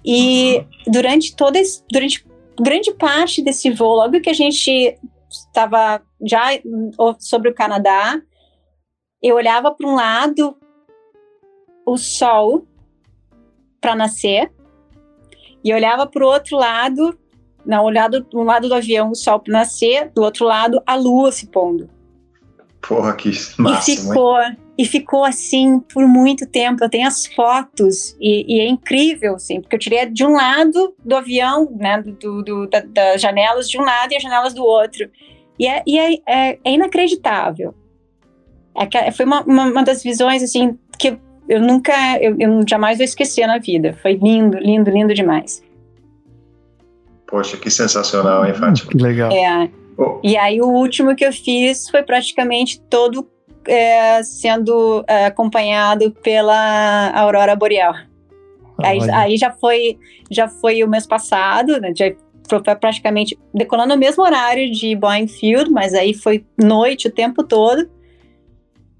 e 0.05 0.57
uhum. 0.57 0.65
durante 0.87 1.35
toda, 1.35 1.59
durante 1.91 2.25
grande 2.59 2.93
parte 2.93 3.41
desse 3.41 3.69
voo, 3.71 3.95
logo 3.95 4.21
que 4.21 4.29
a 4.29 4.33
gente 4.33 4.97
estava 5.29 6.01
já 6.25 6.47
sobre 7.19 7.49
o 7.49 7.53
Canadá, 7.53 8.19
eu 9.21 9.35
olhava 9.35 9.71
para 9.71 9.87
um 9.87 9.95
lado 9.95 10.57
o 11.85 11.97
sol 11.97 12.66
para 13.79 13.95
nascer 13.95 14.51
e 15.63 15.73
olhava 15.73 16.07
para 16.07 16.23
o 16.23 16.27
outro 16.27 16.57
lado, 16.57 17.17
não, 17.65 17.83
olhado 17.83 18.25
um 18.33 18.43
lado 18.43 18.67
do 18.69 18.75
avião 18.75 19.11
o 19.11 19.15
sol 19.15 19.39
para 19.39 19.53
nascer, 19.53 20.11
do 20.13 20.21
outro 20.21 20.45
lado 20.45 20.81
a 20.85 20.95
lua 20.95 21.31
se 21.31 21.47
pondo. 21.47 21.89
Porra, 22.81 23.15
que 23.15 23.31
massa, 23.57 23.91
e 23.91 23.95
ficou 23.97 24.37
e 24.77 24.85
ficou 24.85 25.25
assim 25.25 25.79
por 25.79 26.07
muito 26.07 26.45
tempo. 26.45 26.83
Eu 26.83 26.89
tenho 26.89 27.07
as 27.07 27.25
fotos 27.25 28.15
e, 28.21 28.45
e, 28.47 28.59
é 28.61 28.67
incrível, 28.67 29.35
assim, 29.35 29.59
porque 29.59 29.75
eu 29.75 29.79
tirei 29.79 30.05
de 30.05 30.23
um 30.23 30.33
lado 30.33 30.93
do 31.03 31.15
avião, 31.15 31.67
né, 31.75 32.01
do, 32.01 32.43
do 32.43 32.67
da, 32.67 32.81
das 32.81 33.21
janelas 33.21 33.67
de 33.67 33.79
um 33.79 33.83
lado 33.83 34.13
e 34.13 34.15
as 34.15 34.21
janelas 34.21 34.53
do 34.53 34.63
outro. 34.63 35.09
E 35.59 35.67
é, 35.67 35.81
e 35.85 35.97
é, 35.97 36.13
é, 36.27 36.59
é 36.63 36.71
inacreditável. 36.71 37.73
É, 38.75 39.11
foi 39.11 39.25
uma, 39.25 39.41
uma, 39.41 39.65
uma, 39.65 39.83
das 39.83 40.03
visões, 40.03 40.43
assim, 40.43 40.77
que 40.99 41.17
eu 41.47 41.61
nunca, 41.61 41.93
eu, 42.21 42.35
eu 42.39 42.63
jamais 42.67 42.97
vou 42.97 43.05
esquecer 43.05 43.47
na 43.47 43.57
vida. 43.57 43.93
Foi 44.01 44.13
lindo, 44.13 44.57
lindo, 44.57 44.89
lindo 44.89 45.13
demais. 45.13 45.63
Poxa, 47.27 47.57
que 47.57 47.69
sensacional, 47.69 48.45
hein, 48.45 48.53
Fátima? 48.53 48.91
Que 48.91 48.97
legal. 48.97 49.31
É. 49.31 49.69
Oh. 49.97 50.19
E 50.23 50.37
aí 50.37 50.61
o 50.61 50.67
último 50.67 51.15
que 51.15 51.25
eu 51.25 51.33
fiz 51.33 51.89
foi 51.89 52.03
praticamente 52.03 52.79
todo 52.81 53.27
é, 53.65 54.21
sendo 54.23 55.03
é, 55.07 55.25
acompanhado 55.25 56.11
pela 56.23 57.11
aurora 57.11 57.55
boreal. 57.55 57.93
Ah, 58.79 58.89
aí, 58.89 58.99
aí, 59.11 59.37
já 59.37 59.51
foi 59.51 59.97
já 60.29 60.47
foi 60.47 60.83
o 60.83 60.87
mês 60.87 61.07
passado, 61.07 61.81
né, 61.81 61.91
já 61.95 62.13
foi 62.47 62.61
praticamente 62.75 63.37
decolando 63.53 63.93
no 63.93 63.99
mesmo 63.99 64.23
horário 64.23 64.71
de 64.71 64.95
Boeing 64.95 65.27
Field, 65.27 65.71
mas 65.71 65.93
aí 65.93 66.13
foi 66.13 66.45
noite 66.57 67.07
o 67.07 67.11
tempo 67.11 67.43
todo 67.43 67.89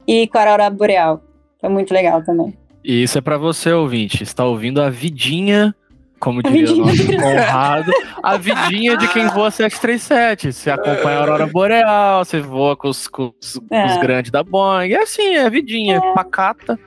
e 0.08 0.28
com 0.28 0.38
a 0.38 0.42
aurora 0.42 0.70
boreal. 0.70 1.22
Foi 1.60 1.70
muito 1.70 1.94
legal 1.94 2.24
também. 2.24 2.54
E 2.84 3.04
isso 3.04 3.18
é 3.18 3.22
para 3.22 3.38
você, 3.38 3.72
ouvinte. 3.72 4.24
Está 4.24 4.46
ouvindo 4.46 4.82
a 4.82 4.90
vidinha, 4.90 5.76
como 6.20 6.42
diria 6.42 6.72
o 6.72 6.78
nosso 6.78 7.06
Conrado, 7.06 7.92
a 8.24 8.38
vidinha 8.38 8.98
de 8.98 9.08
quem 9.10 9.28
voa 9.28 9.52
737. 9.52 10.54
Você 10.54 10.72
acompanha 10.72 11.18
a 11.18 11.20
aurora 11.20 11.48
boreal, 11.48 12.24
você 12.24 12.40
voa 12.40 12.76
com 12.76 12.88
os, 12.88 13.08
com 13.08 13.34
os, 13.42 13.60
é. 13.70 13.82
com 13.82 13.88
os 13.88 13.98
grandes 13.98 14.32
da 14.32 14.44
Boeing. 14.44 14.94
É 14.94 15.02
assim, 15.02 15.36
é 15.36 15.50
vidinha, 15.50 15.98
é. 15.98 16.14
pacata. 16.14 16.80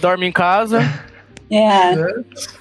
Dorme 0.00 0.26
em 0.26 0.32
casa. 0.32 0.80
É. 1.50 1.58
é. 1.58 2.14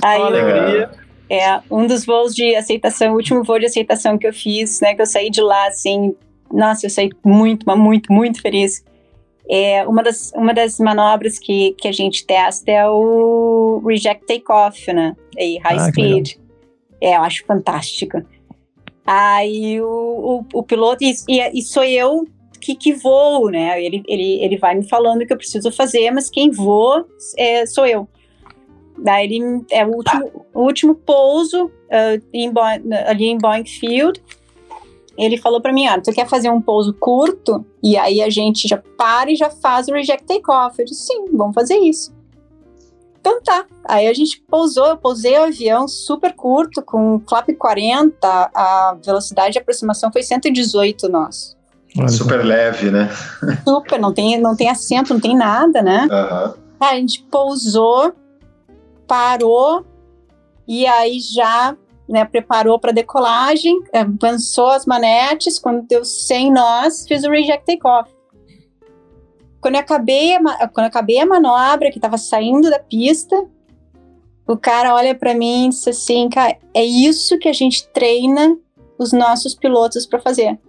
Aí, 0.03 0.21
alegria. 0.21 0.89
É, 1.29 1.61
um 1.71 1.87
dos 1.87 2.05
voos 2.05 2.35
de 2.35 2.53
aceitação, 2.55 3.13
o 3.13 3.15
último 3.15 3.41
voo 3.41 3.57
de 3.57 3.65
aceitação 3.65 4.17
que 4.17 4.27
eu 4.27 4.33
fiz, 4.33 4.81
né, 4.81 4.93
que 4.93 5.01
eu 5.01 5.05
saí 5.05 5.29
de 5.29 5.41
lá, 5.41 5.67
assim, 5.67 6.13
nossa, 6.51 6.85
eu 6.85 6.89
saí 6.89 7.09
muito, 7.23 7.65
muito, 7.77 8.11
muito 8.11 8.41
feliz. 8.41 8.83
É, 9.53 9.85
uma, 9.85 10.01
das, 10.01 10.31
uma 10.33 10.53
das 10.53 10.79
manobras 10.79 11.37
que, 11.37 11.73
que 11.73 11.85
a 11.85 11.91
gente 11.91 12.25
testa 12.25 12.71
é 12.71 12.87
o 12.87 13.83
Reject 13.85 14.25
Takeoff, 14.25 14.93
né, 14.93 15.13
aí, 15.37 15.57
High 15.57 15.77
ah, 15.77 15.89
Speed. 15.89 16.35
É, 17.01 17.17
eu 17.17 17.21
acho 17.21 17.45
fantástico. 17.45 18.23
Aí 19.05 19.81
o, 19.81 20.45
o, 20.53 20.59
o 20.59 20.63
piloto, 20.63 21.03
e, 21.03 21.13
e, 21.27 21.61
sou 21.63 21.83
eu 21.83 22.25
que, 22.61 22.75
que 22.75 22.93
voo, 22.93 23.49
né, 23.49 23.83
ele, 23.83 24.01
ele, 24.07 24.41
ele 24.41 24.57
vai 24.57 24.73
me 24.73 24.87
falando 24.87 25.23
o 25.23 25.27
que 25.27 25.33
eu 25.33 25.37
preciso 25.37 25.69
fazer, 25.69 26.11
mas 26.11 26.29
quem 26.29 26.49
voa 26.49 27.05
é, 27.37 27.65
sou 27.65 27.85
eu. 27.85 28.07
Daí 28.97 29.25
ele 29.25 29.65
é 29.69 29.85
o 29.85 29.89
último, 29.89 30.45
o 30.53 30.61
último 30.61 30.95
pouso 30.95 31.65
uh, 31.65 32.23
em 32.31 32.53
ali 33.07 33.25
em 33.25 33.37
Boeing 33.37 33.65
Field. 33.65 34.21
Ele 35.21 35.37
falou 35.37 35.61
para 35.61 35.71
mim: 35.71 35.85
ah, 35.85 36.01
tu 36.01 36.11
quer 36.11 36.27
fazer 36.27 36.49
um 36.49 36.59
pouso 36.59 36.93
curto? 36.93 37.63
E 37.81 37.95
aí 37.95 38.21
a 38.21 38.29
gente 38.29 38.67
já 38.67 38.81
para 38.97 39.31
e 39.31 39.35
já 39.35 39.51
faz 39.51 39.87
o 39.87 39.93
reject 39.93 40.25
takeoff. 40.25 40.79
Eu 40.79 40.85
disse: 40.85 41.05
sim, 41.05 41.25
vamos 41.31 41.53
fazer 41.53 41.77
isso. 41.77 42.11
Então 43.19 43.39
tá. 43.43 43.65
Aí 43.85 44.07
a 44.07 44.13
gente 44.13 44.43
pousou, 44.49 44.87
eu 44.87 44.97
pousei 44.97 45.37
o 45.37 45.43
avião 45.43 45.87
super 45.87 46.33
curto, 46.33 46.81
com 46.81 47.21
flap 47.29 47.49
40, 47.55 48.17
a 48.27 48.97
velocidade 49.03 49.53
de 49.53 49.59
aproximação 49.59 50.11
foi 50.11 50.23
118 50.23 51.07
nós. 51.07 51.55
Super 52.07 52.43
leve, 52.43 52.89
né? 52.89 53.09
Super, 53.63 53.99
não 53.99 54.11
tem, 54.11 54.39
não 54.39 54.55
tem 54.55 54.69
assento, 54.69 55.13
não 55.13 55.21
tem 55.21 55.35
nada, 55.37 55.83
né? 55.83 56.07
Uhum. 56.09 56.53
A 56.79 56.95
gente 56.95 57.21
pousou, 57.29 58.11
parou 59.05 59.85
e 60.67 60.87
aí 60.87 61.19
já 61.19 61.75
né, 62.11 62.25
preparou 62.25 62.77
para 62.77 62.91
decolagem, 62.91 63.81
avançou 63.93 64.69
as 64.69 64.85
manetes, 64.85 65.57
quando 65.57 65.87
deu 65.87 66.03
100 66.03 66.51
nós, 66.51 67.07
fiz 67.07 67.23
o 67.23 67.29
reject 67.29 67.65
takeoff. 67.65 68.11
Quando 69.61 69.75
eu 69.75 69.81
acabei 69.81 70.35
a, 70.35 70.67
quando 70.67 70.87
acabei 70.87 71.19
a 71.19 71.25
manobra, 71.25 71.89
que 71.91 71.97
estava 71.97 72.17
saindo 72.17 72.69
da 72.69 72.79
pista, 72.79 73.45
o 74.47 74.57
cara 74.57 74.93
olha 74.93 75.15
para 75.15 75.33
mim 75.33 75.67
e 75.67 75.69
diz 75.69 75.87
assim, 75.87 76.27
cara, 76.29 76.57
é 76.73 76.83
isso 76.83 77.37
que 77.37 77.47
a 77.47 77.53
gente 77.53 77.87
treina 77.89 78.57
os 78.97 79.13
nossos 79.13 79.55
pilotos 79.55 80.05
para 80.05 80.19
fazer. 80.19 80.59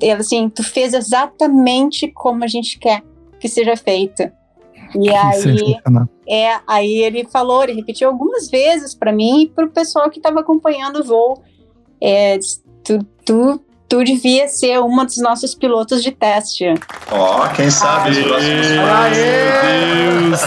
Ele 0.00 0.12
assim, 0.12 0.48
tu 0.48 0.62
fez 0.62 0.94
exatamente 0.94 2.10
como 2.12 2.44
a 2.44 2.46
gente 2.46 2.78
quer 2.78 3.02
que 3.38 3.48
seja 3.48 3.76
feito. 3.76 4.30
E 4.94 5.10
aí, 5.10 5.76
é, 6.28 6.60
aí 6.66 6.98
ele 7.02 7.24
falou, 7.24 7.62
ele 7.62 7.72
repetiu 7.72 8.08
algumas 8.08 8.50
vezes 8.50 8.94
para 8.94 9.12
mim 9.12 9.42
e 9.42 9.48
para 9.48 9.66
o 9.66 9.70
pessoal 9.70 10.10
que 10.10 10.18
estava 10.18 10.40
acompanhando 10.40 11.00
o 11.00 11.04
voo. 11.04 11.42
É, 12.00 12.38
tu, 12.84 12.98
tu 13.24 13.60
tu 13.92 14.02
devia 14.02 14.48
ser 14.48 14.78
uma 14.78 15.04
dos 15.04 15.18
nossos 15.18 15.54
pilotos 15.54 16.02
de 16.02 16.10
teste. 16.10 16.64
Ó, 17.10 17.44
oh, 17.44 17.48
quem 17.50 17.68
sabe 17.68 18.12
os 18.12 18.18
próximos 18.20 18.66
Deus! 19.12 20.40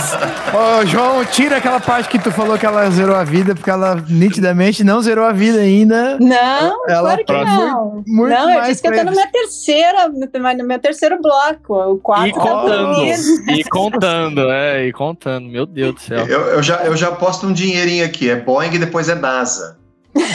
Ô, 0.52 0.86
João, 0.88 1.24
tira 1.26 1.58
aquela 1.58 1.80
parte 1.80 2.10
que 2.10 2.18
tu 2.18 2.32
falou 2.32 2.58
que 2.58 2.66
ela 2.66 2.90
zerou 2.90 3.16
a 3.16 3.24
vida, 3.24 3.54
porque 3.54 3.70
ela 3.70 4.04
nitidamente 4.10 4.84
não 4.84 5.00
zerou 5.00 5.26
a 5.26 5.32
vida 5.32 5.60
ainda. 5.60 6.18
Não, 6.18 6.90
ela 6.90 7.24
claro 7.24 7.24
que 7.24 7.34
não. 7.34 7.92
Muito, 7.92 8.10
muito 8.10 8.30
não, 8.32 8.50
eu 8.50 8.64
disse 8.64 8.82
que 8.82 8.88
eu 8.88 8.96
tô 8.96 9.04
na 9.04 9.12
minha 9.12 9.32
terceira, 9.32 10.10
no 10.10 10.64
meu 10.66 10.80
terceiro 10.80 11.22
bloco, 11.22 11.76
o 11.76 11.98
quarto. 12.00 12.30
E 12.30 12.32
contando, 12.32 13.06
e 13.52 13.64
contando, 13.66 14.42
é, 14.50 14.88
e 14.88 14.92
contando, 14.92 15.48
meu 15.48 15.68
Deus 15.68 15.94
do 15.94 16.02
céu. 16.02 16.26
Eu, 16.26 16.42
eu, 16.48 16.64
já, 16.64 16.78
eu 16.78 16.98
já 16.98 17.12
posto 17.12 17.46
um 17.46 17.54
dinheirinho 17.54 18.04
aqui, 18.04 18.28
é 18.28 18.36
Boeing 18.36 18.74
e 18.74 18.80
depois 18.80 19.08
é 19.08 19.14
NASA. 19.14 19.74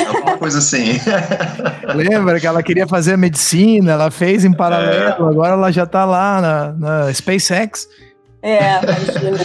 Alguma 0.08 0.38
coisa 0.38 0.58
assim. 0.58 1.00
Lembra 1.94 2.38
que 2.38 2.46
ela 2.46 2.62
queria 2.62 2.86
fazer 2.86 3.16
medicina, 3.16 3.92
ela 3.92 4.10
fez 4.10 4.44
em 4.44 4.52
paralelo, 4.52 5.26
é. 5.26 5.30
agora 5.30 5.52
ela 5.52 5.70
já 5.70 5.84
está 5.84 6.04
lá 6.04 6.40
na, 6.40 6.72
na 6.72 7.14
SpaceX. 7.14 7.88
É, 8.42 8.80
imagina. 8.82 9.38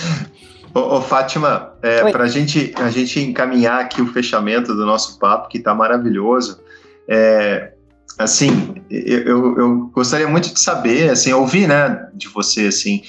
Ô, 0.74 0.98
ô, 0.98 1.02
Fátima, 1.02 1.74
é, 1.82 2.12
para 2.12 2.28
gente, 2.28 2.74
a 2.76 2.90
gente 2.90 3.20
encaminhar 3.22 3.80
aqui 3.80 4.02
o 4.02 4.07
fechamento 4.07 4.76
do 4.76 4.86
nosso 4.86 5.18
papo, 5.18 5.48
que 5.48 5.57
está 5.57 5.74
maravilhoso, 5.74 6.60
é, 7.07 7.72
assim, 8.18 8.76
eu, 8.90 9.57
eu, 9.57 9.90
gostaria 9.94 10.28
muito 10.28 10.53
de 10.53 10.60
saber, 10.60 11.10
assim, 11.10 11.32
ouvir, 11.32 11.68
né, 11.68 12.07
de 12.14 12.28
você, 12.28 12.68
assim, 12.68 13.03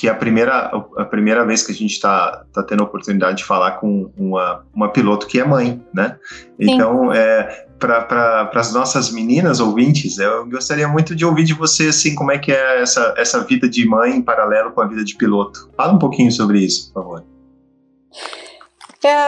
que 0.00 0.08
é 0.08 0.10
a 0.10 0.14
primeira, 0.14 0.72
a 0.96 1.04
primeira 1.04 1.44
vez 1.44 1.62
que 1.62 1.72
a 1.72 1.74
gente 1.74 1.92
está 1.92 2.42
tá 2.54 2.62
tendo 2.62 2.82
a 2.82 2.86
oportunidade 2.86 3.36
de 3.36 3.44
falar 3.44 3.72
com 3.72 4.10
uma, 4.16 4.64
uma 4.74 4.88
piloto 4.90 5.26
que 5.26 5.38
é 5.38 5.44
mãe, 5.44 5.78
né? 5.92 6.18
Sim. 6.32 6.46
Então, 6.58 7.12
é, 7.12 7.66
para 7.78 8.50
as 8.54 8.72
nossas 8.72 9.12
meninas 9.12 9.60
ouvintes, 9.60 10.16
eu 10.16 10.46
gostaria 10.46 10.88
muito 10.88 11.14
de 11.14 11.22
ouvir 11.22 11.44
de 11.44 11.52
você, 11.52 11.88
assim, 11.88 12.14
como 12.14 12.32
é 12.32 12.38
que 12.38 12.50
é 12.50 12.80
essa, 12.80 13.12
essa 13.18 13.44
vida 13.44 13.68
de 13.68 13.86
mãe 13.86 14.16
em 14.16 14.22
paralelo 14.22 14.72
com 14.72 14.80
a 14.80 14.86
vida 14.86 15.04
de 15.04 15.14
piloto. 15.16 15.70
Fala 15.76 15.92
um 15.92 15.98
pouquinho 15.98 16.32
sobre 16.32 16.60
isso, 16.60 16.90
por 16.94 17.02
favor. 17.02 17.24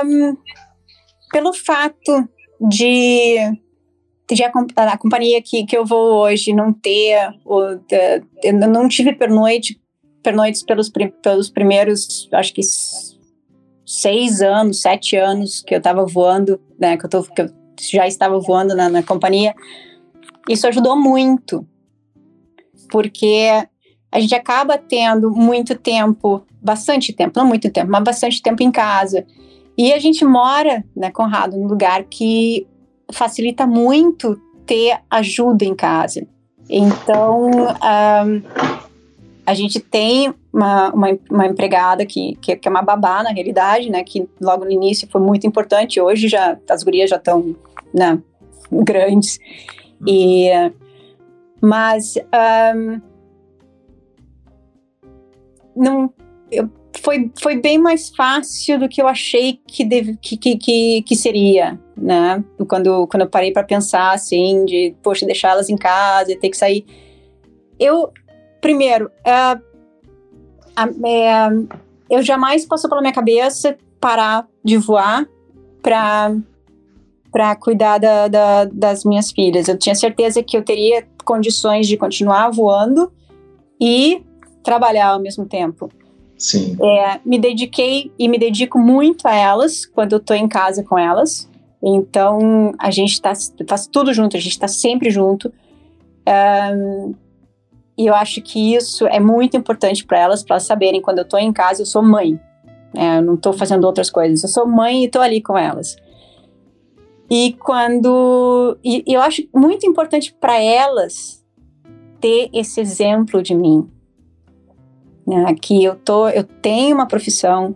Um, 0.07 0.35
pelo 1.31 1.53
fato 1.53 2.27
de 2.70 3.36
de 4.35 4.43
a, 4.43 4.51
a, 4.77 4.97
companhia 4.97 5.43
que, 5.43 5.66
que 5.66 5.77
eu 5.77 5.85
vou 5.85 6.23
hoje 6.23 6.55
não 6.55 6.73
ter, 6.73 7.19
o, 7.44 7.74
de, 7.74 8.23
eu 8.43 8.55
não 8.55 8.89
tive 8.89 9.12
pernoite, 9.12 9.81
pernoites 10.23 10.62
pelos, 10.62 10.90
pelos 11.23 11.51
primeiros, 11.51 12.28
acho 12.32 12.55
que 12.55 12.62
seis 13.85 14.40
anos, 14.40 14.81
sete 14.81 15.16
anos 15.16 15.61
que 15.61 15.74
eu 15.74 15.78
estava 15.78 16.05
voando, 16.07 16.61
né, 16.78 16.97
que 16.97 17.05
eu, 17.05 17.11
tô, 17.11 17.23
que 17.23 17.43
eu 17.43 17.51
já 17.78 18.07
estava 18.07 18.39
voando 18.39 18.74
na, 18.74 18.89
na 18.89 19.03
companhia, 19.03 19.55
isso 20.49 20.66
ajudou 20.66 20.97
muito, 20.97 21.66
porque 22.90 23.49
a 24.11 24.20
gente 24.20 24.35
acaba 24.35 24.78
tendo 24.78 25.31
muito 25.31 25.74
tempo, 25.74 26.43
bastante 26.61 27.12
tempo, 27.12 27.39
não 27.39 27.47
muito 27.47 27.70
tempo, 27.70 27.90
mas 27.90 28.05
bastante 28.05 28.43
tempo 28.43 28.62
em 28.62 28.70
casa. 28.70 29.27
E 29.77 29.93
a 29.93 29.99
gente 29.99 30.24
mora, 30.24 30.85
né, 30.94 31.11
Conrado, 31.11 31.57
num 31.57 31.66
lugar 31.66 32.05
que 32.05 32.66
facilita 33.11 33.66
muito 33.66 34.40
ter 34.66 34.99
ajuda 35.11 35.65
em 35.65 35.74
casa. 35.74 36.27
Então, 36.69 37.51
um, 37.51 38.72
a 39.44 39.55
gente 39.55 39.81
tem 39.81 40.32
uma, 40.52 40.90
uma, 40.93 41.19
uma 41.31 41.47
empregada 41.47 42.06
que, 42.06 42.36
que, 42.40 42.56
que, 42.56 42.69
é 42.69 42.70
uma 42.70 42.82
babá, 42.82 43.23
na 43.23 43.31
realidade, 43.31 43.90
né? 43.90 44.05
Que 44.05 44.28
logo 44.40 44.64
no 44.64 44.70
início 44.70 45.09
foi 45.10 45.20
muito 45.20 45.47
importante. 45.47 46.01
Hoje 46.01 46.28
já 46.28 46.56
as 46.70 46.82
gurias 46.82 47.10
já 47.10 47.16
estão 47.16 47.56
né, 47.93 48.19
grandes. 48.70 49.39
E, 50.06 50.48
mas 51.60 52.14
um, 52.77 53.01
não, 55.74 56.12
eu, 56.51 56.69
foi, 57.01 57.31
foi 57.40 57.56
bem 57.56 57.78
mais 57.78 58.10
fácil 58.10 58.78
do 58.78 58.89
que 58.89 59.01
eu 59.01 59.09
achei 59.09 59.60
que, 59.66 59.85
deve, 59.85 60.16
que, 60.16 60.36
que, 60.36 60.56
que, 60.56 61.02
que 61.02 61.16
seria, 61.16 61.81
né? 61.97 62.44
Quando, 62.69 63.06
quando 63.09 63.23
eu 63.23 63.28
parei 63.28 63.52
para 63.52 63.64
pensar, 63.64 64.12
assim, 64.12 64.64
de, 64.64 64.94
poxa, 65.02 65.27
deixar 65.27 65.51
elas 65.51 65.69
em 65.69 65.77
casa 65.77 66.32
e 66.32 66.36
ter 66.36 66.51
que 66.51 66.56
sair. 66.56 66.85
Eu, 67.78 68.12
primeiro, 68.62 69.10
uh, 69.26 69.60
uh, 70.80 71.68
eu 72.09 72.22
jamais 72.22 72.64
passou 72.64 72.89
pela 72.89 73.02
minha 73.02 73.12
cabeça 73.12 73.76
parar 74.01 74.48
de 74.64 74.78
voar 74.78 75.26
para 75.82 76.34
para 77.30 77.56
cuidar 77.56 77.97
da, 77.97 78.28
da, 78.28 78.64
das 78.66 79.05
minhas 79.05 79.30
filhas. 79.30 79.66
Eu 79.66 79.78
tinha 79.78 79.94
certeza 79.94 80.43
que 80.43 80.55
eu 80.55 80.62
teria 80.62 81.06
condições 81.24 81.89
de 81.89 81.97
continuar 81.97 82.51
voando 82.51 83.10
e 83.80 84.22
trabalhar 84.62 85.09
ao 85.09 85.18
mesmo 85.18 85.47
tempo. 85.47 85.90
Sim. 86.36 86.76
É, 86.78 87.20
me 87.24 87.39
dediquei 87.39 88.12
e 88.18 88.28
me 88.28 88.39
dedico 88.39 88.78
muito 88.78 89.26
a 89.26 89.34
elas 89.34 89.86
quando 89.86 90.12
eu 90.12 90.20
tô 90.20 90.34
em 90.34 90.47
casa 90.47 90.82
com 90.82 90.98
elas. 90.98 91.48
Então, 91.82 92.74
a 92.78 92.90
gente 92.90 93.18
tá, 93.20 93.32
faz 93.66 93.86
tudo 93.86 94.12
junto, 94.12 94.36
a 94.36 94.40
gente 94.40 94.59
tá 94.59 94.68
sempre 94.68 95.09
junto. 95.09 95.51
Um, 96.76 97.14
e 98.02 98.06
eu 98.06 98.14
acho 98.14 98.40
que 98.42 98.74
isso 98.74 99.06
é 99.06 99.20
muito 99.20 99.56
importante 99.56 100.04
para 100.04 100.18
elas, 100.18 100.42
para 100.42 100.54
elas 100.54 100.64
saberem 100.64 101.00
quando 101.00 101.18
eu 101.18 101.24
tô 101.24 101.38
em 101.38 101.52
casa, 101.52 101.82
eu 101.82 101.86
sou 101.86 102.02
mãe. 102.02 102.40
É, 102.94 103.18
eu 103.18 103.22
não 103.22 103.36
tô 103.36 103.52
fazendo 103.52 103.84
outras 103.84 104.10
coisas. 104.10 104.42
Eu 104.42 104.48
sou 104.48 104.66
mãe 104.66 105.04
e 105.04 105.08
tô 105.08 105.20
ali 105.20 105.40
com 105.40 105.56
elas. 105.56 105.96
E 107.30 107.54
quando. 107.60 108.76
E, 108.84 109.02
eu 109.06 109.22
acho 109.22 109.42
muito 109.54 109.86
importante 109.86 110.34
para 110.34 110.60
elas 110.60 111.42
ter 112.20 112.50
esse 112.52 112.80
exemplo 112.80 113.42
de 113.42 113.54
mim 113.54 113.88
né? 115.26 115.54
Que 115.60 115.82
eu 115.82 115.94
tô, 115.96 116.28
eu 116.28 116.44
tenho 116.44 116.94
uma 116.94 117.06
profissão, 117.06 117.74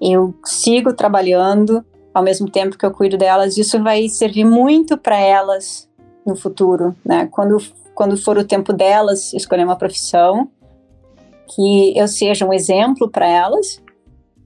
eu 0.00 0.34
sigo 0.44 0.92
trabalhando 0.92 1.84
ao 2.12 2.22
mesmo 2.22 2.48
tempo 2.48 2.78
que 2.78 2.86
eu 2.86 2.90
cuido 2.90 3.18
delas. 3.18 3.56
Isso 3.56 3.82
vai 3.82 4.08
servir 4.08 4.44
muito 4.44 4.96
para 4.96 5.18
elas 5.18 5.88
no 6.26 6.36
futuro, 6.36 6.94
né? 7.04 7.26
Quando 7.30 7.58
quando 7.94 8.16
for 8.16 8.36
o 8.36 8.44
tempo 8.44 8.72
delas 8.72 9.32
escolher 9.32 9.64
uma 9.64 9.76
profissão, 9.76 10.50
que 11.54 11.96
eu 11.96 12.08
seja 12.08 12.46
um 12.46 12.52
exemplo 12.52 13.08
para 13.08 13.26
elas. 13.26 13.80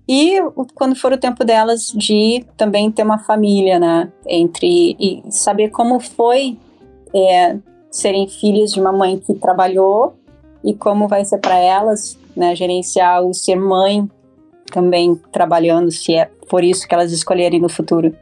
E 0.09 0.41
quando 0.75 0.97
for 0.97 1.13
o 1.13 1.19
tempo 1.19 1.45
delas 1.45 1.93
de 1.95 2.45
também 2.57 2.91
ter 2.91 3.03
uma 3.03 3.19
família, 3.19 3.79
né? 3.79 4.11
Entre 4.27 4.97
e 4.99 5.23
saber 5.31 5.69
como 5.69 6.01
foi 6.01 6.59
é, 7.15 7.57
serem 7.91 8.27
filhas 8.29 8.73
de 8.73 8.81
uma 8.81 8.93
mãe 8.93 9.19
que 9.19 9.35
trabalhou 9.35 10.19
e 10.65 10.75
como 10.75 11.09
vai 11.09 11.25
ser 11.25 11.39
para 11.39 11.59
elas 11.59 12.19
né, 12.35 12.55
gerenciar 12.55 13.23
o 13.23 13.35
ser 13.35 13.57
mãe 13.57 14.09
também 14.73 15.15
trabalhando, 15.33 15.91
se 15.91 16.15
é 16.15 16.31
por 16.49 16.63
isso 16.63 16.87
que 16.87 16.95
elas 16.95 17.13
escolherem 17.13 17.61
no 17.61 17.69
futuro. 17.69 18.15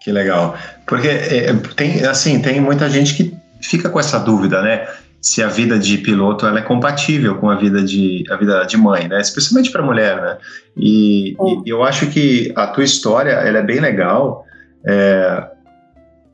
Que 0.00 0.10
legal. 0.10 0.54
Porque 0.86 1.08
é, 1.08 1.52
tem, 1.76 2.04
assim, 2.04 2.40
tem 2.40 2.60
muita 2.60 2.88
gente 2.88 3.14
que 3.14 3.36
fica 3.62 3.88
com 3.88 3.98
essa 3.98 4.18
dúvida, 4.18 4.62
né? 4.62 4.86
Se 5.20 5.42
a 5.42 5.48
vida 5.48 5.78
de 5.78 5.98
piloto 5.98 6.46
ela 6.46 6.60
é 6.60 6.62
compatível 6.62 7.36
com 7.36 7.50
a 7.50 7.54
vida 7.54 7.82
de, 7.82 8.24
a 8.30 8.36
vida 8.36 8.64
de 8.64 8.76
mãe, 8.76 9.06
né? 9.06 9.20
Especialmente 9.20 9.70
para 9.70 9.82
mulher, 9.82 10.20
né? 10.20 10.38
E, 10.76 11.32
e, 11.32 11.70
eu 11.70 11.82
acho 11.82 12.06
que 12.06 12.52
a 12.56 12.66
tua 12.66 12.84
história 12.84 13.32
ela 13.32 13.58
é 13.58 13.62
bem 13.62 13.80
legal 13.80 14.44
é, 14.84 15.44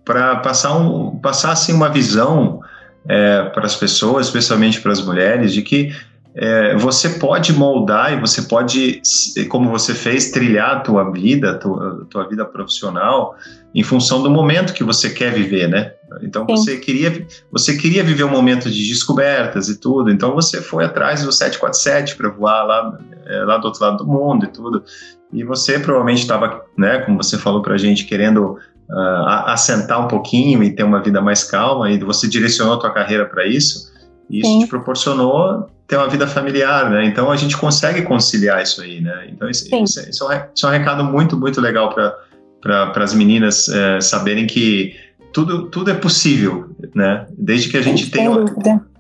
para 0.05 0.37
passar, 0.37 0.77
um, 0.77 1.17
passar 1.19 1.53
assim, 1.53 1.73
uma 1.73 1.89
visão 1.89 2.61
é, 3.09 3.43
para 3.51 3.67
as 3.67 3.75
pessoas, 3.75 4.27
especialmente 4.27 4.81
para 4.81 4.93
as 4.93 5.03
mulheres, 5.03 5.53
de 5.53 5.63
que 5.63 5.93
é, 6.39 6.77
você 6.77 7.09
pode 7.09 7.55
moldar 7.55 8.13
e 8.13 8.21
você 8.21 8.43
pode, 8.43 9.01
como 9.49 9.71
você 9.71 9.95
fez, 9.95 10.31
trilhar 10.31 10.77
a 10.77 10.81
tua 10.81 11.11
vida, 11.11 11.53
a 11.53 11.59
tua, 11.59 12.07
tua 12.11 12.29
vida 12.29 12.45
profissional 12.45 13.35
em 13.75 13.83
função 13.83 14.23
do 14.23 14.31
momento 14.31 14.75
que 14.75 14.85
você 14.85 15.09
quer 15.09 15.33
viver, 15.33 15.67
né? 15.67 15.93
Então 16.23 16.47
você 16.47 16.77
queria, 16.77 17.27
você 17.51 17.77
queria 17.77 18.05
viver 18.05 18.25
um 18.25 18.31
momento 18.31 18.71
de 18.71 18.87
descobertas 18.87 19.71
e 19.71 19.81
tudo, 19.81 20.11
então 20.11 20.35
você 20.35 20.61
foi 20.61 20.85
atrás 20.85 21.25
do 21.25 21.33
747 21.33 22.17
para 22.17 22.29
voar 22.29 22.65
lá, 22.65 22.99
é, 23.27 23.39
lá 23.45 23.57
do 23.57 23.67
outro 23.67 23.83
lado 23.83 23.97
do 23.99 24.07
mundo 24.07 24.45
e 24.45 24.49
tudo. 24.49 24.85
E 25.33 25.43
você 25.43 25.79
provavelmente 25.79 26.21
estava, 26.21 26.63
né, 26.77 26.99
como 26.99 27.17
você 27.23 27.39
falou 27.39 27.63
para 27.63 27.75
a 27.75 27.79
gente, 27.79 28.05
querendo 28.05 28.59
uh, 28.91 29.47
assentar 29.47 30.05
um 30.05 30.09
pouquinho 30.09 30.63
e 30.63 30.75
ter 30.75 30.83
uma 30.83 31.03
vida 31.03 31.21
mais 31.21 31.45
calma, 31.45 31.91
e 31.91 31.99
você 31.99 32.29
direcionou 32.29 32.75
a 32.75 32.79
tua 32.79 32.93
carreira 32.93 33.25
para 33.25 33.47
isso. 33.47 33.96
E 34.29 34.41
isso 34.41 34.51
Sim. 34.51 34.59
te 34.61 34.67
proporcionou 34.67 35.69
ter 35.87 35.97
uma 35.97 36.09
vida 36.09 36.27
familiar, 36.27 36.91
né? 36.91 37.07
Então 37.07 37.31
a 37.31 37.37
gente 37.37 37.57
consegue 37.57 38.03
conciliar 38.03 38.63
isso 38.63 38.83
aí, 38.83 39.01
né? 39.01 39.29
Então 39.29 39.49
isso, 39.49 39.73
isso, 39.75 40.01
é, 40.01 40.11
isso, 40.11 40.33
é, 40.33 40.69
um 40.69 40.71
recado 40.71 41.05
muito, 41.05 41.39
muito 41.39 41.61
legal 41.61 41.95
para 41.95 42.93
as 42.97 43.15
meninas 43.15 43.69
é, 43.69 44.01
saberem 44.01 44.47
que 44.47 44.97
tudo, 45.33 45.69
tudo 45.69 45.91
é 45.91 45.95
possível, 45.95 46.71
né? 46.95 47.27
Desde 47.39 47.69
que 47.69 47.77
a 47.77 47.83
gente 47.83 48.11
tenha, 48.11 48.31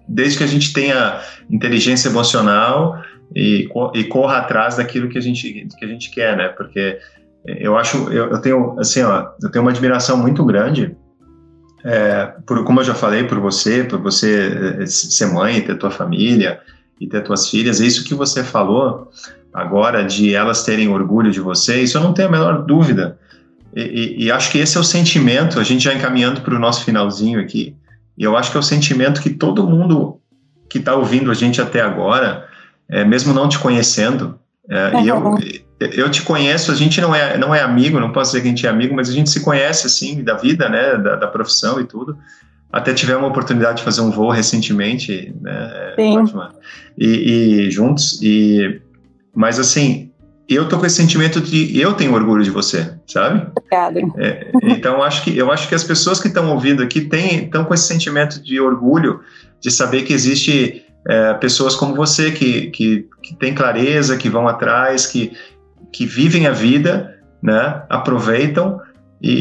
desde 0.07 0.39
que 0.39 0.45
a 0.45 0.47
gente 0.47 0.73
tenha 0.73 1.21
inteligência 1.51 2.09
emocional 2.09 3.03
e, 3.35 3.69
e 3.95 4.05
corra 4.05 4.39
atrás 4.39 4.77
daquilo 4.77 5.09
que 5.09 5.19
a 5.19 5.23
gente 5.23 5.67
que 5.77 5.85
a 5.85 5.89
gente 5.89 6.11
quer, 6.11 6.37
né? 6.37 6.49
Porque 6.49 6.99
eu 7.45 7.77
acho, 7.77 8.13
eu, 8.13 8.31
eu 8.31 8.41
tenho 8.41 8.79
assim, 8.79 9.03
ó, 9.03 9.29
eu 9.43 9.51
tenho 9.51 9.65
uma 9.65 9.71
admiração 9.71 10.17
muito 10.17 10.45
grande 10.45 10.97
é, 11.87 12.33
por, 12.45 12.65
como 12.65 12.81
eu 12.81 12.85
já 12.85 12.95
falei, 12.95 13.23
por 13.23 13.39
você, 13.39 13.85
por 13.85 14.01
você 14.01 14.77
é, 14.81 14.87
ser 14.87 15.27
mãe, 15.27 15.61
ter 15.61 15.79
tua 15.79 15.91
família 15.91 16.61
e 17.01 17.07
ter 17.07 17.23
tuas 17.23 17.49
filhas, 17.49 17.81
é 17.81 17.85
isso 17.85 18.05
que 18.05 18.13
você 18.13 18.43
falou 18.43 19.09
agora 19.55 20.03
de 20.05 20.35
elas 20.35 20.65
terem 20.65 20.89
orgulho 20.89 21.31
de 21.31 21.39
você, 21.39 21.81
isso 21.81 21.97
eu 21.97 22.03
não 22.03 22.13
tenho 22.13 22.27
a 22.27 22.31
menor 22.33 22.65
dúvida. 22.65 23.17
E, 23.75 23.83
e, 23.83 24.25
e 24.25 24.33
acho 24.33 24.51
que 24.51 24.59
esse 24.59 24.77
é 24.77 24.81
o 24.81 24.85
sentimento, 24.85 25.61
a 25.61 25.63
gente 25.63 25.85
já 25.85 25.95
encaminhando 25.95 26.41
para 26.41 26.57
o 26.57 26.59
nosso 26.59 26.85
finalzinho 26.85 27.41
aqui, 27.41 27.77
e 28.19 28.25
eu 28.25 28.37
acho 28.37 28.51
que 28.51 28.57
é 28.57 28.61
o 28.61 28.65
sentimento 28.65 29.23
que 29.23 29.31
todo 29.31 29.67
mundo 29.67 30.19
que 30.69 30.79
está 30.79 30.97
ouvindo 30.97 31.31
a 31.31 31.35
gente 31.35 31.63
até 31.63 31.81
agora, 31.81 32.49
é, 32.89 33.05
mesmo 33.05 33.33
não 33.33 33.49
te 33.49 33.61
conhecendo, 33.61 34.41
é, 34.69 35.03
e 35.03 35.09
eu, 35.09 35.39
eu 35.79 36.11
te 36.11 36.23
conheço, 36.23 36.73
a 36.73 36.75
gente 36.75 37.01
não 37.01 37.15
é, 37.15 37.37
não 37.37 37.55
é 37.55 37.61
amigo, 37.61 38.01
não 38.01 38.13
posso 38.13 38.31
dizer 38.31 38.43
que 38.43 38.49
a 38.49 38.51
gente 38.51 38.67
é 38.67 38.71
amigo, 38.71 38.95
mas 38.95 39.09
a 39.09 39.13
gente 39.13 39.29
se 39.29 39.41
conhece, 39.41 39.87
assim, 39.87 40.23
da 40.23 40.35
vida, 40.35 40.69
né, 40.69 40.97
da, 40.97 41.17
da 41.17 41.27
profissão 41.27 41.81
e 41.81 41.85
tudo, 41.85 42.17
até 42.73 42.95
tivemos 42.95 43.25
a 43.25 43.27
oportunidade 43.27 43.79
de 43.79 43.85
fazer 43.85 44.01
um 44.01 44.11
voo 44.11 44.31
recentemente, 44.31 45.35
né, 45.41 45.95
Fátima? 45.97 46.55
E, 46.97 47.67
e 47.67 47.71
juntos, 47.71 48.21
e 48.23 48.81
mas 49.35 49.59
assim, 49.59 50.11
eu 50.49 50.69
tô 50.69 50.79
com 50.79 50.87
esse 50.87 50.97
sentimento 50.97 51.41
de 51.41 51.79
eu 51.79 51.93
tenho 51.93 52.15
orgulho 52.15 52.43
de 52.43 52.51
você, 52.51 52.95
sabe? 53.07 53.47
Obrigada. 53.57 54.01
É, 54.17 54.51
então 54.63 55.03
acho 55.03 55.25
que 55.25 55.37
eu 55.37 55.51
acho 55.53 55.69
que 55.69 55.75
as 55.75 55.85
pessoas 55.85 56.21
que 56.21 56.29
estão 56.29 56.51
ouvindo 56.53 56.83
aqui 56.83 57.03
têm 57.03 57.45
estão 57.45 57.65
com 57.65 57.75
esse 57.75 57.87
sentimento 57.87 58.43
de 58.43 58.59
orgulho 58.61 59.21
de 59.61 59.71
saber 59.71 60.03
que 60.03 60.13
existe 60.13 60.87
é, 61.09 61.35
pessoas 61.35 61.75
como 61.75 61.95
você 61.95 62.31
que, 62.31 62.71
que, 62.71 63.09
que 63.23 63.35
tem 63.37 63.55
clareza, 63.55 64.17
que 64.17 64.29
vão 64.29 64.49
atrás, 64.49 65.07
que, 65.07 65.33
que 65.97 66.05
vivem 66.05 66.47
a 66.47 66.53
vida, 66.53 67.17
né? 67.43 67.83
Aproveitam 67.89 68.79
e, 69.23 69.33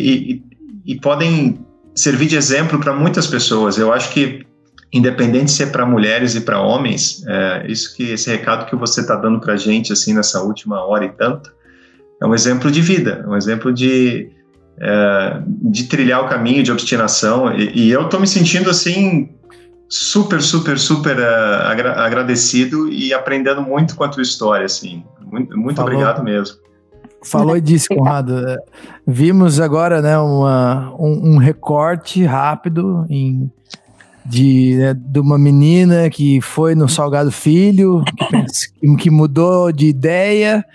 e, 0.85 0.93
e 0.93 0.99
podem 1.01 1.59
servir 1.93 2.27
de 2.27 2.37
exemplo 2.37 2.79
para 2.79 2.93
muitas 2.93 3.27
pessoas. 3.27 3.77
Eu 3.77 3.91
acho 3.91 4.09
que 4.13 4.45
independente 4.93 5.51
se 5.51 5.63
é 5.63 5.65
para 5.65 5.85
mulheres 5.85 6.33
e 6.33 6.39
para 6.39 6.61
homens, 6.61 7.25
é, 7.27 7.65
isso 7.67 7.93
que 7.93 8.11
esse 8.11 8.29
recado 8.29 8.69
que 8.69 8.75
você 8.77 9.01
está 9.01 9.17
dando 9.17 9.41
para 9.41 9.53
a 9.53 9.57
gente 9.57 9.91
assim 9.91 10.13
nessa 10.13 10.41
última 10.41 10.81
hora 10.85 11.03
e 11.03 11.09
tanto 11.09 11.51
é 12.21 12.25
um 12.25 12.33
exemplo 12.33 12.71
de 12.71 12.81
vida, 12.81 13.21
é 13.25 13.27
um 13.27 13.35
exemplo 13.35 13.73
de 13.73 14.31
é, 14.79 15.41
de 15.45 15.83
trilhar 15.85 16.23
o 16.23 16.29
caminho 16.29 16.63
de 16.63 16.71
obstinação 16.71 17.53
e, 17.53 17.87
e 17.87 17.91
eu 17.91 18.03
estou 18.03 18.19
me 18.19 18.27
sentindo 18.27 18.69
assim 18.69 19.29
super 19.89 20.41
super 20.41 20.79
super 20.79 21.17
uh, 21.17 21.63
agra 21.65 21.93
agradecido 22.01 22.89
e 22.89 23.13
aprendendo 23.13 23.61
muito 23.61 23.95
tua 24.07 24.23
história 24.23 24.65
assim 24.65 25.03
muito, 25.35 25.57
muito 25.57 25.81
obrigado 25.81 26.23
mesmo 26.23 26.65
Falou 27.25 27.59
disso, 27.59 27.87
Conrado. 27.89 28.55
Vimos 29.05 29.59
agora 29.59 29.99
né, 29.99 30.15
uma, 30.17 30.93
um, 30.99 31.33
um 31.33 31.37
recorte 31.37 32.23
rápido 32.23 33.05
em 33.09 33.51
de, 34.25 34.75
né, 34.77 34.93
de 34.93 35.19
uma 35.19 35.37
menina 35.37 36.09
que 36.09 36.41
foi 36.41 36.73
no 36.73 36.89
Salgado 36.89 37.31
Filho, 37.31 38.03
que, 38.79 38.95
que 38.95 39.09
mudou 39.11 39.71
de 39.71 39.87
ideia, 39.87 40.65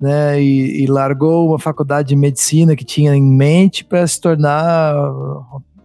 né, 0.00 0.42
e, 0.42 0.82
e, 0.82 0.86
largou 0.86 1.48
uma 1.48 1.58
faculdade 1.58 2.08
de 2.08 2.16
medicina 2.16 2.74
que 2.74 2.84
tinha 2.84 3.14
em 3.14 3.22
mente 3.22 3.84
para 3.84 4.04
se 4.06 4.20
tornar 4.20 4.94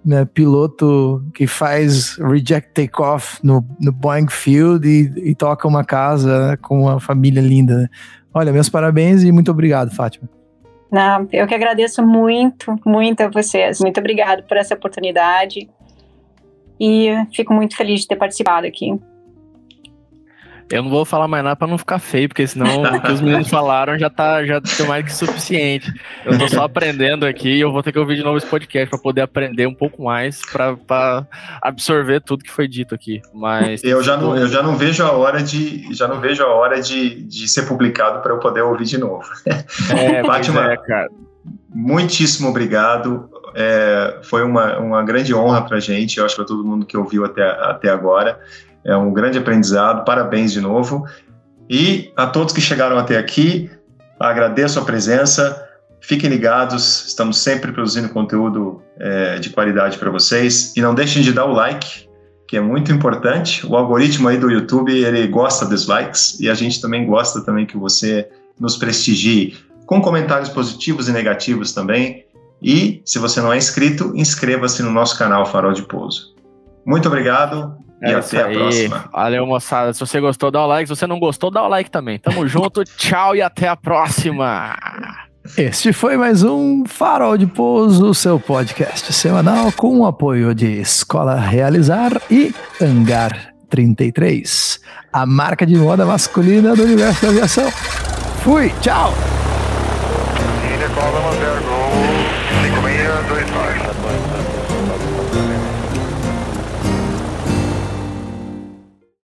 né, 0.05 0.23
piloto 0.25 1.25
que 1.33 1.47
faz 1.47 2.17
reject 2.17 2.73
takeoff 2.73 3.39
no, 3.43 3.65
no 3.81 3.91
Boeing 3.91 4.27
Field 4.29 4.87
e, 4.87 5.31
e 5.31 5.35
toca 5.35 5.67
uma 5.67 5.83
casa 5.83 6.51
né, 6.51 6.57
com 6.57 6.81
uma 6.81 6.99
família 6.99 7.41
linda. 7.41 7.77
Né. 7.77 7.89
Olha, 8.33 8.53
meus 8.53 8.69
parabéns 8.69 9.23
e 9.23 9.31
muito 9.31 9.49
obrigado, 9.49 9.89
Fátima. 9.95 10.29
Não, 10.91 11.27
eu 11.33 11.47
que 11.47 11.55
agradeço 11.55 12.05
muito, 12.05 12.79
muito 12.85 13.21
a 13.21 13.29
vocês. 13.29 13.79
Muito 13.79 13.99
obrigado 13.99 14.43
por 14.43 14.55
essa 14.55 14.75
oportunidade 14.75 15.67
e 16.79 17.09
fico 17.33 17.53
muito 17.53 17.75
feliz 17.75 18.01
de 18.01 18.07
ter 18.07 18.15
participado 18.15 18.67
aqui. 18.67 18.97
Eu 20.71 20.81
não 20.81 20.89
vou 20.89 21.05
falar 21.05 21.27
mais 21.27 21.43
nada 21.43 21.55
para 21.55 21.67
não 21.67 21.77
ficar 21.77 21.99
feio, 21.99 22.27
porque 22.27 22.45
senão 22.47 22.81
o 22.81 23.01
que 23.01 23.11
os 23.11 23.21
meninos 23.21 23.49
falaram 23.49 23.99
já 23.99 24.09
tá 24.09 24.43
já 24.45 24.59
tá 24.59 24.85
mais 24.87 25.05
que 25.05 25.13
suficiente. 25.13 25.93
Eu 26.25 26.37
tô 26.39 26.47
só 26.47 26.63
aprendendo 26.63 27.25
aqui 27.25 27.49
e 27.49 27.61
eu 27.61 27.71
vou 27.71 27.83
ter 27.83 27.91
que 27.91 27.99
ouvir 27.99 28.15
de 28.15 28.23
novo 28.23 28.37
esse 28.37 28.47
podcast 28.47 28.89
para 28.89 28.99
poder 28.99 29.21
aprender 29.21 29.67
um 29.67 29.75
pouco 29.75 30.03
mais 30.03 30.41
para 30.51 31.27
absorver 31.61 32.19
tudo 32.21 32.43
que 32.43 32.51
foi 32.51 32.67
dito 32.67 32.95
aqui. 32.95 33.21
Mas 33.33 33.83
eu 33.83 34.01
já 34.01 34.17
não 34.17 34.35
eu 34.35 34.47
já 34.47 34.63
não 34.63 34.75
vejo 34.75 35.03
a 35.03 35.11
hora 35.11 35.43
de 35.43 35.93
já 35.93 36.07
não 36.07 36.19
vejo 36.19 36.41
a 36.43 36.47
hora 36.47 36.81
de, 36.81 37.23
de 37.23 37.47
ser 37.47 37.63
publicado 37.67 38.21
para 38.21 38.33
eu 38.33 38.39
poder 38.39 38.61
ouvir 38.61 38.85
de 38.85 38.97
novo. 38.97 39.25
É, 39.45 40.23
Fátima, 40.23 40.73
é, 40.73 40.77
cara. 40.77 41.09
Muitíssimo 41.69 42.49
obrigado. 42.49 43.29
É, 43.53 44.19
foi 44.23 44.43
uma, 44.43 44.79
uma 44.79 45.03
grande 45.03 45.33
honra 45.33 45.61
para 45.61 45.77
a 45.77 45.79
gente, 45.79 46.17
eu 46.17 46.25
acho 46.25 46.35
para 46.35 46.45
todo 46.45 46.65
mundo 46.65 46.85
que 46.85 46.97
ouviu 46.97 47.23
até, 47.23 47.43
até 47.43 47.89
agora. 47.89 48.39
É 48.85 48.95
um 48.95 49.11
grande 49.11 49.39
aprendizado, 49.39 50.05
parabéns 50.05 50.51
de 50.51 50.61
novo. 50.61 51.05
E 51.67 52.11
a 52.15 52.27
todos 52.27 52.53
que 52.53 52.61
chegaram 52.61 52.97
até 52.97 53.17
aqui, 53.17 53.69
agradeço 54.19 54.79
a 54.79 54.85
presença. 54.85 55.67
Fiquem 55.99 56.29
ligados, 56.29 57.07
estamos 57.07 57.39
sempre 57.39 57.71
produzindo 57.71 58.09
conteúdo 58.09 58.83
é, 58.99 59.39
de 59.39 59.49
qualidade 59.49 59.97
para 59.97 60.11
vocês. 60.11 60.71
E 60.75 60.81
não 60.81 60.93
deixem 60.93 61.23
de 61.23 61.33
dar 61.33 61.45
o 61.45 61.51
like, 61.51 62.07
que 62.47 62.55
é 62.55 62.61
muito 62.61 62.91
importante. 62.91 63.65
O 63.65 63.75
algoritmo 63.75 64.27
aí 64.27 64.37
do 64.37 64.51
YouTube, 64.51 64.91
ele 64.91 65.25
gosta 65.27 65.65
dos 65.65 65.87
likes 65.87 66.39
e 66.39 66.47
a 66.47 66.53
gente 66.53 66.79
também 66.79 67.07
gosta 67.07 67.43
também 67.43 67.65
que 67.65 67.75
você 67.75 68.29
nos 68.59 68.77
prestigie 68.77 69.57
com 69.87 69.99
comentários 69.99 70.49
positivos 70.49 71.09
e 71.09 71.11
negativos 71.11 71.73
também. 71.73 72.23
E, 72.61 73.01
se 73.03 73.17
você 73.17 73.41
não 73.41 73.51
é 73.51 73.57
inscrito, 73.57 74.13
inscreva-se 74.15 74.83
no 74.83 74.91
nosso 74.91 75.17
canal 75.17 75.45
Farol 75.47 75.73
de 75.73 75.81
Pouso. 75.81 76.35
Muito 76.85 77.07
obrigado 77.07 77.83
é 78.01 78.11
e 78.11 78.13
até 78.15 78.41
a 78.41 78.49
próxima. 78.49 79.09
Valeu, 79.11 79.45
moçada. 79.45 79.93
Se 79.93 79.99
você 79.99 80.19
gostou, 80.19 80.51
dá 80.51 80.63
o 80.63 80.67
like. 80.67 80.87
Se 80.87 80.95
você 80.95 81.07
não 81.07 81.19
gostou, 81.19 81.49
dá 81.49 81.63
o 81.63 81.67
like 81.67 81.89
também. 81.89 82.19
Tamo 82.19 82.47
junto, 82.49 82.83
tchau 82.83 83.35
e 83.35 83.41
até 83.41 83.67
a 83.67 83.75
próxima. 83.75 84.75
Este 85.57 85.93
foi 85.93 86.17
mais 86.17 86.43
um 86.43 86.85
Farol 86.85 87.37
de 87.37 87.45
Pouso, 87.45 88.13
seu 88.15 88.39
podcast 88.39 89.13
semanal 89.13 89.71
com 89.71 89.99
o 89.99 90.05
apoio 90.05 90.55
de 90.55 90.79
Escola 90.79 91.35
Realizar 91.39 92.19
e 92.31 92.53
Hangar 92.81 93.53
33, 93.69 94.79
a 95.13 95.25
marca 95.25 95.65
de 95.65 95.75
moda 95.75 96.05
masculina 96.05 96.75
do 96.75 96.83
universo 96.83 97.21
da 97.21 97.29
aviação. 97.29 97.71
Fui, 98.43 98.73
tchau! 98.81 99.13